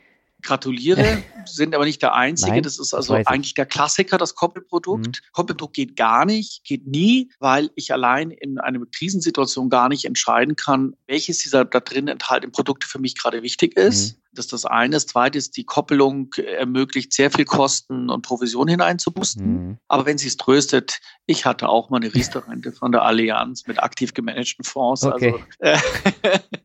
gratuliere, 0.43 1.23
sind 1.45 1.75
aber 1.75 1.85
nicht 1.85 2.03
der 2.03 2.15
Einzige. 2.15 2.53
Nein, 2.53 2.63
das 2.63 2.79
ist 2.79 2.95
also 2.95 3.15
eigentlich 3.15 3.55
der 3.55 3.67
Klassiker, 3.67 4.19
das 4.19 4.35
Koppelprodukt. 4.35 5.07
Mhm. 5.07 5.33
Koppelprodukt 5.33 5.75
geht 5.75 5.97
gar 5.97 6.25
nicht, 6.25 6.65
geht 6.65 6.87
nie, 6.87 7.31
weil 7.39 7.71
ich 7.75 7.93
allein 7.93 8.31
in 8.31 8.59
einer 8.59 8.81
Krisensituation 8.87 9.71
gar 9.71 9.89
nicht 9.89 10.05
entscheiden 10.05 10.57
kann, 10.57 10.95
welches 11.07 11.39
dieser 11.39 11.65
da 11.65 11.81
drin 11.81 12.09
enthaltenen 12.09 12.53
Produkte 12.53 12.87
für 12.87 12.99
mich 12.99 13.17
gerade 13.17 13.43
wichtig 13.43 13.77
ist. 13.77 14.13
Mhm. 14.13 14.21
Das 14.33 14.45
ist 14.45 14.53
das 14.53 14.65
eine. 14.65 14.95
Das 14.95 15.07
zweite 15.07 15.39
ist, 15.39 15.57
die 15.57 15.65
Koppelung 15.65 16.33
ermöglicht 16.35 17.13
sehr 17.13 17.31
viel 17.33 17.45
Kosten 17.45 18.11
und 18.11 18.23
Provision 18.23 18.69
hineinzubusten. 18.69 19.69
Mhm. 19.69 19.79
Aber 19.89 20.07
wenn 20.07 20.19
sie 20.19 20.29
es 20.29 20.37
tröstet, 20.37 21.01
ich 21.27 21.47
hatte 21.47 21.69
auch 21.69 21.91
mal 21.91 21.97
eine 21.97 22.15
Riester-Rente 22.15 22.73
von 22.73 22.93
der 22.93 23.03
Allianz 23.03 23.67
mit 23.67 23.83
aktiv 23.83 24.15
gemanagten 24.15 24.65
Fonds. 24.65 25.05
Okay. 25.05 25.35
Also, 25.59 25.79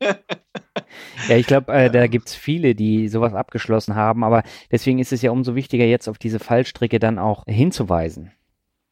äh 0.03 0.15
Ja, 1.29 1.37
ich 1.37 1.47
glaube, 1.47 1.73
äh, 1.73 1.89
da 1.89 2.07
gibt's 2.07 2.35
viele, 2.35 2.75
die 2.75 3.07
sowas 3.07 3.33
abgeschlossen 3.33 3.95
haben, 3.95 4.23
aber 4.23 4.43
deswegen 4.71 4.99
ist 4.99 5.13
es 5.13 5.21
ja 5.21 5.31
umso 5.31 5.55
wichtiger, 5.55 5.85
jetzt 5.85 6.07
auf 6.07 6.17
diese 6.17 6.39
Fallstricke 6.39 6.99
dann 6.99 7.19
auch 7.19 7.43
hinzuweisen. 7.47 8.31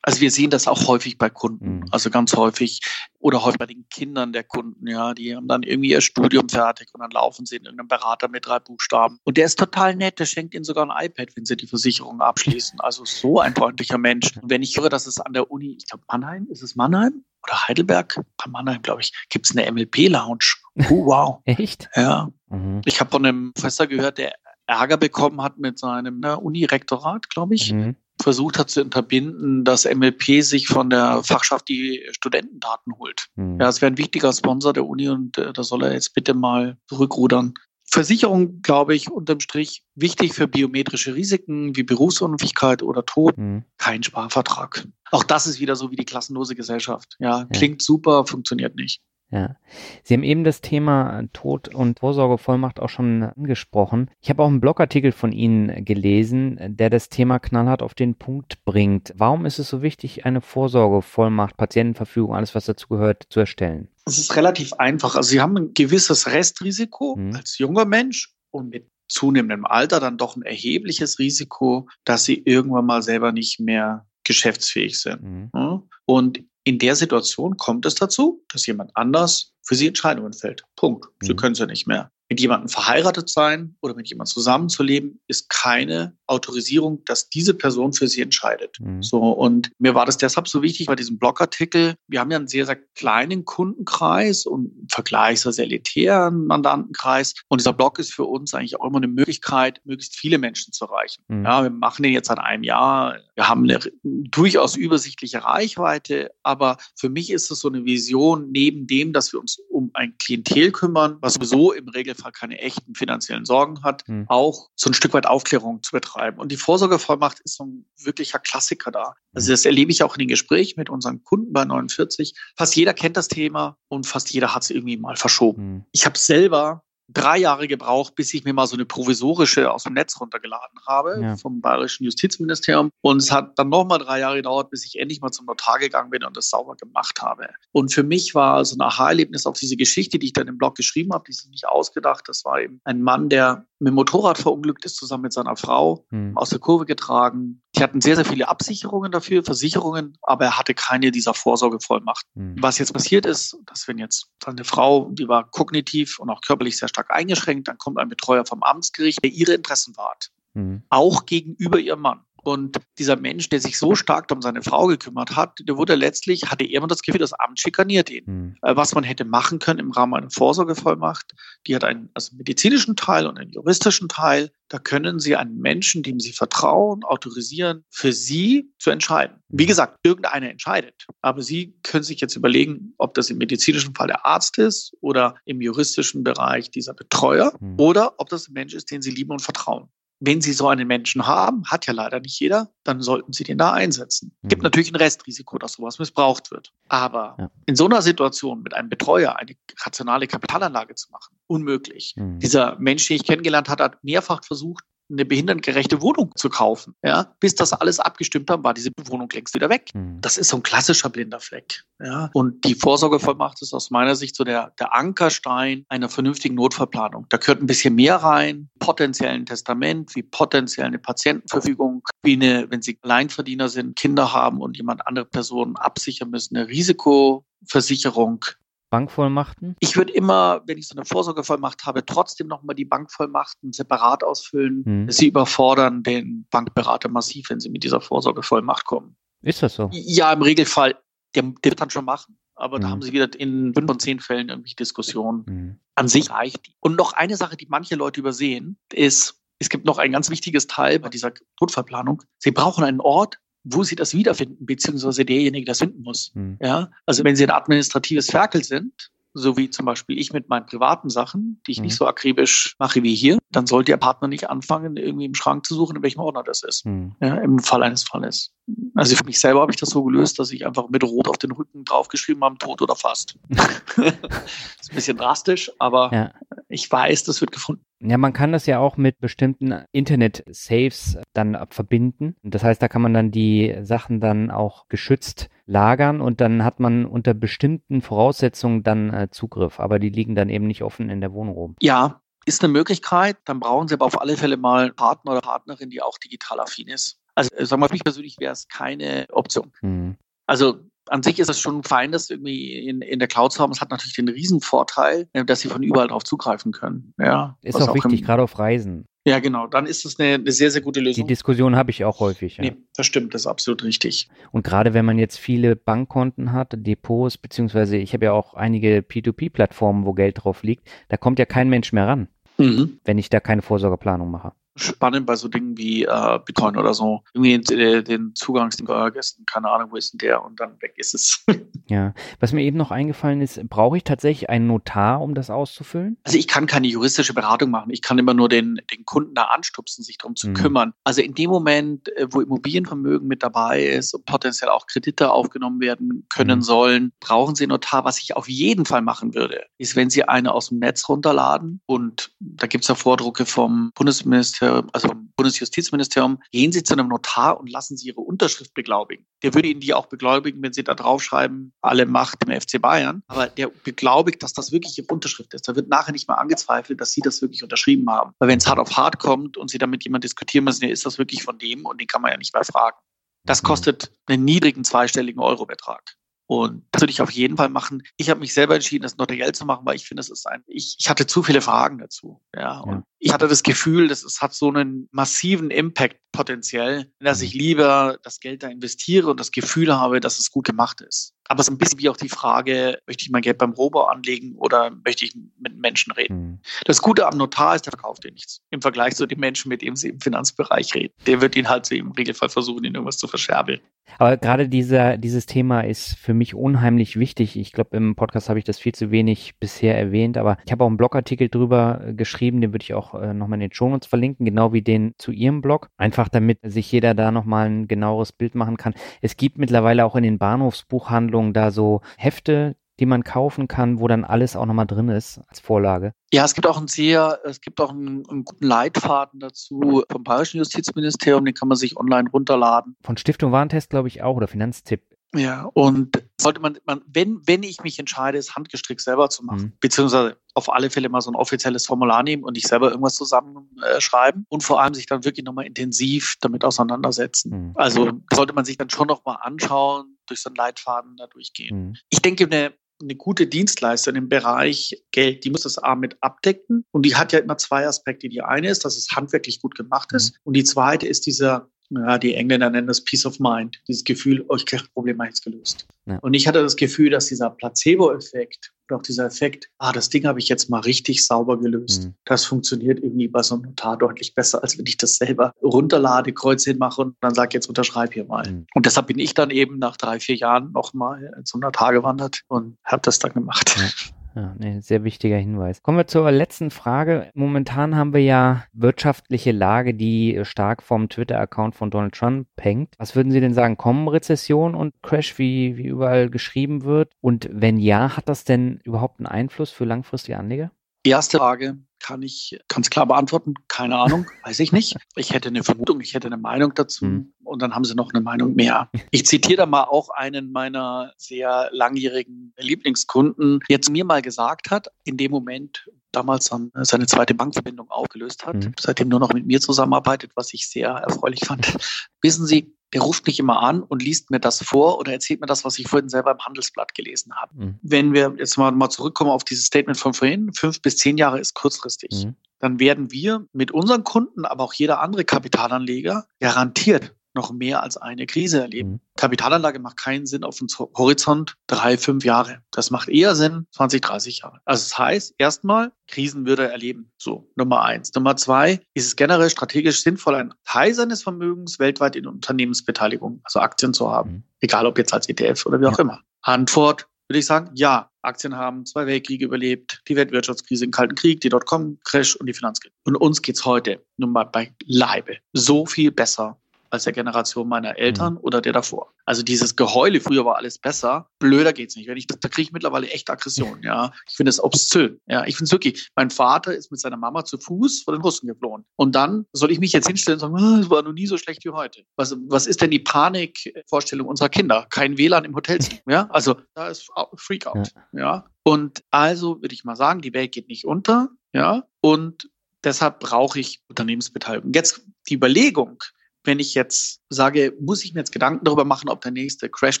Also 0.02 0.20
wir 0.20 0.30
sehen 0.30 0.50
das 0.50 0.68
auch 0.68 0.86
häufig 0.86 1.18
bei 1.18 1.28
Kunden, 1.28 1.80
mhm. 1.80 1.84
also 1.90 2.08
ganz 2.08 2.34
häufig 2.34 2.80
oder 3.18 3.44
häufig 3.44 3.58
bei 3.58 3.66
den 3.66 3.86
Kindern 3.90 4.32
der 4.32 4.44
Kunden, 4.44 4.86
ja, 4.86 5.12
die 5.12 5.34
haben 5.34 5.48
dann 5.48 5.64
irgendwie 5.64 5.90
ihr 5.90 6.00
Studium 6.00 6.48
fertig 6.48 6.88
und 6.94 7.00
dann 7.00 7.10
laufen 7.10 7.44
sie 7.46 7.56
in 7.56 7.64
irgendeinem 7.64 7.88
Berater 7.88 8.28
mit 8.28 8.46
drei 8.46 8.60
Buchstaben. 8.60 9.18
Und 9.24 9.36
der 9.36 9.46
ist 9.46 9.58
total 9.58 9.96
nett, 9.96 10.18
der 10.18 10.26
schenkt 10.26 10.54
ihnen 10.54 10.64
sogar 10.64 10.88
ein 10.88 11.06
iPad, 11.06 11.36
wenn 11.36 11.44
sie 11.44 11.56
die 11.56 11.66
Versicherung 11.66 12.20
abschließen. 12.20 12.80
Also 12.80 13.04
so 13.04 13.40
ein 13.40 13.54
freundlicher 13.54 13.98
Mensch. 13.98 14.36
Und 14.40 14.48
wenn 14.48 14.62
ich 14.62 14.78
höre, 14.78 14.88
dass 14.88 15.06
es 15.06 15.20
an 15.20 15.32
der 15.32 15.50
Uni, 15.50 15.76
ich 15.78 15.86
glaube 15.86 16.04
Mannheim, 16.08 16.46
ist 16.48 16.62
es 16.62 16.76
Mannheim 16.76 17.24
oder 17.48 17.68
Heidelberg? 17.68 18.20
Bei 18.36 18.50
Mannheim, 18.50 18.82
glaube 18.82 19.00
ich, 19.00 19.12
gibt 19.28 19.46
es 19.46 19.56
eine 19.56 19.70
MLP-Lounge. 19.70 20.54
Oh, 20.90 21.06
wow. 21.06 21.40
Echt? 21.44 21.88
Ja. 21.94 22.30
Mhm. 22.48 22.82
Ich 22.84 23.00
habe 23.00 23.10
von 23.10 23.24
einem 23.24 23.52
Professor 23.52 23.86
gehört, 23.86 24.18
der 24.18 24.34
Ärger 24.66 24.96
bekommen 24.96 25.42
hat 25.42 25.58
mit 25.58 25.78
seinem 25.78 26.20
ne, 26.20 26.38
Uni-Rektorat, 26.38 27.30
glaube 27.30 27.54
ich. 27.54 27.72
Mhm 27.72 27.96
versucht 28.22 28.58
hat 28.58 28.70
zu 28.70 28.82
unterbinden, 28.82 29.64
dass 29.64 29.84
MLP 29.84 30.42
sich 30.42 30.66
von 30.66 30.90
der 30.90 31.22
Fachschaft 31.22 31.68
die 31.68 32.04
Studentendaten 32.10 32.98
holt. 32.98 33.28
Mhm. 33.36 33.60
Ja, 33.60 33.68
es 33.68 33.80
wäre 33.80 33.92
ein 33.92 33.98
wichtiger 33.98 34.32
Sponsor 34.32 34.72
der 34.72 34.86
Uni 34.86 35.08
und 35.08 35.38
äh, 35.38 35.52
da 35.52 35.62
soll 35.62 35.84
er 35.84 35.92
jetzt 35.92 36.14
bitte 36.14 36.34
mal 36.34 36.76
zurückrudern. 36.88 37.54
Versicherung, 37.90 38.60
glaube 38.62 38.94
ich, 38.94 39.10
unterm 39.10 39.40
Strich 39.40 39.82
wichtig 39.94 40.34
für 40.34 40.46
biometrische 40.46 41.14
Risiken 41.14 41.74
wie 41.76 41.82
Berufsunfähigkeit 41.82 42.82
oder 42.82 43.04
Tod. 43.04 43.36
Mhm. 43.38 43.64
Kein 43.78 44.02
Sparvertrag. 44.02 44.86
Auch 45.10 45.24
das 45.24 45.46
ist 45.46 45.58
wieder 45.60 45.74
so 45.74 45.90
wie 45.90 45.96
die 45.96 46.04
klassenlose 46.04 46.54
Gesellschaft. 46.54 47.16
Ja, 47.18 47.46
klingt 47.52 47.82
ja. 47.82 47.86
super, 47.86 48.26
funktioniert 48.26 48.76
nicht. 48.76 49.00
Ja. 49.30 49.56
Sie 50.04 50.14
haben 50.14 50.22
eben 50.22 50.42
das 50.42 50.62
Thema 50.62 51.24
Tod- 51.34 51.74
und 51.74 51.98
Vorsorgevollmacht 51.98 52.80
auch 52.80 52.88
schon 52.88 53.22
angesprochen. 53.22 54.10
Ich 54.20 54.30
habe 54.30 54.42
auch 54.42 54.48
einen 54.48 54.60
Blogartikel 54.60 55.12
von 55.12 55.32
Ihnen 55.32 55.84
gelesen, 55.84 56.58
der 56.76 56.88
das 56.88 57.10
Thema 57.10 57.38
knallhart 57.38 57.82
auf 57.82 57.92
den 57.92 58.14
Punkt 58.14 58.64
bringt. 58.64 59.12
Warum 59.16 59.44
ist 59.44 59.58
es 59.58 59.68
so 59.68 59.82
wichtig, 59.82 60.24
eine 60.24 60.40
Vorsorgevollmacht, 60.40 61.58
Patientenverfügung, 61.58 62.34
alles 62.34 62.54
was 62.54 62.64
dazu 62.64 62.88
gehört, 62.88 63.26
zu 63.28 63.40
erstellen? 63.40 63.88
Es 64.08 64.18
ist 64.18 64.36
relativ 64.36 64.72
einfach. 64.74 65.16
Also 65.16 65.30
Sie 65.30 65.40
haben 65.40 65.56
ein 65.56 65.74
gewisses 65.74 66.26
Restrisiko 66.26 67.16
mhm. 67.16 67.36
als 67.36 67.58
junger 67.58 67.84
Mensch 67.84 68.32
und 68.50 68.70
mit 68.70 68.88
zunehmendem 69.08 69.64
Alter 69.64 70.00
dann 70.00 70.18
doch 70.18 70.36
ein 70.36 70.42
erhebliches 70.42 71.18
Risiko, 71.18 71.88
dass 72.04 72.24
Sie 72.24 72.42
irgendwann 72.44 72.86
mal 72.86 73.02
selber 73.02 73.32
nicht 73.32 73.60
mehr 73.60 74.06
geschäftsfähig 74.24 75.00
sind. 75.00 75.22
Mhm. 75.22 75.82
Und 76.04 76.40
in 76.64 76.78
der 76.78 76.96
Situation 76.96 77.56
kommt 77.56 77.86
es 77.86 77.94
dazu, 77.94 78.44
dass 78.52 78.66
jemand 78.66 78.90
anders 78.94 79.54
für 79.62 79.74
sie 79.74 79.86
Entscheidungen 79.86 80.34
fällt. 80.34 80.64
Punkt. 80.76 81.06
Sie 81.22 81.32
mhm. 81.32 81.36
können 81.36 81.54
sie 81.54 81.66
nicht 81.66 81.86
mehr. 81.86 82.10
Mit 82.28 82.40
jemandem 82.40 82.68
verheiratet 82.68 83.30
sein 83.30 83.76
oder 83.80 83.94
mit 83.94 84.08
jemandem 84.08 84.32
zusammenzuleben, 84.32 85.20
ist 85.28 85.48
keine 85.48 86.16
Autorisierung, 86.26 87.02
dass 87.06 87.30
diese 87.30 87.54
Person 87.54 87.92
für 87.92 88.06
sie 88.06 88.20
entscheidet. 88.20 88.78
Mhm. 88.80 89.02
So, 89.02 89.18
und 89.18 89.70
mir 89.78 89.94
war 89.94 90.04
das 90.04 90.18
deshalb 90.18 90.46
so 90.46 90.62
wichtig 90.62 90.86
bei 90.86 90.94
diesem 90.94 91.18
Blogartikel. 91.18 91.94
Wir 92.06 92.20
haben 92.20 92.30
ja 92.30 92.36
einen 92.36 92.48
sehr, 92.48 92.66
sehr 92.66 92.76
kleinen 92.76 93.44
Kundenkreis 93.44 94.44
und 94.44 94.70
vergleichsweise 94.90 95.62
elitären 95.62 96.46
Mandantenkreis. 96.46 97.34
Und 97.48 97.60
dieser 97.60 97.72
Blog 97.72 97.98
ist 97.98 98.12
für 98.12 98.24
uns 98.24 98.52
eigentlich 98.52 98.78
auch 98.78 98.86
immer 98.86 98.98
eine 98.98 99.08
Möglichkeit, 99.08 99.80
möglichst 99.84 100.16
viele 100.16 100.38
Menschen 100.38 100.72
zu 100.72 100.84
erreichen. 100.84 101.22
Mhm. 101.28 101.44
Ja, 101.44 101.62
wir 101.62 101.70
machen 101.70 102.02
den 102.02 102.12
jetzt 102.12 102.28
seit 102.28 102.38
einem 102.38 102.62
Jahr. 102.62 103.16
Wir 103.34 103.48
haben 103.48 103.64
eine 103.64 103.80
durchaus 104.02 104.76
übersichtliche 104.76 105.44
Reichweite, 105.44 106.30
aber 106.42 106.76
für 106.94 107.08
mich 107.08 107.30
ist 107.30 107.50
es 107.50 107.60
so 107.60 107.68
eine 107.68 107.84
Vision, 107.86 108.50
neben 108.50 108.86
dem, 108.86 109.14
dass 109.14 109.32
wir 109.32 109.40
uns 109.40 109.58
um 109.70 109.90
ein 109.94 110.14
Klientel 110.18 110.72
kümmern, 110.72 111.16
was 111.20 111.34
sowieso 111.34 111.72
im 111.72 111.88
Regelfall 111.88 112.17
keine 112.32 112.58
echten 112.58 112.94
finanziellen 112.94 113.44
Sorgen 113.44 113.82
hat, 113.82 114.06
mhm. 114.08 114.26
auch 114.28 114.68
so 114.74 114.90
ein 114.90 114.94
Stück 114.94 115.12
weit 115.14 115.26
Aufklärung 115.26 115.82
zu 115.82 115.92
betreiben. 115.92 116.38
Und 116.38 116.52
die 116.52 116.56
Vorsorgevollmacht 116.56 117.40
ist 117.40 117.56
so 117.56 117.64
ein 117.64 117.86
wirklicher 117.96 118.38
Klassiker 118.38 118.90
da. 118.90 119.14
Also 119.32 119.50
das 119.52 119.64
erlebe 119.64 119.90
ich 119.90 120.02
auch 120.02 120.14
in 120.14 120.20
den 120.20 120.28
Gesprächen 120.28 120.78
mit 120.78 120.90
unseren 120.90 121.22
Kunden 121.22 121.52
bei 121.52 121.64
49. 121.64 122.34
Fast 122.56 122.76
jeder 122.76 122.94
kennt 122.94 123.16
das 123.16 123.28
Thema 123.28 123.76
und 123.88 124.06
fast 124.06 124.32
jeder 124.32 124.54
hat 124.54 124.62
es 124.62 124.70
irgendwie 124.70 124.96
mal 124.96 125.16
verschoben. 125.16 125.72
Mhm. 125.72 125.84
Ich 125.92 126.06
habe 126.06 126.18
selber 126.18 126.82
drei 127.08 127.38
Jahre 127.38 127.68
gebraucht, 127.68 128.14
bis 128.14 128.32
ich 128.34 128.44
mir 128.44 128.52
mal 128.52 128.66
so 128.66 128.76
eine 128.76 128.84
provisorische 128.84 129.72
aus 129.72 129.84
dem 129.84 129.94
Netz 129.94 130.20
runtergeladen 130.20 130.78
habe 130.86 131.18
ja. 131.20 131.36
vom 131.36 131.60
Bayerischen 131.60 132.04
Justizministerium. 132.04 132.90
Und 133.00 133.18
es 133.18 133.32
hat 133.32 133.58
dann 133.58 133.70
nochmal 133.70 133.98
drei 133.98 134.20
Jahre 134.20 134.36
gedauert, 134.36 134.70
bis 134.70 134.84
ich 134.84 134.98
endlich 134.98 135.20
mal 135.20 135.30
zum 135.30 135.46
Notar 135.46 135.78
gegangen 135.78 136.10
bin 136.10 136.24
und 136.24 136.36
das 136.36 136.50
sauber 136.50 136.76
gemacht 136.76 137.20
habe. 137.22 137.48
Und 137.72 137.92
für 137.92 138.02
mich 138.02 138.34
war 138.34 138.64
so 138.64 138.76
ein 138.76 138.82
Aha-Erlebnis 138.82 139.46
auf 139.46 139.58
diese 139.58 139.76
Geschichte, 139.76 140.18
die 140.18 140.26
ich 140.26 140.32
dann 140.34 140.48
im 140.48 140.58
Blog 140.58 140.76
geschrieben 140.76 141.12
habe, 141.12 141.24
die 141.26 141.32
ist 141.32 141.48
nicht 141.48 141.66
ausgedacht. 141.66 142.24
Das 142.28 142.44
war 142.44 142.60
eben 142.60 142.80
ein 142.84 143.02
Mann, 143.02 143.28
der 143.28 143.66
mit 143.78 143.92
dem 143.92 143.94
Motorrad 143.94 144.38
verunglückt 144.38 144.84
ist, 144.84 144.96
zusammen 144.96 145.22
mit 145.22 145.32
seiner 145.32 145.56
Frau, 145.56 146.04
hm. 146.10 146.36
aus 146.36 146.50
der 146.50 146.58
Kurve 146.58 146.84
getragen. 146.84 147.62
Die 147.78 147.82
hatten 147.84 148.00
sehr, 148.00 148.16
sehr 148.16 148.24
viele 148.24 148.48
Absicherungen 148.48 149.12
dafür, 149.12 149.44
Versicherungen, 149.44 150.18
aber 150.22 150.46
er 150.46 150.58
hatte 150.58 150.74
keine 150.74 151.12
dieser 151.12 151.32
Vorsorgevollmacht. 151.32 152.26
Hm. 152.34 152.56
Was 152.58 152.78
jetzt 152.78 152.92
passiert 152.92 153.24
ist, 153.24 153.56
dass 153.66 153.86
wenn 153.86 153.98
jetzt 153.98 154.28
seine 154.42 154.64
Frau, 154.64 155.10
die 155.12 155.28
war 155.28 155.48
kognitiv 155.48 156.18
und 156.18 156.28
auch 156.28 156.40
körperlich 156.40 156.76
sehr 156.76 156.88
stark 156.88 157.10
eingeschränkt, 157.10 157.68
dann 157.68 157.78
kommt 157.78 157.98
ein 157.98 158.08
Betreuer 158.08 158.44
vom 158.44 158.64
Amtsgericht, 158.64 159.22
der 159.22 159.30
ihre 159.30 159.54
Interessen 159.54 159.96
wahrt. 159.96 160.30
Hm. 160.54 160.82
Auch 160.88 161.24
gegenüber 161.24 161.78
ihrem 161.78 162.00
Mann. 162.00 162.20
Und 162.42 162.78
dieser 162.98 163.16
Mensch, 163.16 163.48
der 163.48 163.60
sich 163.60 163.78
so 163.78 163.94
stark 163.94 164.30
um 164.30 164.42
seine 164.42 164.62
Frau 164.62 164.86
gekümmert 164.86 165.36
hat, 165.36 165.58
der 165.60 165.76
wurde 165.76 165.94
letztlich, 165.94 166.42
hatte 166.50 166.64
er 166.64 166.78
immer 166.78 166.86
das 166.86 167.02
Gefühl, 167.02 167.20
das 167.20 167.32
Amt 167.32 167.60
schikaniert 167.60 168.10
ihn. 168.10 168.24
Mhm. 168.26 168.56
Was 168.62 168.94
man 168.94 169.04
hätte 169.04 169.24
machen 169.24 169.58
können 169.58 169.80
im 169.80 169.90
Rahmen 169.90 170.14
einer 170.14 170.30
Vorsorgevollmacht, 170.30 171.34
die 171.66 171.74
hat 171.74 171.84
einen 171.84 172.10
also 172.14 172.36
medizinischen 172.36 172.96
Teil 172.96 173.26
und 173.26 173.38
einen 173.38 173.50
juristischen 173.50 174.08
Teil. 174.08 174.50
Da 174.68 174.78
können 174.78 175.18
Sie 175.18 175.36
einen 175.36 175.58
Menschen, 175.58 176.02
dem 176.02 176.20
Sie 176.20 176.32
vertrauen, 176.32 177.02
autorisieren, 177.04 177.84
für 177.90 178.12
Sie 178.12 178.70
zu 178.78 178.90
entscheiden. 178.90 179.38
Wie 179.48 179.64
mhm. 179.64 179.68
gesagt, 179.68 179.98
irgendeiner 180.02 180.50
entscheidet. 180.50 181.06
Aber 181.22 181.42
Sie 181.42 181.76
können 181.82 182.04
sich 182.04 182.20
jetzt 182.20 182.36
überlegen, 182.36 182.94
ob 182.98 183.14
das 183.14 183.30
im 183.30 183.38
medizinischen 183.38 183.94
Fall 183.94 184.08
der 184.08 184.26
Arzt 184.26 184.58
ist 184.58 184.94
oder 185.00 185.34
im 185.44 185.60
juristischen 185.60 186.22
Bereich 186.22 186.70
dieser 186.70 186.94
Betreuer 186.94 187.52
mhm. 187.60 187.74
oder 187.78 188.14
ob 188.18 188.28
das 188.28 188.48
ein 188.48 188.52
Mensch 188.52 188.74
ist, 188.74 188.90
den 188.90 189.02
Sie 189.02 189.10
lieben 189.10 189.32
und 189.32 189.42
vertrauen 189.42 189.88
wenn 190.20 190.40
Sie 190.40 190.52
so 190.52 190.68
einen 190.68 190.88
Menschen 190.88 191.26
haben, 191.26 191.64
hat 191.66 191.86
ja 191.86 191.92
leider 191.92 192.20
nicht 192.20 192.40
jeder, 192.40 192.70
dann 192.84 193.00
sollten 193.00 193.32
Sie 193.32 193.44
den 193.44 193.58
da 193.58 193.72
einsetzen. 193.72 194.36
Es 194.42 194.48
gibt 194.48 194.62
mhm. 194.62 194.64
natürlich 194.64 194.90
ein 194.90 194.96
Restrisiko, 194.96 195.58
dass 195.58 195.74
sowas 195.74 195.98
missbraucht 195.98 196.50
wird. 196.50 196.72
Aber 196.88 197.36
ja. 197.38 197.50
in 197.66 197.76
so 197.76 197.86
einer 197.86 198.02
Situation 198.02 198.62
mit 198.62 198.74
einem 198.74 198.88
Betreuer 198.88 199.36
eine 199.36 199.54
rationale 199.84 200.26
Kapitalanlage 200.26 200.94
zu 200.94 201.10
machen, 201.10 201.36
unmöglich. 201.46 202.14
Mhm. 202.16 202.40
Dieser 202.40 202.76
Mensch, 202.78 203.06
den 203.06 203.16
ich 203.16 203.24
kennengelernt 203.24 203.68
habe, 203.68 203.84
hat 203.84 204.02
mehrfach 204.02 204.44
versucht, 204.44 204.84
eine 205.10 205.24
behindertengerechte 205.24 206.02
Wohnung 206.02 206.32
zu 206.36 206.48
kaufen. 206.50 206.94
Ja, 207.02 207.34
bis 207.40 207.54
das 207.54 207.72
alles 207.72 208.00
abgestimmt 208.00 208.50
haben, 208.50 208.62
war 208.64 208.74
diese 208.74 208.90
Wohnung 209.06 209.28
längst 209.32 209.54
wieder 209.54 209.70
weg. 209.70 209.90
Mhm. 209.94 210.20
Das 210.20 210.38
ist 210.38 210.48
so 210.48 210.56
ein 210.56 210.62
klassischer 210.62 211.08
blinder 211.08 211.40
Fleck. 211.40 211.84
Ja, 212.00 212.30
und 212.34 212.64
die 212.64 212.74
Vorsorgevollmacht 212.74 213.60
ist 213.62 213.72
aus 213.72 213.90
meiner 213.90 214.16
Sicht 214.16 214.36
so 214.36 214.44
der, 214.44 214.72
der 214.78 214.94
Ankerstein 214.94 215.84
einer 215.88 216.08
vernünftigen 216.08 216.54
Notfallplanung. 216.54 217.26
Da 217.28 217.38
gehört 217.38 217.62
ein 217.62 217.66
bisschen 217.66 217.94
mehr 217.94 218.16
rein, 218.16 218.68
potenziell 218.78 219.30
ein 219.30 219.46
Testament, 219.46 220.14
wie 220.14 220.22
potenziell 220.22 220.86
eine 220.86 220.98
Patientenverfügung, 220.98 222.02
wie 222.22 222.34
eine, 222.34 222.70
wenn 222.70 222.82
Sie 222.82 222.98
Alleinverdiener 223.02 223.68
sind, 223.68 223.96
Kinder 223.96 224.32
haben 224.32 224.60
und 224.60 224.76
jemand 224.76 225.06
andere 225.06 225.24
Personen 225.24 225.76
absichern 225.76 226.30
müssen, 226.30 226.56
eine 226.56 226.68
Risikoversicherung, 226.68 228.44
Bankvollmachten? 228.90 229.76
Ich 229.80 229.96
würde 229.96 230.12
immer, 230.12 230.62
wenn 230.66 230.78
ich 230.78 230.88
so 230.88 230.96
eine 230.96 231.04
Vorsorgevollmacht 231.04 231.84
habe, 231.86 232.04
trotzdem 232.04 232.46
nochmal 232.46 232.74
die 232.74 232.84
Bankvollmachten 232.84 233.72
separat 233.72 234.24
ausfüllen. 234.24 234.84
Hm. 234.84 235.10
Sie 235.10 235.28
überfordern 235.28 236.02
den 236.02 236.46
Bankberater 236.50 237.08
massiv, 237.08 237.50
wenn 237.50 237.60
sie 237.60 237.70
mit 237.70 237.84
dieser 237.84 238.00
Vorsorgevollmacht 238.00 238.84
kommen. 238.84 239.16
Ist 239.42 239.62
das 239.62 239.74
so? 239.74 239.90
Ja, 239.92 240.32
im 240.32 240.42
Regelfall. 240.42 240.96
Der, 241.34 241.42
der 241.42 241.72
wird 241.72 241.80
dann 241.80 241.90
schon 241.90 242.04
machen. 242.04 242.38
Aber 242.54 242.76
hm. 242.76 242.82
da 242.82 242.88
haben 242.90 243.02
sie 243.02 243.12
wieder 243.12 243.28
in 243.38 243.72
fünf 243.74 243.86
von 243.86 244.00
zehn 244.00 244.20
Fällen 244.20 244.48
irgendwie 244.48 244.74
Diskussionen. 244.74 245.44
Hm. 245.46 245.80
An 245.94 246.08
sich 246.08 246.30
reicht 246.30 246.66
die. 246.66 246.74
Und 246.80 246.96
noch 246.96 247.12
eine 247.12 247.36
Sache, 247.36 247.56
die 247.56 247.66
manche 247.68 247.94
Leute 247.94 248.20
übersehen, 248.20 248.78
ist, 248.92 249.40
es 249.60 249.68
gibt 249.68 249.84
noch 249.84 249.98
ein 249.98 250.12
ganz 250.12 250.30
wichtiges 250.30 250.66
Teil 250.66 250.98
bei 250.98 251.08
dieser 251.08 251.32
Notfallplanung. 251.60 252.22
Sie 252.38 252.52
brauchen 252.52 252.84
einen 252.84 253.00
Ort, 253.00 253.38
wo 253.64 253.82
sie 253.82 253.96
das 253.96 254.14
wiederfinden, 254.14 254.64
beziehungsweise 254.64 255.24
derjenige 255.24 255.66
das 255.66 255.78
finden 255.78 256.02
muss. 256.02 256.30
Hm. 256.34 256.56
Ja, 256.60 256.90
also 257.06 257.24
wenn 257.24 257.36
sie 257.36 257.44
ein 257.44 257.50
administratives 257.50 258.30
Ferkel 258.30 258.64
sind, 258.64 259.10
so 259.34 259.56
wie 259.56 259.70
zum 259.70 259.86
Beispiel 259.86 260.18
ich 260.18 260.32
mit 260.32 260.48
meinen 260.48 260.66
privaten 260.66 261.10
Sachen, 261.10 261.60
die 261.66 261.72
ich 261.72 261.78
mhm. 261.78 261.86
nicht 261.86 261.96
so 261.96 262.06
akribisch 262.06 262.74
mache 262.78 263.02
wie 263.02 263.14
hier, 263.14 263.38
dann 263.50 263.66
sollte 263.66 263.92
der 263.92 263.96
Partner 263.96 264.28
nicht 264.28 264.48
anfangen, 264.50 264.96
irgendwie 264.96 265.26
im 265.26 265.34
Schrank 265.34 265.66
zu 265.66 265.74
suchen, 265.74 265.96
in 265.96 266.02
welchem 266.02 266.20
Ordner 266.20 266.42
das 266.42 266.62
ist. 266.62 266.84
Mhm. 266.86 267.14
Ja, 267.20 267.36
Im 267.36 267.58
Fall 267.58 267.82
eines 267.82 268.02
Falles. 268.02 268.52
Also 268.94 269.16
für 269.16 269.24
mich 269.24 269.40
selber 269.40 269.60
habe 269.60 269.72
ich 269.72 269.78
das 269.78 269.90
so 269.90 270.02
gelöst, 270.04 270.38
dass 270.38 270.50
ich 270.50 270.66
einfach 270.66 270.88
mit 270.88 271.04
Rot 271.04 271.28
auf 271.28 271.38
den 271.38 271.52
Rücken 271.52 271.84
draufgeschrieben 271.84 272.42
habe, 272.44 272.58
tot 272.58 272.82
oder 272.82 272.96
fast. 272.96 273.38
ist 273.48 273.98
ein 273.98 274.94
bisschen 274.94 275.16
drastisch, 275.16 275.70
aber 275.78 276.10
ja. 276.12 276.32
ich 276.68 276.90
weiß, 276.90 277.24
das 277.24 277.40
wird 277.40 277.52
gefunden. 277.52 277.84
Ja, 278.00 278.16
man 278.16 278.32
kann 278.32 278.52
das 278.52 278.66
ja 278.66 278.78
auch 278.78 278.96
mit 278.96 279.18
bestimmten 279.18 279.84
Internet-Saves 279.92 281.18
dann 281.32 281.56
verbinden. 281.70 282.36
Das 282.42 282.62
heißt, 282.62 282.80
da 282.80 282.88
kann 282.88 283.02
man 283.02 283.14
dann 283.14 283.30
die 283.30 283.76
Sachen 283.82 284.20
dann 284.20 284.50
auch 284.50 284.88
geschützt 284.88 285.48
lagern 285.66 286.20
und 286.20 286.40
dann 286.40 286.64
hat 286.64 286.80
man 286.80 287.04
unter 287.04 287.34
bestimmten 287.34 288.00
Voraussetzungen 288.00 288.82
dann 288.82 289.12
äh, 289.12 289.28
Zugriff. 289.30 289.80
Aber 289.80 289.98
die 289.98 290.10
liegen 290.10 290.34
dann 290.34 290.48
eben 290.48 290.66
nicht 290.66 290.82
offen 290.82 291.10
in 291.10 291.20
der 291.20 291.32
Wohnung 291.32 291.54
rum. 291.54 291.76
Ja, 291.80 292.20
ist 292.46 292.64
eine 292.64 292.72
Möglichkeit. 292.72 293.36
Dann 293.44 293.60
brauchen 293.60 293.88
Sie 293.88 293.94
aber 293.94 294.06
auf 294.06 294.20
alle 294.20 294.36
Fälle 294.36 294.56
mal 294.56 294.84
einen 294.84 294.96
Partner 294.96 295.32
oder 295.32 295.40
Partnerin, 295.40 295.90
die 295.90 296.00
auch 296.00 296.18
digital 296.18 296.60
affin 296.60 296.88
ist. 296.88 297.18
Also 297.34 297.50
sagen 297.52 297.70
wir 297.70 297.76
mal, 297.78 297.88
für 297.88 297.94
mich 297.94 298.04
persönlich 298.04 298.36
wäre 298.38 298.52
es 298.52 298.68
keine 298.68 299.26
Option. 299.30 299.72
Mhm. 299.82 300.16
Also 300.46 300.80
an 301.10 301.22
sich 301.22 301.38
ist 301.38 301.48
es 301.48 301.60
schon 301.60 301.82
fein, 301.82 302.12
das 302.12 302.30
irgendwie 302.30 302.86
in, 302.86 303.02
in 303.02 303.18
der 303.18 303.28
Cloud 303.28 303.52
zu 303.52 303.62
haben. 303.62 303.72
Es 303.72 303.80
hat 303.80 303.90
natürlich 303.90 304.14
den 304.14 304.28
Riesenvorteil, 304.28 305.28
äh, 305.32 305.44
dass 305.44 305.60
sie 305.60 305.68
von 305.68 305.82
überall 305.82 306.08
drauf 306.08 306.24
zugreifen 306.24 306.72
können. 306.72 307.14
Ja, 307.18 307.56
ist 307.62 307.76
auch, 307.76 307.88
auch 307.88 307.94
wichtig, 307.94 308.22
gerade 308.22 308.42
auf 308.42 308.58
Reisen. 308.58 309.06
Ja, 309.26 309.40
genau. 309.40 309.66
Dann 309.66 309.86
ist 309.86 310.06
es 310.06 310.18
eine, 310.18 310.34
eine 310.34 310.52
sehr, 310.52 310.70
sehr 310.70 310.80
gute 310.80 311.00
Lösung. 311.00 311.26
Die 311.26 311.28
Diskussion 311.28 311.76
habe 311.76 311.90
ich 311.90 312.04
auch 312.04 312.20
häufig. 312.20 312.56
Ja. 312.56 312.64
Nee, 312.64 312.76
das 312.96 313.06
stimmt, 313.06 313.34
das 313.34 313.42
ist 313.42 313.46
absolut 313.46 313.84
richtig. 313.84 314.28
Und 314.52 314.64
gerade 314.64 314.94
wenn 314.94 315.04
man 315.04 315.18
jetzt 315.18 315.38
viele 315.38 315.76
Bankkonten 315.76 316.52
hat, 316.52 316.72
Depots, 316.74 317.36
beziehungsweise 317.36 317.98
ich 317.98 318.14
habe 318.14 318.26
ja 318.26 318.32
auch 318.32 318.54
einige 318.54 318.98
P2P-Plattformen, 319.00 320.06
wo 320.06 320.14
Geld 320.14 320.44
drauf 320.44 320.62
liegt, 320.62 320.88
da 321.08 321.18
kommt 321.18 321.38
ja 321.38 321.44
kein 321.44 321.68
Mensch 321.68 321.92
mehr 321.92 322.06
ran, 322.06 322.28
mhm. 322.56 323.00
wenn 323.04 323.18
ich 323.18 323.28
da 323.28 323.40
keine 323.40 323.60
Vorsorgeplanung 323.60 324.30
mache 324.30 324.52
spannend 324.78 325.26
bei 325.26 325.36
so 325.36 325.48
Dingen 325.48 325.76
wie 325.76 326.04
äh, 326.04 326.38
Bitcoin 326.44 326.76
oder 326.76 326.94
so. 326.94 327.22
Irgendwie 327.34 327.58
den, 327.58 328.04
den 328.04 328.34
Zugang 328.34 328.70
zu 328.70 328.84
den 328.84 329.12
Gästen, 329.12 329.44
keine 329.46 329.70
Ahnung, 329.70 329.90
wo 329.90 329.96
ist 329.96 330.12
denn 330.12 330.18
der 330.18 330.44
und 330.44 330.58
dann 330.60 330.80
weg 330.80 330.94
ist 330.96 331.14
es. 331.14 331.44
ja, 331.88 332.14
was 332.40 332.52
mir 332.52 332.62
eben 332.62 332.76
noch 332.76 332.90
eingefallen 332.90 333.40
ist, 333.40 333.60
brauche 333.68 333.96
ich 333.96 334.04
tatsächlich 334.04 334.48
einen 334.50 334.66
Notar, 334.66 335.20
um 335.20 335.34
das 335.34 335.50
auszufüllen? 335.50 336.16
Also 336.24 336.38
ich 336.38 336.48
kann 336.48 336.66
keine 336.66 336.86
juristische 336.86 337.34
Beratung 337.34 337.70
machen. 337.70 337.90
Ich 337.90 338.02
kann 338.02 338.18
immer 338.18 338.34
nur 338.34 338.48
den, 338.48 338.80
den 338.92 339.04
Kunden 339.04 339.34
da 339.34 339.44
anstupsen, 339.44 340.04
sich 340.04 340.18
darum 340.18 340.36
zu 340.36 340.48
mhm. 340.48 340.54
kümmern. 340.54 340.92
Also 341.04 341.22
in 341.22 341.34
dem 341.34 341.50
Moment, 341.50 342.08
äh, 342.16 342.26
wo 342.30 342.40
Immobilienvermögen 342.40 343.26
mit 343.26 343.42
dabei 343.42 343.84
ist 343.84 344.14
und 344.14 344.24
potenziell 344.24 344.70
auch 344.70 344.86
Kredite 344.86 345.30
aufgenommen 345.30 345.80
werden 345.80 346.26
können 346.28 346.58
mhm. 346.58 346.62
sollen, 346.62 347.12
brauchen 347.20 347.54
Sie 347.54 347.64
einen 347.64 347.70
Notar. 347.70 348.04
Was 348.04 348.18
ich 348.18 348.36
auf 348.36 348.48
jeden 348.48 348.84
Fall 348.84 349.02
machen 349.02 349.34
würde, 349.34 349.64
ist, 349.78 349.96
wenn 349.96 350.10
Sie 350.10 350.24
eine 350.24 350.52
aus 350.52 350.68
dem 350.68 350.78
Netz 350.78 351.08
runterladen 351.08 351.80
und 351.86 352.30
da 352.40 352.66
gibt 352.66 352.84
es 352.84 352.88
ja 352.88 352.94
Vordrucke 352.94 353.46
vom 353.46 353.90
Bundesministerium 353.94 354.67
Bundesministerium, 354.68 354.90
also 354.92 355.08
vom 355.08 355.32
Bundesjustizministerium, 355.36 356.42
gehen 356.50 356.72
Sie 356.72 356.82
zu 356.82 356.94
einem 356.94 357.08
Notar 357.08 357.58
und 357.58 357.70
lassen 357.70 357.96
Sie 357.96 358.08
Ihre 358.08 358.20
Unterschrift 358.20 358.74
beglaubigen. 358.74 359.26
Der 359.42 359.54
würde 359.54 359.68
Ihnen 359.68 359.80
die 359.80 359.94
auch 359.94 360.06
beglaubigen, 360.06 360.62
wenn 360.62 360.72
Sie 360.72 360.84
da 360.84 360.94
draufschreiben, 360.94 361.72
alle 361.80 362.06
Macht 362.06 362.44
im 362.44 362.60
FC 362.60 362.80
Bayern. 362.80 363.22
Aber 363.28 363.46
der 363.48 363.68
beglaubigt, 363.68 364.42
dass 364.42 364.52
das 364.52 364.72
wirklich 364.72 364.98
Ihre 364.98 365.12
Unterschrift 365.12 365.54
ist. 365.54 365.68
Da 365.68 365.76
wird 365.76 365.88
nachher 365.88 366.12
nicht 366.12 366.28
mal 366.28 366.34
angezweifelt, 366.34 367.00
dass 367.00 367.12
Sie 367.12 367.20
das 367.20 367.42
wirklich 367.42 367.62
unterschrieben 367.62 368.08
haben. 368.10 368.32
Weil 368.38 368.48
wenn 368.48 368.58
es 368.58 368.66
hart 368.66 368.78
auf 368.78 368.96
hart 368.96 369.18
kommt 369.18 369.56
und 369.56 369.70
Sie 369.70 369.78
dann 369.78 369.90
mit 369.90 370.04
jemandem 370.04 370.26
diskutieren 370.26 370.64
müssen, 370.64 370.88
ist 370.88 371.06
das 371.06 371.18
wirklich 371.18 371.42
von 371.42 371.58
dem 371.58 371.86
und 371.86 372.00
den 372.00 372.06
kann 372.06 372.22
man 372.22 372.32
ja 372.32 372.36
nicht 372.36 372.54
mehr 372.54 372.64
fragen. 372.64 372.96
Das 373.44 373.62
kostet 373.62 374.10
einen 374.26 374.44
niedrigen 374.44 374.84
zweistelligen 374.84 375.40
Eurobetrag. 375.40 376.17
Und 376.48 376.86
das 376.92 377.02
würde 377.02 377.10
ich 377.10 377.20
auf 377.20 377.30
jeden 377.30 377.58
Fall 377.58 377.68
machen. 377.68 378.02
Ich 378.16 378.30
habe 378.30 378.40
mich 378.40 378.54
selber 378.54 378.74
entschieden, 378.74 379.02
das 379.02 379.18
notariell 379.18 379.52
zu 379.52 379.66
machen, 379.66 379.84
weil 379.84 379.96
ich 379.96 380.06
finde, 380.06 380.22
es 380.22 380.30
ist 380.30 380.46
ein, 380.46 380.62
ich, 380.66 380.96
ich 380.98 381.10
hatte 381.10 381.26
zu 381.26 381.42
viele 381.42 381.60
Fragen 381.60 381.98
dazu. 381.98 382.40
Ja, 382.56 382.80
und 382.80 382.90
ja. 382.90 383.02
ich 383.18 383.34
hatte 383.34 383.48
das 383.48 383.62
Gefühl, 383.62 384.08
dass 384.08 384.24
es 384.24 384.40
hat 384.40 384.54
so 384.54 384.68
einen 384.68 385.10
massiven 385.12 385.70
Impact 385.70 386.16
potenziell, 386.32 387.12
dass 387.20 387.42
ich 387.42 387.52
lieber 387.52 388.18
das 388.22 388.40
Geld 388.40 388.62
da 388.62 388.68
investiere 388.68 389.28
und 389.30 389.38
das 389.38 389.50
Gefühl 389.50 389.94
habe, 389.94 390.20
dass 390.20 390.38
es 390.38 390.50
gut 390.50 390.64
gemacht 390.64 391.02
ist. 391.02 391.34
Aber 391.48 391.60
es 391.60 391.68
ist 391.68 391.74
ein 391.74 391.78
bisschen 391.78 391.98
wie 391.98 392.08
auch 392.08 392.16
die 392.16 392.28
Frage, 392.28 392.98
möchte 393.06 393.24
ich 393.24 393.30
mein 393.30 393.42
Geld 393.42 393.58
beim 393.58 393.72
Robo 393.72 394.02
anlegen 394.02 394.56
oder 394.56 394.90
möchte 395.04 395.24
ich 395.24 395.34
mit 395.58 395.76
Menschen 395.76 396.12
reden? 396.12 396.36
Mhm. 396.36 396.58
Das 396.84 397.00
Gute 397.00 397.26
am 397.26 397.38
Notar 397.38 397.74
ist, 397.74 397.86
der 397.86 397.92
verkauft 397.92 398.24
dir 398.24 398.32
nichts. 398.32 398.60
Im 398.70 398.82
Vergleich 398.82 399.16
zu 399.16 399.26
den 399.26 399.40
Menschen, 399.40 399.70
mit 399.70 399.82
denen 399.82 399.96
sie 399.96 400.10
im 400.10 400.20
Finanzbereich 400.20 400.94
reden. 400.94 401.12
Der 401.26 401.40
wird 401.40 401.56
ihn 401.56 401.68
halt 401.68 401.86
so 401.86 401.94
im 401.94 402.12
Regelfall 402.12 402.50
versuchen, 402.50 402.84
ihn 402.84 402.94
irgendwas 402.94 403.18
zu 403.18 403.26
verscherbeln. 403.26 403.80
Aber 404.16 404.36
gerade 404.36 404.68
dieser, 404.68 405.18
dieses 405.18 405.46
Thema 405.46 405.82
ist 405.82 406.16
für 406.16 406.32
mich 406.32 406.54
unheimlich 406.54 407.18
wichtig. 407.18 407.56
Ich 407.56 407.72
glaube, 407.72 407.96
im 407.96 408.14
Podcast 408.14 408.48
habe 408.48 408.58
ich 408.58 408.64
das 408.64 408.78
viel 408.78 408.94
zu 408.94 409.10
wenig 409.10 409.58
bisher 409.58 409.98
erwähnt, 409.98 410.38
aber 410.38 410.56
ich 410.64 410.72
habe 410.72 410.84
auch 410.84 410.88
einen 410.88 410.96
Blogartikel 410.96 411.48
drüber 411.48 412.02
geschrieben, 412.16 412.60
den 412.60 412.72
würde 412.72 412.84
ich 412.84 412.94
auch 412.94 413.14
äh, 413.14 413.34
nochmal 413.34 413.58
in 413.58 413.68
den 413.68 413.74
Shownotes 413.74 414.08
verlinken, 414.08 414.46
genau 414.46 414.72
wie 414.72 414.82
den 414.82 415.14
zu 415.18 415.30
Ihrem 415.30 415.60
Blog. 415.60 415.90
Einfach 415.98 416.28
damit 416.28 416.58
sich 416.62 416.90
jeder 416.90 417.14
da 417.14 417.30
nochmal 417.30 417.68
ein 417.68 417.88
genaueres 417.88 418.32
Bild 418.32 418.54
machen 418.54 418.76
kann. 418.76 418.94
Es 419.20 419.36
gibt 419.36 419.58
mittlerweile 419.58 420.04
auch 420.04 420.16
in 420.16 420.22
den 420.22 420.38
Bahnhofsbuchhandlungen 420.38 421.37
da 421.52 421.70
so 421.70 422.00
Hefte, 422.16 422.76
die 423.00 423.06
man 423.06 423.22
kaufen 423.22 423.68
kann, 423.68 424.00
wo 424.00 424.08
dann 424.08 424.24
alles 424.24 424.56
auch 424.56 424.66
nochmal 424.66 424.86
drin 424.86 425.08
ist 425.08 425.40
als 425.48 425.60
Vorlage. 425.60 426.12
Ja, 426.32 426.44
es 426.44 426.54
gibt 426.54 426.66
auch 426.66 426.76
einen 426.76 426.88
sehr, 426.88 427.38
es 427.44 427.60
gibt 427.60 427.80
auch 427.80 427.90
einen, 427.90 428.28
einen, 428.28 428.44
guten 428.44 428.66
Leitfaden 428.66 429.40
dazu 429.40 430.02
vom 430.10 430.24
Bayerischen 430.24 430.58
Justizministerium, 430.58 431.44
den 431.44 431.54
kann 431.54 431.68
man 431.68 431.76
sich 431.76 431.96
online 431.96 432.28
runterladen. 432.30 432.96
Von 433.02 433.16
Stiftung 433.16 433.52
Warentest, 433.52 433.90
glaube 433.90 434.08
ich, 434.08 434.22
auch, 434.22 434.36
oder 434.36 434.48
Finanztipp. 434.48 435.02
Ja, 435.34 435.68
und 435.74 436.24
sollte 436.40 436.60
man, 436.60 436.78
man, 436.86 437.02
wenn, 437.06 437.46
wenn 437.46 437.62
ich 437.62 437.82
mich 437.82 437.98
entscheide, 437.98 438.38
es 438.38 438.56
handgestrickt 438.56 439.02
selber 439.02 439.28
zu 439.28 439.44
machen, 439.44 439.60
mhm. 439.60 439.72
beziehungsweise 439.78 440.38
auf 440.54 440.72
alle 440.72 440.88
Fälle 440.88 441.10
mal 441.10 441.20
so 441.20 441.30
ein 441.30 441.36
offizielles 441.36 441.84
Formular 441.84 442.22
nehmen 442.22 442.44
und 442.44 442.56
ich 442.56 442.66
selber 442.66 442.88
irgendwas 442.88 443.14
zusammenschreiben 443.14 444.46
und 444.48 444.62
vor 444.62 444.80
allem 444.80 444.94
sich 444.94 445.04
dann 445.04 445.24
wirklich 445.24 445.44
nochmal 445.44 445.66
intensiv 445.66 446.36
damit 446.40 446.64
auseinandersetzen. 446.64 447.50
Mhm. 447.50 447.72
Also 447.74 448.10
sollte 448.32 448.54
man 448.54 448.64
sich 448.64 448.78
dann 448.78 448.88
schon 448.88 449.06
nochmal 449.06 449.36
anschauen, 449.42 450.17
durch 450.28 450.40
so 450.40 450.48
einen 450.48 450.56
Leitfaden 450.56 451.16
da 451.16 451.26
durchgehen. 451.26 451.88
Mhm. 451.88 451.96
Ich 452.10 452.20
denke, 452.20 452.44
eine, 452.44 452.74
eine 453.00 453.14
gute 453.14 453.46
Dienstleister 453.46 454.14
im 454.14 454.28
Bereich 454.28 455.02
Geld, 455.12 455.44
die 455.44 455.50
muss 455.50 455.62
das 455.62 455.78
A 455.78 455.94
mit 455.94 456.16
abdecken. 456.20 456.84
Und 456.90 457.06
die 457.06 457.16
hat 457.16 457.32
ja 457.32 457.38
immer 457.38 457.58
zwei 457.58 457.86
Aspekte. 457.86 458.28
Die 458.28 458.42
eine 458.42 458.68
ist, 458.68 458.84
dass 458.84 458.96
es 458.96 459.08
handwerklich 459.12 459.60
gut 459.60 459.76
gemacht 459.76 460.12
ist. 460.12 460.32
Mhm. 460.32 460.38
Und 460.44 460.54
die 460.54 460.64
zweite 460.64 461.06
ist 461.06 461.26
dieser 461.26 461.70
ja, 461.90 462.18
die 462.18 462.34
Engländer 462.34 462.70
nennen 462.70 462.86
das 462.86 463.02
Peace 463.02 463.24
of 463.24 463.38
Mind, 463.40 463.80
dieses 463.88 464.04
Gefühl, 464.04 464.44
euch 464.48 464.64
oh, 464.72 464.78
Problem 464.94 465.20
jetzt 465.24 465.44
gelöst. 465.44 465.86
Ja. 466.06 466.18
Und 466.18 466.34
ich 466.34 466.46
hatte 466.46 466.62
das 466.62 466.76
Gefühl, 466.76 467.10
dass 467.10 467.26
dieser 467.26 467.50
Placebo-Effekt 467.50 468.72
oder 468.88 468.98
auch 468.98 469.02
dieser 469.02 469.26
Effekt, 469.26 469.68
ah, 469.78 469.92
das 469.92 470.08
Ding 470.08 470.26
habe 470.26 470.38
ich 470.38 470.48
jetzt 470.48 470.70
mal 470.70 470.80
richtig 470.80 471.26
sauber 471.26 471.58
gelöst, 471.58 472.04
mhm. 472.04 472.14
das 472.24 472.44
funktioniert 472.44 473.02
irgendwie 473.02 473.28
bei 473.28 473.42
so 473.42 473.54
einem 473.54 473.64
Notar 473.64 473.98
deutlich 473.98 474.34
besser, 474.34 474.62
als 474.62 474.78
wenn 474.78 474.86
ich 474.86 474.96
das 474.96 475.16
selber 475.16 475.52
runterlade, 475.62 476.32
Kreuz 476.32 476.64
hinmache 476.64 477.02
und 477.02 477.16
dann 477.20 477.34
sage, 477.34 477.50
jetzt 477.54 477.68
unterschreib 477.68 478.14
hier 478.14 478.24
mal. 478.24 478.50
Mhm. 478.50 478.66
Und 478.74 478.86
deshalb 478.86 479.06
bin 479.06 479.18
ich 479.18 479.34
dann 479.34 479.50
eben 479.50 479.78
nach 479.78 479.96
drei, 479.96 480.20
vier 480.20 480.36
Jahren 480.36 480.72
nochmal 480.72 481.32
zum 481.44 481.60
Notar 481.60 481.92
gewandert 481.92 482.42
und 482.48 482.76
habe 482.84 483.02
das 483.02 483.18
dann 483.18 483.32
gemacht. 483.32 483.76
Ja. 483.78 483.88
Ja, 484.38 484.54
nee, 484.56 484.78
sehr 484.78 485.02
wichtiger 485.02 485.36
Hinweis. 485.36 485.82
Kommen 485.82 485.98
wir 485.98 486.06
zur 486.06 486.30
letzten 486.30 486.70
Frage. 486.70 487.28
Momentan 487.34 487.96
haben 487.96 488.14
wir 488.14 488.22
ja 488.22 488.62
wirtschaftliche 488.72 489.50
Lage, 489.50 489.94
die 489.94 490.38
stark 490.44 490.84
vom 490.84 491.08
Twitter-Account 491.08 491.74
von 491.74 491.90
Donald 491.90 492.14
Trump 492.14 492.46
hängt. 492.56 492.94
Was 492.98 493.16
würden 493.16 493.32
Sie 493.32 493.40
denn 493.40 493.52
sagen? 493.52 493.76
Kommen 493.76 494.06
Rezession 494.06 494.76
und 494.76 494.94
Crash, 495.02 495.38
wie, 495.38 495.76
wie 495.76 495.88
überall 495.88 496.30
geschrieben 496.30 496.84
wird? 496.84 497.10
Und 497.20 497.48
wenn 497.50 497.78
ja, 497.78 498.16
hat 498.16 498.28
das 498.28 498.44
denn 498.44 498.78
überhaupt 498.84 499.18
einen 499.18 499.26
Einfluss 499.26 499.72
für 499.72 499.84
langfristige 499.84 500.38
Anleger? 500.38 500.70
Erste 501.02 501.38
Frage 501.38 501.78
kann 502.08 502.22
ich 502.22 502.58
ganz 502.68 502.88
klar 502.88 503.04
beantworten. 503.04 503.52
Keine 503.68 503.98
Ahnung, 503.98 504.24
weiß 504.44 504.60
ich 504.60 504.72
nicht. 504.72 504.96
Ich 505.14 505.34
hätte 505.34 505.50
eine 505.50 505.62
Vermutung, 505.62 506.00
ich 506.00 506.14
hätte 506.14 506.28
eine 506.28 506.38
Meinung 506.38 506.72
dazu. 506.74 507.04
Mhm. 507.04 507.34
Und 507.44 507.60
dann 507.60 507.74
haben 507.74 507.84
sie 507.84 507.94
noch 507.94 508.14
eine 508.14 508.22
Meinung 508.22 508.54
mehr. 508.54 508.88
Ich 509.10 509.26
zitiere 509.26 509.58
da 509.58 509.66
mal 509.66 509.84
auch 509.84 510.08
einen 510.08 510.50
meiner 510.50 511.12
sehr 511.18 511.68
langjährigen 511.70 512.54
Lieblingskunden, 512.56 513.60
der 513.68 513.82
zu 513.82 513.92
mir 513.92 514.06
mal 514.06 514.22
gesagt 514.22 514.70
hat, 514.70 514.88
in 515.04 515.18
dem 515.18 515.30
Moment, 515.30 515.86
damals 516.10 516.46
dann 516.46 516.70
seine 516.74 517.06
zweite 517.06 517.34
Bankverbindung 517.34 517.90
aufgelöst 517.90 518.46
hat, 518.46 518.54
mhm. 518.54 518.72
seitdem 518.80 519.08
nur 519.08 519.20
noch 519.20 519.34
mit 519.34 519.46
mir 519.46 519.60
zusammenarbeitet, 519.60 520.32
was 520.34 520.54
ich 520.54 520.66
sehr 520.66 520.88
erfreulich 520.88 521.40
fand. 521.44 521.76
Wissen 522.22 522.46
Sie, 522.46 522.74
der 522.94 523.02
ruft 523.02 523.26
mich 523.26 523.38
immer 523.38 523.62
an 523.62 523.82
und 523.82 524.02
liest 524.02 524.30
mir 524.30 524.40
das 524.40 524.62
vor 524.62 524.98
oder 524.98 525.12
erzählt 525.12 525.40
mir 525.40 525.46
das, 525.46 525.64
was 525.64 525.78
ich 525.78 525.88
vorhin 525.88 526.08
selber 526.08 526.32
im 526.32 526.38
Handelsblatt 526.38 526.94
gelesen 526.94 527.34
habe. 527.34 527.52
Mhm. 527.54 527.78
Wenn 527.82 528.12
wir 528.14 528.34
jetzt 528.38 528.56
mal, 528.56 528.72
mal 528.72 528.88
zurückkommen 528.88 529.30
auf 529.30 529.44
dieses 529.44 529.66
Statement 529.66 529.98
von 529.98 530.14
vorhin, 530.14 530.52
fünf 530.54 530.80
bis 530.80 530.96
zehn 530.96 531.18
Jahre 531.18 531.38
ist 531.38 531.54
kurzfristig, 531.54 532.24
mhm. 532.24 532.36
dann 532.58 532.80
werden 532.80 533.10
wir 533.10 533.46
mit 533.52 533.70
unseren 533.70 534.04
Kunden, 534.04 534.44
aber 534.44 534.64
auch 534.64 534.72
jeder 534.72 535.00
andere 535.00 535.24
Kapitalanleger 535.24 536.26
garantiert 536.40 537.14
noch 537.38 537.52
mehr 537.52 537.82
als 537.82 537.96
eine 537.96 538.26
Krise 538.26 538.60
erleben. 538.60 538.90
Mhm. 538.90 539.00
Kapitalanlage 539.16 539.78
macht 539.78 539.96
keinen 539.96 540.26
Sinn 540.26 540.44
auf 540.44 540.58
dem 540.58 540.68
Horizont 540.96 541.54
drei, 541.66 541.96
fünf 541.96 542.24
Jahre. 542.24 542.62
Das 542.72 542.90
macht 542.90 543.08
eher 543.08 543.34
Sinn 543.34 543.66
20, 543.72 544.02
30 544.02 544.40
Jahre. 544.40 544.60
Also 544.64 544.82
das 544.84 544.98
heißt, 544.98 545.34
erstmal, 545.38 545.92
Krisen 546.08 546.46
würde 546.46 546.64
er 546.64 546.72
erleben. 546.72 547.10
So, 547.16 547.48
Nummer 547.56 547.82
eins. 547.82 548.12
Nummer 548.14 548.36
zwei, 548.36 548.80
ist 548.94 549.06
es 549.06 549.16
generell 549.16 549.50
strategisch 549.50 550.02
sinnvoll, 550.02 550.34
einen 550.34 550.54
Teil 550.64 550.92
seines 550.94 551.22
Vermögens 551.22 551.78
weltweit 551.78 552.16
in 552.16 552.26
Unternehmensbeteiligung, 552.26 553.40
also 553.44 553.60
Aktien 553.60 553.94
zu 553.94 554.10
haben. 554.10 554.30
Mhm. 554.30 554.42
Egal 554.60 554.86
ob 554.86 554.98
jetzt 554.98 555.14
als 555.14 555.28
ETF 555.28 555.66
oder 555.66 555.80
wie 555.80 555.86
auch 555.86 555.98
ja. 555.98 556.04
immer. 556.04 556.20
Antwort, 556.42 557.06
würde 557.28 557.38
ich 557.38 557.46
sagen, 557.46 557.70
ja, 557.74 558.10
Aktien 558.22 558.56
haben 558.56 558.86
zwei 558.86 559.06
Weltkriege 559.06 559.44
überlebt, 559.44 560.02
die 560.08 560.16
Weltwirtschaftskrise, 560.16 560.86
den 560.86 560.90
Kalten 560.90 561.14
Krieg, 561.14 561.40
die 561.40 561.48
Dotcom-Crash 561.48 562.36
und 562.36 562.46
die 562.46 562.54
Finanzkrise. 562.54 562.94
Und 563.04 563.16
uns 563.16 563.42
geht's 563.42 563.64
heute 563.64 564.04
nun 564.16 564.32
mal 564.32 564.44
bei 564.44 564.72
Leibe 564.86 565.36
so 565.52 565.86
viel 565.86 566.10
besser 566.10 566.60
als 566.90 567.04
der 567.04 567.12
Generation 567.12 567.68
meiner 567.68 567.98
Eltern 567.98 568.34
mhm. 568.34 568.40
oder 568.40 568.60
der 568.60 568.72
davor. 568.72 569.12
Also 569.24 569.42
dieses 569.42 569.76
Geheule, 569.76 570.20
früher 570.20 570.44
war 570.44 570.56
alles 570.56 570.78
besser, 570.78 571.28
blöder 571.38 571.72
geht's 571.72 571.96
nicht. 571.96 572.08
Wenn 572.08 572.16
ich, 572.16 572.26
da 572.26 572.48
kriege 572.48 572.62
ich 572.62 572.72
mittlerweile 572.72 573.08
echt 573.08 573.28
Aggression, 573.30 573.82
ja. 573.82 574.12
Ich 574.28 574.36
finde 574.36 574.50
es 574.50 574.62
obszön, 574.62 575.20
ja. 575.26 575.44
Ich 575.46 575.56
finde 575.56 575.66
es 575.66 575.72
wirklich, 575.72 576.08
mein 576.16 576.30
Vater 576.30 576.74
ist 576.74 576.90
mit 576.90 577.00
seiner 577.00 577.16
Mama 577.16 577.44
zu 577.44 577.58
Fuß 577.58 578.02
vor 578.04 578.14
den 578.14 578.22
Russen 578.22 578.46
geflohen. 578.46 578.84
Und 578.96 579.14
dann 579.14 579.46
soll 579.52 579.70
ich 579.70 579.80
mich 579.80 579.92
jetzt 579.92 580.06
hinstellen 580.06 580.36
und 580.36 580.40
sagen, 580.40 580.56
ah, 580.56 580.80
es 580.80 580.90
war 580.90 581.02
noch 581.02 581.12
nie 581.12 581.26
so 581.26 581.36
schlecht 581.36 581.64
wie 581.64 581.70
heute. 581.70 582.04
Was, 582.16 582.34
was 582.48 582.66
ist 582.66 582.80
denn 582.80 582.90
die 582.90 582.98
Panikvorstellung 582.98 584.26
unserer 584.26 584.48
Kinder? 584.48 584.86
Kein 584.90 585.18
WLAN 585.18 585.44
im 585.44 585.54
Hotelzimmer, 585.54 586.00
ja. 586.08 586.28
Also 586.30 586.56
da 586.74 586.88
ist 586.88 587.10
Freakout, 587.36 587.88
ja. 588.12 588.20
ja. 588.20 588.46
Und 588.62 589.02
also 589.10 589.60
würde 589.62 589.74
ich 589.74 589.84
mal 589.84 589.96
sagen, 589.96 590.20
die 590.20 590.34
Welt 590.34 590.52
geht 590.52 590.68
nicht 590.68 590.84
unter, 590.84 591.28
ja. 591.52 591.84
Und 592.00 592.50
deshalb 592.84 593.20
brauche 593.20 593.58
ich 593.58 593.82
Unternehmensbeteiligung. 593.88 594.72
Jetzt 594.72 595.02
die 595.28 595.34
Überlegung, 595.34 596.02
wenn 596.48 596.58
ich 596.60 596.74
jetzt 596.74 597.20
sage, 597.28 597.76
muss 597.78 598.04
ich 598.04 598.14
mir 598.14 598.20
jetzt 598.20 598.32
Gedanken 598.32 598.64
darüber 598.64 598.86
machen, 598.86 599.10
ob 599.10 599.20
der 599.20 599.32
nächste 599.32 599.68
Crash 599.68 600.00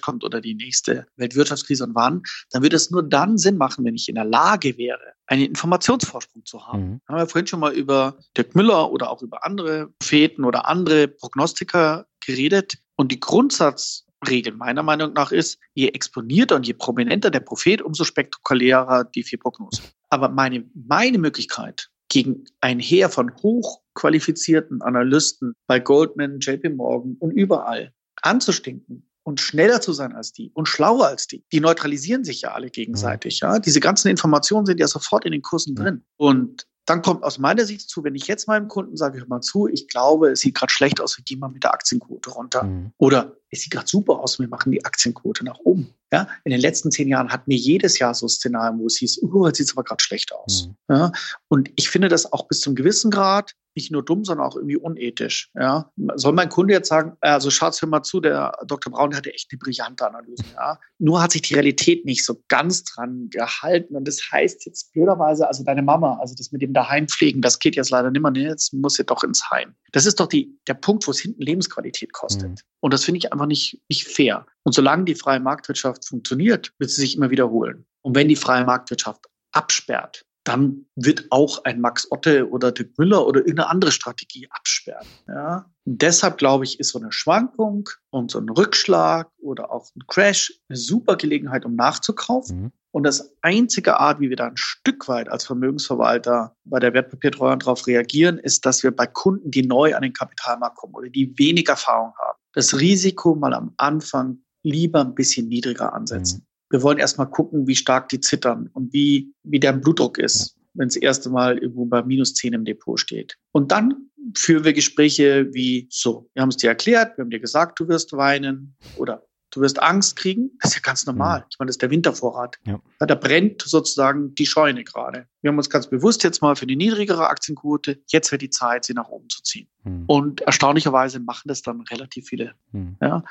kommt 0.00 0.24
oder 0.24 0.40
die 0.40 0.54
nächste 0.54 1.06
Weltwirtschaftskrise 1.16 1.84
und 1.84 1.94
wann, 1.94 2.22
dann 2.50 2.62
würde 2.62 2.74
es 2.74 2.90
nur 2.90 3.02
dann 3.02 3.36
Sinn 3.36 3.58
machen, 3.58 3.84
wenn 3.84 3.94
ich 3.94 4.08
in 4.08 4.14
der 4.14 4.24
Lage 4.24 4.78
wäre, 4.78 5.12
einen 5.26 5.44
Informationsvorsprung 5.44 6.46
zu 6.46 6.66
haben. 6.66 6.82
Mhm. 6.82 7.00
Haben 7.06 7.18
wir 7.18 7.28
vorhin 7.28 7.46
schon 7.46 7.60
mal 7.60 7.74
über 7.74 8.18
Dirk 8.34 8.54
Müller 8.54 8.90
oder 8.90 9.10
auch 9.10 9.22
über 9.22 9.44
andere 9.44 9.88
Propheten 9.98 10.46
oder 10.46 10.66
andere 10.66 11.06
Prognostiker 11.06 12.06
geredet. 12.24 12.78
Und 12.96 13.12
die 13.12 13.20
Grundsatzregel 13.20 14.54
meiner 14.54 14.82
Meinung 14.82 15.12
nach 15.12 15.32
ist, 15.32 15.58
je 15.74 15.88
exponierter 15.88 16.56
und 16.56 16.66
je 16.66 16.72
prominenter 16.72 17.30
der 17.30 17.40
Prophet, 17.40 17.82
umso 17.82 18.04
spektakulärer 18.04 19.04
die 19.04 19.22
vier 19.22 19.38
Prognosen. 19.38 19.84
Aber 20.08 20.30
meine, 20.30 20.64
meine 20.74 21.18
Möglichkeit, 21.18 21.90
gegen 22.08 22.44
ein 22.60 22.80
Heer 22.80 23.08
von 23.10 23.34
hochqualifizierten 23.36 24.82
Analysten 24.82 25.54
bei 25.66 25.78
Goldman, 25.78 26.40
JP 26.40 26.70
Morgan 26.70 27.16
und 27.18 27.30
überall 27.32 27.92
anzustinken 28.22 29.08
und 29.22 29.40
schneller 29.40 29.80
zu 29.80 29.92
sein 29.92 30.14
als 30.14 30.32
die 30.32 30.50
und 30.54 30.66
schlauer 30.66 31.06
als 31.06 31.26
die. 31.26 31.44
Die 31.52 31.60
neutralisieren 31.60 32.24
sich 32.24 32.40
ja 32.40 32.52
alle 32.52 32.70
gegenseitig. 32.70 33.40
Ja, 33.40 33.58
diese 33.58 33.80
ganzen 33.80 34.08
Informationen 34.08 34.64
sind 34.64 34.80
ja 34.80 34.88
sofort 34.88 35.24
in 35.26 35.32
den 35.32 35.42
Kursen 35.42 35.74
drin. 35.74 36.02
Und 36.16 36.66
dann 36.86 37.02
kommt 37.02 37.22
aus 37.22 37.38
meiner 37.38 37.66
Sicht 37.66 37.90
zu, 37.90 38.02
wenn 38.02 38.14
ich 38.14 38.26
jetzt 38.26 38.48
meinem 38.48 38.68
Kunden 38.68 38.96
sage, 38.96 39.18
hör 39.18 39.26
mal 39.28 39.42
zu, 39.42 39.68
ich 39.68 39.88
glaube, 39.88 40.30
es 40.30 40.40
sieht 40.40 40.54
gerade 40.54 40.72
schlecht 40.72 41.02
aus, 41.02 41.18
wir 41.18 41.24
gehen 41.24 41.38
mal 41.38 41.50
mit 41.50 41.62
der 41.62 41.74
Aktienquote 41.74 42.30
runter. 42.30 42.62
Mhm. 42.62 42.92
Oder 42.96 43.36
es 43.50 43.60
sieht 43.60 43.72
gerade 43.72 43.86
super 43.86 44.20
aus, 44.20 44.38
wir 44.38 44.48
machen 44.48 44.72
die 44.72 44.82
Aktienquote 44.82 45.44
nach 45.44 45.58
oben. 45.58 45.92
Ja, 46.12 46.28
in 46.44 46.52
den 46.52 46.60
letzten 46.60 46.90
zehn 46.90 47.08
Jahren 47.08 47.30
hatten 47.30 47.50
wir 47.50 47.56
jedes 47.56 47.98
Jahr 47.98 48.14
so 48.14 48.28
Szenarien, 48.28 48.78
wo 48.78 48.86
es 48.86 48.96
hieß, 48.96 49.22
oh, 49.22 49.46
jetzt 49.46 49.58
sieht 49.58 49.66
es 49.66 49.76
aber 49.76 49.84
gerade 49.84 50.02
schlecht 50.02 50.32
aus. 50.32 50.68
Mhm. 50.88 50.96
Ja, 50.96 51.12
und 51.48 51.70
ich 51.76 51.90
finde 51.90 52.08
das 52.08 52.32
auch 52.32 52.48
bis 52.48 52.60
zum 52.60 52.74
gewissen 52.74 53.10
Grad 53.10 53.52
nicht 53.78 53.92
nur 53.92 54.04
dumm, 54.04 54.24
sondern 54.24 54.46
auch 54.46 54.56
irgendwie 54.56 54.76
unethisch. 54.76 55.50
Ja? 55.54 55.92
Soll 56.16 56.32
mein 56.32 56.48
Kunde 56.48 56.74
jetzt 56.74 56.88
sagen, 56.88 57.16
also 57.20 57.48
schaut's 57.48 57.80
mir 57.80 57.88
mal 57.88 58.02
zu, 58.02 58.20
der 58.20 58.52
Dr. 58.66 58.92
Braun 58.92 59.14
hatte 59.14 59.32
echt 59.32 59.48
eine 59.52 59.58
brillante 59.58 60.04
Analyse. 60.04 60.42
Ja? 60.54 60.80
Nur 60.98 61.22
hat 61.22 61.30
sich 61.30 61.42
die 61.42 61.54
Realität 61.54 62.04
nicht 62.04 62.24
so 62.24 62.42
ganz 62.48 62.82
dran 62.82 63.28
gehalten. 63.30 63.94
Und 63.94 64.08
das 64.08 64.20
heißt 64.32 64.66
jetzt 64.66 64.92
blöderweise, 64.92 65.46
also 65.46 65.62
deine 65.62 65.82
Mama, 65.82 66.18
also 66.20 66.34
das 66.36 66.50
mit 66.50 66.60
dem 66.60 66.72
Daheimpflegen, 66.72 67.40
das 67.40 67.60
geht 67.60 67.76
jetzt 67.76 67.90
leider 67.90 68.10
nicht 68.10 68.20
mehr. 68.20 68.32
Jetzt 68.32 68.74
muss 68.74 68.94
sie 68.94 69.04
doch 69.04 69.22
ins 69.22 69.48
Heim. 69.50 69.76
Das 69.92 70.06
ist 70.06 70.18
doch 70.18 70.26
die, 70.26 70.58
der 70.66 70.74
Punkt, 70.74 71.06
wo 71.06 71.12
es 71.12 71.20
hinten 71.20 71.42
Lebensqualität 71.42 72.12
kostet. 72.12 72.50
Mhm. 72.50 72.56
Und 72.80 72.92
das 72.92 73.04
finde 73.04 73.18
ich 73.18 73.32
einfach 73.32 73.46
nicht, 73.46 73.80
nicht 73.88 74.08
fair. 74.08 74.44
Und 74.68 74.74
solange 74.74 75.06
die 75.06 75.14
freie 75.14 75.40
Marktwirtschaft 75.40 76.04
funktioniert, 76.04 76.74
wird 76.76 76.90
sie 76.90 77.00
sich 77.00 77.16
immer 77.16 77.30
wiederholen. 77.30 77.86
Und 78.02 78.14
wenn 78.14 78.28
die 78.28 78.36
freie 78.36 78.66
Marktwirtschaft 78.66 79.24
absperrt, 79.50 80.26
dann 80.44 80.84
wird 80.94 81.24
auch 81.30 81.64
ein 81.64 81.80
Max 81.80 82.06
Otte 82.12 82.50
oder 82.50 82.70
Dirk 82.70 82.90
Müller 82.98 83.26
oder 83.26 83.40
irgendeine 83.40 83.70
andere 83.70 83.92
Strategie 83.92 84.46
absperren. 84.50 85.06
Ja? 85.26 85.64
Und 85.86 86.02
deshalb 86.02 86.36
glaube 86.36 86.64
ich, 86.64 86.78
ist 86.80 86.90
so 86.90 86.98
eine 86.98 87.10
Schwankung 87.12 87.88
und 88.10 88.30
so 88.30 88.40
ein 88.40 88.48
Rückschlag 88.50 89.30
oder 89.38 89.72
auch 89.72 89.88
ein 89.96 90.06
Crash 90.06 90.52
eine 90.68 90.76
super 90.76 91.16
Gelegenheit, 91.16 91.64
um 91.64 91.74
nachzukaufen. 91.74 92.64
Mhm. 92.64 92.72
Und 92.90 93.04
das 93.04 93.34
einzige 93.40 93.98
Art, 93.98 94.20
wie 94.20 94.28
wir 94.28 94.36
da 94.36 94.48
ein 94.48 94.58
Stück 94.58 95.08
weit 95.08 95.30
als 95.30 95.46
Vermögensverwalter 95.46 96.54
bei 96.64 96.78
der 96.78 96.92
Wertpapiertreuhand 96.92 97.62
darauf 97.62 97.86
reagieren, 97.86 98.36
ist, 98.36 98.66
dass 98.66 98.82
wir 98.82 98.94
bei 98.94 99.06
Kunden, 99.06 99.50
die 99.50 99.66
neu 99.66 99.96
an 99.96 100.02
den 100.02 100.12
Kapitalmarkt 100.12 100.76
kommen 100.76 100.94
oder 100.94 101.08
die 101.08 101.32
wenig 101.38 101.70
Erfahrung 101.70 102.12
haben, 102.18 102.38
das 102.52 102.78
Risiko 102.78 103.34
mal 103.34 103.54
am 103.54 103.72
Anfang 103.78 104.42
lieber 104.70 105.00
ein 105.00 105.14
bisschen 105.14 105.48
niedriger 105.48 105.92
ansetzen. 105.92 106.38
Mhm 106.38 106.48
wir 106.70 106.82
wollen 106.82 106.98
erstmal 106.98 107.30
gucken, 107.30 107.66
wie 107.66 107.74
stark 107.74 108.08
die 108.08 108.20
zittern 108.20 108.68
und 108.72 108.92
wie, 108.92 109.32
wie 109.42 109.60
der 109.60 109.72
Blutdruck 109.72 110.18
ist, 110.18 110.56
wenn 110.74 110.88
es 110.88 110.94
das 110.94 111.02
erste 111.02 111.30
Mal 111.30 111.58
irgendwo 111.58 111.86
bei 111.86 112.02
minus 112.02 112.34
zehn 112.34 112.52
im 112.52 112.64
Depot 112.64 113.00
steht. 113.00 113.36
Und 113.52 113.72
dann 113.72 114.10
führen 114.36 114.64
wir 114.64 114.72
Gespräche 114.72 115.48
wie 115.52 115.86
so, 115.90 116.28
wir 116.34 116.42
haben 116.42 116.50
es 116.50 116.56
dir 116.56 116.68
erklärt, 116.68 117.16
wir 117.16 117.22
haben 117.22 117.30
dir 117.30 117.40
gesagt, 117.40 117.80
du 117.80 117.88
wirst 117.88 118.12
weinen 118.12 118.76
oder 118.96 119.26
Du 119.50 119.60
wirst 119.60 119.82
Angst 119.82 120.16
kriegen. 120.16 120.50
Das 120.60 120.72
ist 120.72 120.76
ja 120.76 120.82
ganz 120.82 121.06
normal. 121.06 121.40
Mhm. 121.40 121.44
Ich 121.50 121.58
meine, 121.58 121.68
das 121.68 121.74
ist 121.74 121.82
der 121.82 121.90
Wintervorrat. 121.90 122.58
Ja. 122.66 122.80
Da 122.98 123.14
brennt 123.14 123.62
sozusagen 123.62 124.34
die 124.34 124.46
Scheune 124.46 124.84
gerade. 124.84 125.26
Wir 125.40 125.50
haben 125.50 125.56
uns 125.56 125.70
ganz 125.70 125.88
bewusst 125.88 126.22
jetzt 126.24 126.42
mal 126.42 126.56
für 126.56 126.66
die 126.66 126.76
niedrigere 126.76 127.28
Aktienquote, 127.28 128.00
jetzt 128.08 128.30
wird 128.30 128.42
die 128.42 128.50
Zeit, 128.50 128.84
sie 128.84 128.94
nach 128.94 129.08
oben 129.08 129.28
zu 129.28 129.42
ziehen. 129.42 129.68
Mhm. 129.84 130.04
Und 130.06 130.40
erstaunlicherweise 130.42 131.20
machen 131.20 131.48
das 131.48 131.62
dann 131.62 131.80
relativ 131.82 132.26
viele. 132.26 132.54
Mhm. 132.72 132.96
Ja. 133.00 133.24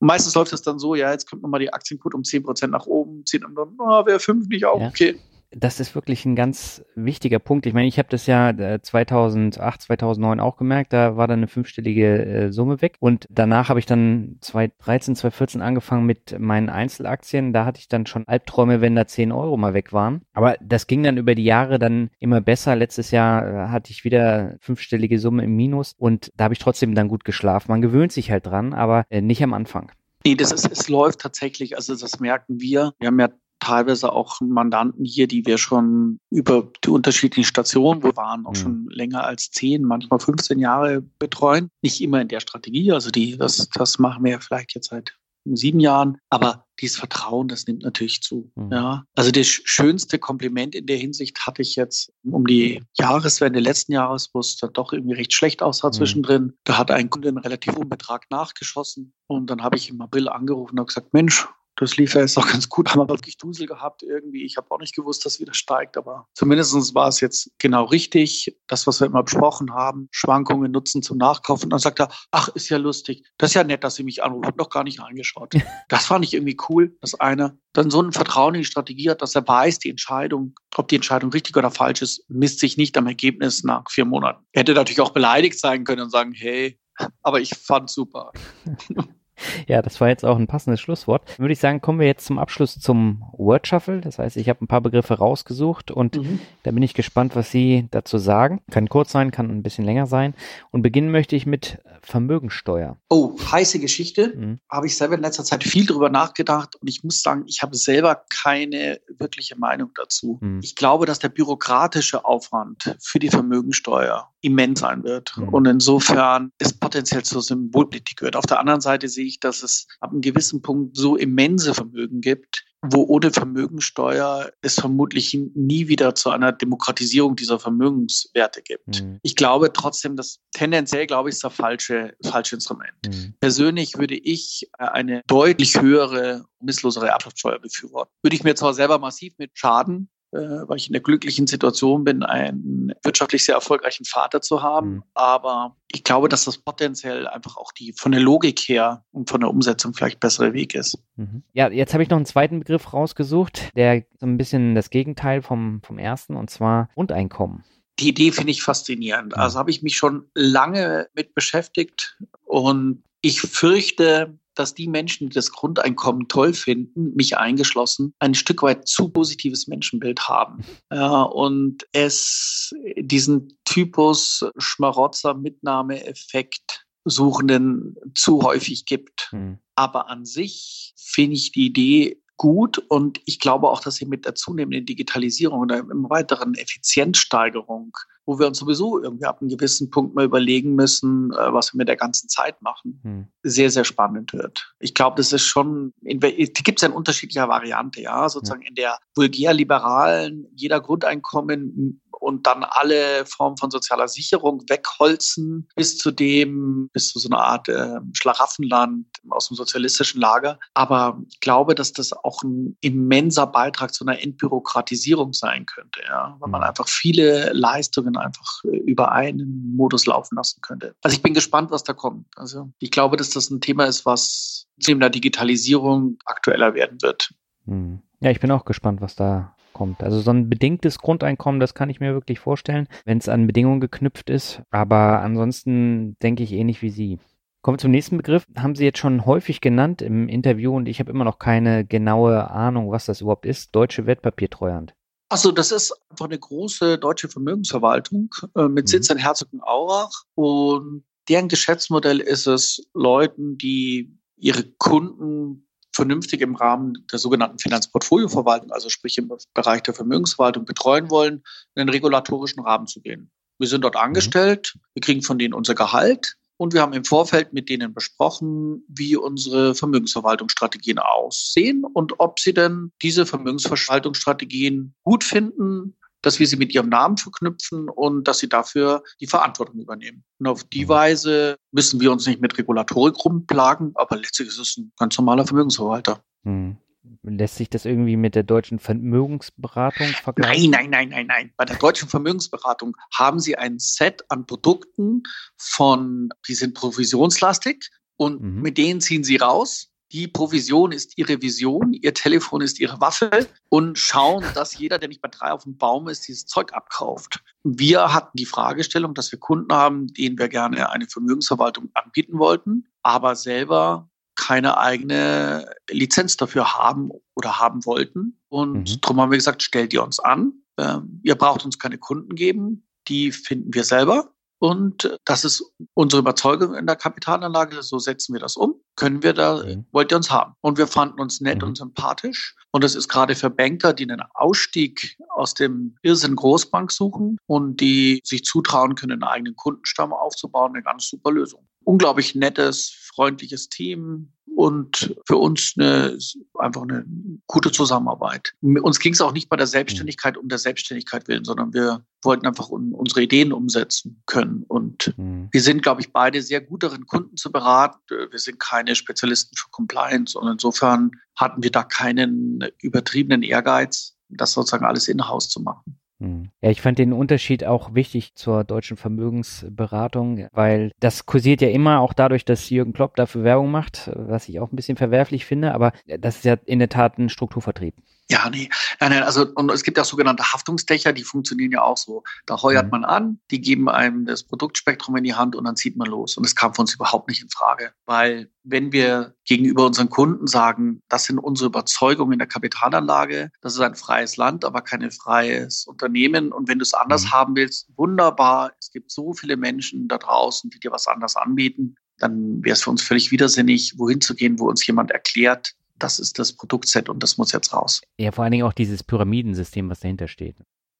Meistens 0.00 0.34
läuft 0.34 0.52
es 0.52 0.62
dann 0.62 0.78
so, 0.78 0.94
ja, 0.94 1.12
jetzt 1.12 1.28
kommt 1.28 1.42
nochmal 1.42 1.60
die 1.60 1.72
Aktienquote 1.72 2.16
um 2.16 2.24
10 2.24 2.42
Prozent 2.42 2.72
nach 2.72 2.86
oben, 2.86 3.24
zieht 3.24 3.44
und 3.44 3.54
dann, 3.54 3.76
oh, 3.78 4.06
wäre 4.06 4.20
fünf 4.20 4.48
nicht 4.48 4.64
auch, 4.64 4.80
okay 4.80 5.18
das 5.54 5.80
ist 5.80 5.94
wirklich 5.94 6.24
ein 6.24 6.36
ganz 6.36 6.84
wichtiger 6.94 7.38
Punkt. 7.38 7.66
Ich 7.66 7.74
meine, 7.74 7.88
ich 7.88 7.98
habe 7.98 8.08
das 8.10 8.26
ja 8.26 8.52
2008, 8.80 9.76
äh, 9.76 9.78
2009 9.78 10.40
auch 10.40 10.56
gemerkt, 10.56 10.92
da 10.92 11.16
war 11.16 11.28
dann 11.28 11.40
eine 11.40 11.48
fünfstellige 11.48 12.24
äh, 12.24 12.52
Summe 12.52 12.82
weg 12.82 12.96
und 13.00 13.26
danach 13.30 13.68
habe 13.68 13.78
ich 13.78 13.86
dann 13.86 14.36
2013, 14.40 15.16
2014 15.16 15.62
angefangen 15.62 16.06
mit 16.06 16.38
meinen 16.38 16.68
Einzelaktien. 16.68 17.52
Da 17.52 17.64
hatte 17.64 17.80
ich 17.80 17.88
dann 17.88 18.06
schon 18.06 18.26
Albträume, 18.26 18.80
wenn 18.80 18.94
da 18.94 19.06
10 19.06 19.32
Euro 19.32 19.56
mal 19.56 19.74
weg 19.74 19.92
waren. 19.92 20.22
Aber 20.32 20.56
das 20.60 20.86
ging 20.86 21.02
dann 21.02 21.16
über 21.16 21.34
die 21.34 21.44
Jahre 21.44 21.78
dann 21.78 22.10
immer 22.18 22.40
besser. 22.40 22.76
Letztes 22.76 23.10
Jahr 23.10 23.46
äh, 23.46 23.68
hatte 23.68 23.90
ich 23.90 24.04
wieder 24.04 24.56
fünfstellige 24.60 25.18
Summe 25.18 25.44
im 25.44 25.54
Minus 25.56 25.94
und 25.98 26.32
da 26.36 26.44
habe 26.44 26.54
ich 26.54 26.60
trotzdem 26.60 26.94
dann 26.94 27.08
gut 27.08 27.24
geschlafen. 27.24 27.70
Man 27.70 27.82
gewöhnt 27.82 28.12
sich 28.12 28.30
halt 28.30 28.46
dran, 28.46 28.72
aber 28.72 29.04
äh, 29.10 29.20
nicht 29.20 29.42
am 29.42 29.54
Anfang. 29.54 29.92
Nee, 30.24 30.36
das 30.36 30.52
ist, 30.52 30.70
es 30.70 30.88
läuft 30.88 31.20
tatsächlich, 31.20 31.76
also 31.76 31.96
das 31.96 32.20
merken 32.20 32.60
wir. 32.60 32.92
Wir 33.00 33.08
haben 33.08 33.18
ja 33.18 33.28
teilweise 33.62 34.12
auch 34.12 34.40
Mandanten 34.40 35.04
hier, 35.04 35.28
die 35.28 35.46
wir 35.46 35.56
schon 35.56 36.18
über 36.30 36.70
die 36.84 36.90
unterschiedlichen 36.90 37.46
Stationen, 37.46 38.02
wo 38.02 38.14
waren, 38.16 38.44
auch 38.44 38.52
mhm. 38.52 38.56
schon 38.56 38.86
länger 38.90 39.24
als 39.24 39.50
zehn, 39.50 39.84
manchmal 39.84 40.18
15 40.18 40.58
Jahre 40.58 41.02
betreuen. 41.18 41.68
Nicht 41.80 42.00
immer 42.00 42.20
in 42.20 42.28
der 42.28 42.40
Strategie, 42.40 42.90
also 42.92 43.10
die, 43.10 43.36
das, 43.36 43.68
das 43.74 43.98
machen 43.98 44.24
wir 44.24 44.40
vielleicht 44.40 44.74
jetzt 44.74 44.90
seit 44.90 45.14
sieben 45.44 45.80
Jahren, 45.80 46.18
aber 46.30 46.66
dieses 46.80 46.96
Vertrauen, 46.96 47.48
das 47.48 47.66
nimmt 47.66 47.82
natürlich 47.82 48.22
zu. 48.22 48.50
Mhm. 48.54 48.72
Ja, 48.72 49.04
also 49.14 49.30
das 49.30 49.46
schönste 49.46 50.18
Kompliment 50.18 50.74
in 50.74 50.86
der 50.86 50.96
Hinsicht 50.96 51.46
hatte 51.46 51.62
ich 51.62 51.76
jetzt 51.76 52.12
um 52.24 52.46
die 52.46 52.82
Jahreswende 52.98 53.60
letzten 53.60 53.92
Jahres, 53.92 54.30
wo 54.32 54.40
es 54.40 54.56
dann 54.56 54.72
doch 54.72 54.92
irgendwie 54.92 55.14
recht 55.14 55.32
schlecht 55.32 55.62
aussah 55.62 55.88
mhm. 55.88 55.92
zwischendrin. 55.92 56.52
Da 56.64 56.78
hat 56.78 56.90
ein 56.90 57.10
Kunde 57.10 57.28
einen 57.28 57.38
relativ 57.38 57.76
hohen 57.76 57.88
Betrag 57.88 58.26
nachgeschossen 58.30 59.12
und 59.26 59.50
dann 59.50 59.62
habe 59.62 59.76
ich 59.76 59.90
im 59.90 60.00
April 60.00 60.28
angerufen 60.28 60.78
und 60.78 60.86
gesagt, 60.86 61.12
Mensch, 61.12 61.46
das 61.76 61.96
lief 61.96 62.14
ja 62.14 62.20
jetzt 62.20 62.36
auch 62.38 62.46
ganz 62.46 62.68
gut. 62.68 62.90
Haben 62.90 63.00
wir 63.00 63.08
wirklich 63.08 63.36
Dusel 63.38 63.66
gehabt 63.66 64.02
irgendwie. 64.02 64.44
Ich 64.44 64.56
habe 64.56 64.70
auch 64.70 64.78
nicht 64.78 64.94
gewusst, 64.94 65.24
dass 65.24 65.40
wieder 65.40 65.54
steigt, 65.54 65.96
aber 65.96 66.28
zumindest 66.34 66.94
war 66.94 67.08
es 67.08 67.20
jetzt 67.20 67.50
genau 67.58 67.84
richtig. 67.84 68.56
Das, 68.66 68.86
was 68.86 69.00
wir 69.00 69.06
immer 69.06 69.22
besprochen 69.22 69.72
haben, 69.72 70.08
Schwankungen 70.10 70.70
nutzen 70.70 71.02
zum 71.02 71.18
Nachkaufen. 71.18 71.64
Und 71.64 71.70
dann 71.70 71.78
sagt 71.78 72.00
er, 72.00 72.08
ach, 72.30 72.48
ist 72.48 72.68
ja 72.68 72.76
lustig. 72.76 73.26
Das 73.38 73.50
ist 73.50 73.54
ja 73.54 73.64
nett, 73.64 73.84
dass 73.84 73.94
Sie 73.94 74.04
mich 74.04 74.22
anrufen. 74.22 74.46
Hab 74.46 74.58
noch 74.58 74.70
gar 74.70 74.84
nicht 74.84 75.00
reingeschaut. 75.00 75.54
Das 75.88 76.06
fand 76.06 76.24
ich 76.24 76.32
irgendwie 76.32 76.56
cool, 76.68 76.96
dass 77.00 77.18
einer 77.18 77.56
dann 77.72 77.90
so 77.90 78.00
ein 78.00 78.12
Vertrauen 78.12 78.54
in 78.54 78.62
die 78.62 78.66
Strategie 78.66 79.10
hat, 79.10 79.20
dass 79.20 79.34
er 79.34 79.46
weiß, 79.46 79.78
die 79.78 79.90
Entscheidung, 79.90 80.54
ob 80.76 80.88
die 80.88 80.96
Entscheidung 80.96 81.30
richtig 81.30 81.56
oder 81.56 81.70
falsch 81.70 82.02
ist, 82.02 82.24
misst 82.28 82.60
sich 82.60 82.76
nicht 82.76 82.96
am 82.96 83.06
Ergebnis 83.06 83.62
nach 83.62 83.90
vier 83.90 84.04
Monaten. 84.04 84.44
Er 84.52 84.60
hätte 84.60 84.74
natürlich 84.74 85.00
auch 85.00 85.10
beleidigt 85.10 85.58
sein 85.58 85.84
können 85.84 86.02
und 86.02 86.10
sagen, 86.10 86.32
hey, 86.32 86.78
aber 87.22 87.40
ich 87.40 87.54
fand 87.54 87.90
super. 87.90 88.32
Ja, 89.66 89.82
das 89.82 90.00
war 90.00 90.08
jetzt 90.08 90.24
auch 90.24 90.36
ein 90.36 90.46
passendes 90.46 90.80
Schlusswort. 90.80 91.22
Dann 91.28 91.38
würde 91.38 91.52
ich 91.52 91.58
sagen, 91.58 91.80
kommen 91.80 91.98
wir 91.98 92.06
jetzt 92.06 92.26
zum 92.26 92.38
Abschluss 92.38 92.78
zum 92.78 93.24
Word 93.32 93.66
Shuffle. 93.66 94.00
Das 94.00 94.18
heißt, 94.18 94.36
ich 94.36 94.48
habe 94.48 94.64
ein 94.64 94.68
paar 94.68 94.80
Begriffe 94.80 95.14
rausgesucht 95.14 95.90
und 95.90 96.16
mhm. 96.16 96.40
da 96.62 96.70
bin 96.70 96.82
ich 96.82 96.94
gespannt, 96.94 97.36
was 97.36 97.50
Sie 97.50 97.88
dazu 97.90 98.18
sagen. 98.18 98.62
Kann 98.70 98.88
kurz 98.88 99.12
sein, 99.12 99.30
kann 99.30 99.50
ein 99.50 99.62
bisschen 99.62 99.84
länger 99.84 100.06
sein. 100.06 100.34
Und 100.70 100.82
beginnen 100.82 101.10
möchte 101.10 101.36
ich 101.36 101.46
mit 101.46 101.78
Vermögensteuer. 102.02 102.96
Oh, 103.08 103.36
heiße 103.38 103.78
Geschichte. 103.78 104.34
Mhm. 104.36 104.60
Habe 104.68 104.86
ich 104.86 104.96
selber 104.96 105.14
in 105.14 105.22
letzter 105.22 105.44
Zeit 105.44 105.64
viel 105.64 105.86
drüber 105.86 106.10
nachgedacht 106.10 106.76
und 106.76 106.88
ich 106.88 107.04
muss 107.04 107.22
sagen, 107.22 107.44
ich 107.46 107.62
habe 107.62 107.76
selber 107.76 108.24
keine 108.42 109.00
wirkliche 109.08 109.56
Meinung 109.56 109.90
dazu. 109.94 110.38
Mhm. 110.40 110.60
Ich 110.62 110.74
glaube, 110.74 111.06
dass 111.06 111.18
der 111.18 111.28
bürokratische 111.28 112.24
Aufwand 112.24 112.96
für 113.00 113.18
die 113.18 113.28
Vermögensteuer 113.28 114.31
immens 114.42 114.80
sein 114.80 115.04
wird. 115.04 115.32
Mhm. 115.36 115.48
Und 115.48 115.66
insofern 115.66 116.52
ist 116.58 116.80
potenziell 116.80 117.22
zur 117.22 117.42
Symbolpolitik 117.42 118.18
gehört. 118.18 118.36
Auf 118.36 118.46
der 118.46 118.60
anderen 118.60 118.80
Seite 118.80 119.08
sehe 119.08 119.24
ich, 119.24 119.40
dass 119.40 119.62
es 119.62 119.86
ab 120.00 120.10
einem 120.10 120.20
gewissen 120.20 120.62
Punkt 120.62 120.96
so 120.96 121.16
immense 121.16 121.74
Vermögen 121.74 122.20
gibt, 122.20 122.64
wo 122.84 123.04
ohne 123.04 123.30
Vermögensteuer 123.30 124.50
es 124.60 124.74
vermutlich 124.74 125.38
nie 125.54 125.86
wieder 125.86 126.16
zu 126.16 126.30
einer 126.30 126.50
Demokratisierung 126.50 127.36
dieser 127.36 127.60
Vermögenswerte 127.60 128.60
gibt. 128.60 129.02
Mhm. 129.02 129.20
Ich 129.22 129.36
glaube 129.36 129.72
trotzdem, 129.72 130.16
dass 130.16 130.40
tendenziell, 130.52 131.06
glaube 131.06 131.28
ich, 131.28 131.36
ist 131.36 131.44
das 131.44 131.54
falsche, 131.54 132.16
falsche 132.24 132.56
Instrument. 132.56 132.92
Mhm. 133.06 133.34
Persönlich 133.40 133.98
würde 133.98 134.16
ich 134.16 134.68
eine 134.76 135.22
deutlich 135.28 135.80
höhere, 135.80 136.44
misslosere 136.60 137.08
Erbschaftssteuer 137.08 137.60
befürworten. 137.60 138.12
Würde 138.22 138.34
ich 138.34 138.42
mir 138.42 138.56
zwar 138.56 138.74
selber 138.74 138.98
massiv 138.98 139.34
mit 139.38 139.52
schaden, 139.54 140.08
äh, 140.08 140.21
weil 140.32 140.76
ich 140.76 140.86
in 140.86 140.94
der 140.94 141.02
glücklichen 141.02 141.46
Situation 141.46 142.04
bin, 142.04 142.22
einen 142.22 142.94
wirtschaftlich 143.02 143.44
sehr 143.44 143.54
erfolgreichen 143.54 144.04
Vater 144.04 144.40
zu 144.40 144.62
haben. 144.62 144.94
Mhm. 144.94 145.02
Aber 145.14 145.76
ich 145.92 146.04
glaube, 146.04 146.28
dass 146.28 146.44
das 146.46 146.58
potenziell 146.58 147.26
einfach 147.26 147.56
auch 147.56 147.72
die 147.72 147.92
von 147.92 148.12
der 148.12 148.20
Logik 148.20 148.60
her 148.60 149.04
und 149.12 149.28
von 149.28 149.40
der 149.40 149.50
Umsetzung 149.50 149.92
vielleicht 149.92 150.20
bessere 150.20 150.54
Weg 150.54 150.74
ist. 150.74 150.98
Mhm. 151.16 151.42
Ja, 151.52 151.68
jetzt 151.68 151.92
habe 151.92 152.02
ich 152.02 152.08
noch 152.08 152.16
einen 152.16 152.26
zweiten 152.26 152.60
Begriff 152.60 152.92
rausgesucht, 152.92 153.70
der 153.76 154.04
so 154.18 154.26
ein 154.26 154.38
bisschen 154.38 154.74
das 154.74 154.90
Gegenteil 154.90 155.42
vom, 155.42 155.82
vom 155.82 155.98
ersten, 155.98 156.34
und 156.36 156.48
zwar 156.48 156.88
Grundeinkommen. 156.94 157.64
Die 157.98 158.08
Idee 158.08 158.32
finde 158.32 158.52
ich 158.52 158.62
faszinierend. 158.62 159.36
Also 159.36 159.58
habe 159.58 159.70
ich 159.70 159.82
mich 159.82 159.96
schon 159.96 160.30
lange 160.34 161.08
mit 161.14 161.34
beschäftigt 161.34 162.18
und 162.44 163.04
ich 163.20 163.42
fürchte, 163.42 164.38
dass 164.54 164.74
die 164.74 164.88
Menschen, 164.88 165.28
die 165.28 165.34
das 165.34 165.52
Grundeinkommen 165.52 166.28
toll 166.28 166.52
finden, 166.52 167.14
mich 167.14 167.36
eingeschlossen, 167.36 168.14
ein 168.18 168.34
Stück 168.34 168.62
weit 168.62 168.86
zu 168.88 169.08
positives 169.08 169.66
Menschenbild 169.66 170.28
haben. 170.28 170.64
Ja, 170.92 171.22
und 171.22 171.86
es 171.92 172.74
diesen 172.98 173.58
Typus 173.64 174.44
Schmarotzer 174.58 175.34
Mitnahmeeffekt 175.34 176.84
Suchenden 177.04 177.96
zu 178.14 178.42
häufig 178.42 178.84
gibt. 178.84 179.28
Hm. 179.30 179.58
Aber 179.74 180.10
an 180.10 180.24
sich 180.24 180.92
finde 180.96 181.36
ich 181.36 181.52
die 181.52 181.66
Idee 181.66 182.22
gut 182.36 182.78
und 182.78 183.20
ich 183.24 183.38
glaube 183.38 183.68
auch, 183.68 183.80
dass 183.80 183.96
sie 183.96 184.04
mit 184.04 184.24
der 184.24 184.34
zunehmenden 184.34 184.84
Digitalisierung 184.86 185.60
oder 185.60 185.78
im 185.78 186.10
weiteren 186.10 186.54
Effizienzsteigerung, 186.54 187.96
wo 188.26 188.38
wir 188.38 188.46
uns 188.46 188.58
sowieso 188.58 189.02
irgendwie 189.02 189.24
ab 189.24 189.40
einem 189.40 189.50
gewissen 189.50 189.90
Punkt 189.90 190.14
mal 190.14 190.24
überlegen 190.24 190.74
müssen, 190.74 191.32
äh, 191.32 191.52
was 191.52 191.72
wir 191.72 191.78
mit 191.78 191.88
der 191.88 191.96
ganzen 191.96 192.28
Zeit 192.28 192.60
machen, 192.62 193.00
hm. 193.02 193.26
sehr, 193.42 193.70
sehr 193.70 193.84
spannend 193.84 194.32
wird. 194.32 194.72
Ich 194.78 194.94
glaube, 194.94 195.16
das 195.16 195.32
ist 195.32 195.44
schon, 195.44 195.92
gibt 196.02 196.78
es 196.78 196.82
ja 196.82 196.88
in 196.88 196.94
unterschiedlicher 196.94 197.48
Variante, 197.48 198.00
ja, 198.00 198.28
sozusagen 198.28 198.62
ja. 198.62 198.68
in 198.68 198.74
der 198.74 198.98
vulgär-liberalen, 199.14 200.46
jeder 200.54 200.80
Grundeinkommen 200.80 202.00
und 202.22 202.46
dann 202.46 202.62
alle 202.62 203.26
Formen 203.26 203.56
von 203.56 203.70
sozialer 203.70 204.06
Sicherung 204.06 204.62
wegholzen 204.68 205.68
bis 205.74 205.98
zu 205.98 206.12
dem, 206.12 206.88
bis 206.92 207.08
zu 207.08 207.18
so 207.18 207.28
einer 207.28 207.42
Art 207.42 207.68
äh, 207.68 207.98
Schlaraffenland 208.12 209.06
aus 209.28 209.48
dem 209.48 209.56
sozialistischen 209.56 210.20
Lager. 210.20 210.58
Aber 210.72 211.20
ich 211.28 211.40
glaube, 211.40 211.74
dass 211.74 211.92
das 211.92 212.12
auch 212.12 212.42
ein 212.44 212.76
immenser 212.80 213.48
Beitrag 213.48 213.92
zu 213.92 214.06
einer 214.06 214.22
Entbürokratisierung 214.22 215.32
sein 215.32 215.66
könnte, 215.66 216.00
ja, 216.06 216.36
weil 216.38 216.48
man 216.48 216.60
mhm. 216.60 216.68
einfach 216.68 216.88
viele 216.88 217.52
Leistungen 217.52 218.11
einfach 218.16 218.64
äh, 218.64 218.76
über 218.76 219.12
einen 219.12 219.74
Modus 219.76 220.06
laufen 220.06 220.36
lassen 220.36 220.60
könnte. 220.60 220.94
Also 221.02 221.14
ich 221.14 221.22
bin 221.22 221.34
gespannt, 221.34 221.70
was 221.70 221.84
da 221.84 221.92
kommt. 221.92 222.26
Also 222.36 222.70
ich 222.78 222.90
glaube, 222.90 223.16
dass 223.16 223.30
das 223.30 223.50
ein 223.50 223.60
Thema 223.60 223.84
ist, 223.84 224.06
was 224.06 224.66
neben 224.86 225.00
der 225.00 225.10
Digitalisierung 225.10 226.18
aktueller 226.24 226.74
werden 226.74 227.00
wird. 227.02 227.34
Hm. 227.66 228.00
Ja, 228.20 228.30
ich 228.30 228.40
bin 228.40 228.50
auch 228.50 228.64
gespannt, 228.64 229.00
was 229.00 229.16
da 229.16 229.54
kommt. 229.72 230.02
Also 230.02 230.20
so 230.20 230.30
ein 230.30 230.48
bedingtes 230.48 230.98
Grundeinkommen, 230.98 231.60
das 231.60 231.74
kann 231.74 231.90
ich 231.90 232.00
mir 232.00 232.12
wirklich 232.14 232.38
vorstellen, 232.38 232.88
wenn 233.04 233.18
es 233.18 233.28
an 233.28 233.46
Bedingungen 233.46 233.80
geknüpft 233.80 234.30
ist. 234.30 234.62
Aber 234.70 235.20
ansonsten 235.20 236.16
denke 236.22 236.42
ich 236.42 236.52
ähnlich 236.52 236.82
wie 236.82 236.90
Sie. 236.90 237.18
Kommen 237.62 237.76
wir 237.76 237.80
zum 237.80 237.92
nächsten 237.92 238.16
Begriff. 238.16 238.44
Haben 238.56 238.74
Sie 238.74 238.84
jetzt 238.84 238.98
schon 238.98 239.24
häufig 239.24 239.60
genannt 239.60 240.02
im 240.02 240.28
Interview 240.28 240.74
und 240.74 240.88
ich 240.88 240.98
habe 240.98 241.10
immer 241.10 241.24
noch 241.24 241.38
keine 241.38 241.84
genaue 241.84 242.50
Ahnung, 242.50 242.90
was 242.90 243.06
das 243.06 243.20
überhaupt 243.20 243.46
ist. 243.46 243.74
Deutsche 243.74 244.06
Wertpapiertreuhand. 244.06 244.94
Achso, 245.32 245.50
das 245.50 245.72
ist 245.72 245.94
einfach 246.10 246.26
eine 246.26 246.38
große 246.38 246.98
deutsche 246.98 247.26
Vermögensverwaltung 247.26 248.28
äh, 248.54 248.68
mit 248.68 248.86
Sitz 248.90 249.08
mhm. 249.08 249.16
in 249.16 249.22
Herzogenaurach 249.22 250.10
und 250.34 251.04
deren 251.26 251.48
Geschäftsmodell 251.48 252.20
ist 252.20 252.46
es, 252.46 252.86
Leuten, 252.92 253.56
die 253.56 254.14
ihre 254.36 254.62
Kunden 254.62 255.66
vernünftig 255.90 256.42
im 256.42 256.54
Rahmen 256.54 257.06
der 257.10 257.18
sogenannten 257.18 257.58
Finanzportfolioverwaltung, 257.58 258.72
also 258.72 258.90
sprich 258.90 259.16
im 259.16 259.32
Bereich 259.54 259.82
der 259.82 259.94
Vermögensverwaltung 259.94 260.66
betreuen 260.66 261.08
wollen, 261.08 261.36
in 261.76 261.86
den 261.86 261.88
regulatorischen 261.88 262.62
Rahmen 262.62 262.86
zu 262.86 263.00
gehen. 263.00 263.30
Wir 263.58 263.68
sind 263.68 263.84
dort 263.84 263.94
mhm. 263.94 264.02
angestellt, 264.02 264.76
wir 264.92 265.00
kriegen 265.00 265.22
von 265.22 265.38
denen 265.38 265.54
unser 265.54 265.74
Gehalt 265.74 266.36
und 266.62 266.74
wir 266.74 266.80
haben 266.80 266.92
im 266.92 267.04
Vorfeld 267.04 267.52
mit 267.52 267.68
denen 267.68 267.92
besprochen, 267.92 268.84
wie 268.86 269.16
unsere 269.16 269.74
Vermögensverwaltungsstrategien 269.74 271.00
aussehen 271.00 271.84
und 271.84 272.20
ob 272.20 272.38
sie 272.38 272.54
denn 272.54 272.92
diese 273.02 273.26
Vermögensverwaltungsstrategien 273.26 274.94
gut 275.02 275.24
finden, 275.24 275.96
dass 276.22 276.38
wir 276.38 276.46
sie 276.46 276.56
mit 276.56 276.72
ihrem 276.72 276.88
Namen 276.88 277.16
verknüpfen 277.16 277.88
und 277.88 278.28
dass 278.28 278.38
sie 278.38 278.48
dafür 278.48 279.02
die 279.20 279.26
Verantwortung 279.26 279.80
übernehmen. 279.80 280.22
Und 280.38 280.46
auf 280.46 280.62
die. 280.62 280.88
Weise 280.88 281.56
müssen 281.72 282.00
wir 282.00 282.12
uns 282.12 282.26
nicht 282.26 282.40
mit 282.40 282.56
Regulatorik 282.56 283.24
rumplagen, 283.24 283.92
aber 283.96 284.16
letztlich 284.16 284.48
ist 284.48 284.58
es 284.58 284.76
ein 284.76 284.92
ganz 284.96 285.18
normaler 285.18 285.44
Vermögensverwalter. 285.44 286.22
Hm. 286.44 286.76
Lässt 287.22 287.56
sich 287.56 287.68
das 287.68 287.84
irgendwie 287.84 288.16
mit 288.16 288.34
der 288.34 288.44
deutschen 288.44 288.78
Vermögensberatung 288.78 290.06
vergleichen? 290.08 290.70
Nein, 290.70 290.90
nein, 290.90 291.08
nein, 291.08 291.08
nein, 291.08 291.26
nein. 291.26 291.52
Bei 291.56 291.64
der 291.64 291.76
deutschen 291.76 292.08
Vermögensberatung 292.08 292.96
haben 293.12 293.40
Sie 293.40 293.56
ein 293.56 293.78
Set 293.78 294.24
an 294.28 294.46
Produkten 294.46 295.22
von, 295.56 296.28
die 296.46 296.54
sind 296.54 296.74
provisionslastig 296.74 297.90
und 298.16 298.42
mhm. 298.42 298.62
mit 298.62 298.78
denen 298.78 299.00
ziehen 299.00 299.24
Sie 299.24 299.36
raus 299.36 299.92
die 300.12 300.28
Provision 300.28 300.92
ist 300.92 301.16
ihre 301.16 301.40
Vision, 301.40 301.94
ihr 301.94 302.12
Telefon 302.12 302.60
ist 302.60 302.78
ihre 302.78 303.00
Waffe 303.00 303.48
und 303.70 303.98
schauen, 303.98 304.44
dass 304.54 304.76
jeder, 304.76 304.98
der 304.98 305.08
nicht 305.08 305.22
bei 305.22 305.28
drei 305.28 305.52
auf 305.52 305.64
dem 305.64 305.78
Baum 305.78 306.06
ist, 306.08 306.28
dieses 306.28 306.44
Zeug 306.44 306.74
abkauft. 306.74 307.42
Wir 307.64 308.12
hatten 308.12 308.36
die 308.36 308.44
Fragestellung, 308.44 309.14
dass 309.14 309.32
wir 309.32 309.38
Kunden 309.38 309.72
haben, 309.72 310.08
denen 310.08 310.38
wir 310.38 310.48
gerne 310.48 310.90
eine 310.90 311.06
Vermögensverwaltung 311.06 311.90
anbieten 311.94 312.38
wollten, 312.38 312.88
aber 313.02 313.36
selber 313.36 314.10
keine 314.42 314.76
eigene 314.76 315.70
Lizenz 315.88 316.36
dafür 316.36 316.76
haben 316.76 317.10
oder 317.34 317.60
haben 317.60 317.84
wollten. 317.86 318.40
Und 318.48 318.90
mhm. 318.90 319.00
darum 319.00 319.20
haben 319.20 319.30
wir 319.30 319.38
gesagt, 319.38 319.62
stellt 319.62 319.92
ihr 319.92 320.02
uns 320.02 320.18
an. 320.18 320.52
Ähm, 320.78 321.20
ihr 321.22 321.36
braucht 321.36 321.64
uns 321.64 321.78
keine 321.78 321.98
Kunden 321.98 322.34
geben. 322.34 322.86
Die 323.06 323.30
finden 323.30 323.72
wir 323.72 323.84
selber. 323.84 324.32
Und 324.58 325.18
das 325.24 325.44
ist 325.44 325.64
unsere 325.94 326.20
Überzeugung 326.20 326.74
in 326.74 326.86
der 326.86 326.94
Kapitalanlage. 326.94 327.82
So 327.82 327.98
setzen 327.98 328.32
wir 328.32 328.40
das 328.40 328.56
um. 328.56 328.76
Können 328.96 329.22
wir 329.22 329.32
da, 329.32 329.62
mhm. 329.62 329.86
wollt 329.90 330.12
ihr 330.12 330.16
uns 330.16 330.30
haben? 330.30 330.54
Und 330.60 330.78
wir 330.78 330.86
fanden 330.86 331.20
uns 331.20 331.40
nett 331.40 331.62
mhm. 331.62 331.68
und 331.68 331.78
sympathisch. 331.78 332.56
Und 332.70 332.84
das 332.84 332.94
ist 332.94 333.08
gerade 333.08 333.34
für 333.34 333.50
Banker, 333.50 333.92
die 333.92 334.04
einen 334.04 334.22
Ausstieg 334.34 335.16
aus 335.30 335.54
dem 335.54 335.96
Irrsinn 336.02 336.36
Großbank 336.36 336.90
suchen 336.92 337.38
und 337.46 337.80
die 337.80 338.20
sich 338.24 338.44
zutrauen 338.44 338.94
können, 338.94 339.12
einen 339.12 339.24
eigenen 339.24 339.56
Kundenstamm 339.56 340.12
aufzubauen, 340.12 340.72
eine 340.74 340.82
ganz 340.82 341.08
super 341.08 341.32
Lösung. 341.32 341.66
Unglaublich 341.84 342.36
nettes, 342.36 343.01
freundliches 343.14 343.68
Team, 343.68 344.32
und 344.56 345.14
für 345.26 345.36
uns 345.36 345.74
eine, 345.76 346.18
einfach 346.58 346.82
eine 346.82 347.04
gute 347.46 347.72
Zusammenarbeit. 347.72 348.52
Uns 348.60 348.98
ging 348.98 349.12
es 349.12 349.20
auch 349.20 349.32
nicht 349.32 349.48
bei 349.48 349.56
der 349.56 349.66
Selbstständigkeit 349.66 350.36
um 350.36 350.48
der 350.48 350.58
Selbstständigkeit 350.58 351.26
willen, 351.28 351.44
sondern 351.44 351.72
wir 351.72 352.04
wollten 352.22 352.46
einfach 352.46 352.68
unsere 352.68 353.22
Ideen 353.22 353.52
umsetzen 353.52 354.22
können. 354.26 354.64
Und 354.68 355.14
mhm. 355.16 355.48
wir 355.50 355.62
sind, 355.62 355.82
glaube 355.82 356.00
ich, 356.00 356.12
beide 356.12 356.42
sehr 356.42 356.60
gut 356.60 356.82
darin, 356.82 357.06
Kunden 357.06 357.36
zu 357.36 357.50
beraten. 357.50 357.98
Wir 358.08 358.38
sind 358.38 358.60
keine 358.60 358.94
Spezialisten 358.94 359.56
für 359.56 359.68
Compliance 359.70 360.38
und 360.38 360.48
insofern 360.48 361.12
hatten 361.36 361.62
wir 361.62 361.70
da 361.70 361.82
keinen 361.82 362.64
übertriebenen 362.80 363.42
Ehrgeiz, 363.42 364.16
das 364.28 364.52
sozusagen 364.52 364.84
alles 364.84 365.08
in-house 365.08 365.48
zu 365.48 365.60
machen. 365.60 365.98
Hm. 366.22 366.50
Ja, 366.60 366.70
ich 366.70 366.80
fand 366.80 367.00
den 367.00 367.12
Unterschied 367.12 367.64
auch 367.64 367.94
wichtig 367.94 368.34
zur 368.36 368.62
deutschen 368.62 368.96
Vermögensberatung, 368.96 370.46
weil 370.52 370.92
das 371.00 371.26
kursiert 371.26 371.60
ja 371.60 371.68
immer 371.68 371.98
auch 371.98 372.12
dadurch, 372.12 372.44
dass 372.44 372.70
Jürgen 372.70 372.92
Klopp 372.92 373.16
dafür 373.16 373.42
Werbung 373.42 373.72
macht, 373.72 374.08
was 374.14 374.48
ich 374.48 374.60
auch 374.60 374.70
ein 374.70 374.76
bisschen 374.76 374.96
verwerflich 374.96 375.44
finde, 375.44 375.74
aber 375.74 375.92
das 376.06 376.36
ist 376.36 376.44
ja 376.44 376.56
in 376.64 376.78
der 376.78 376.88
Tat 376.88 377.18
ein 377.18 377.28
Strukturvertrieb. 377.28 377.96
Ja, 378.30 378.48
nee. 378.48 378.70
Nein, 378.98 379.10
nein, 379.10 379.22
also 379.24 379.46
und 379.54 379.70
es 379.70 379.82
gibt 379.82 379.98
ja 379.98 380.04
sogenannte 380.04 380.52
Haftungsdächer, 380.52 381.12
die 381.12 381.24
funktionieren 381.24 381.72
ja 381.72 381.82
auch 381.82 381.96
so. 381.96 382.22
Da 382.46 382.62
heuert 382.62 382.86
mhm. 382.86 382.90
man 382.90 383.04
an, 383.04 383.40
die 383.50 383.60
geben 383.60 383.88
einem 383.88 384.24
das 384.24 384.42
Produktspektrum 384.42 385.16
in 385.16 385.24
die 385.24 385.34
Hand 385.34 385.54
und 385.54 385.64
dann 385.64 385.76
zieht 385.76 385.96
man 385.96 386.08
los. 386.08 386.36
Und 386.36 386.46
es 386.46 386.54
kam 386.54 386.74
für 386.74 386.80
uns 386.80 386.94
überhaupt 386.94 387.28
nicht 387.28 387.42
in 387.42 387.50
Frage. 387.50 387.92
Weil 388.06 388.50
wenn 388.62 388.92
wir 388.92 389.34
gegenüber 389.44 389.84
unseren 389.84 390.08
Kunden 390.08 390.46
sagen, 390.46 391.02
das 391.08 391.24
sind 391.24 391.38
unsere 391.38 391.66
Überzeugungen 391.66 392.32
in 392.32 392.38
der 392.38 392.48
Kapitalanlage, 392.48 393.50
das 393.60 393.74
ist 393.74 393.80
ein 393.80 393.96
freies 393.96 394.36
Land, 394.36 394.64
aber 394.64 394.80
kein 394.80 395.10
freies 395.10 395.84
Unternehmen. 395.86 396.52
Und 396.52 396.68
wenn 396.68 396.78
du 396.78 396.84
es 396.84 396.94
anders 396.94 397.24
mhm. 397.24 397.32
haben 397.32 397.56
willst, 397.56 397.88
wunderbar. 397.96 398.72
Es 398.80 398.90
gibt 398.90 399.10
so 399.10 399.34
viele 399.34 399.56
Menschen 399.56 400.08
da 400.08 400.16
draußen, 400.16 400.70
die 400.70 400.80
dir 400.80 400.92
was 400.92 401.06
anders 401.06 401.36
anbieten. 401.36 401.96
Dann 402.18 402.64
wäre 402.64 402.74
es 402.74 402.82
für 402.82 402.90
uns 402.90 403.02
völlig 403.02 403.30
widersinnig, 403.30 403.94
wohin 403.98 404.20
zu 404.20 404.34
gehen, 404.34 404.58
wo 404.58 404.68
uns 404.68 404.86
jemand 404.86 405.10
erklärt, 405.10 405.74
das 406.02 406.18
ist 406.18 406.38
das 406.38 406.52
Produktset 406.52 407.08
und 407.08 407.22
das 407.22 407.38
muss 407.38 407.52
jetzt 407.52 407.72
raus. 407.72 408.02
Ja, 408.18 408.32
vor 408.32 408.44
allen 408.44 408.52
Dingen 408.52 408.66
auch 408.66 408.72
dieses 408.72 409.02
Pyramidensystem, 409.02 409.88
was 409.88 410.00
dahinter 410.00 410.28
steht. 410.28 410.56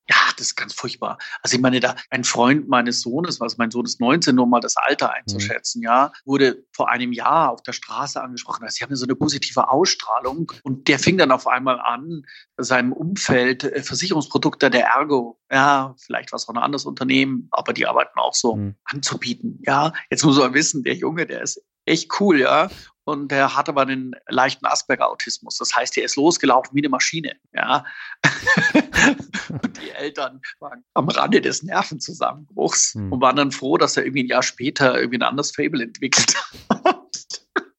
Ja, 0.08 0.16
das 0.36 0.48
ist 0.48 0.56
ganz 0.56 0.74
furchtbar. 0.74 1.16
Also 1.42 1.56
ich 1.56 1.62
meine, 1.62 1.78
da 1.78 1.94
ein 2.10 2.24
Freund 2.24 2.68
meines 2.68 3.02
Sohnes, 3.02 3.38
was 3.38 3.56
mein 3.56 3.70
Sohn 3.70 3.84
ist 3.84 4.00
19, 4.00 4.34
nur 4.34 4.46
mal 4.46 4.60
das 4.60 4.76
Alter 4.76 5.12
einzuschätzen, 5.12 5.78
mhm. 5.78 5.84
ja, 5.84 6.12
wurde 6.24 6.64
vor 6.72 6.88
einem 6.88 7.12
Jahr 7.12 7.52
auf 7.52 7.62
der 7.62 7.72
Straße 7.72 8.20
angesprochen. 8.20 8.64
Also 8.64 8.74
sie 8.76 8.84
haben 8.84 8.96
so 8.96 9.06
eine 9.06 9.14
positive 9.14 9.70
Ausstrahlung 9.70 10.50
und 10.64 10.88
der 10.88 10.98
fing 10.98 11.18
dann 11.18 11.30
auf 11.30 11.46
einmal 11.46 11.80
an, 11.80 12.24
seinem 12.56 12.92
Umfeld 12.92 13.64
äh, 13.64 13.82
Versicherungsprodukte 13.82 14.70
der 14.70 14.86
Ergo, 14.86 15.38
ja, 15.50 15.94
vielleicht 15.98 16.32
was 16.32 16.44
von 16.44 16.56
ein 16.56 16.62
anderes 16.62 16.84
Unternehmen, 16.84 17.48
aber 17.52 17.72
die 17.72 17.86
arbeiten 17.86 18.18
auch 18.18 18.34
so 18.34 18.56
mhm. 18.56 18.74
anzubieten. 18.84 19.60
Ja, 19.64 19.92
jetzt 20.10 20.24
muss 20.24 20.38
man 20.38 20.52
wissen, 20.54 20.82
der 20.82 20.94
Junge, 20.94 21.26
der 21.26 21.42
ist 21.42 21.62
echt 21.86 22.20
cool, 22.20 22.40
ja 22.40 22.68
und 23.04 23.32
der 23.32 23.56
hatte 23.56 23.72
aber 23.72 23.82
einen 23.82 24.14
leichten 24.28 24.66
Asperger-Autismus. 24.66 25.58
Das 25.58 25.74
heißt, 25.74 25.96
er 25.98 26.04
ist 26.04 26.16
losgelaufen 26.16 26.74
wie 26.74 26.80
eine 26.80 26.88
Maschine. 26.88 27.36
Ja. 27.52 27.84
und 29.48 29.80
die 29.82 29.90
Eltern 29.90 30.40
waren 30.60 30.84
am 30.94 31.08
Rande 31.08 31.40
des 31.40 31.62
Nervenzusammenbruchs 31.62 32.94
hm. 32.94 33.12
und 33.12 33.20
waren 33.20 33.36
dann 33.36 33.50
froh, 33.50 33.76
dass 33.76 33.96
er 33.96 34.04
irgendwie 34.04 34.24
ein 34.24 34.28
Jahr 34.28 34.42
später 34.42 34.96
irgendwie 34.96 35.18
ein 35.18 35.22
anderes 35.22 35.52
Fable 35.54 35.82
entwickelt 35.82 36.36
hat. 36.36 36.81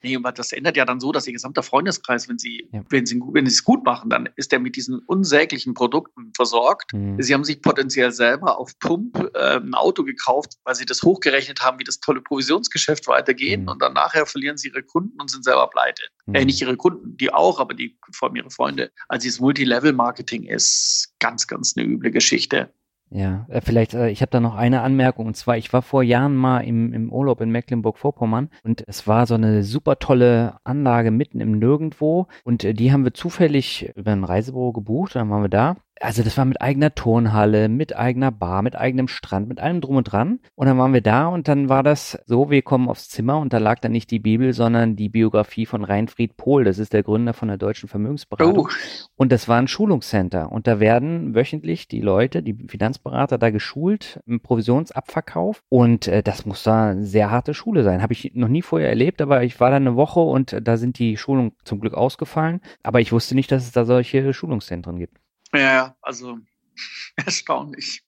Nee, 0.03 0.17
aber 0.17 0.33
das 0.33 0.51
ändert 0.51 0.75
ja 0.75 0.83
dann 0.83 0.99
so, 0.99 1.13
dass 1.13 1.25
ihr 1.27 1.33
gesamter 1.33 1.63
Freundeskreis, 1.63 2.27
wenn 2.27 2.37
sie, 2.37 2.67
ja. 2.73 2.83
wenn 2.89 3.05
sie, 3.05 3.21
wenn 3.31 3.45
sie 3.45 3.53
es 3.53 3.63
gut 3.63 3.85
machen, 3.85 4.09
dann 4.09 4.27
ist 4.35 4.51
er 4.51 4.59
mit 4.59 4.75
diesen 4.75 4.99
unsäglichen 4.99 5.73
Produkten 5.73 6.33
versorgt. 6.35 6.93
Mhm. 6.93 7.21
Sie 7.21 7.33
haben 7.33 7.45
sich 7.45 7.61
potenziell 7.61 8.11
selber 8.11 8.59
auf 8.59 8.77
Pump 8.79 9.17
äh, 9.33 9.57
ein 9.57 9.73
Auto 9.73 10.03
gekauft, 10.03 10.57
weil 10.65 10.75
sie 10.75 10.85
das 10.85 11.03
hochgerechnet 11.03 11.61
haben, 11.61 11.79
wie 11.79 11.85
das 11.85 12.01
tolle 12.01 12.21
Provisionsgeschäft 12.21 13.07
weitergeht. 13.07 13.61
Mhm. 13.61 13.69
Und 13.69 13.81
dann 13.81 13.93
nachher 13.93 14.25
verlieren 14.25 14.57
sie 14.57 14.67
ihre 14.67 14.83
Kunden 14.83 15.19
und 15.21 15.31
sind 15.31 15.45
selber 15.45 15.69
pleite. 15.69 16.03
Mhm. 16.25 16.35
Äh, 16.35 16.45
nicht 16.45 16.61
ihre 16.61 16.75
Kunden, 16.75 17.15
die 17.15 17.33
auch, 17.33 17.61
aber 17.61 17.73
die 17.73 17.97
vor 18.11 18.27
allem 18.27 18.35
ihre 18.35 18.51
Freunde. 18.51 18.91
Also 19.07 19.23
dieses 19.23 19.39
Multilevel-Marketing 19.39 20.43
ist 20.43 21.13
ganz, 21.19 21.47
ganz 21.47 21.75
eine 21.77 21.87
üble 21.87 22.11
Geschichte. 22.11 22.73
Ja, 23.15 23.45
äh, 23.49 23.61
vielleicht, 23.61 23.93
äh, 23.93 24.09
ich 24.09 24.21
habe 24.21 24.31
da 24.31 24.39
noch 24.39 24.55
eine 24.55 24.81
Anmerkung 24.81 25.27
und 25.27 25.37
zwar, 25.37 25.55
ich 25.55 25.71
war 25.71 25.83
vor 25.83 26.01
Jahren 26.01 26.35
mal 26.35 26.61
im, 26.61 26.93
im 26.93 27.13
Urlaub 27.13 27.41
in 27.41 27.51
Mecklenburg-Vorpommern 27.51 28.49
und 28.63 28.83
es 28.87 29.07
war 29.07 29.27
so 29.27 29.35
eine 29.35 29.63
super 29.63 29.99
tolle 29.99 30.55
Anlage 30.63 31.11
mitten 31.11 31.39
im 31.39 31.59
Nirgendwo 31.59 32.25
und 32.43 32.63
äh, 32.63 32.73
die 32.73 32.91
haben 32.91 33.03
wir 33.03 33.13
zufällig 33.13 33.91
über 33.95 34.13
ein 34.13 34.23
Reisebüro 34.23 34.73
gebucht, 34.73 35.15
dann 35.15 35.29
waren 35.29 35.43
wir 35.43 35.49
da 35.49 35.77
also 35.99 36.23
das 36.23 36.37
war 36.37 36.45
mit 36.45 36.61
eigener 36.61 36.93
Turnhalle, 36.93 37.69
mit 37.69 37.95
eigener 37.95 38.31
Bar, 38.31 38.61
mit 38.61 38.75
eigenem 38.75 39.07
Strand, 39.07 39.47
mit 39.47 39.59
allem 39.59 39.81
drum 39.81 39.97
und 39.97 40.03
dran. 40.05 40.39
Und 40.55 40.67
dann 40.67 40.77
waren 40.77 40.93
wir 40.93 41.01
da 41.01 41.27
und 41.27 41.47
dann 41.47 41.69
war 41.69 41.83
das 41.83 42.19
so, 42.25 42.49
wir 42.49 42.61
kommen 42.61 42.89
aufs 42.89 43.09
Zimmer 43.09 43.39
und 43.39 43.53
da 43.53 43.57
lag 43.57 43.79
dann 43.79 43.91
nicht 43.91 44.11
die 44.11 44.19
Bibel, 44.19 44.53
sondern 44.53 44.95
die 44.95 45.09
Biografie 45.09 45.65
von 45.65 45.83
Reinfried 45.83 46.35
Pohl. 46.35 46.63
Das 46.63 46.79
ist 46.79 46.93
der 46.93 47.03
Gründer 47.03 47.33
von 47.33 47.47
der 47.47 47.57
Deutschen 47.57 47.87
Vermögensberatung. 47.89 48.67
Oh. 48.67 48.69
Und 49.15 49.31
das 49.31 49.47
war 49.47 49.57
ein 49.57 49.67
Schulungscenter. 49.67 50.51
Und 50.51 50.67
da 50.67 50.79
werden 50.79 51.35
wöchentlich 51.35 51.87
die 51.87 52.01
Leute, 52.01 52.43
die 52.43 52.55
Finanzberater 52.67 53.37
da 53.37 53.49
geschult 53.49 54.19
im 54.25 54.41
Provisionsabverkauf. 54.41 55.61
Und 55.69 56.07
äh, 56.07 56.23
das 56.23 56.45
muss 56.45 56.63
da 56.63 56.91
eine 56.91 57.05
sehr 57.05 57.31
harte 57.31 57.53
Schule 57.53 57.83
sein. 57.83 58.01
Habe 58.01 58.13
ich 58.13 58.31
noch 58.33 58.47
nie 58.47 58.61
vorher 58.61 58.89
erlebt, 58.89 59.21
aber 59.21 59.43
ich 59.43 59.59
war 59.59 59.69
da 59.69 59.77
eine 59.77 59.95
Woche 59.95 60.19
und 60.19 60.57
da 60.61 60.77
sind 60.77 60.99
die 60.99 61.17
Schulungen 61.17 61.53
zum 61.63 61.79
Glück 61.79 61.93
ausgefallen. 61.93 62.61
Aber 62.81 62.99
ich 62.99 63.11
wusste 63.11 63.35
nicht, 63.35 63.51
dass 63.51 63.63
es 63.63 63.71
da 63.71 63.85
solche 63.85 64.33
Schulungszentren 64.33 64.97
gibt. 64.97 65.22
Ja, 65.53 65.95
also 66.01 66.39
erstaunlich. 67.15 68.03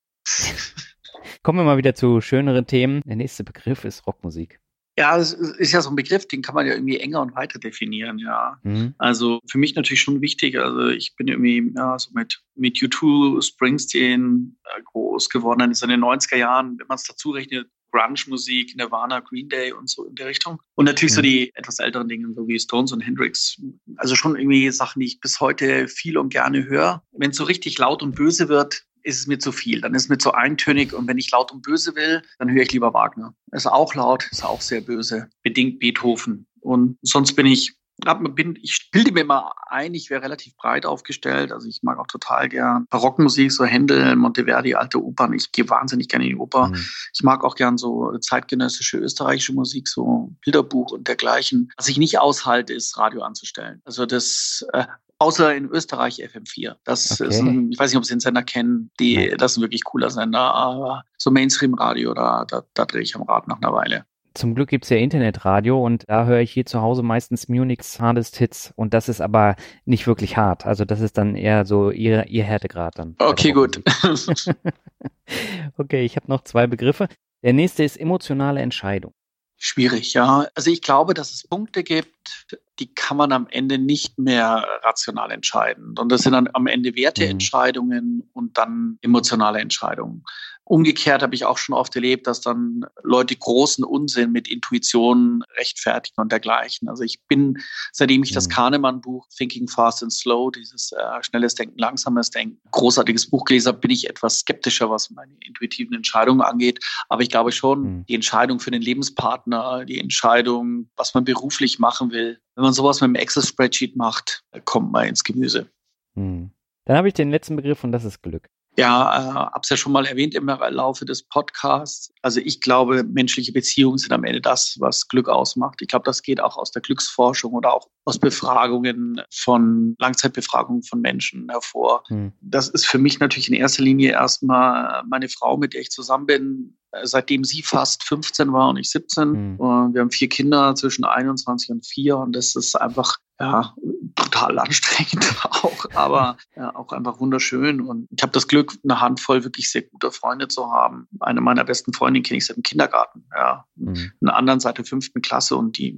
Kommen 1.43 1.59
wir 1.59 1.63
mal 1.63 1.77
wieder 1.77 1.95
zu 1.95 2.21
schöneren 2.21 2.65
Themen. 2.65 3.01
Der 3.05 3.15
nächste 3.15 3.43
Begriff 3.43 3.85
ist 3.85 4.05
Rockmusik. 4.07 4.59
Ja, 4.97 5.17
es 5.17 5.33
ist 5.33 5.73
ja 5.73 5.81
so 5.81 5.89
ein 5.89 5.97
Begriff, 5.97 6.25
den 6.25 6.41
kann 6.41 6.55
man 6.55 6.65
ja 6.65 6.73
irgendwie 6.73 6.99
enger 6.99 7.21
und 7.21 7.35
weiter 7.35 7.59
definieren, 7.59 8.17
ja. 8.17 8.57
Mhm. 8.63 8.95
Also 8.97 9.41
für 9.45 9.57
mich 9.57 9.75
natürlich 9.75 10.01
schon 10.01 10.21
wichtig. 10.21 10.57
Also 10.57 10.87
ich 10.87 11.15
bin 11.17 11.27
irgendwie 11.27 11.73
ja, 11.75 11.99
so 11.99 12.11
mit, 12.13 12.41
mit 12.55 12.77
U2, 12.77 13.45
Springsteen 13.45 14.57
äh, 14.63 14.81
groß 14.83 15.29
geworden 15.29 15.59
dann 15.59 15.71
ist 15.71 15.83
in 15.83 15.89
den 15.89 16.01
90er 16.03 16.37
Jahren, 16.37 16.79
wenn 16.79 16.87
man 16.87 16.95
es 16.95 17.03
dazu 17.03 17.31
rechnet, 17.31 17.67
Grunge-Musik, 17.95 18.75
Nirvana, 18.75 19.21
Green 19.21 19.49
Day 19.49 19.71
und 19.71 19.89
so 19.89 20.05
in 20.05 20.15
der 20.15 20.27
Richtung. 20.27 20.61
Und 20.75 20.85
natürlich 20.85 21.13
mhm. 21.13 21.15
so 21.15 21.21
die 21.21 21.55
etwas 21.55 21.79
älteren 21.79 22.07
Dinge, 22.09 22.33
so 22.35 22.47
wie 22.47 22.59
Stones 22.59 22.91
und 22.91 23.01
Hendrix. 23.01 23.61
Also 23.97 24.15
schon 24.15 24.35
irgendwie 24.35 24.69
Sachen, 24.71 24.99
die 24.99 25.05
ich 25.05 25.19
bis 25.19 25.39
heute 25.39 25.87
viel 25.87 26.17
und 26.17 26.29
gerne 26.29 26.65
höre. 26.65 27.03
Wenn 27.11 27.31
es 27.31 27.37
so 27.37 27.45
richtig 27.45 27.77
laut 27.77 28.03
und 28.03 28.15
böse 28.15 28.49
wird, 28.49 28.83
ist 29.03 29.19
es 29.19 29.27
mir 29.27 29.37
zu 29.37 29.51
viel. 29.51 29.81
Dann 29.81 29.93
ist 29.93 30.03
es 30.03 30.09
mir 30.09 30.17
zu 30.17 30.33
eintönig. 30.33 30.93
Und 30.93 31.07
wenn 31.07 31.17
ich 31.17 31.31
laut 31.31 31.51
und 31.51 31.61
böse 31.61 31.95
will, 31.95 32.23
dann 32.39 32.51
höre 32.51 32.63
ich 32.63 32.71
lieber 32.71 32.93
Wagner. 32.93 33.35
Ist 33.51 33.67
auch 33.67 33.93
laut, 33.95 34.27
ist 34.31 34.43
auch 34.43 34.61
sehr 34.61 34.81
böse. 34.81 35.29
Bedingt 35.43 35.79
Beethoven. 35.79 36.47
Und 36.59 36.97
sonst 37.03 37.33
bin 37.33 37.45
ich 37.45 37.75
bin, 37.97 38.57
ich 38.61 38.89
bilde 38.91 39.11
mir 39.11 39.25
mal 39.25 39.51
ein, 39.67 39.93
ich 39.93 40.09
wäre 40.09 40.21
relativ 40.21 40.55
breit 40.57 40.85
aufgestellt. 40.85 41.51
Also 41.51 41.67
ich 41.67 41.81
mag 41.81 41.97
auch 41.97 42.07
total 42.07 42.49
gern 42.49 42.85
Barockmusik, 42.89 43.51
so 43.51 43.65
Händel, 43.65 44.15
Monteverdi, 44.15 44.75
alte 44.75 45.03
Opern. 45.03 45.33
Ich 45.33 45.51
gehe 45.51 45.69
wahnsinnig 45.69 46.09
gerne 46.09 46.25
in 46.25 46.31
die 46.31 46.37
Oper. 46.37 46.69
Mhm. 46.69 46.85
Ich 47.13 47.23
mag 47.23 47.43
auch 47.43 47.55
gern 47.55 47.77
so 47.77 48.17
zeitgenössische 48.17 48.97
österreichische 48.97 49.53
Musik, 49.53 49.87
so 49.87 50.33
Bilderbuch 50.43 50.91
und 50.91 51.07
dergleichen. 51.07 51.71
Was 51.77 51.87
ich 51.87 51.97
nicht 51.97 52.19
aushalte, 52.19 52.73
ist 52.73 52.97
Radio 52.97 53.21
anzustellen. 53.21 53.81
Also 53.85 54.05
das 54.05 54.65
äh, 54.73 54.85
Außer 55.17 55.55
in 55.55 55.69
Österreich 55.69 56.21
FM4. 56.21 56.75
Das 56.83 57.21
okay. 57.21 57.29
ist 57.29 57.39
ein, 57.39 57.71
ich 57.71 57.79
weiß 57.79 57.91
nicht, 57.91 57.97
ob 57.97 58.05
Sie 58.05 58.13
den 58.13 58.19
Sender 58.19 58.43
kennen. 58.43 58.91
Die, 58.99 59.33
das 59.37 59.53
ist 59.53 59.57
ein 59.57 59.61
wirklich 59.61 59.85
cooler 59.85 60.09
Sender. 60.09 60.53
Aber 60.53 61.03
so 61.17 61.31
Mainstream-Radio, 61.31 62.13
da, 62.13 62.43
da, 62.45 62.63
da 62.73 62.85
drehe 62.85 63.01
ich 63.01 63.15
am 63.15 63.21
Rad 63.21 63.47
nach 63.47 63.61
einer 63.61 63.71
Weile. 63.71 64.05
Zum 64.35 64.53
Glück 64.53 64.69
gibt's 64.69 64.89
ja 64.89 64.97
Internetradio 64.97 65.83
und 65.83 66.03
da 66.07 66.25
höre 66.25 66.41
ich 66.41 66.51
hier 66.51 66.65
zu 66.65 66.81
Hause 66.81 67.03
meistens 67.03 67.47
Munich's 67.47 67.99
Hardest 68.01 68.35
Hits 68.35 68.73
und 68.75 68.93
das 68.93 69.07
ist 69.07 69.21
aber 69.21 69.55
nicht 69.85 70.07
wirklich 70.07 70.35
hart. 70.35 70.65
Also 70.65 70.83
das 70.83 70.99
ist 70.99 71.17
dann 71.17 71.35
eher 71.35 71.65
so 71.65 71.89
ihr, 71.89 72.27
ihr 72.27 72.43
Härtegrad 72.43 72.99
dann. 72.99 73.15
Okay, 73.17 73.53
gut. 73.53 73.81
okay, 75.77 76.03
ich 76.03 76.17
habe 76.17 76.27
noch 76.27 76.43
zwei 76.43 76.67
Begriffe. 76.67 77.07
Der 77.43 77.53
nächste 77.53 77.83
ist 77.83 77.97
emotionale 77.97 78.61
Entscheidung. 78.61 79.13
Schwierig, 79.57 80.13
ja. 80.13 80.47
Also 80.53 80.69
ich 80.69 80.81
glaube, 80.81 81.13
dass 81.13 81.31
es 81.31 81.47
Punkte 81.47 81.83
gibt, 81.83 82.45
die 82.79 82.93
kann 82.93 83.15
man 83.15 83.31
am 83.31 83.47
Ende 83.49 83.77
nicht 83.77 84.19
mehr 84.19 84.67
rational 84.83 85.31
entscheiden. 85.31 85.95
Und 85.97 86.11
das 86.11 86.23
sind 86.23 86.33
dann 86.33 86.49
am 86.51 86.67
Ende 86.67 86.93
Werteentscheidungen 86.95 88.17
mhm. 88.17 88.29
und 88.33 88.57
dann 88.57 88.99
emotionale 89.01 89.59
Entscheidungen. 89.59 90.25
Umgekehrt 90.67 91.21
habe 91.21 91.35
ich 91.35 91.45
auch 91.45 91.59
schon 91.59 91.75
oft 91.75 91.95
erlebt, 91.95 92.25
dass 92.25 92.41
dann 92.41 92.85
Leute 93.03 93.35
großen 93.35 93.83
Unsinn 93.83 94.31
mit 94.31 94.47
Intuition 94.47 95.43
rechtfertigen 95.57 96.19
und 96.19 96.31
dergleichen. 96.31 96.89
Also 96.89 97.03
ich 97.03 97.23
bin, 97.27 97.59
seitdem 97.91 98.23
ich 98.23 98.31
das 98.31 98.47
mhm. 98.47 98.53
Kahnemann-Buch 98.53 99.27
Thinking 99.35 99.67
Fast 99.67 100.01
and 100.01 100.11
Slow, 100.11 100.49
dieses 100.49 100.91
äh, 100.91 101.23
schnelles 101.23 101.53
Denken, 101.53 101.77
langsames 101.77 102.31
Denken, 102.31 102.59
großartiges 102.71 103.29
Buch 103.29 103.45
gelesen 103.45 103.67
habe, 103.67 103.77
bin 103.77 103.91
ich 103.91 104.09
etwas 104.09 104.39
skeptischer, 104.39 104.89
was 104.89 105.11
meine 105.11 105.33
intuitiven 105.41 105.95
Entscheidungen 105.95 106.41
angeht. 106.41 106.83
Aber 107.09 107.21
ich 107.21 107.29
glaube 107.29 107.51
schon, 107.51 107.81
mhm. 107.81 108.05
die 108.07 108.15
Entscheidung 108.15 108.59
für 108.59 108.71
den 108.71 108.81
Lebenspartner, 108.81 109.85
die 109.85 109.99
Entscheidung, 109.99 110.89
was 110.95 111.13
man 111.13 111.25
beruflich 111.25 111.77
machen 111.77 112.11
will, 112.11 112.39
wenn 112.55 112.63
man 112.63 112.73
sowas 112.73 113.01
mit 113.01 113.09
einem 113.09 113.15
Excel-Spreadsheet 113.15 113.95
macht, 113.95 114.43
kommt 114.63 114.91
man 114.91 115.07
ins 115.07 115.23
Gemüse. 115.23 115.69
Mhm. 116.15 116.49
Dann 116.85 116.97
habe 116.97 117.07
ich 117.07 117.13
den 117.13 117.29
letzten 117.29 117.55
Begriff 117.55 117.83
und 117.83 117.91
das 117.91 118.03
ist 118.03 118.21
Glück. 118.21 118.49
Ja, 118.77 119.17
äh, 119.17 119.33
habe 119.33 119.61
es 119.63 119.69
ja 119.69 119.77
schon 119.77 119.91
mal 119.91 120.05
erwähnt 120.05 120.35
im 120.35 120.47
Laufe 120.47 121.05
des 121.05 121.23
Podcasts. 121.23 122.13
Also 122.21 122.39
ich 122.41 122.61
glaube, 122.61 123.03
menschliche 123.03 123.51
Beziehungen 123.51 123.97
sind 123.97 124.11
am 124.11 124.23
Ende 124.23 124.41
das, 124.41 124.75
was 124.79 125.07
Glück 125.07 125.29
ausmacht. 125.29 125.81
Ich 125.81 125.87
glaube, 125.87 126.03
das 126.03 126.21
geht 126.21 126.41
auch 126.41 126.57
aus 126.57 126.71
der 126.71 126.81
Glücksforschung 126.81 127.53
oder 127.53 127.73
auch 127.73 127.87
aus 128.05 128.19
Befragungen 128.19 129.21
von 129.33 129.95
Langzeitbefragungen 129.99 130.83
von 130.83 131.01
Menschen 131.01 131.49
hervor. 131.49 132.03
Hm. 132.07 132.33
Das 132.41 132.69
ist 132.69 132.85
für 132.85 132.97
mich 132.97 133.19
natürlich 133.19 133.47
in 133.47 133.55
erster 133.55 133.83
Linie 133.83 134.11
erstmal 134.11 135.03
meine 135.07 135.29
Frau, 135.29 135.57
mit 135.57 135.73
der 135.73 135.81
ich 135.81 135.89
zusammen 135.89 136.25
bin, 136.25 136.77
seitdem 137.03 137.43
sie 137.43 137.61
fast 137.61 138.03
15 138.03 138.51
war 138.53 138.69
und 138.69 138.77
ich 138.77 138.89
17. 138.89 139.29
Mhm. 139.29 139.57
Wir 139.93 140.01
haben 140.01 140.11
vier 140.11 140.29
Kinder 140.29 140.75
zwischen 140.75 141.05
21 141.05 141.69
und 141.71 141.85
4 141.85 142.17
und 142.17 142.35
das 142.35 142.55
ist 142.55 142.75
einfach 142.75 143.17
ja, 143.39 143.73
brutal 144.15 144.57
anstrengend 144.59 145.25
auch, 145.51 145.85
aber 145.93 146.37
ja, 146.55 146.73
auch 146.73 146.91
einfach 146.93 147.19
wunderschön. 147.19 147.81
Und 147.81 148.07
ich 148.15 148.23
habe 148.23 148.31
das 148.31 148.47
Glück, 148.47 148.73
eine 148.83 149.01
Handvoll 149.01 149.43
wirklich 149.43 149.69
sehr 149.69 149.81
guter 149.81 150.11
Freunde 150.11 150.47
zu 150.47 150.71
haben. 150.71 151.07
Eine 151.19 151.41
meiner 151.41 151.65
besten 151.65 151.91
Freundinnen 151.93 152.23
kenne 152.23 152.37
ich 152.37 152.45
seit 152.45 152.55
dem 152.55 152.63
Kindergarten, 152.63 153.25
ja. 153.35 153.65
Mhm. 153.75 154.11
Eine 154.21 154.35
anderen 154.35 154.59
seit 154.61 154.77
der 154.77 154.85
fünften 154.85 155.21
Klasse 155.21 155.57
und 155.57 155.77
die 155.77 155.97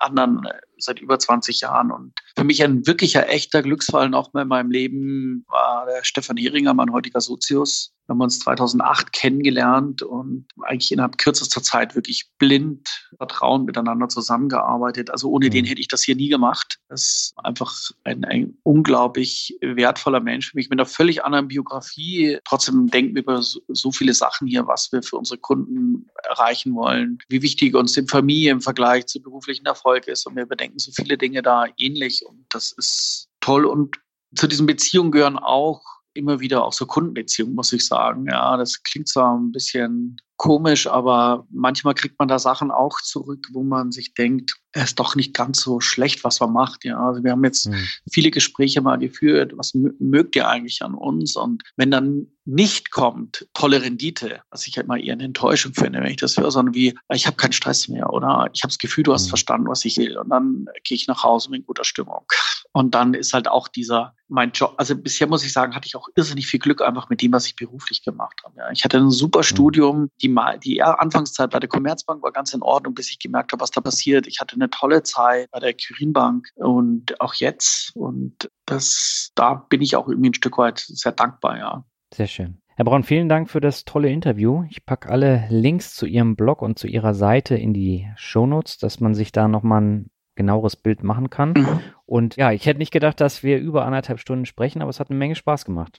anderen 0.00 0.46
seit 0.76 1.00
über 1.00 1.18
20 1.18 1.62
Jahren. 1.62 1.90
Und 1.90 2.12
für 2.36 2.44
mich 2.44 2.62
ein 2.62 2.86
wirklicher, 2.86 3.28
echter 3.28 3.62
Glücksfall 3.62 4.10
noch 4.10 4.34
mal 4.34 4.42
in 4.42 4.48
meinem 4.48 4.70
Leben 4.70 5.44
war 5.48 5.86
der 5.86 6.04
Stefan 6.04 6.36
Heringer, 6.36 6.74
mein 6.74 6.92
heutiger 6.92 7.22
Sozius, 7.22 7.95
wir 8.06 8.14
haben 8.14 8.20
uns 8.20 8.38
2008 8.38 9.12
kennengelernt 9.12 10.02
und 10.02 10.46
eigentlich 10.62 10.92
innerhalb 10.92 11.18
kürzester 11.18 11.60
Zeit 11.60 11.96
wirklich 11.96 12.30
blind, 12.38 12.88
vertrauen 13.16 13.64
miteinander 13.64 14.08
zusammengearbeitet. 14.08 15.10
Also 15.10 15.28
ohne 15.28 15.46
mhm. 15.46 15.50
den 15.50 15.64
hätte 15.64 15.80
ich 15.80 15.88
das 15.88 16.04
hier 16.04 16.14
nie 16.14 16.28
gemacht. 16.28 16.78
Das 16.88 17.02
ist 17.02 17.34
einfach 17.36 17.74
ein, 18.04 18.24
ein 18.24 18.58
unglaublich 18.62 19.58
wertvoller 19.60 20.20
Mensch 20.20 20.50
für 20.50 20.56
mich 20.56 20.70
mit 20.70 20.78
einer 20.78 20.86
völlig 20.86 21.24
anderen 21.24 21.48
Biografie. 21.48 22.38
Trotzdem 22.44 22.86
denken 22.86 23.16
wir 23.16 23.22
über 23.22 23.42
so, 23.42 23.60
so 23.68 23.90
viele 23.90 24.14
Sachen 24.14 24.46
hier, 24.46 24.68
was 24.68 24.92
wir 24.92 25.02
für 25.02 25.16
unsere 25.16 25.38
Kunden 25.38 26.06
erreichen 26.28 26.76
wollen, 26.76 27.18
wie 27.28 27.42
wichtig 27.42 27.74
uns 27.74 27.94
die 27.94 28.06
Familie 28.06 28.52
im 28.52 28.60
Vergleich 28.60 29.06
zu 29.06 29.20
beruflichen 29.20 29.66
Erfolg 29.66 30.06
ist. 30.06 30.26
Und 30.26 30.36
wir 30.36 30.46
bedenken 30.46 30.78
so 30.78 30.92
viele 30.92 31.18
Dinge 31.18 31.42
da 31.42 31.66
ähnlich. 31.76 32.24
Und 32.24 32.46
das 32.50 32.70
ist 32.70 33.28
toll. 33.40 33.64
Und 33.64 33.96
zu 34.36 34.46
diesen 34.46 34.66
Beziehungen 34.66 35.10
gehören 35.10 35.38
auch 35.38 35.95
immer 36.16 36.40
wieder 36.40 36.64
auch 36.64 36.72
so 36.72 36.86
Kundenbeziehungen, 36.86 37.54
muss 37.54 37.72
ich 37.72 37.86
sagen. 37.86 38.26
Ja, 38.28 38.56
das 38.56 38.82
klingt 38.82 39.08
zwar 39.08 39.36
ein 39.36 39.52
bisschen 39.52 40.16
komisch, 40.36 40.86
aber 40.86 41.46
manchmal 41.50 41.94
kriegt 41.94 42.18
man 42.18 42.28
da 42.28 42.38
Sachen 42.38 42.70
auch 42.70 43.00
zurück, 43.00 43.48
wo 43.52 43.62
man 43.62 43.90
sich 43.90 44.14
denkt, 44.14 44.54
es 44.72 44.84
ist 44.84 45.00
doch 45.00 45.16
nicht 45.16 45.32
ganz 45.32 45.62
so 45.62 45.80
schlecht, 45.80 46.24
was 46.24 46.40
man 46.40 46.52
macht. 46.52 46.84
Ja, 46.84 46.98
also 46.98 47.24
wir 47.24 47.30
haben 47.30 47.44
jetzt 47.44 47.68
mhm. 47.68 47.86
viele 48.12 48.30
Gespräche 48.30 48.82
mal 48.82 48.98
geführt. 48.98 49.52
Was 49.56 49.72
mögt 49.74 50.36
ihr 50.36 50.46
eigentlich 50.46 50.82
an 50.82 50.94
uns? 50.94 51.36
Und 51.36 51.62
wenn 51.76 51.90
dann 51.90 52.26
nicht 52.44 52.90
kommt, 52.90 53.48
tolle 53.54 53.80
Rendite, 53.80 54.42
was 54.50 54.66
ich 54.66 54.76
halt 54.76 54.86
mal 54.86 55.02
eher 55.02 55.14
eine 55.14 55.24
Enttäuschung 55.24 55.72
finde, 55.72 56.00
wenn 56.00 56.10
ich 56.10 56.18
das 56.18 56.36
höre, 56.36 56.50
sondern 56.50 56.74
wie, 56.74 56.94
ich 57.12 57.26
habe 57.26 57.36
keinen 57.38 57.52
Stress 57.52 57.88
mehr 57.88 58.12
oder 58.12 58.50
ich 58.52 58.62
habe 58.62 58.70
das 58.70 58.78
Gefühl, 58.78 59.04
du 59.04 59.14
hast 59.14 59.26
mhm. 59.26 59.30
verstanden, 59.30 59.68
was 59.68 59.84
ich 59.86 59.96
will. 59.96 60.18
Und 60.18 60.28
dann 60.28 60.66
gehe 60.84 60.96
ich 60.96 61.06
nach 61.06 61.22
Hause 61.22 61.50
mit 61.50 61.66
guter 61.66 61.84
Stimmung. 61.84 62.26
Und 62.72 62.94
dann 62.94 63.14
ist 63.14 63.32
halt 63.32 63.48
auch 63.48 63.68
dieser, 63.68 64.14
mein 64.28 64.50
Job, 64.52 64.74
also 64.76 64.96
bisher 64.96 65.28
muss 65.28 65.44
ich 65.44 65.52
sagen, 65.52 65.74
hatte 65.74 65.86
ich 65.86 65.96
auch 65.96 66.08
irrsinnig 66.14 66.46
viel 66.46 66.60
Glück 66.60 66.82
einfach 66.82 67.08
mit 67.08 67.22
dem, 67.22 67.32
was 67.32 67.46
ich 67.46 67.56
beruflich 67.56 68.02
gemacht 68.02 68.40
habe. 68.44 68.54
Ja, 68.58 68.70
ich 68.70 68.84
hatte 68.84 68.98
ein 68.98 69.10
super 69.10 69.40
mhm. 69.40 69.44
Studium, 69.44 70.10
die 70.20 70.28
die, 70.28 70.58
die 70.64 70.82
Anfangszeit 70.82 71.50
bei 71.50 71.60
der 71.60 71.68
Commerzbank 71.68 72.22
war 72.22 72.32
ganz 72.32 72.52
in 72.52 72.62
Ordnung, 72.62 72.94
bis 72.94 73.10
ich 73.10 73.18
gemerkt 73.18 73.52
habe, 73.52 73.62
was 73.62 73.70
da 73.70 73.80
passiert. 73.80 74.26
Ich 74.26 74.40
hatte 74.40 74.56
eine 74.56 74.70
tolle 74.70 75.02
Zeit 75.02 75.50
bei 75.50 75.60
der 75.60 75.74
Quirinbank 75.74 76.48
und 76.56 77.20
auch 77.20 77.34
jetzt. 77.34 77.92
Und 77.94 78.50
das, 78.66 79.30
da 79.34 79.54
bin 79.54 79.82
ich 79.82 79.96
auch 79.96 80.08
irgendwie 80.08 80.30
ein 80.30 80.34
Stück 80.34 80.58
weit 80.58 80.78
sehr 80.78 81.12
dankbar, 81.12 81.58
ja. 81.58 81.84
Sehr 82.12 82.26
schön. 82.26 82.58
Herr 82.76 82.84
Braun, 82.84 83.04
vielen 83.04 83.28
Dank 83.28 83.48
für 83.48 83.60
das 83.60 83.84
tolle 83.84 84.10
Interview. 84.10 84.64
Ich 84.68 84.84
packe 84.84 85.08
alle 85.08 85.46
Links 85.48 85.94
zu 85.94 86.04
Ihrem 86.04 86.36
Blog 86.36 86.60
und 86.60 86.78
zu 86.78 86.86
Ihrer 86.86 87.14
Seite 87.14 87.56
in 87.56 87.72
die 87.72 88.06
Shownotes, 88.16 88.76
dass 88.78 89.00
man 89.00 89.14
sich 89.14 89.32
da 89.32 89.48
nochmal 89.48 89.80
ein 89.80 90.10
genaueres 90.36 90.76
Bild 90.76 91.02
machen 91.02 91.30
kann. 91.30 91.54
Mhm. 91.56 91.80
Und 92.06 92.36
ja, 92.36 92.52
ich 92.52 92.66
hätte 92.66 92.78
nicht 92.78 92.92
gedacht, 92.92 93.20
dass 93.20 93.42
wir 93.42 93.58
über 93.58 93.84
anderthalb 93.84 94.20
Stunden 94.20 94.46
sprechen, 94.46 94.80
aber 94.80 94.90
es 94.90 95.00
hat 95.00 95.10
eine 95.10 95.18
Menge 95.18 95.34
Spaß 95.34 95.64
gemacht. 95.64 95.98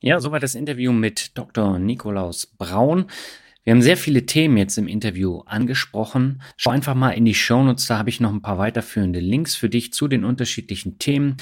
Ja, 0.00 0.20
soweit 0.20 0.42
das 0.42 0.54
Interview 0.54 0.92
mit 0.92 1.38
Dr. 1.38 1.78
Nikolaus 1.78 2.46
Braun. 2.46 3.06
Wir 3.62 3.72
haben 3.72 3.80
sehr 3.80 3.96
viele 3.96 4.26
Themen 4.26 4.58
jetzt 4.58 4.76
im 4.76 4.88
Interview 4.88 5.40
angesprochen. 5.46 6.42
Schau 6.58 6.70
einfach 6.70 6.94
mal 6.94 7.12
in 7.12 7.24
die 7.24 7.34
Shownotes, 7.34 7.86
da 7.86 7.96
habe 7.96 8.10
ich 8.10 8.20
noch 8.20 8.30
ein 8.30 8.42
paar 8.42 8.58
weiterführende 8.58 9.20
Links 9.20 9.56
für 9.56 9.70
dich 9.70 9.94
zu 9.94 10.06
den 10.06 10.24
unterschiedlichen 10.24 10.98
Themen. 10.98 11.38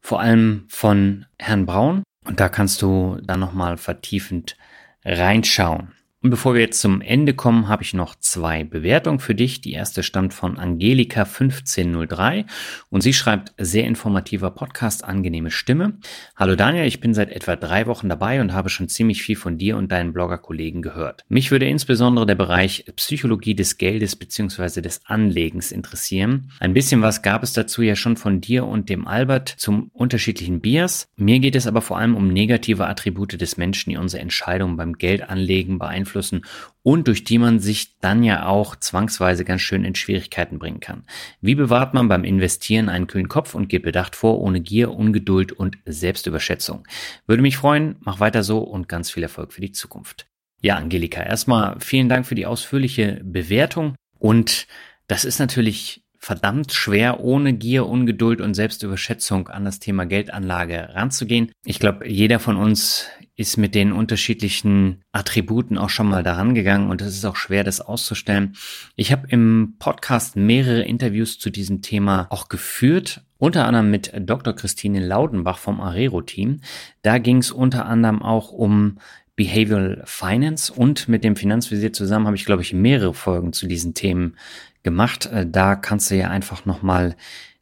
vor 0.00 0.20
allem 0.20 0.64
von 0.68 1.26
Herrn 1.38 1.66
Braun. 1.66 2.04
Und 2.24 2.40
da 2.40 2.48
kannst 2.48 2.80
du 2.82 3.18
dann 3.22 3.40
nochmal 3.40 3.76
vertiefend 3.76 4.56
reinschauen. 5.04 5.92
Und 6.20 6.30
bevor 6.30 6.54
wir 6.54 6.62
jetzt 6.62 6.80
zum 6.80 7.00
Ende 7.00 7.32
kommen, 7.32 7.68
habe 7.68 7.84
ich 7.84 7.94
noch 7.94 8.16
zwei 8.16 8.64
Bewertungen 8.64 9.20
für 9.20 9.36
dich. 9.36 9.60
Die 9.60 9.70
erste 9.70 10.02
stammt 10.02 10.34
von 10.34 10.58
Angelika1503 10.58 12.44
und 12.90 13.02
sie 13.02 13.12
schreibt, 13.12 13.54
sehr 13.56 13.84
informativer 13.84 14.50
Podcast, 14.50 15.04
angenehme 15.04 15.52
Stimme. 15.52 15.98
Hallo 16.34 16.56
Daniel, 16.56 16.86
ich 16.86 16.98
bin 16.98 17.14
seit 17.14 17.30
etwa 17.30 17.54
drei 17.54 17.86
Wochen 17.86 18.08
dabei 18.08 18.40
und 18.40 18.52
habe 18.52 18.68
schon 18.68 18.88
ziemlich 18.88 19.22
viel 19.22 19.36
von 19.36 19.58
dir 19.58 19.76
und 19.76 19.92
deinen 19.92 20.12
Bloggerkollegen 20.12 20.82
gehört. 20.82 21.24
Mich 21.28 21.52
würde 21.52 21.68
insbesondere 21.68 22.26
der 22.26 22.34
Bereich 22.34 22.86
Psychologie 22.96 23.54
des 23.54 23.78
Geldes 23.78 24.16
bzw. 24.16 24.80
des 24.80 25.02
Anlegens 25.04 25.70
interessieren. 25.70 26.50
Ein 26.58 26.74
bisschen 26.74 27.00
was 27.00 27.22
gab 27.22 27.44
es 27.44 27.52
dazu 27.52 27.80
ja 27.82 27.94
schon 27.94 28.16
von 28.16 28.40
dir 28.40 28.66
und 28.66 28.88
dem 28.88 29.06
Albert 29.06 29.50
zum 29.56 29.92
unterschiedlichen 29.92 30.58
Bias. 30.58 31.06
Mir 31.14 31.38
geht 31.38 31.54
es 31.54 31.68
aber 31.68 31.80
vor 31.80 31.96
allem 31.96 32.16
um 32.16 32.26
negative 32.26 32.88
Attribute 32.88 33.40
des 33.40 33.56
Menschen, 33.56 33.90
die 33.90 33.96
unsere 33.96 34.20
Entscheidungen 34.20 34.76
beim 34.76 34.94
Geldanlegen 34.94 35.78
beeinflussen 35.78 36.07
beeinflussen 36.08 36.44
und 36.82 37.06
durch 37.06 37.24
die 37.24 37.38
man 37.38 37.60
sich 37.60 37.98
dann 38.00 38.22
ja 38.22 38.46
auch 38.46 38.76
zwangsweise 38.76 39.44
ganz 39.44 39.60
schön 39.60 39.84
in 39.84 39.94
Schwierigkeiten 39.94 40.58
bringen 40.58 40.80
kann. 40.80 41.04
Wie 41.40 41.54
bewahrt 41.54 41.94
man 41.94 42.08
beim 42.08 42.24
Investieren 42.24 42.88
einen 42.88 43.06
kühlen 43.06 43.28
Kopf 43.28 43.54
und 43.54 43.68
geht 43.68 43.82
bedacht 43.82 44.16
vor, 44.16 44.40
ohne 44.40 44.60
Gier, 44.60 44.92
Ungeduld 44.92 45.52
und 45.52 45.78
Selbstüberschätzung? 45.84 46.86
Würde 47.26 47.42
mich 47.42 47.56
freuen, 47.56 47.96
mach 48.00 48.20
weiter 48.20 48.42
so 48.42 48.58
und 48.60 48.88
ganz 48.88 49.10
viel 49.10 49.22
Erfolg 49.22 49.52
für 49.52 49.60
die 49.60 49.72
Zukunft. 49.72 50.26
Ja, 50.60 50.76
Angelika, 50.76 51.22
erstmal 51.22 51.78
vielen 51.78 52.08
Dank 52.08 52.26
für 52.26 52.34
die 52.34 52.46
ausführliche 52.46 53.20
Bewertung 53.22 53.94
und 54.18 54.66
das 55.06 55.24
ist 55.24 55.38
natürlich 55.38 56.02
verdammt 56.20 56.72
schwer, 56.72 57.20
ohne 57.20 57.52
Gier, 57.52 57.86
Ungeduld 57.86 58.40
und 58.40 58.54
Selbstüberschätzung 58.54 59.48
an 59.48 59.64
das 59.64 59.78
Thema 59.78 60.04
Geldanlage 60.04 60.88
ranzugehen. 60.94 61.52
Ich 61.64 61.78
glaube, 61.78 62.08
jeder 62.08 62.40
von 62.40 62.56
uns 62.56 63.08
ist 63.38 63.56
mit 63.56 63.76
den 63.76 63.92
unterschiedlichen 63.92 65.00
Attributen 65.12 65.78
auch 65.78 65.90
schon 65.90 66.08
mal 66.08 66.24
daran 66.24 66.56
gegangen 66.56 66.90
und 66.90 67.00
es 67.00 67.14
ist 67.14 67.24
auch 67.24 67.36
schwer, 67.36 67.62
das 67.62 67.80
auszustellen. 67.80 68.56
Ich 68.96 69.12
habe 69.12 69.28
im 69.28 69.76
Podcast 69.78 70.34
mehrere 70.34 70.82
Interviews 70.82 71.38
zu 71.38 71.48
diesem 71.50 71.80
Thema 71.80 72.26
auch 72.30 72.48
geführt, 72.48 73.22
unter 73.38 73.64
anderem 73.64 73.92
mit 73.92 74.12
Dr. 74.18 74.54
Christine 74.54 75.06
Laudenbach 75.06 75.58
vom 75.58 75.80
Arero-Team. 75.80 76.62
Da 77.02 77.18
ging 77.18 77.38
es 77.38 77.52
unter 77.52 77.86
anderem 77.86 78.22
auch 78.22 78.50
um 78.50 78.98
Behavioral 79.36 80.02
Finance 80.04 80.72
und 80.72 81.08
mit 81.08 81.22
dem 81.22 81.36
Finanzvisier 81.36 81.92
zusammen 81.92 82.26
habe 82.26 82.34
ich, 82.34 82.44
glaube 82.44 82.62
ich, 82.62 82.72
mehrere 82.72 83.14
Folgen 83.14 83.52
zu 83.52 83.68
diesen 83.68 83.94
Themen 83.94 84.34
gemacht. 84.82 85.26
Äh, 85.26 85.46
da 85.48 85.76
kannst 85.76 86.10
du 86.10 86.16
ja 86.16 86.28
einfach 86.28 86.64
nochmal 86.64 87.14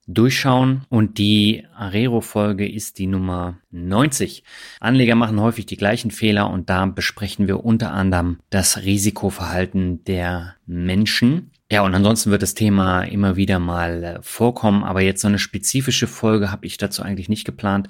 durchschauen. 0.07 0.83
Und 0.89 1.19
die 1.19 1.65
Arero-Folge 1.75 2.69
ist 2.69 2.99
die 2.99 3.07
Nummer 3.07 3.59
90. 3.71 4.45
Anleger 4.81 5.15
machen 5.15 5.41
häufig 5.41 5.67
die 5.67 5.77
gleichen 5.77 6.11
Fehler 6.11 6.51
und 6.51 6.71
da 6.71 6.87
besprechen 6.87 7.49
wir 7.49 7.65
unter 7.65 7.93
anderem 7.93 8.39
das 8.51 8.85
Risikoverhalten 8.85 10.05
der 10.05 10.55
Menschen. 10.67 11.51
Ja, 11.71 11.83
und 11.83 11.97
ansonsten 11.97 12.31
wird 12.31 12.43
das 12.43 12.55
Thema 12.55 13.03
immer 13.03 13.35
wieder 13.35 13.59
mal 13.59 14.05
äh, 14.05 14.19
vorkommen, 14.23 14.85
aber 14.85 15.01
jetzt 15.01 15.21
so 15.21 15.27
eine 15.27 15.41
spezifische 15.41 16.07
Folge 16.07 16.53
habe 16.53 16.65
ich 16.65 16.77
dazu 16.79 17.03
eigentlich 17.03 17.29
nicht 17.29 17.45
geplant, 17.45 17.89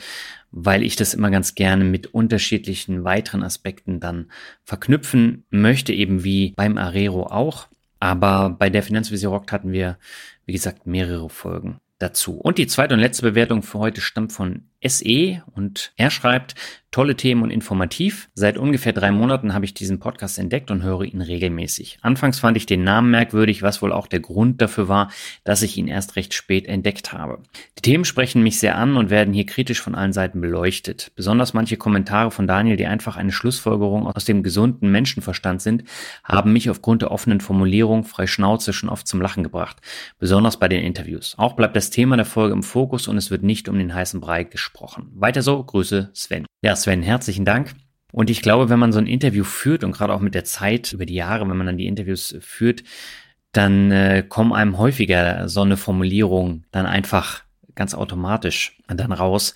weil 0.50 0.82
ich 0.82 0.96
das 0.96 1.12
immer 1.12 1.30
ganz 1.30 1.54
gerne 1.54 1.84
mit 1.84 2.06
unterschiedlichen 2.06 3.04
weiteren 3.04 3.42
Aspekten 3.42 4.00
dann 4.00 4.30
verknüpfen 4.64 5.44
möchte, 5.50 5.92
eben 5.92 6.24
wie 6.24 6.54
beim 6.56 6.78
Arero 6.78 7.26
auch. 7.26 7.68
Aber 8.00 8.48
bei 8.48 8.70
der 8.70 8.82
Finanzvisier 8.82 9.28
Rock 9.28 9.52
hatten 9.52 9.72
wir, 9.72 9.98
wie 10.46 10.52
gesagt, 10.52 10.86
mehrere 10.86 11.28
Folgen 11.28 11.78
dazu. 11.98 12.38
Und 12.38 12.58
die 12.58 12.66
zweite 12.66 12.94
und 12.94 13.00
letzte 13.00 13.22
Bewertung 13.22 13.62
für 13.62 13.78
heute 13.78 14.00
stammt 14.00 14.32
von 14.32 14.68
SE 14.84 15.42
und 15.54 15.92
er 15.96 16.10
schreibt, 16.10 16.54
tolle 16.90 17.16
Themen 17.16 17.42
und 17.42 17.50
informativ. 17.50 18.30
Seit 18.34 18.56
ungefähr 18.56 18.92
drei 18.92 19.10
Monaten 19.10 19.52
habe 19.52 19.64
ich 19.64 19.74
diesen 19.74 19.98
Podcast 19.98 20.38
entdeckt 20.38 20.70
und 20.70 20.82
höre 20.82 21.02
ihn 21.02 21.20
regelmäßig. 21.20 21.98
Anfangs 22.00 22.38
fand 22.38 22.56
ich 22.56 22.64
den 22.64 22.84
Namen 22.84 23.10
merkwürdig, 23.10 23.62
was 23.62 23.82
wohl 23.82 23.92
auch 23.92 24.06
der 24.06 24.20
Grund 24.20 24.62
dafür 24.62 24.88
war, 24.88 25.10
dass 25.44 25.62
ich 25.62 25.76
ihn 25.76 25.88
erst 25.88 26.16
recht 26.16 26.32
spät 26.32 26.66
entdeckt 26.66 27.12
habe. 27.12 27.40
Die 27.76 27.82
Themen 27.82 28.06
sprechen 28.06 28.42
mich 28.42 28.58
sehr 28.58 28.78
an 28.78 28.96
und 28.96 29.10
werden 29.10 29.34
hier 29.34 29.44
kritisch 29.44 29.80
von 29.80 29.94
allen 29.94 30.14
Seiten 30.14 30.40
beleuchtet. 30.40 31.12
Besonders 31.16 31.52
manche 31.52 31.76
Kommentare 31.76 32.30
von 32.30 32.46
Daniel, 32.46 32.76
die 32.76 32.86
einfach 32.86 33.16
eine 33.16 33.32
Schlussfolgerung 33.32 34.06
aus 34.06 34.24
dem 34.24 34.42
gesunden 34.42 34.90
Menschenverstand 34.90 35.60
sind, 35.60 35.84
haben 36.24 36.52
mich 36.52 36.70
aufgrund 36.70 37.02
der 37.02 37.10
offenen 37.10 37.40
Formulierung 37.40 38.04
frei 38.04 38.26
Schnauze 38.26 38.72
schon 38.72 38.88
oft 38.88 39.06
zum 39.06 39.20
Lachen 39.20 39.42
gebracht. 39.42 39.76
Besonders 40.18 40.58
bei 40.58 40.68
den 40.68 40.82
Interviews. 40.82 41.34
Auch 41.36 41.54
bleibt 41.54 41.76
das 41.76 41.90
Thema 41.90 42.16
der 42.16 42.24
Folge 42.24 42.54
im 42.54 42.62
Fokus 42.62 43.06
und 43.06 43.18
es 43.18 43.30
wird 43.30 43.42
nicht 43.42 43.68
um 43.68 43.76
den 43.76 43.94
heißen 43.94 44.20
Brei 44.20 44.44
gesprochen 44.44 44.65
gesprochen. 44.66 45.10
Weiter 45.14 45.42
so, 45.42 45.62
Grüße 45.62 46.10
Sven. 46.12 46.46
Ja, 46.62 46.74
Sven, 46.74 47.02
herzlichen 47.02 47.44
Dank. 47.44 47.74
Und 48.12 48.30
ich 48.30 48.42
glaube, 48.42 48.68
wenn 48.68 48.78
man 48.78 48.92
so 48.92 48.98
ein 48.98 49.06
Interview 49.06 49.44
führt 49.44 49.84
und 49.84 49.92
gerade 49.92 50.12
auch 50.12 50.20
mit 50.20 50.34
der 50.34 50.44
Zeit 50.44 50.92
über 50.92 51.06
die 51.06 51.14
Jahre, 51.14 51.48
wenn 51.48 51.56
man 51.56 51.66
dann 51.66 51.78
die 51.78 51.86
Interviews 51.86 52.36
führt, 52.40 52.82
dann 53.52 53.90
äh, 53.90 54.24
kommen 54.28 54.52
einem 54.52 54.78
häufiger 54.78 55.48
so 55.48 55.62
eine 55.62 55.76
Formulierung 55.76 56.64
dann 56.72 56.86
einfach 56.86 57.42
ganz 57.74 57.94
automatisch 57.94 58.78
dann 58.88 59.12
raus. 59.12 59.54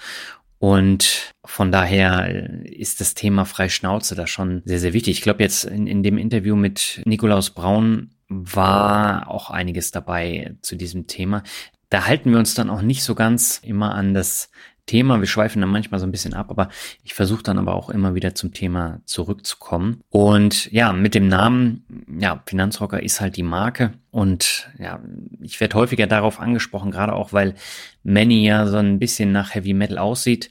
Und 0.58 1.32
von 1.44 1.72
daher 1.72 2.28
äh, 2.28 2.68
ist 2.68 3.00
das 3.00 3.14
Thema 3.14 3.44
Freischnauze 3.44 4.14
da 4.14 4.26
schon 4.26 4.62
sehr, 4.64 4.78
sehr 4.78 4.92
wichtig. 4.92 5.18
Ich 5.18 5.22
glaube, 5.22 5.42
jetzt 5.42 5.64
in, 5.64 5.86
in 5.86 6.02
dem 6.02 6.18
Interview 6.18 6.54
mit 6.54 7.02
Nikolaus 7.04 7.50
Braun 7.50 8.10
war 8.28 9.28
auch 9.28 9.50
einiges 9.50 9.90
dabei 9.90 10.54
zu 10.62 10.76
diesem 10.76 11.06
Thema. 11.08 11.42
Da 11.88 12.06
halten 12.06 12.30
wir 12.30 12.38
uns 12.38 12.54
dann 12.54 12.70
auch 12.70 12.82
nicht 12.82 13.02
so 13.02 13.16
ganz 13.16 13.58
immer 13.64 13.94
an 13.94 14.14
das 14.14 14.50
Thema. 14.90 15.20
Wir 15.20 15.28
schweifen 15.28 15.60
dann 15.60 15.70
manchmal 15.70 16.00
so 16.00 16.06
ein 16.06 16.10
bisschen 16.10 16.34
ab, 16.34 16.50
aber 16.50 16.68
ich 17.04 17.14
versuche 17.14 17.44
dann 17.44 17.58
aber 17.58 17.74
auch 17.76 17.90
immer 17.90 18.16
wieder 18.16 18.34
zum 18.34 18.52
Thema 18.52 19.00
zurückzukommen. 19.04 20.00
Und 20.08 20.70
ja, 20.72 20.92
mit 20.92 21.14
dem 21.14 21.28
Namen, 21.28 21.84
ja, 22.18 22.42
Finanzrocker 22.44 23.00
ist 23.00 23.20
halt 23.20 23.36
die 23.36 23.44
Marke. 23.44 23.92
Und 24.10 24.68
ja, 24.80 24.98
ich 25.40 25.60
werde 25.60 25.76
häufiger 25.76 26.08
darauf 26.08 26.40
angesprochen, 26.40 26.90
gerade 26.90 27.12
auch, 27.12 27.32
weil 27.32 27.54
Manny 28.02 28.44
ja 28.44 28.66
so 28.66 28.78
ein 28.78 28.98
bisschen 28.98 29.30
nach 29.30 29.54
Heavy 29.54 29.74
Metal 29.74 29.98
aussieht. 29.98 30.50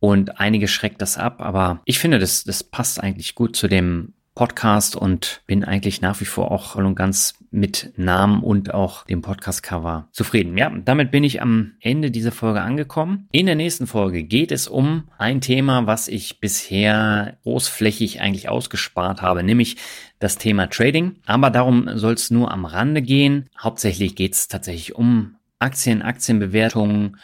Und 0.00 0.38
einige 0.38 0.68
schreckt 0.68 1.00
das 1.00 1.16
ab, 1.16 1.40
aber 1.40 1.80
ich 1.86 1.98
finde, 1.98 2.18
das, 2.18 2.44
das 2.44 2.62
passt 2.62 3.02
eigentlich 3.02 3.34
gut 3.34 3.56
zu 3.56 3.68
dem 3.68 4.12
Podcast 4.34 4.96
und 4.96 5.40
bin 5.46 5.64
eigentlich 5.64 6.02
nach 6.02 6.20
wie 6.20 6.26
vor 6.26 6.52
auch 6.52 6.72
voll 6.72 6.84
und 6.84 6.94
ganz 6.94 7.37
mit 7.50 7.92
Namen 7.96 8.42
und 8.42 8.74
auch 8.74 9.04
dem 9.04 9.22
Podcast-Cover 9.22 10.08
zufrieden. 10.12 10.56
Ja, 10.56 10.70
damit 10.70 11.10
bin 11.10 11.24
ich 11.24 11.40
am 11.40 11.72
Ende 11.80 12.10
dieser 12.10 12.32
Folge 12.32 12.60
angekommen. 12.60 13.28
In 13.32 13.46
der 13.46 13.54
nächsten 13.54 13.86
Folge 13.86 14.22
geht 14.22 14.52
es 14.52 14.68
um 14.68 15.04
ein 15.18 15.40
Thema, 15.40 15.86
was 15.86 16.08
ich 16.08 16.40
bisher 16.40 17.38
großflächig 17.42 18.20
eigentlich 18.20 18.48
ausgespart 18.48 19.22
habe, 19.22 19.42
nämlich 19.42 19.76
das 20.18 20.38
Thema 20.38 20.68
Trading. 20.68 21.16
Aber 21.26 21.50
darum 21.50 21.88
soll 21.94 22.14
es 22.14 22.30
nur 22.30 22.50
am 22.50 22.64
Rande 22.64 23.02
gehen. 23.02 23.48
Hauptsächlich 23.58 24.16
geht 24.16 24.34
es 24.34 24.48
tatsächlich 24.48 24.94
um 24.94 25.36
Aktien, 25.58 26.02
Aktienbewertungen. 26.02 27.16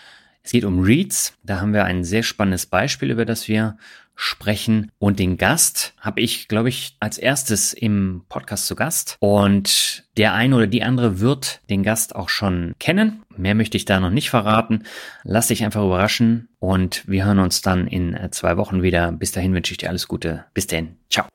Es 0.42 0.52
geht 0.52 0.64
um 0.64 0.82
REITs. 0.82 1.34
Da 1.42 1.60
haben 1.60 1.72
wir 1.72 1.84
ein 1.84 2.04
sehr 2.04 2.22
spannendes 2.22 2.66
Beispiel, 2.66 3.10
über 3.10 3.24
das 3.24 3.48
wir 3.48 3.76
sprechen. 4.14 4.90
Und 4.98 5.18
den 5.18 5.36
Gast 5.36 5.94
habe 6.00 6.20
ich, 6.20 6.48
glaube 6.48 6.68
ich, 6.68 6.96
als 7.00 7.18
erstes 7.18 7.72
im 7.72 8.24
Podcast 8.28 8.66
zu 8.66 8.76
Gast. 8.76 9.16
Und 9.20 10.04
der 10.16 10.34
eine 10.34 10.56
oder 10.56 10.66
die 10.66 10.82
andere 10.82 11.20
wird 11.20 11.60
den 11.70 11.82
Gast 11.82 12.14
auch 12.14 12.28
schon 12.28 12.74
kennen. 12.78 13.22
Mehr 13.36 13.54
möchte 13.54 13.76
ich 13.76 13.84
da 13.84 14.00
noch 14.00 14.10
nicht 14.10 14.30
verraten. 14.30 14.84
Lass 15.24 15.48
dich 15.48 15.64
einfach 15.64 15.82
überraschen 15.82 16.48
und 16.58 17.06
wir 17.08 17.24
hören 17.24 17.40
uns 17.40 17.62
dann 17.62 17.86
in 17.86 18.16
zwei 18.30 18.56
Wochen 18.56 18.82
wieder. 18.82 19.12
Bis 19.12 19.32
dahin 19.32 19.54
wünsche 19.54 19.72
ich 19.72 19.78
dir 19.78 19.88
alles 19.88 20.08
Gute. 20.08 20.44
Bis 20.54 20.66
denn. 20.66 20.96
Ciao. 21.10 21.26